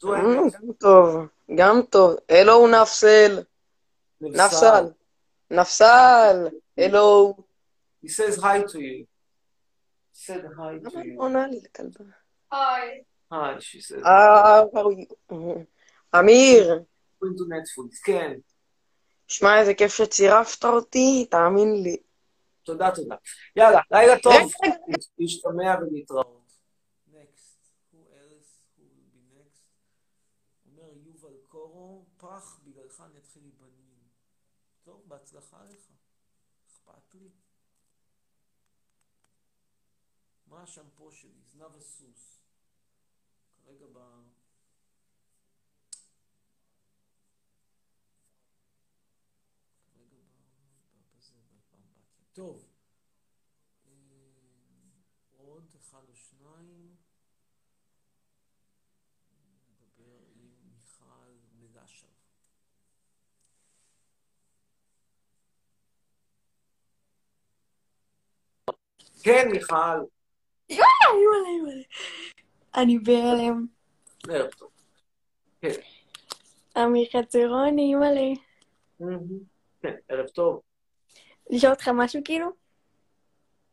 זו 0.00 0.14
אה, 0.14 0.18
האמת. 0.18 0.52
גם 0.52 0.72
טוב, 0.72 1.16
גם 1.54 1.80
טוב. 1.90 2.16
הלו, 2.28 2.68
נפסל. 2.68 3.42
נפסל. 4.20 4.84
נפסל. 5.50 6.48
הלו. 6.78 7.34
He 8.04 8.08
says 8.08 8.36
hi 8.36 8.62
to 8.62 8.78
you. 8.78 9.06
He 10.12 10.18
said 10.26 10.44
hi 10.44 10.78
to 10.78 10.90
למה 10.90 11.02
you. 11.02 11.16
לא 11.16 11.22
עונה 11.22 11.46
לי 11.46 11.60
לכלבה? 11.64 12.04
היי. 12.52 13.02
Hi, 13.32 13.60
she 13.60 13.80
said. 13.80 14.06
אה, 14.06 14.60
אה, 15.32 16.18
אמיר, 16.20 16.82
כן. 18.04 18.32
שמע, 19.28 19.60
איזה 19.60 19.74
כיף 19.74 19.94
שצירפת 19.94 20.64
אותי, 20.64 21.26
תאמין 21.30 21.82
לי. 21.82 21.96
תודה, 22.62 22.90
תודה. 22.94 23.16
יאללה, 23.56 23.80
לילה 23.90 24.18
טוב. 24.18 24.32
רגע, 24.34 24.74
להשתמע 25.18 25.74
ולהתראות. 25.80 26.42
Next. 27.08 27.58
Who 27.92 27.98
else? 27.98 28.50
Who 28.76 28.82
will 28.82 29.08
be 29.12 29.20
next? 29.34 29.64
אומר 30.66 30.90
יובל 31.06 31.36
קורו, 31.48 32.04
בגללך 32.98 33.10
אני 33.10 33.18
אתחיל 33.18 33.42
להיבנים. 33.42 34.08
טוב, 34.82 35.08
בהצלחה 35.08 35.64
לך. 35.64 35.92
אכפת 36.66 37.14
לי. 37.14 37.30
מה 40.46 40.62
השמפו 40.62 41.12
שלי? 41.12 41.42
זנב 41.44 41.76
הסוס. 41.76 42.40
כרגע 43.64 43.86
ב... 43.86 43.98
כרגע 49.94 50.16
ב... 50.16 50.38
בזה, 51.16 51.36
באמבטיה. 51.70 52.24
טוב. 52.32 52.68
אה, 53.86 53.92
עוד 55.36 55.74
אחד 55.76 56.08
או 56.08 56.16
שניים. 56.16 56.96
נדבר 59.68 60.24
עם 60.34 60.70
מיכל 60.70 61.38
מגשר. 61.52 62.18
כן, 69.28 69.48
מיכל. 69.50 69.76
יואלה, 70.68 71.20
יואלה, 71.24 71.48
יואלה. 71.58 71.82
אני 72.74 72.98
בהלם. 72.98 73.66
ערב 74.28 74.50
טוב. 74.50 74.68
כן. 75.60 75.72
אמיר 76.82 77.08
חצרוני, 77.12 77.82
אימא'לה. 77.82 78.34
כן, 79.82 79.94
ערב 80.08 80.26
טוב. 80.26 80.60
לשאול 81.50 81.72
אותך 81.72 81.88
משהו 81.94 82.20
כאילו? 82.24 82.48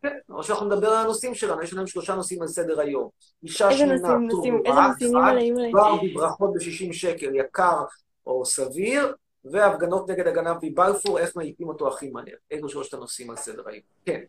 כן, 0.01 0.17
או 0.29 0.43
שאנחנו 0.43 0.65
נדבר 0.65 0.87
על 0.87 1.05
הנושאים 1.05 1.35
שלנו, 1.35 1.61
יש 1.61 1.73
לנו 1.73 1.87
שלושה 1.87 2.15
נושאים 2.15 2.41
על 2.41 2.47
סדר 2.47 2.79
היום. 2.79 3.09
אישה 3.43 3.69
איזה 3.69 3.79
שמנה, 3.79 3.93
נושאים, 3.93 4.29
טוב 4.29 4.37
נושאים, 4.37 4.53
או 4.53 4.59
איזה 4.59 4.69
רע, 4.69 4.87
נושאים, 4.87 5.17
אחד, 5.17 5.21
אימא'לה, 5.21 5.41
אימא'לה. 5.41 5.69
ברבי 5.71 6.13
ברכות 6.13 6.53
ב-60 6.53 6.93
שקל, 6.93 7.35
יקר 7.35 7.83
או 8.25 8.45
סביר, 8.45 9.15
והפגנות 9.45 10.09
נגד 10.09 10.27
הגנב 10.27 10.55
מבלפור, 10.61 11.19
איך 11.19 11.35
מעיפים 11.35 11.67
אותו 11.67 11.87
הכי 11.87 12.09
מהר. 12.09 12.35
אלו 12.51 12.69
שלושת 12.69 12.93
הנושאים 12.93 13.29
על 13.29 13.37
סדר 13.37 13.69
היום. 13.69 13.83
כן. 14.05 14.21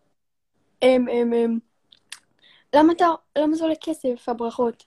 אמ, 0.82 1.08
אמ, 1.08 1.32
אמ. 1.32 1.58
למה 2.74 2.92
אתה, 2.92 3.06
למה 3.38 3.54
זה 3.54 3.64
עולה 3.64 3.74
כסף, 3.84 4.28
הברכות? 4.28 4.84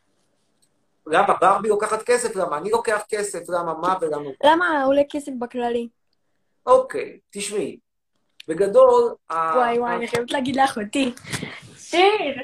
למה 1.07 1.33
ברבי 1.41 1.69
לוקחת 1.69 2.03
כסף? 2.03 2.35
למה 2.35 2.57
אני 2.57 2.69
לוקח 2.69 3.01
כסף? 3.09 3.49
למה 3.49 3.73
מה 3.73 3.95
ולמה? 4.01 4.29
למה 4.43 4.83
עולה 4.83 5.01
כסף 5.09 5.31
בכללי? 5.39 5.87
אוקיי, 6.65 7.19
תשמעי. 7.29 7.77
בגדול, 8.47 9.13
וואי 9.31 9.79
וואי, 9.79 9.95
אני 9.95 10.07
חייבת 10.07 10.31
להגיד 10.31 10.55
לאחותי. 10.55 11.13
שיר! 11.77 12.35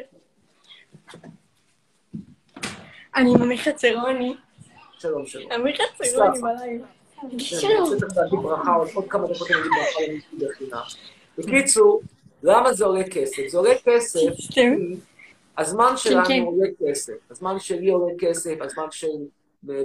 אני 3.15 3.33
עם 3.35 3.41
אמיר 3.41 3.57
חצרוני. 3.57 4.35
שלום, 4.99 5.25
שלום. 5.25 5.51
אמיר 5.51 5.75
חצרוני 5.75 6.09
סלחה. 6.09 6.41
בלייב. 6.41 6.81
כן, 7.21 7.39
שלום. 7.39 7.89
עוד 8.95 9.07
כמה 9.09 9.27
דקות 9.27 9.51
אני 9.51 9.59
אגיד 9.59 9.71
ברכה 9.71 10.01
למישהו 10.07 10.37
בחינם. 10.37 10.81
בקיצור, 11.37 12.01
למה 12.43 12.73
זה 12.73 12.85
עולה 12.85 13.03
כסף? 13.11 13.47
זה 13.47 13.57
עולה 13.57 13.73
כסף 13.85 14.19
כי 14.53 14.61
הזמן 15.57 15.89
כן. 15.89 15.97
שלנו 15.97 16.45
עולה 16.45 16.67
כסף, 16.79 17.13
הזמן 17.31 17.59
שלי 17.59 17.89
עולה 17.89 18.13
כסף, 18.19 18.55
הזמן 18.61 18.87
של 18.91 19.07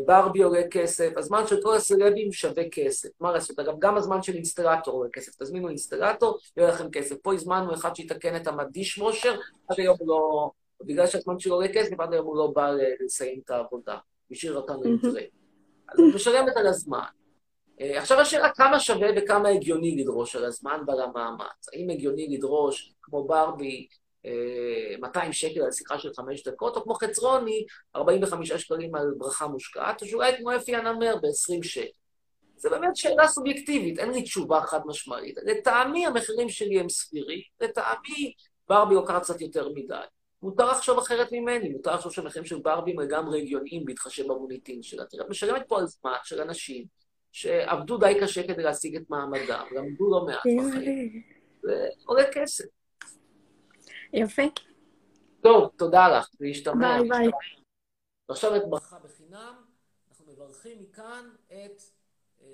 ברבי 0.07 0.43
עולה 0.43 0.63
כסף, 0.71 1.13
הזמן 1.17 1.47
של 1.47 1.63
כל 1.63 1.75
הסלבים 1.75 2.33
שווה 2.33 2.63
כסף. 2.73 3.09
מה 3.21 3.33
לעשות? 3.33 3.59
אגב, 3.59 3.75
גם 3.79 3.97
הזמן 3.97 4.23
של 4.23 4.35
אינסטלטור 4.35 4.95
עולה 4.95 5.11
כסף. 5.13 5.43
תזמינו 5.43 5.69
אינסטלטור, 5.69 6.39
יהיה 6.57 6.69
לכם 6.69 6.91
כסף. 6.91 7.17
פה 7.23 7.35
הזמנו 7.35 7.75
אחד 7.75 7.97
שיתקן 7.97 8.37
את 8.37 8.47
המדיש 8.47 8.99
וושר, 8.99 9.39
עד 9.69 9.81
היום 9.81 9.97
הוא 10.01 10.09
לא... 10.09 10.51
בגלל 10.85 11.07
שהזמן 11.07 11.39
שלו 11.39 11.55
עולה 11.55 11.69
כסף, 11.69 12.01
עד 12.01 12.13
היום 12.13 12.27
הוא 12.27 12.37
לא 12.37 12.53
בא 12.55 12.71
לסיים 13.05 13.41
את 13.45 13.51
העבודה. 13.51 13.97
השאיר 14.31 14.57
אותנו 14.57 14.85
עם. 14.85 14.99
trade. 14.99 15.29
אז 15.89 16.01
את 16.01 16.15
משלמת 16.15 16.57
על 16.57 16.67
הזמן. 16.67 17.01
אה, 17.81 17.99
עכשיו 17.99 18.21
השאלה 18.21 18.51
כמה 18.51 18.81
שווה 18.81 19.09
וכמה 19.17 19.49
הגיוני 19.49 19.97
לדרוש 19.97 20.37
על 20.37 20.45
הזמן 20.45 20.81
ועל 20.87 21.01
המאמץ. 21.01 21.69
האם 21.73 21.91
הגיוני 21.91 22.29
לדרוש, 22.37 22.95
כמו 23.03 23.25
ברבי, 23.25 23.87
אה, 24.27 24.97
200 25.01 25.33
שקל 25.33 25.63
על 25.63 25.73
שיחה 25.73 25.99
של 25.99 26.15
חמש 26.17 26.49
דקות, 26.49 26.77
או 26.77 26.83
כמו 26.83 26.95
חצרוני, 26.95 27.67
45 27.97 28.53
שקלים 28.53 28.95
על 28.95 29.15
ברכה 29.19 29.47
מושקעת, 29.47 30.03
או 30.03 30.07
שאולי 30.07 30.37
כמו 30.39 30.57
אפי 30.57 30.77
הנמר 30.77 31.17
ב-20 31.23 31.63
שקל. 31.63 31.91
זו 32.57 32.71
באמת 32.71 32.97
שאלה 32.97 33.29
סובייקטיבית, 33.29 33.99
אין 33.99 34.11
לי 34.11 34.23
תשובה 34.23 34.61
חד 34.61 34.81
משמעית. 34.87 35.39
לטעמי 35.43 36.07
המחירים 36.07 36.49
שלי 36.49 36.81
הם 36.81 36.89
סבירים, 36.89 37.41
לטעמי 37.61 38.33
ברבי 38.69 38.95
לוקחת 38.95 39.23
קצת 39.23 39.41
יותר 39.41 39.69
מדי. 39.69 39.95
מותר 40.43 40.71
לחשוב 40.71 40.99
אחרת 40.99 41.33
ממני, 41.33 41.69
מותר 41.69 41.95
לחשוב 41.95 42.13
שהמחירים 42.13 42.47
של 42.47 42.59
ברבי 42.59 42.91
הם 42.91 43.01
לגמרי 43.01 43.41
הגיוניים 43.41 43.85
בהתחשב 43.85 44.27
במוניטין 44.27 44.83
שלה. 44.83 45.05
תראה, 45.05 45.25
את 45.25 45.31
משלמת 45.31 45.63
פה 45.69 45.79
על 45.79 45.87
זמן 45.87 46.13
של 46.25 46.41
אנשים 46.41 46.85
שעבדו 47.33 47.99
די 47.99 48.15
קשה 48.23 48.49
כדי 48.49 48.63
להשיג 48.63 48.97
את 48.97 49.11
מעמדם, 49.11 49.67
למדו 49.77 50.11
לא 50.11 50.27
מעט 50.27 50.39
בחיים, 50.39 51.23
זה 51.63 51.89
עולה 52.05 52.25
כסף. 52.33 52.65
יפה. 54.13 54.43
טוב, 55.41 55.71
תודה 55.77 56.19
לך, 56.19 56.29
להשתמע. 56.41 56.99
ביי 56.99 57.09
ביי. 57.09 57.29
ועכשיו 58.29 58.57
את 58.57 58.63
ברכה 58.71 58.99
בחינם, 58.99 59.55
אנחנו 60.11 60.27
מברכים 60.33 60.83
מכאן 60.83 61.31
את 61.47 61.83
אה, 62.43 62.47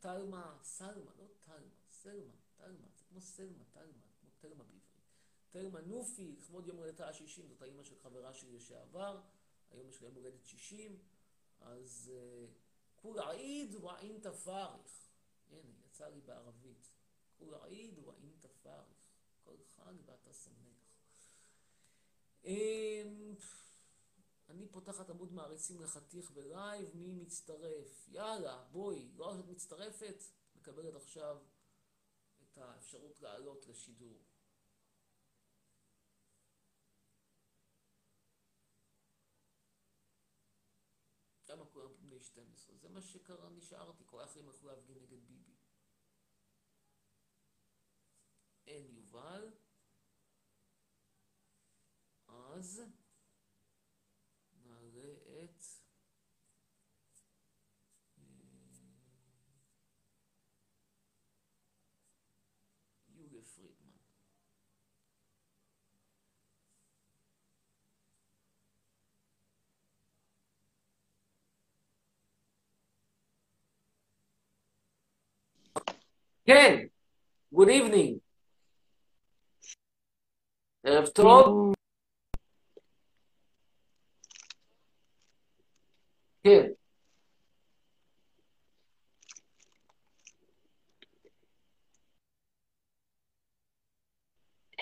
תלמה, 0.00 0.52
סלמה, 0.62 1.10
לא 1.18 1.24
תלמה, 1.44 1.58
סלמה, 1.90 2.32
תלמה, 2.56 2.86
זה 2.96 3.04
כמו 3.10 3.20
סלמה, 3.20 3.64
תלמה, 3.72 4.02
כמו 4.20 4.30
תלמה 4.40 4.64
בעברית. 4.64 5.04
תלמה 5.50 5.78
נופי, 5.86 6.34
לכבוד 6.38 6.66
יום 6.66 6.76
הולדתה 6.76 7.06
ה-60, 7.06 7.46
זאת 7.48 7.62
האימא 7.62 7.82
של 7.82 7.94
חברה 8.02 8.34
שלי 8.34 8.56
לשעבר, 8.56 9.20
היום 9.70 9.88
יש 9.88 10.02
לה 10.02 10.08
יום 10.08 10.14
הולדת 10.16 10.44
60, 10.44 10.96
אז 11.60 12.12
אה, 12.14 12.46
כול 13.04 13.20
עיד 13.20 13.74
ואינתה 13.74 14.32
פאריך. 14.32 15.08
הנה, 15.50 15.72
יצא 15.86 16.08
לי 16.08 16.20
בערבית. 16.20 16.90
כול 17.38 17.54
עיד 17.54 17.98
ואינתה 17.98 18.48
פאריך. 18.48 18.98
כל 19.44 19.56
חג 19.76 19.94
ואתה 20.06 20.32
שמח. 20.32 20.74
אמ, 22.44 23.34
אני 24.48 24.68
פותחת 24.68 25.10
עמוד 25.10 25.32
מעריצים 25.32 25.82
לחתיך 25.82 26.30
בלייב, 26.30 26.96
מי 26.96 27.12
מצטרף? 27.12 28.08
יאללה, 28.08 28.64
בואי, 28.72 29.12
לא 29.16 29.24
רק 29.24 29.40
את 29.40 29.48
מצטרפת, 29.48 30.22
מקבלת 30.56 30.94
עכשיו 30.94 31.38
את 32.42 32.58
האפשרות 32.58 33.20
לעלות 33.20 33.66
לשידור. 33.66 34.22
למה 41.48 41.64
כולם 41.66 41.93
בני 42.88 42.88
12? 42.88 42.88
זה 42.88 42.88
מה 42.88 43.00
שקרה, 43.00 43.50
נשארתי, 43.50 44.04
כל 44.06 44.22
הלכו 44.48 44.66
להפגין 44.66 44.98
נגד 45.02 45.18
ביבי. 45.28 45.54
אין 48.66 48.90
יובל. 48.90 49.50
אז 52.28 52.82
נעלה 54.64 55.12
את... 55.44 55.62
אה, 58.18 58.24
יוגה 63.08 63.42
פרידמן. 63.42 63.94
כן, 76.46 76.86
good 77.54 77.68
evening. 77.68 78.18
ערב 80.84 81.06
טוב. 81.06 81.74
כן. 86.42 86.66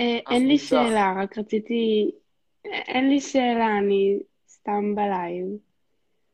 אה, 0.01 0.19
אין 0.31 0.49
לי. 0.49 0.59
שאלה, 0.59 1.15
רק 1.23 1.39
רציתי... 1.39 2.11
אין 2.65 3.09
לי 3.09 3.21
שאלה, 3.21 3.79
אני 3.79 4.19
סתם 4.49 4.95
בלייב. 4.95 5.47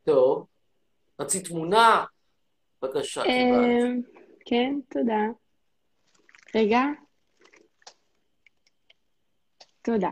טוב. 0.03 0.47
רצית 1.19 1.47
תמונה? 1.47 2.05
בבקשה, 2.81 3.23
קיבלת. 3.23 4.18
כן, 4.49 4.79
תודה. 4.89 5.21
רגע. 6.55 6.79
תודה. 9.81 10.09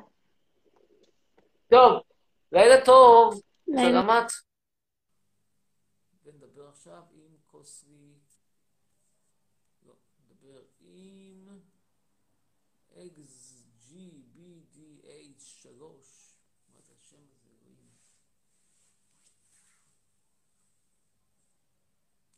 טוב, 1.70 2.02
לילה 2.52 2.86
טוב. 2.86 3.42
לילה. 3.68 4.02
סלמת. 4.02 4.32
ונדבר 6.24 6.70
עכשיו 6.70 7.04
עם 7.12 7.38
קוסרי. 7.46 8.14
לא, 9.84 9.94
נדבר 10.20 10.62
עם 10.80 11.60
XGBDH3. 12.92 15.68
מה 16.74 16.82
זה 16.82 16.94
השם 16.98 17.24
הזה, 17.32 17.50
אלוהים? 17.50 17.90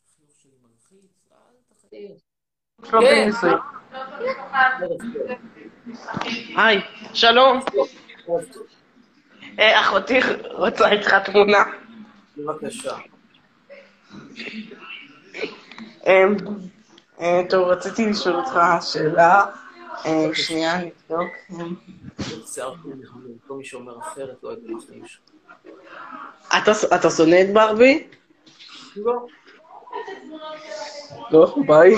החיוך 0.06 0.40
שלי 0.40 0.58
מלחיץ, 0.58 1.28
אל 1.32 1.38
תחייך. 1.38 1.40
שלום, 1.40 1.40
כן. 1.60 1.68
ניסוי. 1.68 1.79
היי, 6.56 6.82
שלום. 7.14 7.60
אה, 9.60 9.82
אחותי 9.82 10.20
רוצה 10.52 10.92
איתך 10.92 11.14
תמונה. 11.14 11.64
בבקשה. 12.38 12.98
אמ, 16.08 16.36
אה, 17.22 17.42
טוב, 17.50 17.68
רציתי 17.68 18.06
לשאול 18.06 18.36
אותך 18.36 18.60
שאלה. 18.82 19.46
אה, 20.06 20.30
שנייה, 20.34 20.78
נבדוק. 20.78 21.30
אתה 26.96 27.10
שונא 27.10 27.42
את 27.42 27.54
ברבי? 27.54 28.08
לא. 28.96 29.26
לא, 31.32 31.56
ביי. 31.68 31.92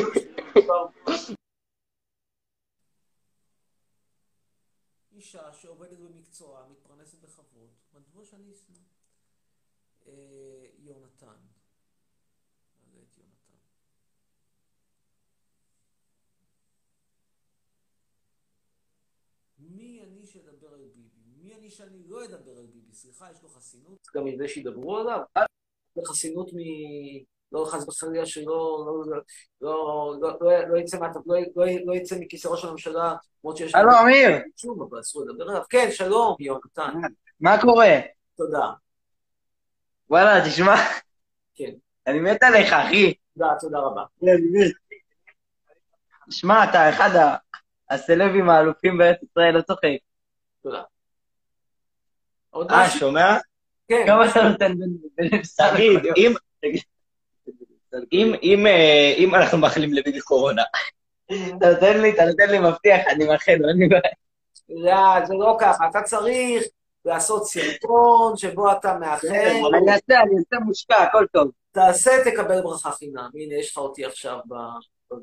אישה 5.12 5.54
שעובדת 5.54 6.00
במקצועה, 6.00 6.68
מתפרנסת 6.70 7.20
בכבוד, 7.20 7.70
מדוע 7.94 8.26
שאני 8.26 8.52
אשנא? 8.52 8.78
אה, 10.08 10.66
יונתן. 10.80 11.38
מי 19.60 20.02
אני 20.04 20.26
שאדבר 20.26 20.74
על 20.74 20.88
ביבי? 20.96 21.10
מי 21.38 21.56
אני 21.56 21.70
שאני 21.70 22.08
לא 22.08 22.26
אדבר 22.26 22.58
על 22.58 22.66
ביבי? 22.66 22.94
סליחה, 22.94 23.32
יש 23.32 23.44
לו 23.44 23.50
חסינות? 23.50 24.08
גם 24.16 24.26
מזה 24.26 24.48
שידברו 24.48 24.98
עליו? 24.98 25.20
זה 25.96 26.02
חסינות 26.06 26.50
מ... 26.54 26.58
לא 27.52 27.65
חס 27.69 27.88
וחלילה 27.88 28.26
שלא 28.26 28.45
לא, 28.88 29.03
לא, 29.07 29.22
לא, 29.61 30.18
לא, 30.22 30.38
לא, 30.41 30.68
לא 30.69 30.78
יצא 30.78 30.98
לא, 30.99 31.36
לא, 31.56 31.65
לא 31.86 31.94
מכיסא 32.19 32.48
ראש 32.48 32.65
הממשלה, 32.65 33.15
למרות 33.44 33.57
שיש... 33.57 33.76
הלו, 33.76 33.91
אמיר. 34.03 34.30
שוב, 34.57 34.82
אבל 34.90 34.99
אסור 34.99 35.23
לדבר 35.26 35.49
עליו. 35.49 35.61
כן, 35.69 35.88
שלום, 35.91 36.36
יונתן. 36.40 36.94
מה 37.40 37.61
קורה? 37.61 37.99
תודה. 38.38 38.69
וואלה, 40.10 40.45
תשמע, 40.45 40.76
כן. 41.56 41.72
אני 42.07 42.19
מת 42.19 42.44
עליך, 42.44 42.73
אחי. 42.73 43.14
תודה, 43.34 43.53
תודה 43.60 43.80
רבה. 43.80 44.03
שמע, 46.30 46.64
אתה 46.69 46.90
אחד 46.90 47.10
ה- 47.15 47.36
הסלבים 47.90 48.49
האלופים 48.49 48.98
בארץ 48.98 49.18
ישראל, 49.23 49.53
לא 49.57 49.61
צוחק. 49.61 49.88
תודה. 50.64 50.84
אה? 52.72 52.90
שומע? 52.90 53.38
כן. 53.88 54.03
כמה 54.07 54.30
אתה 54.32 54.40
נותן 54.49 54.73
בין... 55.15 55.30
תגיד, 55.57 55.99
אם... 56.18 56.34
אם, 58.14 58.34
אם, 58.44 58.68
אה, 58.68 59.14
אם 59.18 59.36
אנחנו 59.36 59.58
מאחלים 59.58 59.94
לביבי 59.94 60.22
קורונה, 60.22 60.64
אתה 61.26 61.70
נותן 61.72 62.02
לי, 62.02 62.14
אתה 62.14 62.26
נותן 62.26 62.50
לי 62.50 62.60
מבטיח, 62.60 63.02
אני 63.08 63.26
מאחל 63.26 63.56
לו, 63.60 63.70
אין 63.70 63.78
לי 63.78 63.88
בעיה. 63.88 64.02
לא, 64.70 65.26
זה 65.26 65.34
לא 65.34 65.58
ככה. 65.60 65.88
אתה 65.90 66.02
צריך 66.02 66.64
לעשות 67.06 67.48
סרטון 67.48 68.38
שבו 68.38 68.72
אתה 68.72 68.98
מאחל. 69.00 69.28
אני 69.28 69.92
אעשה, 69.92 70.22
אני 70.22 70.36
אעשה 70.38 70.66
מושקע, 70.66 71.04
הכל 71.04 71.26
טוב. 71.34 71.52
תעשה, 71.72 72.12
תקבל 72.26 72.62
ברכה 72.62 72.92
חינם. 72.92 73.30
הנה, 73.36 73.56
יש 73.56 73.72
לך 73.72 73.78
אותי 73.78 74.06
עכשיו 74.06 74.38
ב... 74.48 74.54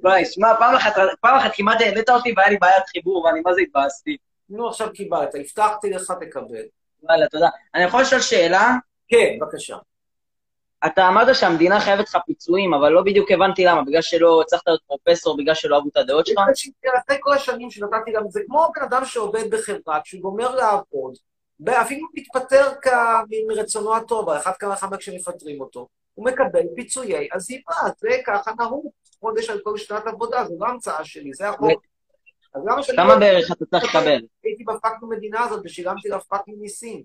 וואי, 0.03 0.25
שמע, 0.25 0.55
פעם 0.59 0.75
אחת, 0.75 0.93
פעם 1.21 1.37
אחת 1.37 1.51
כמעט 1.55 1.81
העלית 1.81 2.11
אותי 2.11 2.35
והיה 2.37 2.51
לי 2.51 2.57
בעיית 2.59 2.87
חיבור, 2.87 3.25
ואני 3.25 3.41
מה 3.41 3.55
זה 3.55 3.61
התבאסתי. 3.61 4.17
נו, 4.49 4.69
עכשיו 4.69 4.93
קיבלת. 4.95 5.35
הבטחתי 5.35 5.91
לך, 5.91 6.13
תקבל. 6.21 6.63
וואלה, 7.03 7.29
תודה. 7.29 7.49
אני 7.75 7.85
יכול 7.85 8.03
לשאול 8.03 8.21
שאלה? 8.21 8.77
כן, 9.09 9.37
בבקשה. 9.41 9.77
אתה 10.87 11.09
אמרת 11.09 11.35
שהמדינה 11.35 11.81
חייבת 11.81 12.09
לך 12.09 12.19
פיצויים, 12.27 12.75
אבל 12.75 12.89
לא 12.89 13.03
בדיוק 13.03 13.31
הבנתי 13.31 13.65
למה, 13.65 13.83
בגלל 13.83 14.03
שלא 14.03 14.43
הצלחת 14.43 14.67
להיות 14.67 14.83
פרופסור, 14.87 15.37
בגלל 15.37 15.55
שלא 15.55 15.77
אהבו 15.77 15.89
את 15.89 15.97
הדעות 15.97 16.27
שלך? 16.27 16.39
אחרי 17.05 17.17
כל 17.21 17.33
השנים 17.33 17.71
שנתתי 17.71 18.13
גם, 18.13 18.23
זה 18.29 18.41
כמו 18.47 18.67
בן 18.77 18.83
אדם 18.83 19.05
שעובד 19.05 19.51
בחברה, 19.51 20.01
כשהוא 20.05 20.23
גומר 20.23 20.55
לעבוד, 20.55 21.15
אפילו 21.69 22.09
מתפטר 22.15 22.69
מרצונו 23.49 23.97
הטוב, 23.97 24.29
על 24.29 24.37
אחת 24.37 24.57
כמה 24.57 24.75
וכמה 24.75 24.97
כשמפטרים 24.97 25.61
אותו, 25.61 25.89
הוא 26.15 26.27
מקבל 26.27 26.63
פיצויי 26.77 27.29
עזיבה, 27.33 27.75
זה 27.99 28.09
ככה 28.27 28.51
נהוג, 28.59 28.91
חודש 29.21 29.51
על 29.51 29.61
כל 29.65 29.79
שנת 29.79 30.07
עבודה, 30.07 30.45
זו 30.45 30.55
לא 30.61 30.67
המצאה 30.67 31.05
שלי, 31.05 31.33
זה 31.33 31.49
החוק. 31.49 31.83
אז 32.55 32.63
למה 32.67 32.83
שאני... 32.83 32.97
כמה 32.97 33.17
בערך 33.17 33.53
אתה 33.53 33.65
צריך 33.67 33.85
לקבל? 33.85 34.21
הייתי 34.45 34.65
ב 34.65 34.69
fucking 34.70 35.03
במדינה 35.03 35.45
הזאת 35.45 35.61
ושילמתי 35.65 36.09
לה 36.09 36.21
fucking 36.21 36.59
מיסים. 36.61 37.03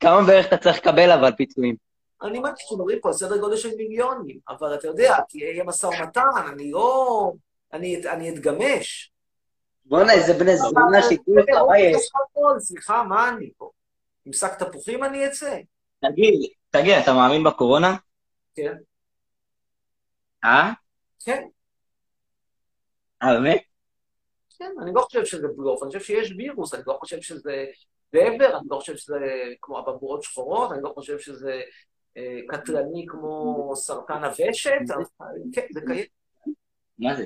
כמה 0.00 0.22
בערך 0.26 0.46
אתה 0.46 0.56
צריך 0.56 0.78
לקבל 0.78 1.10
אבל 1.10 1.32
פיצויים? 1.32 1.83
אני 2.24 2.38
מעדיף 2.38 2.58
שמדברים 2.58 2.98
פה 3.00 3.08
על 3.08 3.14
סדר 3.14 3.36
גודל 3.36 3.56
של 3.56 3.76
מיליונים, 3.76 4.38
אבל 4.48 4.74
אתה 4.74 4.86
יודע, 4.86 5.16
כי 5.28 5.38
יהיה 5.38 5.64
משא 5.64 5.86
ומתן, 5.86 6.22
אני 6.52 6.70
לא... 6.70 7.32
אני, 7.72 8.08
אני 8.08 8.30
אתגמש. 8.30 9.12
בואנה, 9.84 10.12
איזה 10.12 10.32
בני 10.32 10.56
זונה 10.56 11.02
שיקרו 11.08 11.36
לך, 11.36 11.48
מה 11.68 11.78
יש? 11.78 12.10
סליחה, 12.58 13.02
מה 13.02 13.28
אני 13.28 13.50
פה? 13.56 13.70
עם 14.26 14.32
שק 14.32 14.54
תפוחים 14.58 15.04
אני 15.04 15.26
אצא? 15.26 15.58
תגיד, 16.00 16.50
תגיד, 16.70 16.94
אתה 17.02 17.12
מאמין 17.12 17.44
בקורונה? 17.44 17.96
כן. 18.54 18.74
אה? 20.44 20.72
כן. 21.24 21.42
אה, 23.22 23.34
באמת? 23.34 23.62
כן, 24.58 24.70
אני 24.82 24.90
לא 24.94 25.00
חושב 25.00 25.24
שזה 25.24 25.48
בלוף, 25.56 25.82
אני 25.82 25.88
חושב 25.88 26.00
שיש 26.00 26.34
וירוס, 26.38 26.74
אני 26.74 26.82
לא 26.86 26.96
חושב 27.00 27.20
שזה 27.20 27.64
דבר, 28.14 28.58
אני 28.58 28.66
לא 28.70 28.76
חושב 28.76 28.96
שזה 28.96 29.18
כמו 29.60 29.78
אבעבועות 29.78 30.22
שחורות, 30.22 30.72
אני 30.72 30.82
לא 30.82 30.92
חושב 30.94 31.18
שזה 31.18 31.60
קטלני 32.48 33.06
כמו 33.08 33.72
סרטן 33.76 34.24
הוושת, 34.24 34.70
אבל 35.20 35.26
כן, 35.52 35.66
זה 35.72 35.80
קיים. 35.86 36.06
מה 36.98 37.14
זה? 37.16 37.24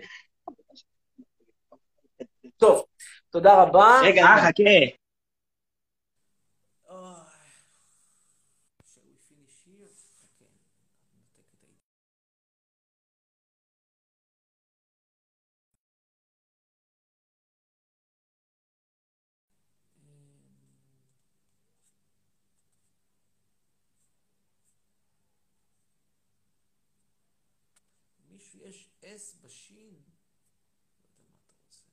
טוב, 2.57 2.85
תודה 3.31 3.63
רבה. 3.63 4.01
רגע, 4.05 4.23
אה, 4.23 4.37
חכה. 4.39 5.08
יש 28.61 28.91
אס 29.05 29.35
בשין? 29.41 29.95
לא 29.95 31.05
יודע 31.05 31.23
מה 31.29 31.37
אתה 31.45 31.53
רוצה. 31.65 31.87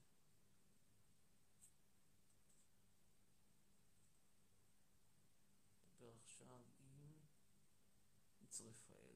נדבר 5.86 6.14
עכשיו 6.24 6.48
עם 6.54 6.62
יצרפאל. 8.42 9.16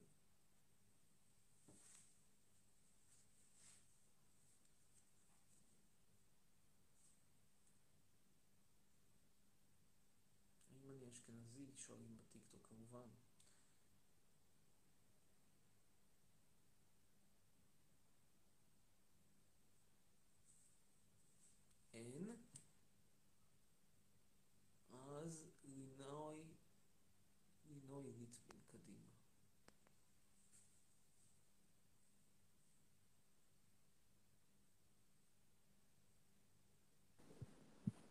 אם 10.72 10.86
אני 10.86 11.10
אשכנזי, 11.12 11.72
שואלים 11.76 12.18
בטיקטוק 12.18 12.68
כמובן. 12.68 13.10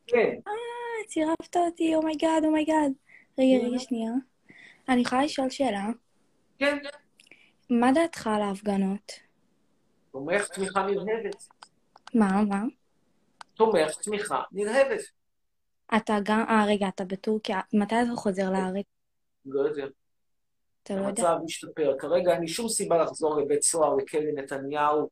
כן. 0.09 0.35
אה, 0.47 1.07
צירפת 1.07 1.57
אותי, 1.57 1.95
אומייגאד, 1.95 2.45
אומייגאד. 2.45 2.93
רגע, 3.39 3.67
רגע, 3.67 3.79
שנייה. 3.79 4.13
אני 4.89 5.01
יכולה 5.01 5.25
לשאול 5.25 5.51
שאלה? 5.51 5.87
כן. 6.59 6.79
מה 7.71 7.93
דעתך 7.93 8.27
על 8.27 8.43
ההפגנות? 8.43 9.13
תומך 10.13 10.49
תמיכה 10.49 10.87
נלהבת. 10.87 11.49
מה, 12.15 12.43
מה? 12.43 12.63
תומך 13.55 13.97
תמיכה 14.03 14.43
נלהבת. 14.53 15.01
אתה 15.97 16.19
גם, 16.23 16.45
אה, 16.49 16.65
רגע, 16.67 16.89
אתה 16.89 17.05
בטורקיה. 17.05 17.61
מתי 17.73 17.95
אתה 17.95 18.17
חוזר 18.17 18.51
לארץ? 18.51 18.87
לא 19.47 19.61
יודע. 19.61 19.87
אתה 20.83 20.95
לא 20.95 21.01
יודע? 21.01 21.09
המצב 21.09 21.45
משתפר. 21.45 21.97
כרגע 21.99 22.33
אין 22.33 22.41
לי 22.41 22.49
שום 22.49 22.69
סיבה 22.69 23.03
לחזור 23.03 23.41
לבית 23.41 23.63
סוהר 23.63 23.97
לכלא 23.97 24.33
נתניהו. 24.35 25.09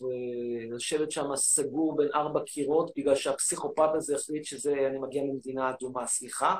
ולשבת 0.00 1.10
שם 1.10 1.36
סגור 1.36 1.96
בין 1.96 2.08
ארבע 2.14 2.40
קירות, 2.46 2.90
בגלל 2.96 3.14
שהפסיכופת 3.14 3.88
הזה 3.94 4.16
החליט 4.16 4.44
שזה, 4.44 4.74
אני 4.90 4.98
מגיע 4.98 5.22
ממדינה 5.22 5.70
אדומה, 5.70 6.06
סליחה. 6.06 6.56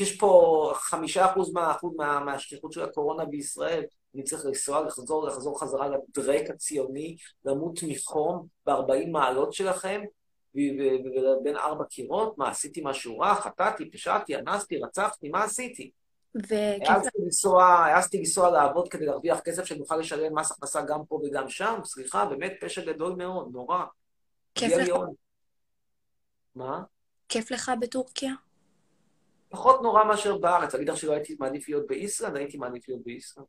יש 0.00 0.16
פה 0.16 0.72
חמישה 0.74 1.32
אחוז 1.32 1.52
מהאחוז 1.52 1.92
מה, 1.96 2.20
מהשכיחות 2.20 2.72
של 2.72 2.82
הקורונה 2.82 3.24
בישראל, 3.24 3.84
אני 4.14 4.22
צריך 4.22 4.46
לנסוע, 4.46 4.80
לחזור, 4.86 5.26
לחזור 5.26 5.60
חזרה 5.60 5.88
לדרק 5.88 6.50
הציוני, 6.50 7.16
למות 7.44 7.80
מחום 7.88 8.46
ב-40 8.66 9.06
מעלות 9.12 9.52
שלכם, 9.52 10.00
ובין 10.54 11.56
ארבע 11.56 11.84
קירות, 11.84 12.38
מה, 12.38 12.48
עשיתי 12.48 12.80
משהו 12.84 13.18
רע? 13.18 13.34
חטאתי, 13.34 13.90
פשעתי, 13.90 14.36
אנסתי, 14.36 14.78
רצחתי, 14.78 15.28
מה 15.28 15.44
עשיתי? 15.44 15.90
העזתי 16.86 17.18
לנסוע, 17.24 17.64
העזתי 17.64 18.18
לנסוע 18.18 18.50
לעבוד 18.50 18.88
כדי 18.88 19.06
להרוויח 19.06 19.40
כסף 19.40 19.64
שנוכל 19.64 19.96
לשלם 19.96 20.38
מס 20.38 20.50
הכנסה 20.50 20.82
גם 20.82 21.04
פה 21.08 21.20
וגם 21.24 21.48
שם, 21.48 21.80
סליחה, 21.84 22.24
באמת 22.26 22.52
פשע 22.60 22.84
גדול 22.92 23.14
מאוד, 23.14 23.48
נורא. 23.52 23.84
כיף 24.54 24.72
לך? 24.72 24.96
מה? 26.54 26.82
כיף 27.28 27.50
לך 27.50 27.72
בטורקיה? 27.80 28.32
פחות 29.48 29.82
נורא 29.82 30.04
מאשר 30.04 30.38
בארץ. 30.38 30.74
להגיד 30.74 30.88
לך 30.88 30.96
שלא 30.96 31.12
הייתי 31.12 31.36
מעדיף 31.40 31.68
להיות 31.68 31.86
באיסלנד, 31.86 32.36
הייתי 32.36 32.56
מעדיף 32.56 32.88
להיות 32.88 33.02
באיסלנד. 33.04 33.46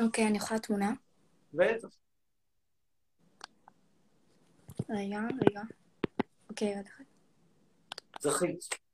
אוקיי, 0.00 0.26
אני 0.26 0.36
יכולה 0.38 0.60
תמונה? 0.60 0.92
בטח. 1.54 1.88
רגע, 4.90 5.20
רגע. 5.46 5.60
אוקיי, 6.50 6.68
רגע. 6.68 6.90
זכית. 8.20 8.89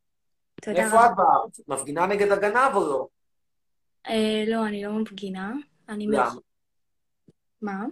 תודה 0.62 0.85
איפה 0.85 0.97
רבה. 0.97 1.07
את 1.07 1.16
בארץ? 1.16 1.61
את 1.61 1.69
מפגינה 1.69 2.07
נגד 2.07 2.33
הגנב 2.33 2.74
או 2.74 2.81
לא? 2.81 3.07
אה, 4.09 4.45
לא, 4.47 4.66
אני 4.66 4.85
לא 4.85 4.93
מפגינה. 4.93 5.53
אני... 5.89 6.07
למה? 6.07 6.27
מח- 6.27 6.37
מה? 7.62 7.85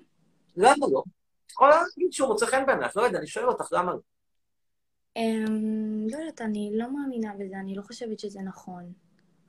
למה 0.57 0.87
לא? 0.93 1.03
את 1.47 1.51
יכולה 1.51 1.71
להגיד 1.77 2.13
שהוא 2.13 2.29
מוצא 2.29 2.47
חן 2.47 2.67
בעינייך, 2.67 2.97
לא 2.97 3.03
יודע, 3.03 3.19
אני 3.19 3.27
שואל 3.27 3.49
אותך, 3.49 3.69
למה 3.73 3.93
לא? 3.93 3.99
אמ, 5.17 6.07
לא 6.11 6.17
יודעת, 6.19 6.41
אני 6.41 6.71
לא 6.75 6.87
מאמינה 6.93 7.33
בזה, 7.39 7.57
אני 7.61 7.75
לא 7.75 7.83
חושבת 7.83 8.19
שזה 8.19 8.41
נכון. 8.41 8.93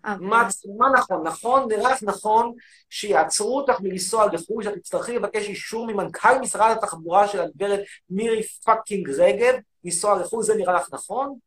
מה, 0.06 0.48
מה 0.78 0.90
נכון? 0.98 1.28
נכון, 1.28 1.72
נראה 1.72 1.92
לך 1.92 2.04
נכון 2.04 2.54
שיעצרו 2.90 3.58
אותך 3.60 3.82
מלנסוע 3.82 4.26
לחו"ל, 4.34 4.64
שאת 4.64 4.74
תצטרכי 4.78 5.16
לבקש 5.16 5.48
אישור 5.48 5.88
ממנכ"ל 5.88 6.40
משרד 6.42 6.78
התחבורה 6.78 7.28
של 7.28 7.40
הגברת 7.42 7.80
מירי 8.10 8.44
פאקינג 8.44 9.10
רגב, 9.10 9.54
לנסוע 9.84 10.20
לחו"ל, 10.20 10.44
זה 10.44 10.56
נראה 10.56 10.74
לך 10.74 10.94
נכון? 10.94 11.38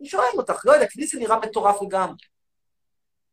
אני 0.00 0.08
שואל 0.08 0.24
אותך, 0.36 0.66
לא 0.66 0.72
יודע, 0.72 0.86
כי 0.86 1.00
לי 1.00 1.06
זה 1.06 1.18
נראה 1.18 1.38
מטורף 1.38 1.82
לגמרי. 1.82 2.16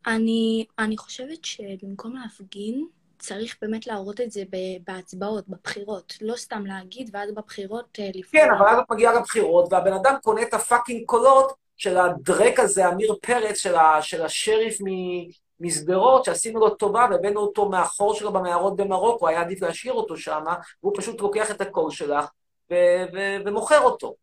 אני, 0.07 0.65
אני 0.79 0.97
חושבת 0.97 1.45
שבמקום 1.45 2.15
להפגין, 2.15 2.87
צריך 3.19 3.57
באמת 3.61 3.87
להראות 3.87 4.21
את 4.21 4.31
זה 4.31 4.43
בהצבעות, 4.87 5.47
בבחירות. 5.47 6.13
לא 6.21 6.35
סתם 6.35 6.65
להגיד, 6.65 7.09
ואז 7.13 7.31
בבחירות 7.31 7.99
אה, 7.99 8.09
לפגוע. 8.13 8.41
כן, 8.41 8.47
אבל 8.57 8.67
אז 8.67 8.77
את 8.79 8.91
מגיעה 8.91 9.13
לבחירות, 9.13 9.73
והבן 9.73 9.93
אדם 9.93 10.15
קונה 10.23 10.41
את 10.41 10.53
הפאקינג 10.53 11.05
קולות 11.05 11.53
של 11.77 11.97
הדרק 11.97 12.59
הזה, 12.59 12.87
עמיר 12.87 13.15
פרץ, 13.21 13.57
של, 13.57 13.75
ה, 13.75 14.01
של 14.01 14.21
השריף 14.21 14.77
מ- 14.81 15.27
משדרות, 15.59 16.25
שעשינו 16.25 16.59
לו 16.59 16.69
טובה 16.69 17.07
והבאנו 17.11 17.39
אותו 17.39 17.69
מהחור 17.69 18.13
שלו 18.13 18.33
במערות 18.33 18.75
במרוקו, 18.75 19.27
היה 19.27 19.41
עדיף 19.41 19.61
להשאיר 19.61 19.93
אותו 19.93 20.17
שם, 20.17 20.43
והוא 20.83 20.93
פשוט 20.97 21.21
לוקח 21.21 21.51
את 21.51 21.61
הקול 21.61 21.91
שלך 21.91 22.25
ו- 22.71 23.05
ו- 23.13 23.37
ומוכר 23.45 23.79
אותו, 23.79 24.15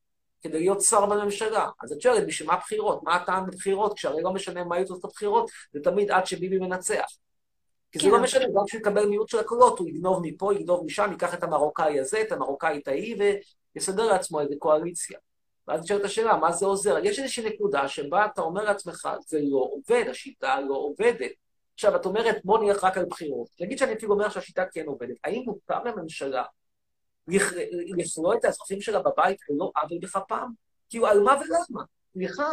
כדי 0.44 0.58
להיות 0.58 0.80
שר 0.80 1.06
בממשלה. 1.06 1.68
אז 1.82 1.92
את 1.92 2.00
שואלת, 2.00 2.26
בשביל 2.26 2.48
מה 2.48 2.56
בחירות? 2.56 3.02
מה 3.02 3.14
הטעם 3.14 3.46
בבחירות? 3.46 3.94
כשהרי 3.94 4.22
לא 4.22 4.32
משנה 4.32 4.64
מה 4.64 4.76
יהיו 4.76 4.86
תוצאות 4.86 5.04
הבחירות, 5.04 5.50
זה 5.72 5.80
תמיד 5.80 6.10
עד 6.10 6.26
שביבי 6.26 6.58
מנצח. 6.58 7.06
כי 7.92 7.98
זה 7.98 8.04
כן, 8.04 8.10
לא 8.10 8.22
משנה, 8.22 8.44
גם 8.44 8.64
כשהוא 8.66 8.80
יקבל 8.80 9.06
מיעוט 9.06 9.28
של 9.28 9.38
הקולות, 9.38 9.78
הוא 9.78 9.88
יגנוב 9.88 10.20
מפה, 10.22 10.54
יגנוב 10.54 10.84
משם, 10.84 11.10
ייקח 11.10 11.34
את 11.34 11.42
המרוקאי 11.42 12.00
הזה, 12.00 12.20
את 12.20 12.32
המרוקאית 12.32 12.88
ההיא, 12.88 13.16
ויסדר 13.76 14.06
לעצמו 14.06 14.40
איזה 14.40 14.54
קואליציה. 14.58 15.18
ואז 15.68 15.80
נשאלת 15.80 16.04
השאלה, 16.04 16.36
מה 16.36 16.52
זה 16.52 16.66
עוזר? 16.66 16.98
יש 17.04 17.18
איזושהי 17.18 17.50
נקודה 17.50 17.88
שבה 17.88 18.26
אתה 18.26 18.42
אומר 18.42 18.64
לעצמך, 18.64 19.08
זה 19.26 19.38
לא 19.42 19.68
עובד, 19.72 20.04
השיטה 20.10 20.60
לא 20.60 20.74
עובדת. 20.74 21.30
עכשיו, 21.74 21.96
את 21.96 22.06
אומרת, 22.06 22.36
בוא 22.44 22.58
נלך 22.58 22.84
רק 22.84 22.98
על 22.98 23.04
בחירות. 23.04 23.48
נגיד 23.60 23.78
שאני 23.78 23.92
אפילו 23.92 24.12
אומר 24.12 24.28
שהשיטה 24.28 24.64
כן 24.72 24.86
עובדת. 24.86 25.16
האם 25.24 25.42
מותר 25.46 25.82
לממשלה 25.84 26.44
לכלוא 27.28 28.34
את 28.34 28.44
האזרחים 28.44 28.80
שלה 28.80 29.02
בבית 29.02 29.38
ללא 29.48 29.72
עוול 29.76 29.98
בכפם? 29.98 30.51
כאילו, 30.88 31.06
על 31.06 31.20
מה 31.20 31.32
ולמה? 31.32 31.84
סליחה. 32.12 32.51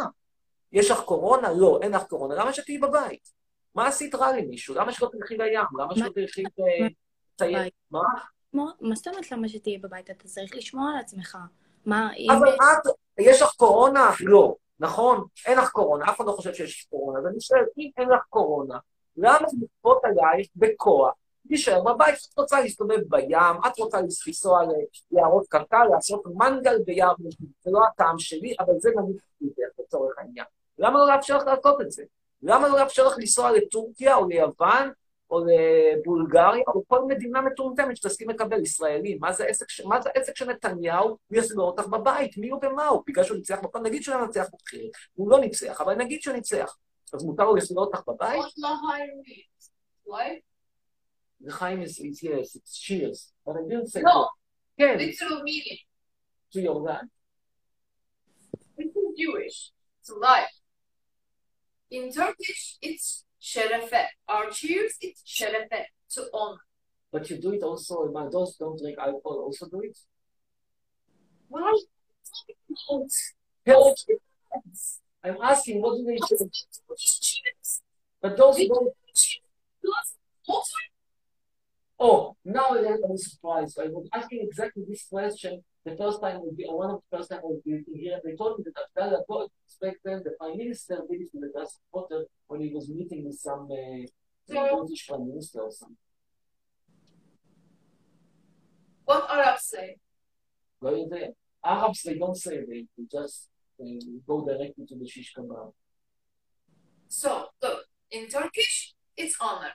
יש 0.72 0.90
לך 0.90 1.00
קורונה? 1.00 1.52
לא, 1.52 1.78
אין 1.82 1.92
לך 1.92 2.02
קורונה. 2.02 2.34
למה 2.34 2.52
שתהיי 2.52 2.78
בבית? 2.78 3.32
מה 3.74 3.86
עשית 3.86 4.14
רע 4.14 4.36
למישהו? 4.36 4.74
למה 4.74 4.92
שלא 4.92 5.08
תלכי 5.12 5.36
לים? 5.36 5.64
למה 5.78 5.96
שלא 5.96 6.08
תלכי 6.14 6.42
לטייל? 7.34 7.68
מה? 7.90 8.00
מה 8.80 8.94
זאת 8.94 9.08
אומרת 9.08 9.30
למה 9.32 9.48
שתהיה 9.48 9.78
בבית? 9.78 10.10
אתה 10.10 10.28
צריך 10.28 10.56
לשמור 10.56 10.88
על 10.88 11.00
עצמך. 11.00 11.38
מה, 11.86 12.14
אם... 12.16 12.30
אבל 12.30 12.48
את, 12.48 12.92
יש 13.18 13.42
לך 13.42 13.50
קורונה? 13.56 14.10
לא, 14.20 14.56
נכון? 14.80 15.24
אין 15.46 15.58
לך 15.58 15.70
קורונה, 15.70 16.04
אף 16.04 16.16
אחד 16.16 16.26
לא 16.26 16.32
חושב 16.32 16.54
שיש 16.54 16.86
קורונה. 16.90 17.18
אז 17.18 17.26
אני 17.26 17.40
שואל, 17.40 17.64
אם 17.78 17.90
אין 17.96 18.08
לך 18.08 18.22
קורונה, 18.28 18.78
למה 19.16 19.46
לכפות 19.62 20.04
עלייך 20.04 20.48
בכוח 20.56 21.14
להישאר 21.50 21.82
בבית? 21.82 22.14
את 22.14 22.38
רוצה 22.38 22.60
להסתובב 22.60 23.00
בים, 23.08 23.56
את 23.66 23.78
רוצה 23.78 24.00
לנסוע 24.00 24.60
ליערות 25.12 25.46
קרקע, 25.48 25.84
לעשות 25.84 26.22
מנגל 26.34 26.78
ביער, 26.84 27.14
זה 27.60 27.70
לא 27.70 27.80
הטעם 27.86 28.18
שלי, 28.18 28.54
אבל 28.60 28.72
זה 28.78 28.90
נגיד 29.02 29.16
לצורך 29.78 30.18
העניין. 30.18 30.46
למה 30.78 30.98
לא 30.98 31.06
לאפשר 31.06 31.36
לך 31.36 31.44
לעשות 31.46 31.80
את 31.80 31.90
זה? 31.90 32.02
למה 32.42 32.68
לא 32.68 32.78
לאפשר 32.78 33.06
לך 33.06 33.14
לנסוע 33.18 33.50
לטורקיה 33.50 34.16
או 34.16 34.28
ליוון 34.28 34.90
או 35.30 35.40
לבולגריה, 35.46 36.62
או 36.74 36.82
כל 36.88 37.04
מדינה 37.04 37.40
מטומטמת 37.40 37.96
שתסכים 37.96 38.30
לקבל 38.30 38.62
ישראלים. 38.62 39.18
מה 39.20 39.32
זה 39.32 39.44
העסק, 39.44 39.66
מה 39.84 40.00
זה 40.00 40.10
העסק 40.14 40.36
שנתניהו 40.36 41.16
יסגור 41.30 41.66
אותך 41.66 41.86
בבית? 41.86 42.38
מי 42.38 42.50
הוא 42.50 42.60
ומה 42.62 42.86
הוא? 42.86 43.02
בגלל 43.06 43.24
שהוא 43.24 43.36
ניצח 43.36 43.58
בפעם, 43.62 43.86
נגיד 43.86 44.02
שהוא 44.02 44.16
לא 44.16 44.26
ניצח 44.26 44.46
בבחירות. 44.52 44.90
הוא 45.14 45.30
לא 45.30 45.40
ניצח, 45.40 45.80
אבל 45.80 45.94
נגיד 45.94 46.22
שהוא 46.22 46.34
ניצח. 46.34 46.76
אז 47.14 47.24
מותר 47.24 47.44
לו 47.44 47.54
לסגור 47.54 47.84
אותך 47.84 48.00
בבית? 48.08 48.42
The 51.44 51.52
Chaim 51.52 51.82
is, 51.82 51.98
yes, 52.22 52.54
it's 52.54 52.78
cheers. 52.78 53.32
But 53.44 53.56
I 53.56 53.62
didn't 53.68 53.88
say 53.88 54.02
No. 54.02 54.28
כן, 54.78 54.96
Literal 54.98 55.42
meaning. 55.42 55.78
to 56.52 56.60
your 56.60 56.84
God. 56.84 57.08
This 58.76 58.86
is 58.86 59.08
Jewish. 59.18 59.70
It's 60.00 60.10
life. 60.10 60.50
In 61.90 62.10
Turkish, 62.12 62.78
it's 62.80 63.24
sherefe. 63.40 64.06
Our 64.28 64.50
cheers, 64.50 64.94
it's 65.00 65.22
sherefe, 65.26 65.84
to 66.14 66.28
honor. 66.32 66.58
But 67.10 67.28
you 67.28 67.38
do 67.38 67.52
it 67.52 67.62
also, 67.62 68.10
my 68.12 68.28
those 68.28 68.56
don't 68.56 68.78
drink 68.78 68.98
alcohol 68.98 69.40
also 69.46 69.66
do 69.68 69.80
it? 69.80 69.98
Why? 71.48 71.76
Help. 73.66 73.96
I'm 75.24 75.36
asking, 75.42 75.82
what 75.82 75.96
do 75.98 76.04
they 76.04 76.16
do? 76.16 76.50
But 78.22 78.36
those 78.36 78.56
don't 78.56 78.94
Oh, 82.04 82.34
now 82.44 82.74
I'm 82.74 83.16
surprised. 83.16 83.78
I 83.80 83.86
was 83.86 84.08
asking 84.12 84.40
exactly 84.42 84.82
this 84.88 85.06
question 85.08 85.62
the 85.84 85.96
first 85.96 86.20
time 86.20 86.40
would 86.42 86.56
be, 86.56 86.66
uh, 86.68 86.72
one 86.72 86.90
of 86.90 87.00
the 87.00 87.16
first 87.16 87.30
time 87.30 87.38
I 87.44 87.46
was 87.46 87.60
here. 87.64 88.20
They 88.24 88.34
told 88.34 88.58
me 88.58 88.64
that 88.66 89.02
Abdallah 89.04 89.22
got 89.28 89.50
expected, 89.64 90.24
the 90.24 90.32
prime 90.36 90.56
minister 90.56 91.00
did 91.08 91.20
it 91.20 91.28
in 91.32 91.40
the 91.42 91.52
last 91.54 91.78
quarter 91.92 92.24
when 92.48 92.60
he 92.60 92.74
was 92.74 92.88
meeting 92.88 93.24
with 93.24 93.38
some 93.38 93.68
uh, 93.70 94.06
so, 94.48 94.58
uh, 94.58 94.76
British 94.80 95.06
prime 95.06 95.28
minister 95.28 95.60
or 95.60 95.70
something. 95.70 95.96
What 99.04 99.30
Arabs 99.30 99.64
say? 99.66 99.96
Go 100.82 101.06
there. 101.08 101.30
Arabs, 101.64 102.02
they 102.02 102.18
don't 102.18 102.36
say, 102.36 102.64
they, 102.68 102.86
they 102.98 103.04
just 103.12 103.48
they 103.78 104.00
go 104.26 104.44
directly 104.44 104.86
to 104.88 104.96
the 104.96 105.06
shish 105.06 105.32
kebab. 105.38 105.72
So, 107.06 107.46
look, 107.62 107.84
in 108.10 108.26
Turkish, 108.28 108.92
it's 109.16 109.36
honor. 109.40 109.74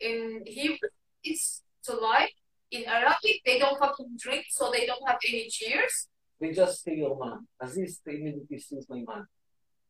In 0.00 0.42
Hebrew, 0.46 0.88
it's 1.23 1.63
to 1.85 1.93
lie. 1.95 2.29
In 2.71 2.83
Arabic, 2.85 3.37
they 3.45 3.57
don't 3.59 3.79
fucking 3.79 4.11
drink, 4.23 4.45
so 4.49 4.69
they 4.71 4.85
don't 4.85 5.05
have 5.07 5.19
any 5.27 5.47
cheers. 5.49 5.95
They 6.39 6.51
just 6.51 6.73
steal 6.81 6.95
your 7.05 7.17
man. 7.17 7.47
Aziz 7.61 8.01
immediately 8.05 8.59
steals 8.59 8.85
my 8.89 9.01
man. 9.09 9.25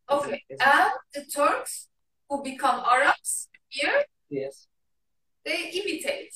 Okay. 0.10 0.44
And 0.62 0.92
the 1.14 1.24
Turks 1.26 1.90
who 2.30 2.44
become 2.44 2.78
Arabs 2.96 3.50
here, 3.68 4.04
Yes. 4.30 4.68
they 5.44 5.60
imitate. 5.80 6.34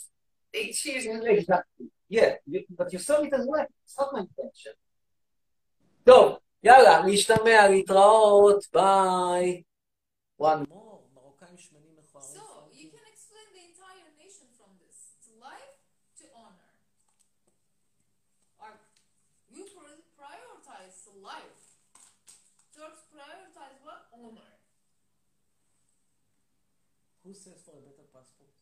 They 0.53 0.71
cheers. 0.71 1.05
Exactly. 1.05 1.87
Yeah, 2.09 2.35
you, 2.45 2.65
but 2.77 2.91
you 2.91 2.99
saw 2.99 3.21
it 3.21 3.31
as 3.33 3.45
well. 3.47 3.67
It's 3.85 3.97
not 3.97 4.09
my 4.13 4.19
intention. 4.21 4.73
טוב, 6.05 6.37
יאללה, 6.63 7.01
להשתמע, 7.07 7.67
להתראות, 7.69 8.63
ביי. 8.73 9.63
one 10.41 10.65
more, 10.69 10.84
Who 27.26 27.34
says 27.34 27.58
for 27.66 27.74
a 27.74 27.82
better 27.82 28.06
passport? 28.14 28.54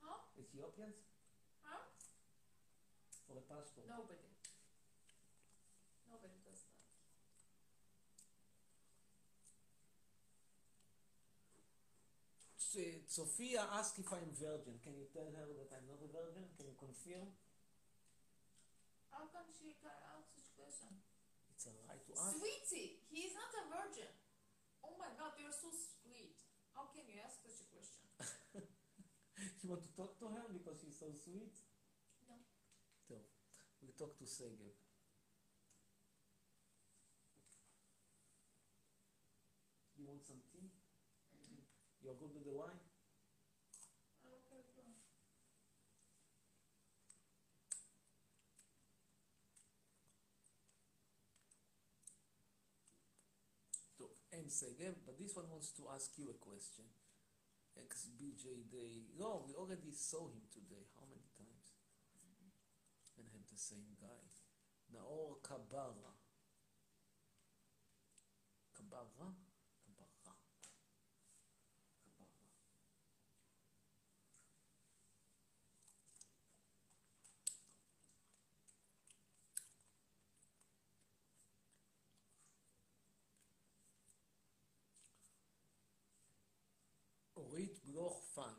Huh? 0.00 0.24
Ethiopians? 0.40 1.04
Huh? 1.60 1.84
For 3.28 3.36
a 3.36 3.44
passport. 3.44 3.84
Nobody. 3.92 4.24
Nobody 6.08 6.40
does 6.40 6.64
that. 6.64 6.80
Sophia 13.04 13.68
asked 13.76 14.00
if 14.00 14.08
I'm 14.08 14.32
virgin. 14.32 14.80
Can 14.80 14.96
you 14.96 15.12
tell 15.12 15.28
her 15.36 15.52
that 15.52 15.68
I'm 15.76 15.84
not 15.84 16.00
a 16.00 16.08
virgin? 16.08 16.48
Can 16.56 16.72
you 16.72 16.76
confirm? 16.80 17.36
How 19.12 19.28
come 19.28 19.44
she 19.52 19.76
can 19.76 19.92
ask 20.16 20.24
such 20.32 20.56
question? 20.56 21.04
It's 21.52 21.68
a 21.68 21.72
right 21.84 22.00
to 22.00 22.12
ask. 22.16 22.40
Sweetie, 22.40 23.04
he 23.12 23.28
is 23.28 23.36
not 23.36 23.52
a 23.60 23.64
virgin. 23.68 24.08
Oh 24.80 24.96
my 24.96 25.12
god, 25.20 25.36
you're 25.36 25.52
so 25.52 25.68
sweet. 25.68 26.40
How 26.72 26.88
can 26.92 27.04
you 27.08 27.20
ask 27.20 27.44
such 27.44 27.60
a? 27.60 27.65
you 29.62 29.68
want 29.68 29.82
to 29.82 29.92
talk 29.96 30.18
to 30.18 30.26
her 30.26 30.44
because 30.52 30.80
she's 30.80 30.98
so 30.98 31.06
sweet? 31.12 31.52
No. 32.28 32.36
So, 33.08 33.14
we 33.82 33.92
talk 33.98 34.18
to 34.18 34.24
Segev. 34.24 34.76
You 39.98 40.06
want 40.06 40.24
some 40.24 40.40
tea? 40.52 40.70
You're 42.02 42.14
good 42.14 42.32
with 42.34 42.44
the 42.44 42.52
wine? 42.52 42.78
I'm 44.24 44.32
okay 44.32 44.76
but 55.04 55.18
this 55.18 55.34
one 55.34 55.48
wants 55.50 55.70
to 55.72 55.82
ask 55.94 56.10
you 56.18 56.30
a 56.30 56.34
question. 56.34 56.84
XBJ 57.76 58.72
Day. 58.72 59.12
No, 59.18 59.44
we 59.46 59.54
already 59.54 59.92
saw 59.92 60.28
him 60.28 60.48
today. 60.48 60.88
How 60.96 61.04
many 61.08 61.28
times? 61.36 61.76
And 63.18 63.28
had 63.32 63.44
the 63.48 63.58
same 63.58 63.96
guy. 64.00 64.24
Naor. 64.92 65.40
Kabara? 65.44 66.16
Kabara. 68.76 69.45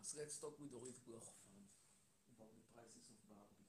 Funds. 0.08 0.16
Let's 0.18 0.38
talk 0.40 0.60
with 0.60 0.72
Orit 0.74 1.00
Bloch 1.06 1.28
about 2.32 2.52
the 2.56 2.64
prices 2.74 3.10
of 3.10 3.18
Barbie. 3.30 3.68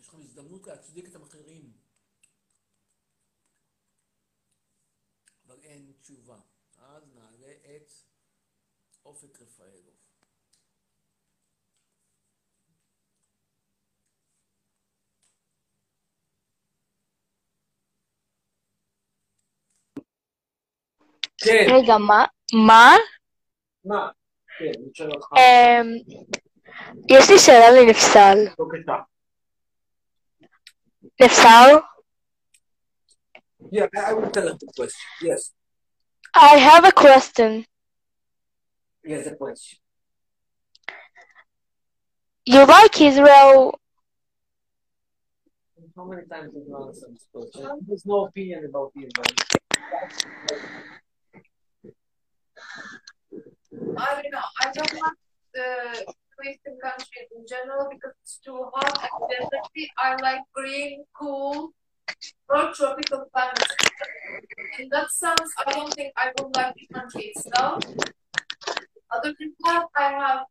יש 0.00 0.08
לכם 0.08 0.20
הזדמנות 0.20 0.66
להצדיק 0.66 1.08
את 1.08 1.14
המחירים, 1.14 1.72
אבל 5.44 5.60
אין 5.62 5.92
תשובה. 6.00 6.40
אז 6.76 7.08
נעלה 7.14 7.52
את 7.76 7.92
אופק 9.04 9.40
רפאלוב. 9.40 9.99
כן. 21.39 21.65
רגע, 21.69 21.97
מה? 21.97 22.25
מה? 22.67 22.95
מה? 23.85 24.09
כן, 24.59 24.65
אני 24.65 24.89
שואל 24.93 25.11
אותך. 25.11 25.27
אמ, 25.33 25.87
יש 27.09 27.29
לי 27.29 27.39
שאלה 27.39 27.71
לנפסל. 27.71 28.37
בבקשה. 28.59 28.95
נפסל? 31.21 31.75
Yeah, 33.71 33.87
I 33.97 34.13
will 34.13 34.29
tell 34.31 34.47
her 34.47 34.53
the 34.61 34.67
question. 34.77 35.07
Yes. 35.21 35.51
I 36.35 36.57
have 36.57 36.83
a 36.85 36.91
question. 36.91 37.65
Yes, 39.03 39.27
a 39.27 39.35
question. 39.35 39.79
You 42.53 42.61
like 42.65 42.95
Israel? 43.01 43.79
How 45.97 46.05
many 46.05 46.23
times 46.27 46.53
did 46.53 46.63
you 46.67 46.75
answer 46.85 47.07
this 47.13 47.25
question? 47.33 47.79
There's 47.87 48.05
no 48.05 48.17
opinion 48.27 48.65
about 48.69 48.91
Israel. 48.95 49.33
I 53.96 54.22
don't 54.22 54.32
know. 54.32 54.46
I 54.60 54.72
don't 54.72 54.92
like 54.94 55.18
the 55.54 56.14
Western 56.38 56.78
countries 56.82 57.28
in 57.36 57.46
general 57.46 57.88
because 57.90 58.14
it's 58.22 58.38
too 58.44 58.70
hot 58.74 58.98
and 59.02 59.30
definitely 59.30 59.90
I 59.98 60.16
like 60.22 60.40
green, 60.54 61.04
cool, 61.14 61.72
or 62.48 62.72
tropical 62.74 63.26
climates. 63.32 63.76
In 64.78 64.88
that 64.90 65.10
sense, 65.10 65.52
I 65.66 65.72
don't 65.72 65.92
think 65.94 66.12
I 66.16 66.32
would 66.38 66.56
like 66.56 66.74
the 66.74 66.86
country 66.94 67.32
itself. 67.34 67.84
Other 69.10 69.34
than 69.38 69.54
that, 69.64 69.86
I 69.96 70.10
have 70.10 70.46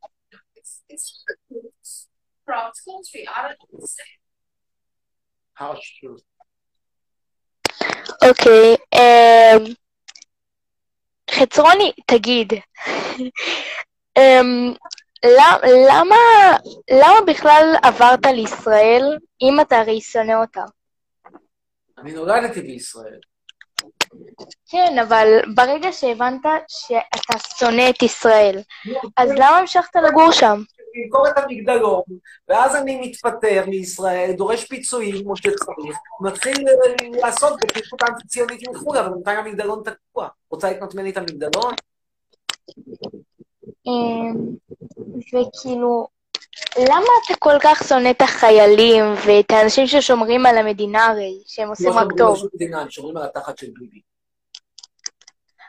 it's 0.56 0.84
it's, 0.90 1.24
it's 1.50 2.08
proud 2.46 2.72
country. 2.88 3.28
I 3.36 3.41
don't 3.41 3.52
know 3.52 3.68
what 3.70 3.82
to 3.82 3.88
say. 3.88 4.04
How 5.54 5.80
true. 6.00 6.18
Okay. 8.24 8.78
Um. 8.94 9.76
חצרוני, 11.40 11.91
תגיד, 12.06 12.53
אמ, 14.18 14.74
למ- 15.26 15.61
למה 15.90 16.16
למה 16.91 17.22
בכלל 17.28 17.76
עברת 17.84 18.26
לישראל 18.26 19.18
אם 19.41 19.60
אתה 19.61 19.78
הרי 19.80 20.02
שונא 20.02 20.34
אותה? 20.34 20.61
אני 21.98 22.11
נולדתי 22.14 22.61
בישראל. 22.61 23.20
כן, 24.70 24.99
אבל 25.02 25.28
ברגע 25.56 25.91
שהבנת 25.91 26.41
שאתה 26.68 27.34
שונא 27.60 27.90
את 27.90 28.03
ישראל, 28.03 28.60
אז 29.18 29.30
למה 29.32 29.57
המשכת 29.57 29.95
לגור 29.95 30.32
שם? 30.32 30.61
למכור 30.95 31.28
את 31.28 31.38
המגדלון, 31.38 32.02
ואז 32.48 32.76
אני 32.76 33.02
מתפטר 33.02 33.64
מישראל, 33.68 34.32
דורש 34.32 34.66
פיצויים 34.66 35.24
כמו 35.24 35.36
שצריך, 35.36 35.98
מתחיל 36.22 36.68
אה, 36.68 37.20
לעסוק 37.22 37.52
בפעילות 37.64 38.03
אנטי-ציונית 38.10 38.70
מחו"ל, 38.70 38.98
אבל 38.98 39.10
בינתיים 39.10 39.40
המגדלון 39.40 39.84
תקוע. 39.84 40.28
רוצה 40.52 40.72
לקנות 40.72 40.95
ממני 40.95 41.10
את 41.10 41.18
המגדלון? 41.18 41.74
אמ, 43.88 44.34
וכאילו, 45.18 46.07
למה 46.80 47.06
אתה 47.26 47.34
כל 47.40 47.57
כך 47.61 47.84
שונא 47.88 48.10
את 48.11 48.22
החיילים 48.22 49.03
ואת 49.26 49.52
האנשים 49.52 49.88
ששומרים 49.88 50.45
על 50.45 50.57
המדינה 50.57 51.06
הרי, 51.06 51.41
שהם 51.45 51.70
עושים 51.70 51.90
לא 51.90 51.91
רק 51.91 51.98
שומרים 51.98 52.11
על 52.11 52.18
טוב? 52.18 52.38
שום 52.38 52.49
מדינה, 52.53 52.82
הם 52.82 52.90
שומרים 52.90 53.18
על 53.18 53.24
התחת 53.24 53.57
של 53.57 53.68
ביבי. 53.80 54.02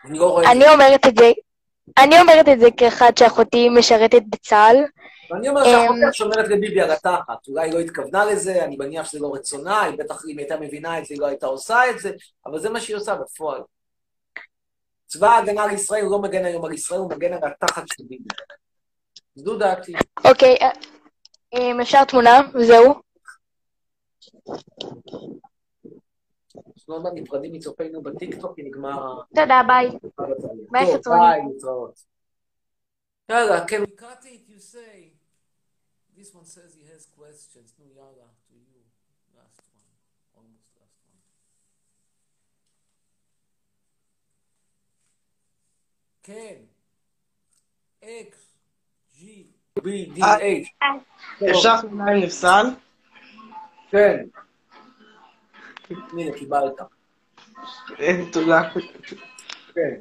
אני 0.05 0.19
לא. 0.61 0.73
אומרת 0.73 1.07
את 1.07 1.17
זה, 1.19 1.33
אני 1.99 2.21
אומרת 2.21 2.49
את 2.49 2.61
זה 2.61 2.69
כאחד 2.77 3.13
שאחותי 3.19 3.69
משרתת 3.69 4.23
בצה"ל. 4.31 4.77
ואני 5.31 5.49
אומר 5.49 5.63
אמ, 5.65 5.71
שהחוקרת 5.71 6.15
שומרת 6.15 6.49
לביבי 6.49 6.81
על 6.81 6.91
התחת. 6.91 7.49
אולי 7.49 7.69
היא 7.69 7.75
לא 7.75 7.79
התכוונה 7.79 8.25
לזה, 8.25 8.65
אני 8.65 8.77
מניח 8.77 9.07
שזה 9.09 9.21
לא 9.21 9.35
רצונה, 9.35 9.83
היא 9.83 9.99
בטח 9.99 10.23
אם 10.29 10.39
הייתה 10.39 10.61
מבינה 10.61 10.99
את 10.99 11.05
זה, 11.05 11.15
היא 11.15 11.21
לא 11.21 11.27
הייתה 11.27 11.47
עושה 11.47 11.91
את 11.91 11.99
זה, 11.99 12.13
אבל 12.47 12.59
זה 12.59 12.71
מה 12.71 12.81
שהיא 12.81 12.97
עושה 12.97 13.15
בפועל. 13.15 13.61
צבא 15.07 15.29
ההגנה 15.29 15.67
לישראל 15.67 16.03
הוא 16.03 16.13
לא 16.13 16.19
מגן 16.19 16.45
היום 16.45 16.65
על 16.65 16.73
ישראל, 16.73 17.01
הוא 17.01 17.11
מגן 17.11 17.33
על 17.33 17.39
התחת 17.45 17.83
של 17.93 18.03
ביבי. 18.09 18.25
זו 19.35 19.59
דעתי. 19.59 19.93
אוקיי, 20.25 20.57
אה, 20.63 20.71
אם 21.53 21.81
אפשר 21.81 22.05
תמונה, 22.05 22.41
וזהו. 22.55 22.95
אנחנו 26.91 27.09
עוד 27.09 27.15
מעט 27.15 27.23
נפרדים 27.23 27.53
מצופינו 27.53 28.03
בטיקטוק, 28.03 28.57
כי 28.57 28.63
נגמר. 28.63 29.21
תודה, 29.35 29.63
ביי. 29.67 29.89
ביי, 30.71 30.97
חצרוני. 30.97 31.21
ביי. 31.21 31.41
יאללה, 33.29 33.67
כן. 33.69 33.83
It, 33.83 34.49
you 34.49 34.59
say. 34.59 35.13
This 36.17 36.35
one 36.35 36.45
says 36.45 36.75
he 36.75 36.85
has 36.93 37.07
questions. 37.19 37.75
No, 37.79 37.85
yalla, 37.97 38.29
to 38.49 38.55
you. 38.71 38.83
Last 39.39 39.63
one. 39.73 39.93
Almost 40.37 40.69
last 40.81 40.99
one. 41.07 41.21
כן. 46.23 46.59
X, 48.03 48.35
G, 49.15 49.23
B-D-H. 49.79 50.69
אפשר 51.51 51.81
תמונה 51.81 52.11
עם 52.11 52.23
נפסל? 52.23 52.67
כן. 53.91 54.27
הנה, 55.91 56.39
קיבלת. 56.39 56.81
אה, 58.01 58.33
תודה. 58.33 58.63
כן. 59.75 60.01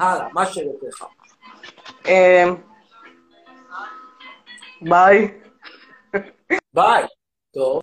הלאה, 0.00 0.32
מה 0.32 0.46
שאלותיך? 0.46 1.04
אמ, 2.06 2.54
ביי. 4.82 5.40
ביי. 6.74 7.04
טוב. 7.50 7.82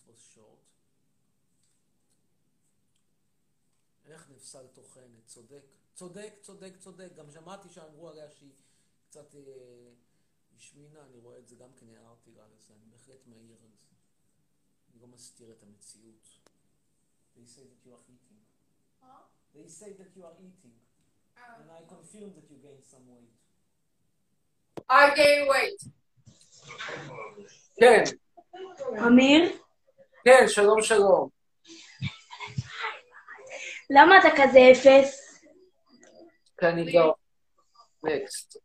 נפסל. 0.00 0.40
צודק, 5.94 6.34
צודק, 6.42 6.72
צודק. 6.78 7.08
גם 7.16 7.30
שמעתי 7.30 7.68
שאמרו 7.68 8.08
עליה 8.08 8.30
שהיא 8.30 8.52
קצת 9.08 9.34
אה, 9.34 9.40
השמינה, 10.56 11.00
אני 11.00 11.18
רואה 11.18 11.38
את 11.38 11.48
זה 11.48 11.56
גם 11.56 11.72
כן, 11.76 11.86
הערתי 11.88 12.30
לה 12.36 12.42
לזה, 12.54 12.74
אני 12.74 12.86
בהחלט 12.90 13.26
מעיר 13.26 13.56
על 13.62 13.70
זה. 13.76 13.86
אני 14.92 15.02
לא 15.02 15.08
מסתיר 15.08 15.52
את 15.52 15.62
המציאות. 15.62 16.39
They 17.39 17.45
say 17.45 17.63
that 17.71 17.79
you 17.85 17.93
are 17.97 18.03
eating. 18.13 18.39
They 19.55 19.67
say 19.67 19.89
that 19.99 20.11
you 20.15 20.23
are 20.29 20.35
eating. 20.47 20.75
And 21.37 21.69
I 21.77 21.81
confirm 21.87 22.29
that 22.35 22.45
you 22.51 22.57
gained 22.65 22.85
some 22.93 23.05
weight. 23.13 23.33
I 24.89 25.15
gain 25.15 25.47
weight. 25.47 25.81
כן. 27.79 28.03
אמיר, 29.07 29.57
כן, 30.25 30.47
שלום, 30.47 30.81
שלום. 30.81 31.29
למה 33.89 34.19
אתה 34.19 34.27
כזה 34.37 34.59
אפס? 34.71 35.39
כי 36.59 36.65
אני 36.65 36.91
גר. 36.91 37.11
נקסט. 38.03 38.57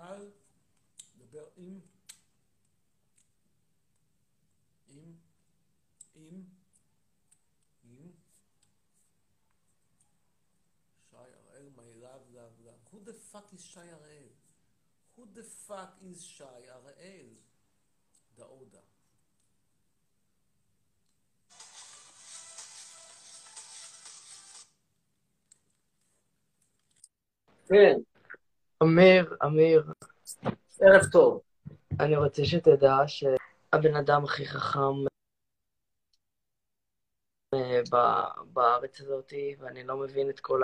אל 0.00 0.30
דבר 1.18 1.48
עם, 1.56 1.80
עם, 4.88 5.14
עם, 6.14 6.44
עם, 7.84 8.12
שי 11.10 11.16
הראל, 11.16 11.70
my 11.76 12.04
love, 12.04 12.24
love, 12.34 12.66
love. 12.66 12.80
Who 12.92 13.00
the 13.04 13.14
fuck 13.32 13.52
is 13.52 13.62
שי 13.62 13.80
הראל? 13.80 14.28
Who 15.16 15.22
the 15.34 15.44
fuck 15.68 16.02
is 16.02 16.20
שי 16.20 16.44
הראל? 16.68 17.34
דאודה. 18.36 18.80
כן, 27.68 28.09
אמיר, 28.82 29.36
אמיר, 29.44 29.92
ערב 30.80 31.02
טוב. 31.12 31.40
אני 32.00 32.16
רוצה 32.16 32.44
שתדע 32.44 32.96
שהבן 33.06 33.94
אדם 33.96 34.24
הכי 34.24 34.46
חכם 34.46 34.94
אה, 37.54 37.80
בארץ 38.52 39.00
הזאת, 39.00 39.32
ואני 39.58 39.84
לא 39.84 39.96
מבין 39.96 40.30
את 40.30 40.40
כל 40.40 40.62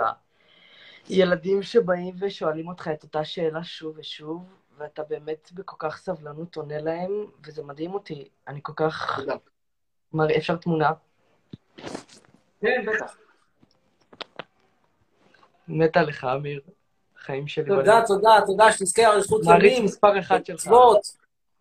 הילדים 1.09 1.63
שבאים 1.63 2.15
ושואלים 2.19 2.67
אותך 2.67 2.87
את 2.93 3.03
אותה 3.03 3.23
שאלה 3.23 3.63
שוב 3.63 3.97
ושוב, 3.97 4.45
ואתה 4.77 5.03
באמת 5.03 5.51
בכל 5.53 5.75
כך 5.79 5.97
סבלנות 5.97 6.55
עונה 6.55 6.81
להם, 6.81 7.11
וזה 7.45 7.63
מדהים 7.63 7.93
אותי. 7.93 8.29
אני 8.47 8.59
כל 8.63 8.73
כך... 8.75 9.19
מראה, 10.13 10.37
אפשר 10.37 10.55
תמונה? 10.55 10.91
כן, 12.61 12.85
בטח. 12.87 13.17
מתה 15.67 16.01
לך, 16.01 16.23
אמיר. 16.23 16.61
חיים 17.27 17.47
שלי. 17.47 17.65
תודה, 17.67 18.01
תודה, 18.07 18.39
תודה, 18.45 18.71
שתזכה 18.71 19.01
לאריכות 19.01 19.41
מעריץ 19.45 19.73
ימים, 19.73 19.85
מספר 19.85 20.19
אחד 20.19 20.45
שלך. 20.45 20.67
מצוות, 20.67 21.01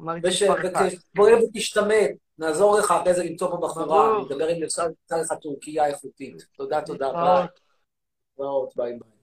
מעריץ 0.01 1.43
ותשתמט, 1.48 2.10
נעזור 2.38 2.78
לך 2.78 2.90
אחרי 2.90 3.14
זה 3.14 3.24
למצוא 3.24 3.51
פה 3.51 3.56
בחורה, 3.56 3.86
ברור. 3.86 4.24
נדבר 4.24 4.48
עם 4.48 4.62
נפסל, 4.62 4.86
נמצא 4.86 5.16
לך 5.16 5.40
טורקיה 5.43 5.86
איכותית. 5.86 6.47
תודה, 6.56 6.80
תודה, 6.80 7.12
ביי. 7.12 7.47
ביי 8.76 8.98
ביי. 8.98 9.15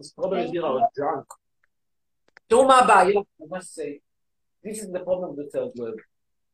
Strawberries 0.00 0.50
here 0.50 0.64
are 0.64 0.80
junk. 0.96 1.26
תראו 2.46 2.66
מה 2.66 2.78
הבעיה, 2.78 3.20
say. 3.60 4.00
This 4.64 4.78
is 4.82 4.90
the 4.92 5.00
problem 5.00 5.30
of 5.30 5.36
the 5.36 5.48
third 5.52 5.72
world. 5.76 6.00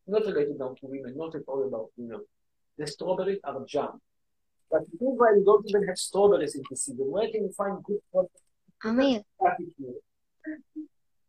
Not 0.07 0.25
related 0.27 0.59
down 0.59 0.75
to 0.77 0.87
women, 0.87 1.17
not 1.17 1.35
at 1.35 1.43
all 1.47 1.63
about 1.69 1.91
women. 1.97 2.21
The 2.79 2.87
strawberries 2.87 3.41
are 3.45 3.65
junk. 3.67 4.01
But 4.71 4.83
in 4.93 4.99
Israel, 5.09 5.37
you 5.39 5.45
don't 5.45 5.65
even 5.69 5.87
have 5.89 5.99
strawberries 5.99 6.55
in 6.55 6.63
the 6.71 6.77
season. 6.77 7.07
Where 7.15 7.29
can 7.33 7.43
you 7.47 7.53
find 7.53 7.83
good 7.85 8.01
strawberries? 8.09 8.43
אמיר, 8.87 9.21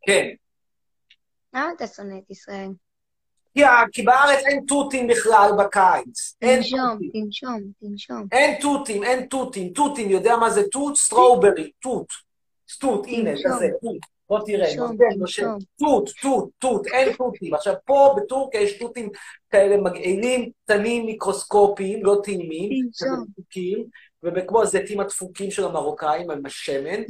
כן. 0.02 0.30
למה 1.54 1.72
אתה 1.78 1.88
שונא 1.88 2.18
את 2.18 2.30
ישראל? 2.32 2.70
כי 3.92 4.02
בארץ 4.04 4.46
אין 4.46 4.64
תותים 4.68 5.08
בכלל 5.08 5.52
בקיץ. 5.60 6.36
אין 6.42 6.62
תנשום. 6.62 7.00
תנשום, 7.14 7.60
תנשום. 7.80 8.28
אין 8.32 8.62
תותים, 8.62 9.04
אין 9.04 9.26
תותים. 9.26 9.70
תותים, 9.70 10.10
יודע 10.10 10.38
מה 10.38 10.50
זה 10.50 10.64
תות? 10.72 10.98
סטרוברי, 10.98 11.72
תות. 11.82 12.08
תות, 12.80 13.06
הנה. 13.08 13.32
כזה, 13.46 13.70
תות. 13.82 13.98
בוא 14.30 14.40
תראה. 14.46 14.76
תות, 15.80 16.10
תות, 16.22 16.50
תות, 16.60 16.88
אין 16.88 17.14
תותים. 17.14 17.54
עכשיו, 17.54 17.74
פה 17.86 18.16
בטורקיה 18.18 18.62
יש 18.62 18.78
תותים 18.78 19.10
כאלה 19.50 19.78
מגעילים, 19.78 20.50
קטנים, 20.66 21.06
מיקרוסקופיים, 21.06 22.06
לא 22.06 22.16
טעימים, 22.24 22.90
וכמו 24.24 24.62
הזיתים 24.62 25.00
הדפוקים 25.00 25.52
של 25.52 25.64
המרוקאים, 25.66 26.32
עם 26.32 26.46
השמן, 26.46 27.02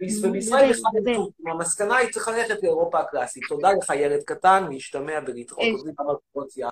ובישראל 0.00 0.70
דבר. 0.72 1.14
תותים. 1.14 1.20
המסקנה 1.46 1.96
היא 1.96 2.12
צריך 2.12 2.28
ללכת 2.28 2.62
לאירופה 2.62 3.00
הקלאסית. 3.00 3.42
תודה 3.48 3.72
לך, 3.72 3.92
ילד 3.96 4.22
קטן, 4.22 4.64
להשתמע 4.72 5.20
יער. 6.56 6.70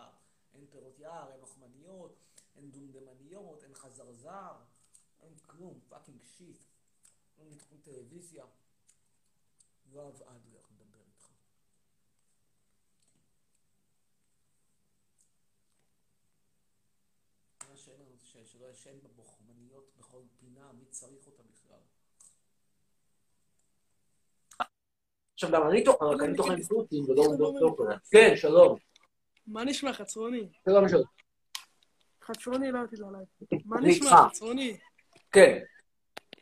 אין 0.55 0.65
פירות 0.73 0.99
יער, 0.99 1.29
אין 1.33 1.41
לוחמניות, 1.41 2.17
אין 2.57 2.71
דומדמניות, 2.71 3.63
אין 3.65 3.75
חזרזר, 3.75 4.53
אין 5.23 5.33
כלום, 5.47 5.81
פאקינג 5.89 6.19
שיט. 6.37 6.59
אין 7.39 7.49
תוכנית 7.59 7.83
טלוויזיה. 7.85 8.45
יואב 9.93 10.15
אדלר 10.15 10.61
מדבר 10.71 10.99
איתך. 11.07 11.29
מה 17.71 17.77
שאין 17.77 17.97
לנו 18.01 18.17
שלא 18.45 18.67
ישן 18.71 18.99
בבוכמניות 19.03 19.36
פינה, 20.57 20.73
מי 20.73 20.85
צריך 20.91 21.27
אותה 21.27 21.43
בכלל? 21.43 21.79
עכשיו, 25.35 25.51
גם 25.53 25.69
אני 25.71 25.85
טוחן, 25.85 26.05
רק 26.05 26.23
אני 26.23 26.37
טוחן 26.37 26.63
תותים 26.63 27.05
ולא 27.05 27.23
עובדות 27.23 27.55
שוקולד. 27.61 27.99
כן, 28.11 28.37
שלום. 28.37 28.77
מה 29.47 29.65
נשמע, 29.65 29.93
חצרוני? 29.93 30.49
שלום, 30.65 30.89
שלום. 30.89 31.05
חצרוני, 32.23 32.73
לא 32.73 32.83
אותי 32.83 32.97
עליי. 33.09 33.25
מה 33.65 33.79
אני 33.79 33.89
נשמע. 33.89 34.29
חצרוני? 34.29 34.79
כן. 35.33 35.59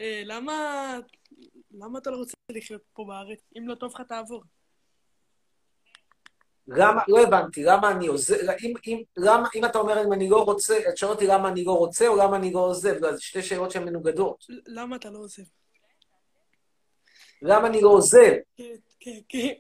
אה, 0.01 0.23
למה... 0.25 0.53
למה 1.71 1.99
אתה 1.99 2.11
לא 2.11 2.17
רוצה 2.17 2.37
לחיות 2.53 2.83
פה 2.93 3.05
בארץ? 3.09 3.39
אם 3.59 3.69
לא 3.69 3.75
טוב 3.75 3.93
לך, 3.95 4.01
תעבור. 4.01 4.45
למה, 6.69 7.03
לא 7.09 7.23
הבנתי, 7.23 7.65
למה 7.65 7.91
אני 7.91 8.07
עוזב, 8.07 8.37
אם, 8.63 8.75
אם, 8.87 9.03
למה, 9.17 9.49
אם 9.55 9.65
אתה 9.65 9.79
אומר 9.79 10.05
אם 10.05 10.13
אני 10.13 10.29
לא 10.29 10.45
רוצה, 10.45 10.79
את 10.89 10.97
שואל 10.97 11.11
אותי 11.11 11.27
למה 11.27 11.49
אני 11.49 11.65
לא 11.65 11.73
רוצה 11.73 12.09
או 12.09 12.17
למה 12.17 12.37
אני 12.37 12.53
לא 12.53 12.61
עוזב, 12.61 12.95
לא, 13.01 13.13
זה 13.13 13.21
שתי 13.21 13.43
שאלות 13.43 13.71
שהן 13.71 13.85
מנוגדות. 13.85 14.45
למה 14.67 14.97
אתה 14.97 15.11
לא 15.11 15.19
עוזב? 15.19 15.43
למה 17.43 17.69
אני 17.69 17.81
לא 17.81 17.89
עוזב? 17.89 18.33
כן, 18.57 18.75
כן, 19.01 19.19
כן. 19.29 19.53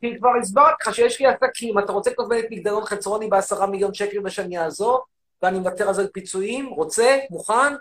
כי 0.00 0.18
כבר 0.18 0.30
הסברתי 0.40 0.74
לך 0.82 0.94
שיש 0.94 1.20
לי 1.20 1.26
עסקים, 1.26 1.78
אתה 1.78 1.92
רוצה 1.92 2.10
לקנות 2.10 2.28
ממני 2.28 2.42
פקדון 2.50 2.84
חצרוני 2.84 3.28
בעשרה 3.28 3.66
מיליון 3.66 3.94
שקל 3.94 4.26
ושאני 4.26 4.58
אעזור, 4.58 5.04
ואני 5.42 5.58
מוותר 5.58 5.88
על 5.88 5.94
זה 5.94 6.02
לפיצויים, 6.02 6.66
רוצה? 6.66 7.18
מוכן? 7.30 7.74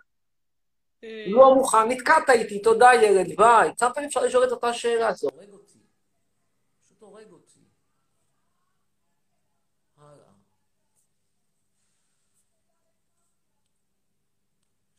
אה, 1.03 1.25
לא 1.27 1.55
מוכן, 1.55 1.87
נתקעת 1.87 2.29
איתי, 2.29 2.59
תודה 2.59 2.89
ילד, 2.93 3.37
ביי. 3.37 3.71
כמה 3.77 3.93
פעמים 3.93 4.07
אפשר 4.07 4.21
לשאול 4.21 4.43
את 4.43 4.51
אותה 4.51 4.73
שאלה? 4.73 5.13
זה 5.13 5.27
הורג 5.33 5.53
אותי. 5.53 5.79
פשוט 6.83 7.01
הורג 7.01 7.31
אותי. 7.31 7.59
הלאה. 9.97 10.31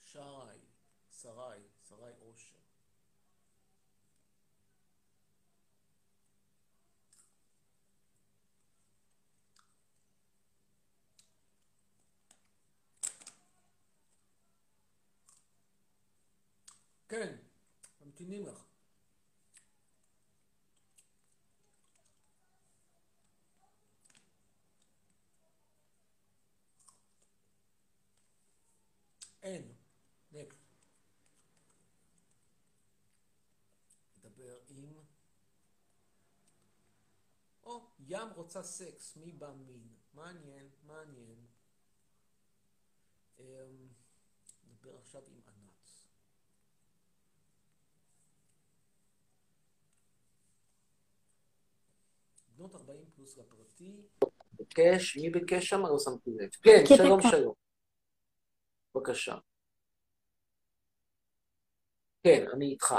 שרי, 0.05 0.59
שרי, 1.23 1.59
שרי 1.89 2.11
אושר. 2.21 2.57
כן, 17.09 17.37
ממתינים 18.01 18.47
לך. 18.47 18.65
אין. 29.43 29.73
נקסט. 30.33 30.59
נדבר 34.17 34.59
עם... 34.69 34.93
או, 37.63 37.91
ים 37.99 38.29
רוצה 38.35 38.63
סקס, 38.63 39.17
מי 39.17 39.33
בא 39.33 39.53
מין? 39.53 39.89
מעניין, 40.15 40.69
מעניין. 40.83 41.47
אמ, 43.39 43.45
נדבר 44.65 44.97
עכשיו 44.99 45.23
עם 45.27 45.41
בנות 52.57 52.75
40 52.75 53.05
פלוס 53.15 53.39
לפרטי. 53.39 54.03
ביקש, 54.53 55.17
מי 55.17 55.31
ביקש 55.31 55.69
שם? 55.69 55.81
לא 55.81 55.99
שמתי 55.99 56.31
לב. 56.31 56.51
כן, 56.63 56.85
כן, 56.89 56.97
שלום. 56.97 57.21
שלום. 57.23 57.55
בבקשה. 58.95 59.39
כן, 62.23 62.45
אני 62.55 62.67
איתך. 62.67 62.95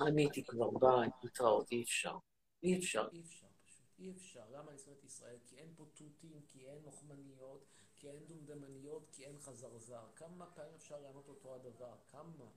עניתי 0.00 0.44
כבר, 0.44 0.70
ביי, 0.70 1.08
להתראות, 1.22 1.72
אי 1.72 1.82
אפשר. 1.82 2.16
אי 2.62 2.78
אפשר. 2.78 3.08
אי 3.12 3.20
אפשר 3.20 3.46
פשוט, 3.64 3.86
אי 3.98 4.10
אפשר. 4.10 4.44
למה 4.50 4.70
אני 4.70 4.78
שונא 4.78 4.96
את 4.98 5.04
ישראל? 5.04 5.38
כי 5.44 5.56
אין 5.56 5.72
פה 5.76 5.84
תותים, 5.94 6.40
כי 6.48 6.68
אין 6.68 6.82
לוחמניות, 6.82 7.64
כי 7.96 8.10
אין 8.10 8.26
דומדמניות, 8.26 9.08
כי 9.12 9.24
אין 9.24 9.38
חזרזר. 9.38 10.06
כמה 10.16 10.46
פעמים 10.46 10.74
אפשר 10.74 11.00
לענות 11.00 11.28
אותו 11.28 11.54
הדבר? 11.54 11.96
כמה? 12.08 12.50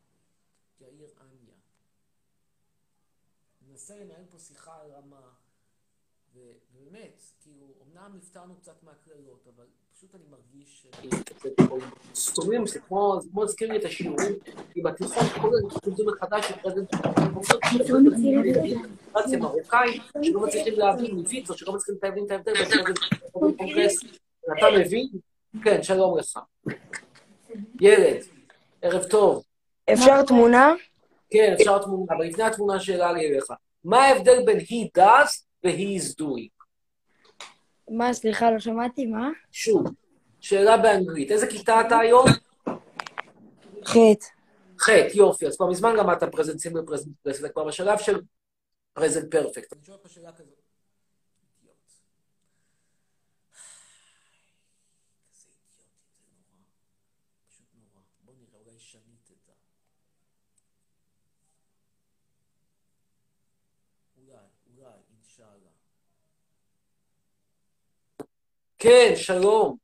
יאיר 0.79 1.09
אניה. 1.21 1.55
ננסה 3.71 3.93
לנהל 3.95 4.25
פה 4.31 4.39
שיחה 4.39 4.71
על 4.81 4.91
רמה, 4.91 5.21
ו- 6.35 6.51
ובאמת, 6.73 7.21
כאילו, 7.41 7.65
אמנם 7.87 8.17
נפטרנו 8.17 8.55
קצת 8.55 8.83
מהקללות, 8.83 9.47
אבל 9.55 9.65
פשוט 9.97 10.15
אני 10.15 10.23
מרגיש 10.29 10.81
ש... 10.81 10.87
סתומים, 12.15 12.67
זה 12.67 12.79
כמו, 12.79 13.19
זה 13.21 13.29
כמו 13.31 13.41
להזכיר 13.41 13.71
לי 13.71 13.77
את 13.77 13.85
השיעורים, 13.85 14.33
כי 14.73 14.81
בתיכון 14.81 15.23
כל 15.41 15.49
הזמן 15.55 15.69
חוזרים 15.69 16.09
מחדש, 16.09 16.51
אחרי 16.51 16.71
זה 16.71 16.81
זה 19.25 19.37
מרוקאי, 19.37 19.99
שלא 20.21 20.41
מצליחים 20.41 20.73
להבין 20.73 21.15
או 21.49 21.57
שלא 21.57 21.73
מצליחים 21.73 21.99
להבין 22.03 22.25
את 22.25 22.31
ההבדל, 22.31 22.51
ואחרי 22.51 22.93
זה 22.93 23.15
עוברים 23.31 23.57
קונגרס, 23.57 24.03
אתה 24.57 24.65
מבין? 24.79 25.07
כן, 25.63 25.83
שלום 25.83 26.17
לך. 26.17 26.39
ילד, 27.81 28.23
ערב 28.81 29.03
טוב. 29.03 29.43
אפשר 29.93 30.23
תמונה? 30.23 30.73
כן, 31.29 31.53
אפשר 31.53 31.83
תמונה, 31.83 32.15
אבל 32.15 32.25
לפני 32.25 32.43
התמונה 32.43 32.79
שאלה 32.79 33.11
לי 33.11 33.27
אליך. 33.27 33.45
מה 33.83 34.03
ההבדל 34.03 34.45
בין 34.45 34.57
he 34.59 34.99
does 35.01 35.45
ו-he 35.65 35.99
is 35.99 36.15
doing? 36.21 36.57
מה, 37.89 38.13
סליחה, 38.13 38.51
לא 38.51 38.59
שמעתי, 38.59 39.05
מה? 39.05 39.29
שוב, 39.51 39.83
שאלה 40.41 40.77
באנגלית. 40.77 41.31
איזה 41.31 41.47
כיתה 41.47 41.81
אתה 41.87 41.99
היום? 41.99 42.25
חטא. 43.85 44.25
ח', 44.79 44.89
יופי. 45.15 45.47
אז 45.47 45.57
כבר 45.57 45.69
מזמן 45.69 45.95
למדת 45.95 46.23
פרזנט 46.31 46.59
סימבל 46.59 46.85
פרזנט 46.85 47.15
פרזנט, 47.23 47.51
כבר 47.53 47.63
בשלב 47.63 47.97
של 47.99 48.21
פרזנט 48.93 49.31
פרפקט. 49.31 49.73
אני 49.73 49.83
שואל 49.83 49.97
אותך 49.97 50.09
שאלה 50.09 50.31
כזאת. 50.31 50.47
אידיוט. 51.59 51.75
איזה 55.31 55.49
אידיוטים, 55.49 56.01
זה 56.17 56.23
נורא. 56.37 56.67
פשוט 57.49 57.67
נורא. 57.73 58.01
בוא 58.23 58.33
נראה, 58.37 58.59
אולי 58.65 58.79
שנית 58.79 59.19
תדע. 59.25 59.53
אולי, 64.17 64.33
אולי, 64.77 64.93
אינשאללה. 65.11 65.69
כן, 68.87 69.13
שלום. 69.15 69.77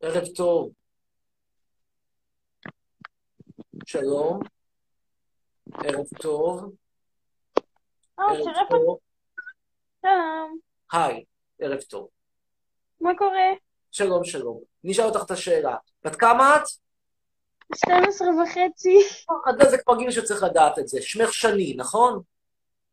ערב 0.00 0.24
טוב. 0.36 0.70
שלום. 3.86 4.40
ערב 5.74 6.06
טוב. 6.22 6.72
אה, 8.18 8.24
ערב 8.24 8.36
שרף 8.44 8.68
טוב. 8.70 8.98
שלום. 10.02 10.58
היי, 10.92 11.24
ערב 11.58 11.80
טוב. 11.80 12.08
מה 13.00 13.10
קורה? 13.18 13.50
שלום, 13.90 14.24
שלום. 14.24 14.60
אני 14.84 14.92
אשאל 14.92 15.04
אותך 15.04 15.22
את 15.26 15.30
השאלה. 15.30 15.76
בת 16.04 16.16
כמה 16.16 16.56
את? 16.56 16.62
12 17.74 18.28
וחצי. 18.28 18.98
עד 19.46 19.70
זה 19.70 19.78
כבר 19.78 19.96
גיל 19.96 20.10
שצריך 20.10 20.42
לדעת 20.42 20.78
את 20.78 20.88
זה. 20.88 21.02
שמך 21.02 21.32
שני, 21.32 21.74
נכון? 21.76 22.22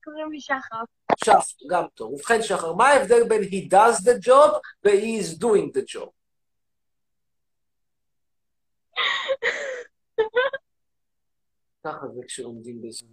קוראים 0.10 0.32
לי 0.32 0.42
שחר. 0.42 0.84
שף, 1.24 1.54
גם 1.70 1.84
טוב. 1.94 2.14
ובכן, 2.14 2.42
שחר, 2.42 2.74
מה 2.74 2.88
ההבדל 2.88 3.28
בין 3.30 3.42
he 3.42 3.68
does 3.72 4.02
the 4.04 4.20
job 4.28 4.52
ו-he 4.86 5.20
is 5.22 5.38
doing 5.38 5.72
the 5.78 5.84
job? 5.96 6.10
ככה 11.84 12.08
זה 12.08 12.22
כשלומדים 12.28 12.82
בזה. 12.82 13.06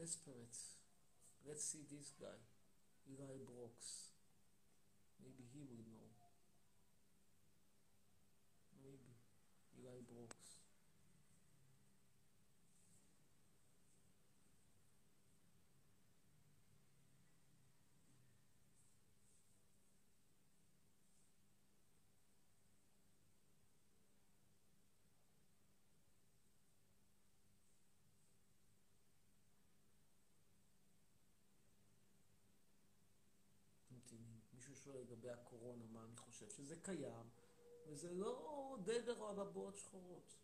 Desperate. 0.00 0.56
Let's 1.44 1.60
see 1.60 1.84
this 1.92 2.16
guy, 2.16 2.40
Eli 3.04 3.36
Brooks. 3.44 4.16
Maybe 5.20 5.44
he 5.52 5.60
will 5.68 5.84
שואל 34.90 35.02
לגבי 35.02 35.30
הקורונה, 35.30 35.84
מה 35.86 36.04
אני 36.04 36.16
חושב? 36.16 36.50
שזה 36.50 36.76
קיים, 36.82 37.28
וזה 37.86 38.10
לא 38.14 38.76
דבר 38.84 39.20
או 39.20 39.30
אבעבועות 39.30 39.76
שחורות. 39.76 40.36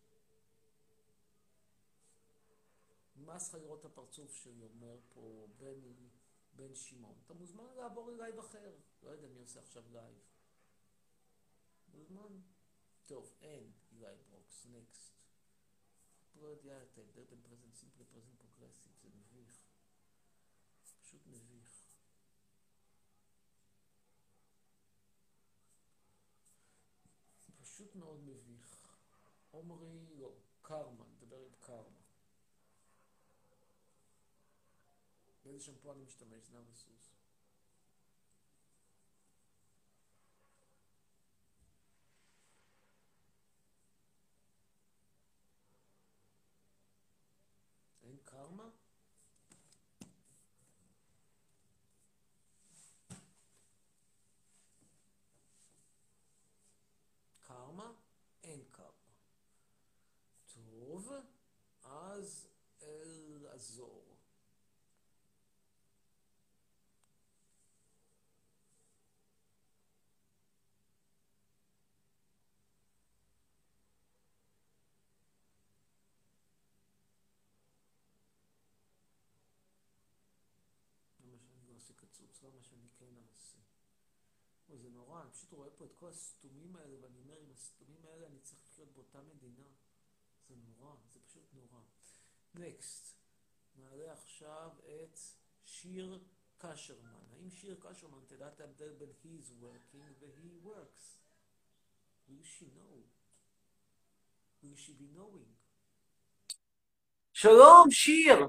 נמאס 3.15 3.49
לך 3.49 3.61
לראות 3.61 3.79
את 3.79 3.85
הפרצוף 3.85 4.33
שלי, 4.33 4.63
אומר 4.63 4.97
פה 5.13 5.47
בני, 5.57 6.09
בן 6.55 6.75
שמעון. 6.75 7.15
אתה 7.25 7.33
מוזמן 7.33 7.73
לעבור 7.77 8.11
ל 8.11 8.17
live 8.17 8.39
אחר. 8.39 8.75
לא 9.03 9.09
יודע 9.09 9.27
מי 9.27 9.39
עושה 9.39 9.59
עכשיו 9.59 9.83
live. 9.91 10.17
מוזמן. 11.93 12.41
טוב, 13.05 13.31
אין 13.41 13.71
אילי 13.91 14.15
ברוקס, 14.29 14.65
next. 14.65 15.13
לא 16.35 16.47
יודע 16.47 16.83
את 16.83 16.97
ההבדל 16.97 17.23
בין 17.23 17.41
present 17.41 17.75
simple 17.75 18.03
progressive, 18.03 18.93
זה 19.01 19.09
מביך. 19.09 19.59
פשוט 21.01 21.21
מביך. 21.27 21.77
פשוט 27.77 27.85
מאוד 27.97 28.23
מביך. 28.23 28.97
עומרי, 29.51 30.05
לא, 30.17 30.31
קרמה, 30.61 31.05
נדבר 31.15 31.37
עם 31.37 31.51
קרמה. 31.59 31.97
באיזה 35.45 35.59
שמפו 35.65 35.93
אני 35.93 36.03
משתמש? 36.03 36.43
זנב 36.47 36.69
וסוס. 36.71 37.16
לעזור. 63.41 64.17
למה 81.23 81.37
שאני 81.39 81.67
לא 81.67 81.73
אעשה 81.75 81.93
קצוץ? 81.93 82.43
למה 82.43 82.63
שאני 82.63 82.89
כן 82.95 83.17
אעשה? 83.17 83.57
אוי, 84.69 84.77
זה 84.77 84.89
נורא, 84.89 85.21
אני 85.21 85.31
פשוט 85.31 85.51
רואה 85.51 85.69
פה 85.69 85.85
את 85.85 85.93
כל 85.95 86.09
הסתומים 86.09 86.75
האלה, 86.75 86.97
ואני 87.01 87.19
אומר, 87.19 87.39
עם 87.39 87.51
הסתומים 87.51 88.05
האלה 88.05 88.27
אני 88.27 88.39
צריך 88.39 88.61
לחיות 88.63 88.91
באותה 88.93 89.21
מדינה. 89.21 89.69
זה 90.47 90.55
נורא, 90.55 90.95
זה 91.13 91.19
פשוט 91.19 91.53
נורא. 91.53 91.81
next, 92.57 93.15
נעלה 93.75 94.13
עכשיו 94.13 94.69
את 94.85 95.19
שיר 95.65 96.19
קשרמן. 96.57 97.23
האם 97.31 97.49
שיר 97.49 97.75
קשרמן 97.79 98.19
תדע 98.27 98.47
את 98.47 98.61
ההבדל 98.61 98.89
בין 98.97 99.09
he 99.23 99.41
is 99.41 99.51
working 99.63 100.13
ו-he 100.21 100.67
works? 100.67 101.17
will 102.29 102.43
she 102.43 102.65
know? 102.65 102.97
will 104.63 104.75
she 104.75 104.91
be 104.91 105.17
knowing? 105.17 105.53
שלום, 107.33 107.91
שיר. 107.91 108.47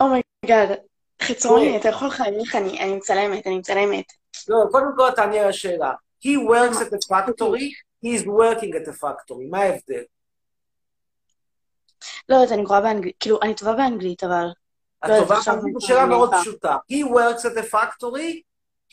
oh 0.00 0.20
my 0.20 0.39
God, 0.39 0.78
חצרוני, 1.22 1.80
אתה 1.80 1.88
יכול 1.88 2.08
לחייך, 2.08 2.54
אני 2.56 2.80
אני 2.80 2.96
מצלמת, 2.96 3.46
אני 3.46 3.58
מצלמת. 3.58 4.12
לא, 4.48 4.56
קודם 4.70 4.86
כל 4.96 5.10
תענה 5.16 5.40
על 5.40 5.48
השאלה. 5.48 5.92
He 6.24 6.28
works 6.28 6.76
at 6.76 6.90
the 6.90 6.98
factory, 7.08 7.72
he 8.04 8.14
is 8.14 8.24
working 8.26 8.72
at 8.74 8.88
the 8.88 8.92
factory. 8.92 9.50
מה 9.50 9.58
ההבדל? 9.58 10.02
לא 12.28 12.36
יודעת, 12.36 12.52
אני 12.52 12.64
גרועה 12.64 12.80
באנגלית, 12.80 13.16
כאילו, 13.20 13.38
אני 13.42 13.54
טובה 13.54 13.72
באנגלית, 13.72 14.24
אבל... 14.24 14.44
לא 15.04 15.08
יודעת, 15.08 15.22
טובה? 15.22 15.36
עכשיו 15.38 15.54
אני 15.54 15.62
אני 15.62 15.80
שאלה 15.80 16.06
מאוד. 16.06 16.30
פשוטה. 16.40 16.76
He 16.92 17.04
works 17.04 17.40
at 17.44 17.58
the 17.58 17.66
factory, 17.70 18.42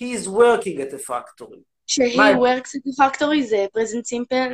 he 0.01 0.17
is 0.17 0.27
working 0.27 0.79
at 0.79 0.91
the 0.95 0.99
factory. 1.09 1.59
ש-he 1.87 2.17
works 2.17 2.69
at 2.75 2.81
the 2.87 3.03
factory 3.03 3.41
זה 3.41 3.65
present 3.77 4.05
simple, 4.15 4.53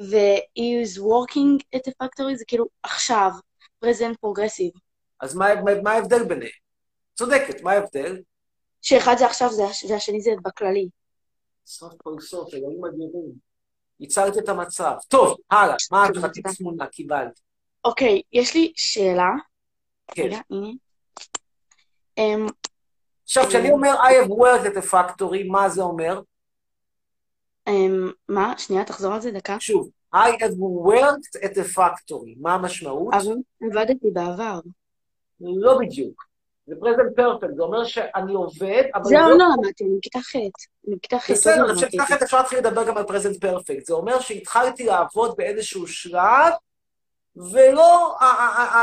ו-he 0.00 0.84
is 0.84 0.98
working 0.98 1.76
at 1.76 1.80
the 1.88 1.92
factory 2.02 2.34
זה 2.36 2.44
כאילו 2.46 2.64
עכשיו, 2.82 3.30
present 3.84 4.14
progressive. 4.26 4.78
אז 5.20 5.34
מה 5.34 5.54
מה- 5.64 5.80
מה 5.82 5.90
ההבדל 5.92 6.24
ביניהם? 6.24 6.50
צודקת, 7.14 7.60
מה 7.62 7.72
ההבדל? 7.72 8.20
שאחד 8.82 9.14
זה 9.18 9.26
עכשיו 9.26 9.50
והשני 9.90 10.20
זה 10.20 10.30
בכללי. 10.44 10.88
סוף 11.66 11.92
כל 12.02 12.20
סוף, 12.20 12.54
אלוהים 12.54 12.84
אדירים. 12.84 13.32
ייצרת 14.00 14.38
את 14.38 14.48
המצב. 14.48 14.94
טוב, 15.08 15.36
הלאה, 15.50 15.76
מה 15.90 16.06
את 16.08 16.16
חצי 16.16 16.42
תמונה 16.58 16.86
קיבלת? 16.86 17.40
אוקיי, 17.84 18.22
יש 18.32 18.54
לי 18.54 18.72
שאלה. 18.76 19.30
כן. 20.06 20.22
רגע, 20.22 20.38
הנה. 20.50 20.68
אמ, 22.18 22.46
עכשיו, 23.24 23.44
כשאני 23.48 23.70
אומר 23.70 23.94
I 23.94 24.24
have 24.24 24.30
worked 24.30 24.66
at 24.66 24.84
a 24.84 24.92
factory, 24.92 25.46
מה 25.50 25.68
זה 25.68 25.82
אומר? 25.82 26.20
אמ, 27.68 28.10
מה? 28.28 28.54
שנייה, 28.58 28.84
תחזור 28.84 29.14
על 29.14 29.20
זה 29.20 29.30
דקה. 29.30 29.56
שוב, 29.60 29.90
I 30.14 30.18
have 30.18 30.56
worked 30.86 31.40
at 31.42 31.56
a 31.56 31.76
factory, 31.76 32.34
מה 32.40 32.54
המשמעות? 32.54 33.14
אבל 33.14 33.34
עבדתי 33.62 34.10
בעבר. 34.12 34.60
לא 35.40 35.78
בדיוק. 35.78 36.24
זה 36.66 36.74
present 36.74 37.20
perfect, 37.20 37.54
זה 37.56 37.62
אומר 37.62 37.84
שאני 37.84 38.32
עובד, 38.34 38.82
אבל 38.94 39.04
זהו, 39.04 39.28
לא... 39.28 39.34
למדתי, 39.34 39.84
אני 39.84 39.96
בכיתה 39.98 40.18
ח'. 40.20 40.36
אני 40.88 40.96
בכיתה 40.96 41.18
ח'. 41.18 41.30
בסדר, 41.30 41.64
אני 41.64 41.74
חושב 41.74 41.86
את 41.86 42.18
זה. 42.18 42.24
אפשר 42.24 42.36
להתחיל 42.36 42.58
לדבר 42.58 42.86
גם 42.86 42.96
על 42.96 43.04
present 43.04 43.44
perfect. 43.44 43.84
זה 43.84 43.94
אומר 43.94 44.20
שהתחלתי 44.20 44.84
לעבוד 44.86 45.34
באיזשהו 45.36 45.86
שלב, 45.86 46.52
ולא, 47.36 48.16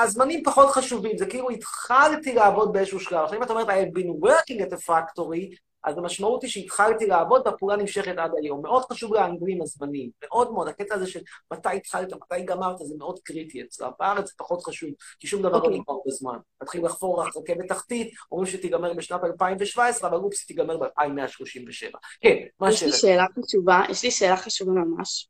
הזמנים 0.03 0.43
פחות 0.43 0.69
חשובים, 0.69 1.17
זה 1.17 1.25
כאילו 1.25 1.49
התחלתי 1.49 2.33
לעבוד 2.33 2.73
באיזשהו 2.73 2.99
שלב. 2.99 3.23
עכשיו 3.23 3.37
אם 3.37 3.43
את 3.43 3.49
אומרת 3.49 3.67
I 3.67 3.71
have 3.71 3.99
been 3.99 4.27
working 4.27 4.61
at 4.61 4.73
a 4.73 4.89
factory, 4.89 5.55
אז 5.83 5.97
המשמעות 5.97 6.43
היא 6.43 6.51
שהתחלתי 6.51 7.05
לעבוד 7.05 7.41
והפעולה 7.45 7.75
נמשכת 7.75 8.17
עד 8.17 8.31
היום. 8.41 8.61
מאוד 8.61 8.83
חשוב 8.91 9.13
לאנגלים 9.13 9.61
הזמנים, 9.61 10.09
מאוד 10.23 10.51
מאוד, 10.51 10.67
הקטע 10.67 10.95
הזה 10.95 11.07
של 11.07 11.19
מתי 11.53 11.75
התחלת, 11.75 12.13
מתי 12.13 12.43
גמרת, 12.45 12.77
זה 12.77 12.95
מאוד 12.97 13.19
קריטי 13.19 13.61
אצלם. 13.61 13.91
בארץ 13.99 14.27
זה 14.27 14.33
פחות 14.37 14.63
חשוב, 14.63 14.89
כי 15.19 15.27
שום 15.27 15.41
דבר 15.41 15.51
לא 15.51 15.57
אוקיי. 15.57 15.79
נגמר 15.79 15.95
בזמן. 16.07 16.37
מתחיל 16.63 16.85
לחפור 16.85 17.23
לך 17.23 17.37
רכבת 17.37 17.67
תחתית, 17.67 18.13
אומרים 18.31 18.51
שתיגמר 18.51 18.93
בשנת 18.93 19.23
2017, 19.23 20.09
אבל 20.09 20.17
אופס, 20.17 20.45
תיגמר 20.45 20.77
ב-2137. 20.77 21.97
כן, 22.21 22.35
מה 22.59 22.69
יש 22.69 22.83
לי 22.83 22.89
השאלה? 22.89 23.11
שאלה 23.13 23.25
חשובה, 23.45 23.81
יש 23.89 24.03
לי 24.03 24.11
שאלה 24.11 24.37
חשובה 24.37 24.71
ממש. 24.71 25.29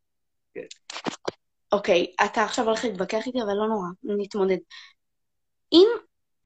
כן. 0.53 0.65
אוקיי, 1.71 2.13
אתה 2.25 2.43
עכשיו 2.43 2.65
הולך 2.65 2.83
להתווכח 2.85 3.27
איתי, 3.27 3.41
אבל 3.41 3.53
לא 3.53 3.67
נורא, 3.67 3.87
נתמודד. 4.03 4.57
אם 5.73 5.87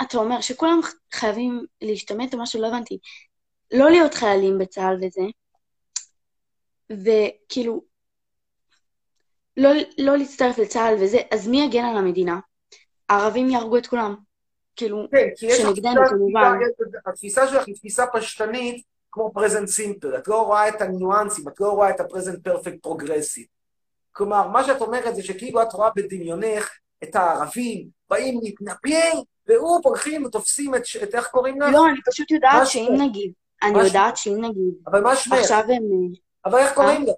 אתה 0.01 0.17
אומר 0.17 0.41
שכולם 0.41 0.79
חייבים 1.13 1.65
להשתמט 1.81 2.33
או 2.33 2.39
משהו, 2.39 2.61
לא 2.61 2.67
הבנתי, 2.67 2.97
לא 3.73 3.89
להיות 3.89 4.13
חיילים 4.13 4.57
בצה"ל 4.57 4.95
וזה, 5.01 5.21
וכאילו, 6.89 7.81
לא, 9.57 9.69
לא 9.97 10.17
להצטרף 10.17 10.57
לצה"ל 10.57 10.95
וזה, 11.01 11.17
אז 11.31 11.47
מי 11.47 11.61
יגן 11.61 11.85
על 11.85 11.97
המדינה? 11.97 12.39
הערבים 13.09 13.49
יהרגו 13.49 13.77
את 13.77 13.87
כולם. 13.87 14.15
כאילו, 14.75 15.07
כן, 15.11 15.49
שנגדנו 15.57 16.01
כמובן. 16.09 16.57
התפיסה 17.05 17.47
שלך 17.47 17.67
היא 17.67 17.75
תפיסה 17.75 18.05
פשטנית, 18.13 18.85
כמו 19.11 19.31
present 19.37 19.67
simple. 19.79 20.17
את 20.17 20.27
לא 20.27 20.41
רואה 20.41 20.69
את 20.69 20.81
הניואנסים, 20.81 21.47
את 21.47 21.59
לא 21.59 21.69
רואה 21.69 21.89
את 21.89 21.99
ה-present 21.99 22.49
perfect 22.49 22.89
progressive. 22.89 23.54
כלומר, 24.15 24.47
מה 24.47 24.63
שאת 24.63 24.81
אומרת 24.81 25.15
זה 25.15 25.23
שכאילו 25.23 25.61
את 25.61 25.73
רואה 25.73 25.89
בדמיונך 25.95 26.69
את 27.03 27.15
הערבים 27.15 27.87
באים 28.09 28.39
להתנפל, 28.43 29.17
והוא 29.47 29.79
הולכים 29.83 30.25
ותופסים 30.25 30.75
את, 30.75 30.81
את 31.03 31.15
איך 31.15 31.27
קוראים 31.27 31.61
לך? 31.61 31.73
לא, 31.73 31.85
אני 31.87 31.99
פשוט 32.05 32.31
יודעת 32.31 32.67
שאם? 32.67 32.95
נגיד, 32.97 33.31
אני 33.63 33.83
יודעת 33.83 34.17
שאם 34.17 34.41
נגיד, 34.41 34.73
אבל 34.87 35.01
מה 35.01 35.15
שמך? 35.15 35.33
עכשיו 35.33 35.59
הם... 35.59 35.71
אה, 35.71 36.19
אבל 36.45 36.59
איך 36.59 36.73
קוראים 36.73 37.03
לך? 37.03 37.13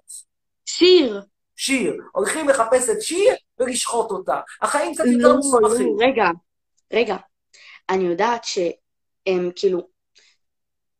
שיר. 0.64 1.22
שיר. 1.56 1.96
הולכים 2.12 2.48
לחפש 2.48 2.88
את 2.88 3.02
שיר 3.02 3.34
ולשחוט 3.58 4.10
אותה. 4.10 4.40
החיים 4.62 4.94
קצת 4.94 5.04
לא, 5.06 5.10
יותר 5.10 5.28
לא, 5.28 5.38
מסובכים. 5.38 5.96
רגע, 6.00 6.24
רגע. 6.92 7.16
אני 7.88 8.04
יודעת 8.04 8.44
שהם 8.44 9.50
כאילו, 9.56 9.88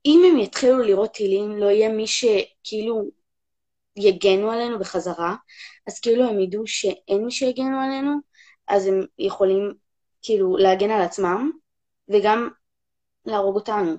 אם 0.07 0.23
הם 0.31 0.39
יתחילו 0.39 0.79
לירות 0.79 1.13
טילים, 1.13 1.57
לא 1.57 1.67
יהיה 1.67 1.89
מי 1.89 2.07
שכאילו 2.07 3.18
יגנו 3.99 4.51
עלינו 4.51 4.79
בחזרה, 4.79 5.37
אז 5.87 6.01
כאילו 6.01 6.29
הם 6.29 6.41
ידעו 6.41 6.67
שאין 6.67 7.25
מי 7.25 7.31
שיגנו 7.31 7.81
עלינו, 7.81 8.13
אז 8.69 8.87
הם 8.87 9.01
יכולים 9.19 9.75
כאילו 10.23 10.57
להגן 10.57 10.91
על 10.91 11.03
עצמם, 11.03 11.51
וגם 12.09 12.49
להרוג 13.27 13.57
אותנו. 13.57 13.97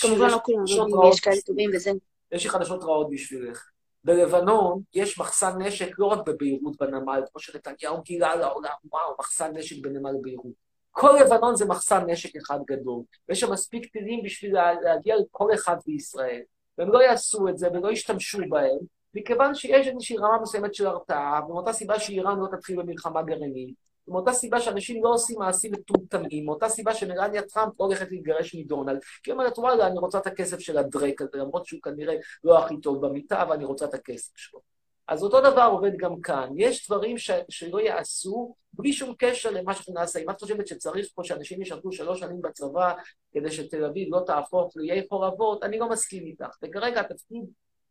כמובן 0.00 0.30
לא 0.30 0.40
כולם, 0.44 0.64
יש 1.12 1.20
כאלה 1.20 1.40
טובים 1.46 1.70
וזה. 1.74 1.90
יש 2.32 2.44
לי 2.44 2.50
חדשות 2.50 2.82
רעות 2.82 3.10
בשבילך. 3.10 3.64
בלבנון 4.04 4.82
יש 4.94 5.18
מחסן 5.18 5.62
נשק 5.62 5.98
לא 5.98 6.06
רק 6.06 6.26
בביירות 6.26 6.76
בנמל, 6.80 7.22
כמו 7.32 7.40
שנתניהו 7.40 8.02
גילה 8.02 8.36
לעולם, 8.36 8.70
וואו, 8.92 9.14
מחסן 9.18 9.56
נשק 9.56 9.76
בנמל 9.82 10.12
ביירות. 10.20 10.52
כל 10.90 11.18
לבנון 11.20 11.56
זה 11.56 11.64
מחסן 11.64 12.10
נשק 12.10 12.36
אחד 12.36 12.58
גדול, 12.66 13.02
ויש 13.28 13.40
שם 13.40 13.52
מספיק 13.52 13.92
טילים 13.92 14.22
בשביל 14.24 14.54
לה- 14.54 14.80
להגיע 14.82 15.16
לכל 15.16 15.54
אחד 15.54 15.76
בישראל. 15.86 16.40
והם 16.78 16.92
לא 16.92 16.98
יעשו 17.02 17.48
את 17.48 17.58
זה 17.58 17.68
ולא 17.72 17.92
ישתמשו 17.92 18.38
בהם, 18.48 18.78
מכיוון 19.14 19.54
שיש 19.54 19.86
איזושהי 19.86 20.16
רמה 20.16 20.38
מסוימת 20.42 20.74
של 20.74 20.86
הרתעה, 20.86 21.40
ומאותה 21.48 21.72
סיבה 21.72 21.98
שאיראן 21.98 22.38
לא 22.38 22.46
תתחיל 22.56 22.82
במלחמה 22.82 23.22
גרעינית, 23.22 23.74
ומאותה 24.08 24.32
סיבה 24.32 24.60
שאנשים 24.60 25.04
לא 25.04 25.08
עושים 25.08 25.38
מעשים 25.38 25.72
מטומטמים, 25.72 26.44
מאותה 26.44 26.68
סיבה 26.68 26.94
שמלניה 26.94 27.42
טראמפ 27.42 27.72
לא 27.80 27.84
הולכת 27.84 28.10
להתגרש 28.10 28.54
מדונלד, 28.54 29.00
כי 29.22 29.30
היא 29.30 29.32
אומרת, 29.32 29.58
וואלה, 29.58 29.86
אני 29.86 29.98
רוצה 29.98 30.18
את 30.18 30.26
הכסף 30.26 30.58
של 30.58 30.78
הדרק 30.78 31.22
הזה, 31.22 31.30
למרות 31.34 31.66
שהוא 31.66 31.80
כנראה 31.82 32.14
לא 32.44 32.64
הכי 32.64 32.80
טוב 32.80 33.06
במיטה, 33.06 33.42
אבל 33.42 33.52
אני 33.52 33.64
רוצה 33.64 33.84
את 33.84 33.94
הכסף 33.94 34.36
שלו. 34.36 34.74
אז 35.08 35.22
אותו 35.22 35.40
דבר 35.40 35.68
עובד 35.72 35.96
גם 35.96 36.20
כאן. 36.20 36.48
יש 36.56 36.86
דברים 36.86 37.18
ש... 37.18 37.30
שלא 37.48 37.80
יעשו 37.80 38.54
בלי 38.72 38.92
שום 38.92 39.14
קשר 39.18 39.50
למה 39.50 39.74
שאנחנו 39.74 39.94
נעשה. 39.94 40.20
אם 40.20 40.30
את 40.30 40.40
חושבת 40.40 40.66
שצריך 40.66 41.06
פה 41.14 41.24
שאנשים 41.24 41.62
ישרתו 41.62 41.92
שלוש 41.92 42.20
שנים 42.20 42.40
בצבא 42.40 42.94
כדי 43.32 43.50
שתל 43.50 43.84
אביב 43.84 44.08
לא 44.10 44.22
תהפוך 44.26 44.72
לעיי 44.76 45.06
חורבות, 45.08 45.64
אני 45.64 45.78
לא 45.78 45.88
מסכים 45.88 46.26
איתך. 46.26 46.56
וכרגע 46.62 47.00
התפקיד 47.00 47.44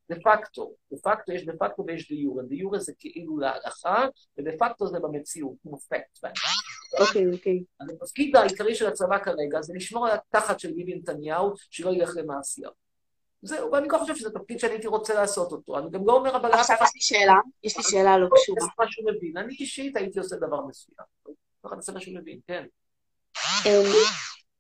דה 0.10 0.16
פקטו, 0.24 0.74
דה 0.92 0.98
פקטו 1.04 1.32
יש 1.32 1.46
דה 1.46 1.54
פקטו 1.60 1.84
ויש 1.88 2.12
דה 2.12 2.16
יורה. 2.16 2.44
דה 2.44 2.56
יורה 2.56 2.80
זה 2.80 2.94
כאילו 3.00 3.38
להלכה, 3.38 4.06
ודה 4.38 4.52
פקטו 4.60 4.88
זה 4.88 5.00
במציאות, 5.00 5.54
כמו 5.64 5.78
פקט. 5.80 6.20
אוקיי, 7.00 7.26
אוקיי. 7.34 7.64
אז 7.80 7.90
התפקיד 7.90 8.36
העיקרי 8.36 8.76
של 8.76 8.88
הצבא 8.88 9.24
כרגע 9.24 9.62
זה 9.62 9.74
לשמור 9.76 10.08
על 10.08 10.18
התחת 10.18 10.60
של 10.60 10.74
ביבי 10.74 10.96
נתניהו, 10.96 11.54
שלא 11.70 11.92
ילך 11.92 12.12
למעשייה. 12.16 12.70
זהו, 13.42 13.72
ואני 13.72 13.88
לא 13.92 13.98
חושב 13.98 14.16
שזה 14.16 14.30
תפקיד 14.30 14.60
שאני 14.60 14.74
הייתי 14.74 14.88
רוצה 14.88 15.14
לעשות 15.14 15.52
אותו. 15.52 15.78
אני 15.78 15.90
גם 15.92 16.08
לא 16.08 16.14
אומר, 16.14 16.36
אבל... 16.36 16.52
עכשיו 16.52 16.76
יש 16.82 16.90
לי 16.96 17.02
שאלה, 17.02 17.34
יש 17.64 17.78
לי 17.78 17.84
שאלה 17.84 18.18
לא 18.18 18.28
קשורה. 18.36 18.68
מה 18.80 18.86
שהוא 18.92 19.12
מבין. 19.12 19.38
אני 19.38 19.56
אישית 19.60 19.96
הייתי 19.98 20.20
עושה 20.20 20.36
דבר 20.36 20.66
מסוים. 20.66 21.08
כל 21.62 21.68
אחד 21.68 21.76
עושה 21.76 21.92
מה 21.92 22.00
שהוא 22.00 22.16
מבין, 22.16 22.40
כן. 22.48 22.66
אמ, 23.66 23.72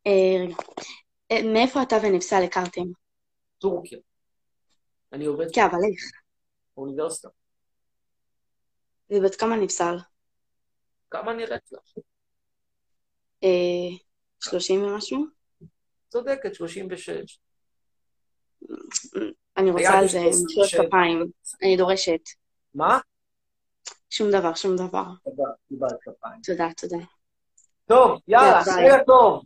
אה. 0.07 0.45
אה, 1.31 1.43
מאיפה 1.43 1.81
אתה 1.81 1.95
ונפסל 2.03 2.43
הכרתם? 2.43 2.85
טורקיה. 3.57 3.99
אני 5.14 5.26
עובד 5.26 5.45
כן, 5.56 5.61
אבל 5.61 5.77
איך? 5.77 6.11
באוניברסיטה. 6.77 7.30
ובת 9.10 9.35
כמה 9.35 9.56
נפסל? 9.56 9.95
כמה 11.10 11.34
נראית 11.34 11.72
לך? 11.72 11.98
אה, 13.44 13.98
30 14.40 14.84
ומשהו. 14.84 15.26
צודקת, 16.10 16.56
36. 16.56 17.40
אני 19.57 19.72
רוצה 19.72 19.99
על 19.99 20.07
זה 20.07 20.19
13, 20.19 20.44
מחיאות. 20.45 20.88
כפיים. 20.88 21.31
אני 21.61 21.77
דורשת. 21.77 22.22
מה? 22.73 22.99
שום 24.10 24.31
דבר, 24.31 24.53
שום 24.53 24.76
דבר. 24.76 25.06
תודה, 25.23 25.44
קיבלת 25.68 25.98
כפיים. 26.02 26.41
תודה, 26.44 26.68
תודה. 26.77 27.06
טוב, 27.85 28.22
יאללה. 28.27 28.61
לילה 28.76 29.03
טוב. 29.06 29.45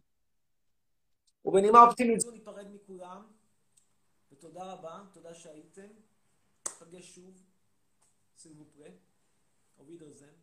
ובנימה 1.45 1.83
אופטימית 1.83 2.19
זו 2.19 2.31
ניפרד 2.31 2.67
מכולם, 2.73 3.23
ותודה 4.31 4.63
רבה, 4.63 4.99
תודה 5.27 5.39
שהייתם. 5.39 5.87
ניפגש 6.67 7.15
שוב, 7.15 7.43
סילבו 8.37 8.65
פרה, 8.65 8.89
אובידרזן. 9.77 10.33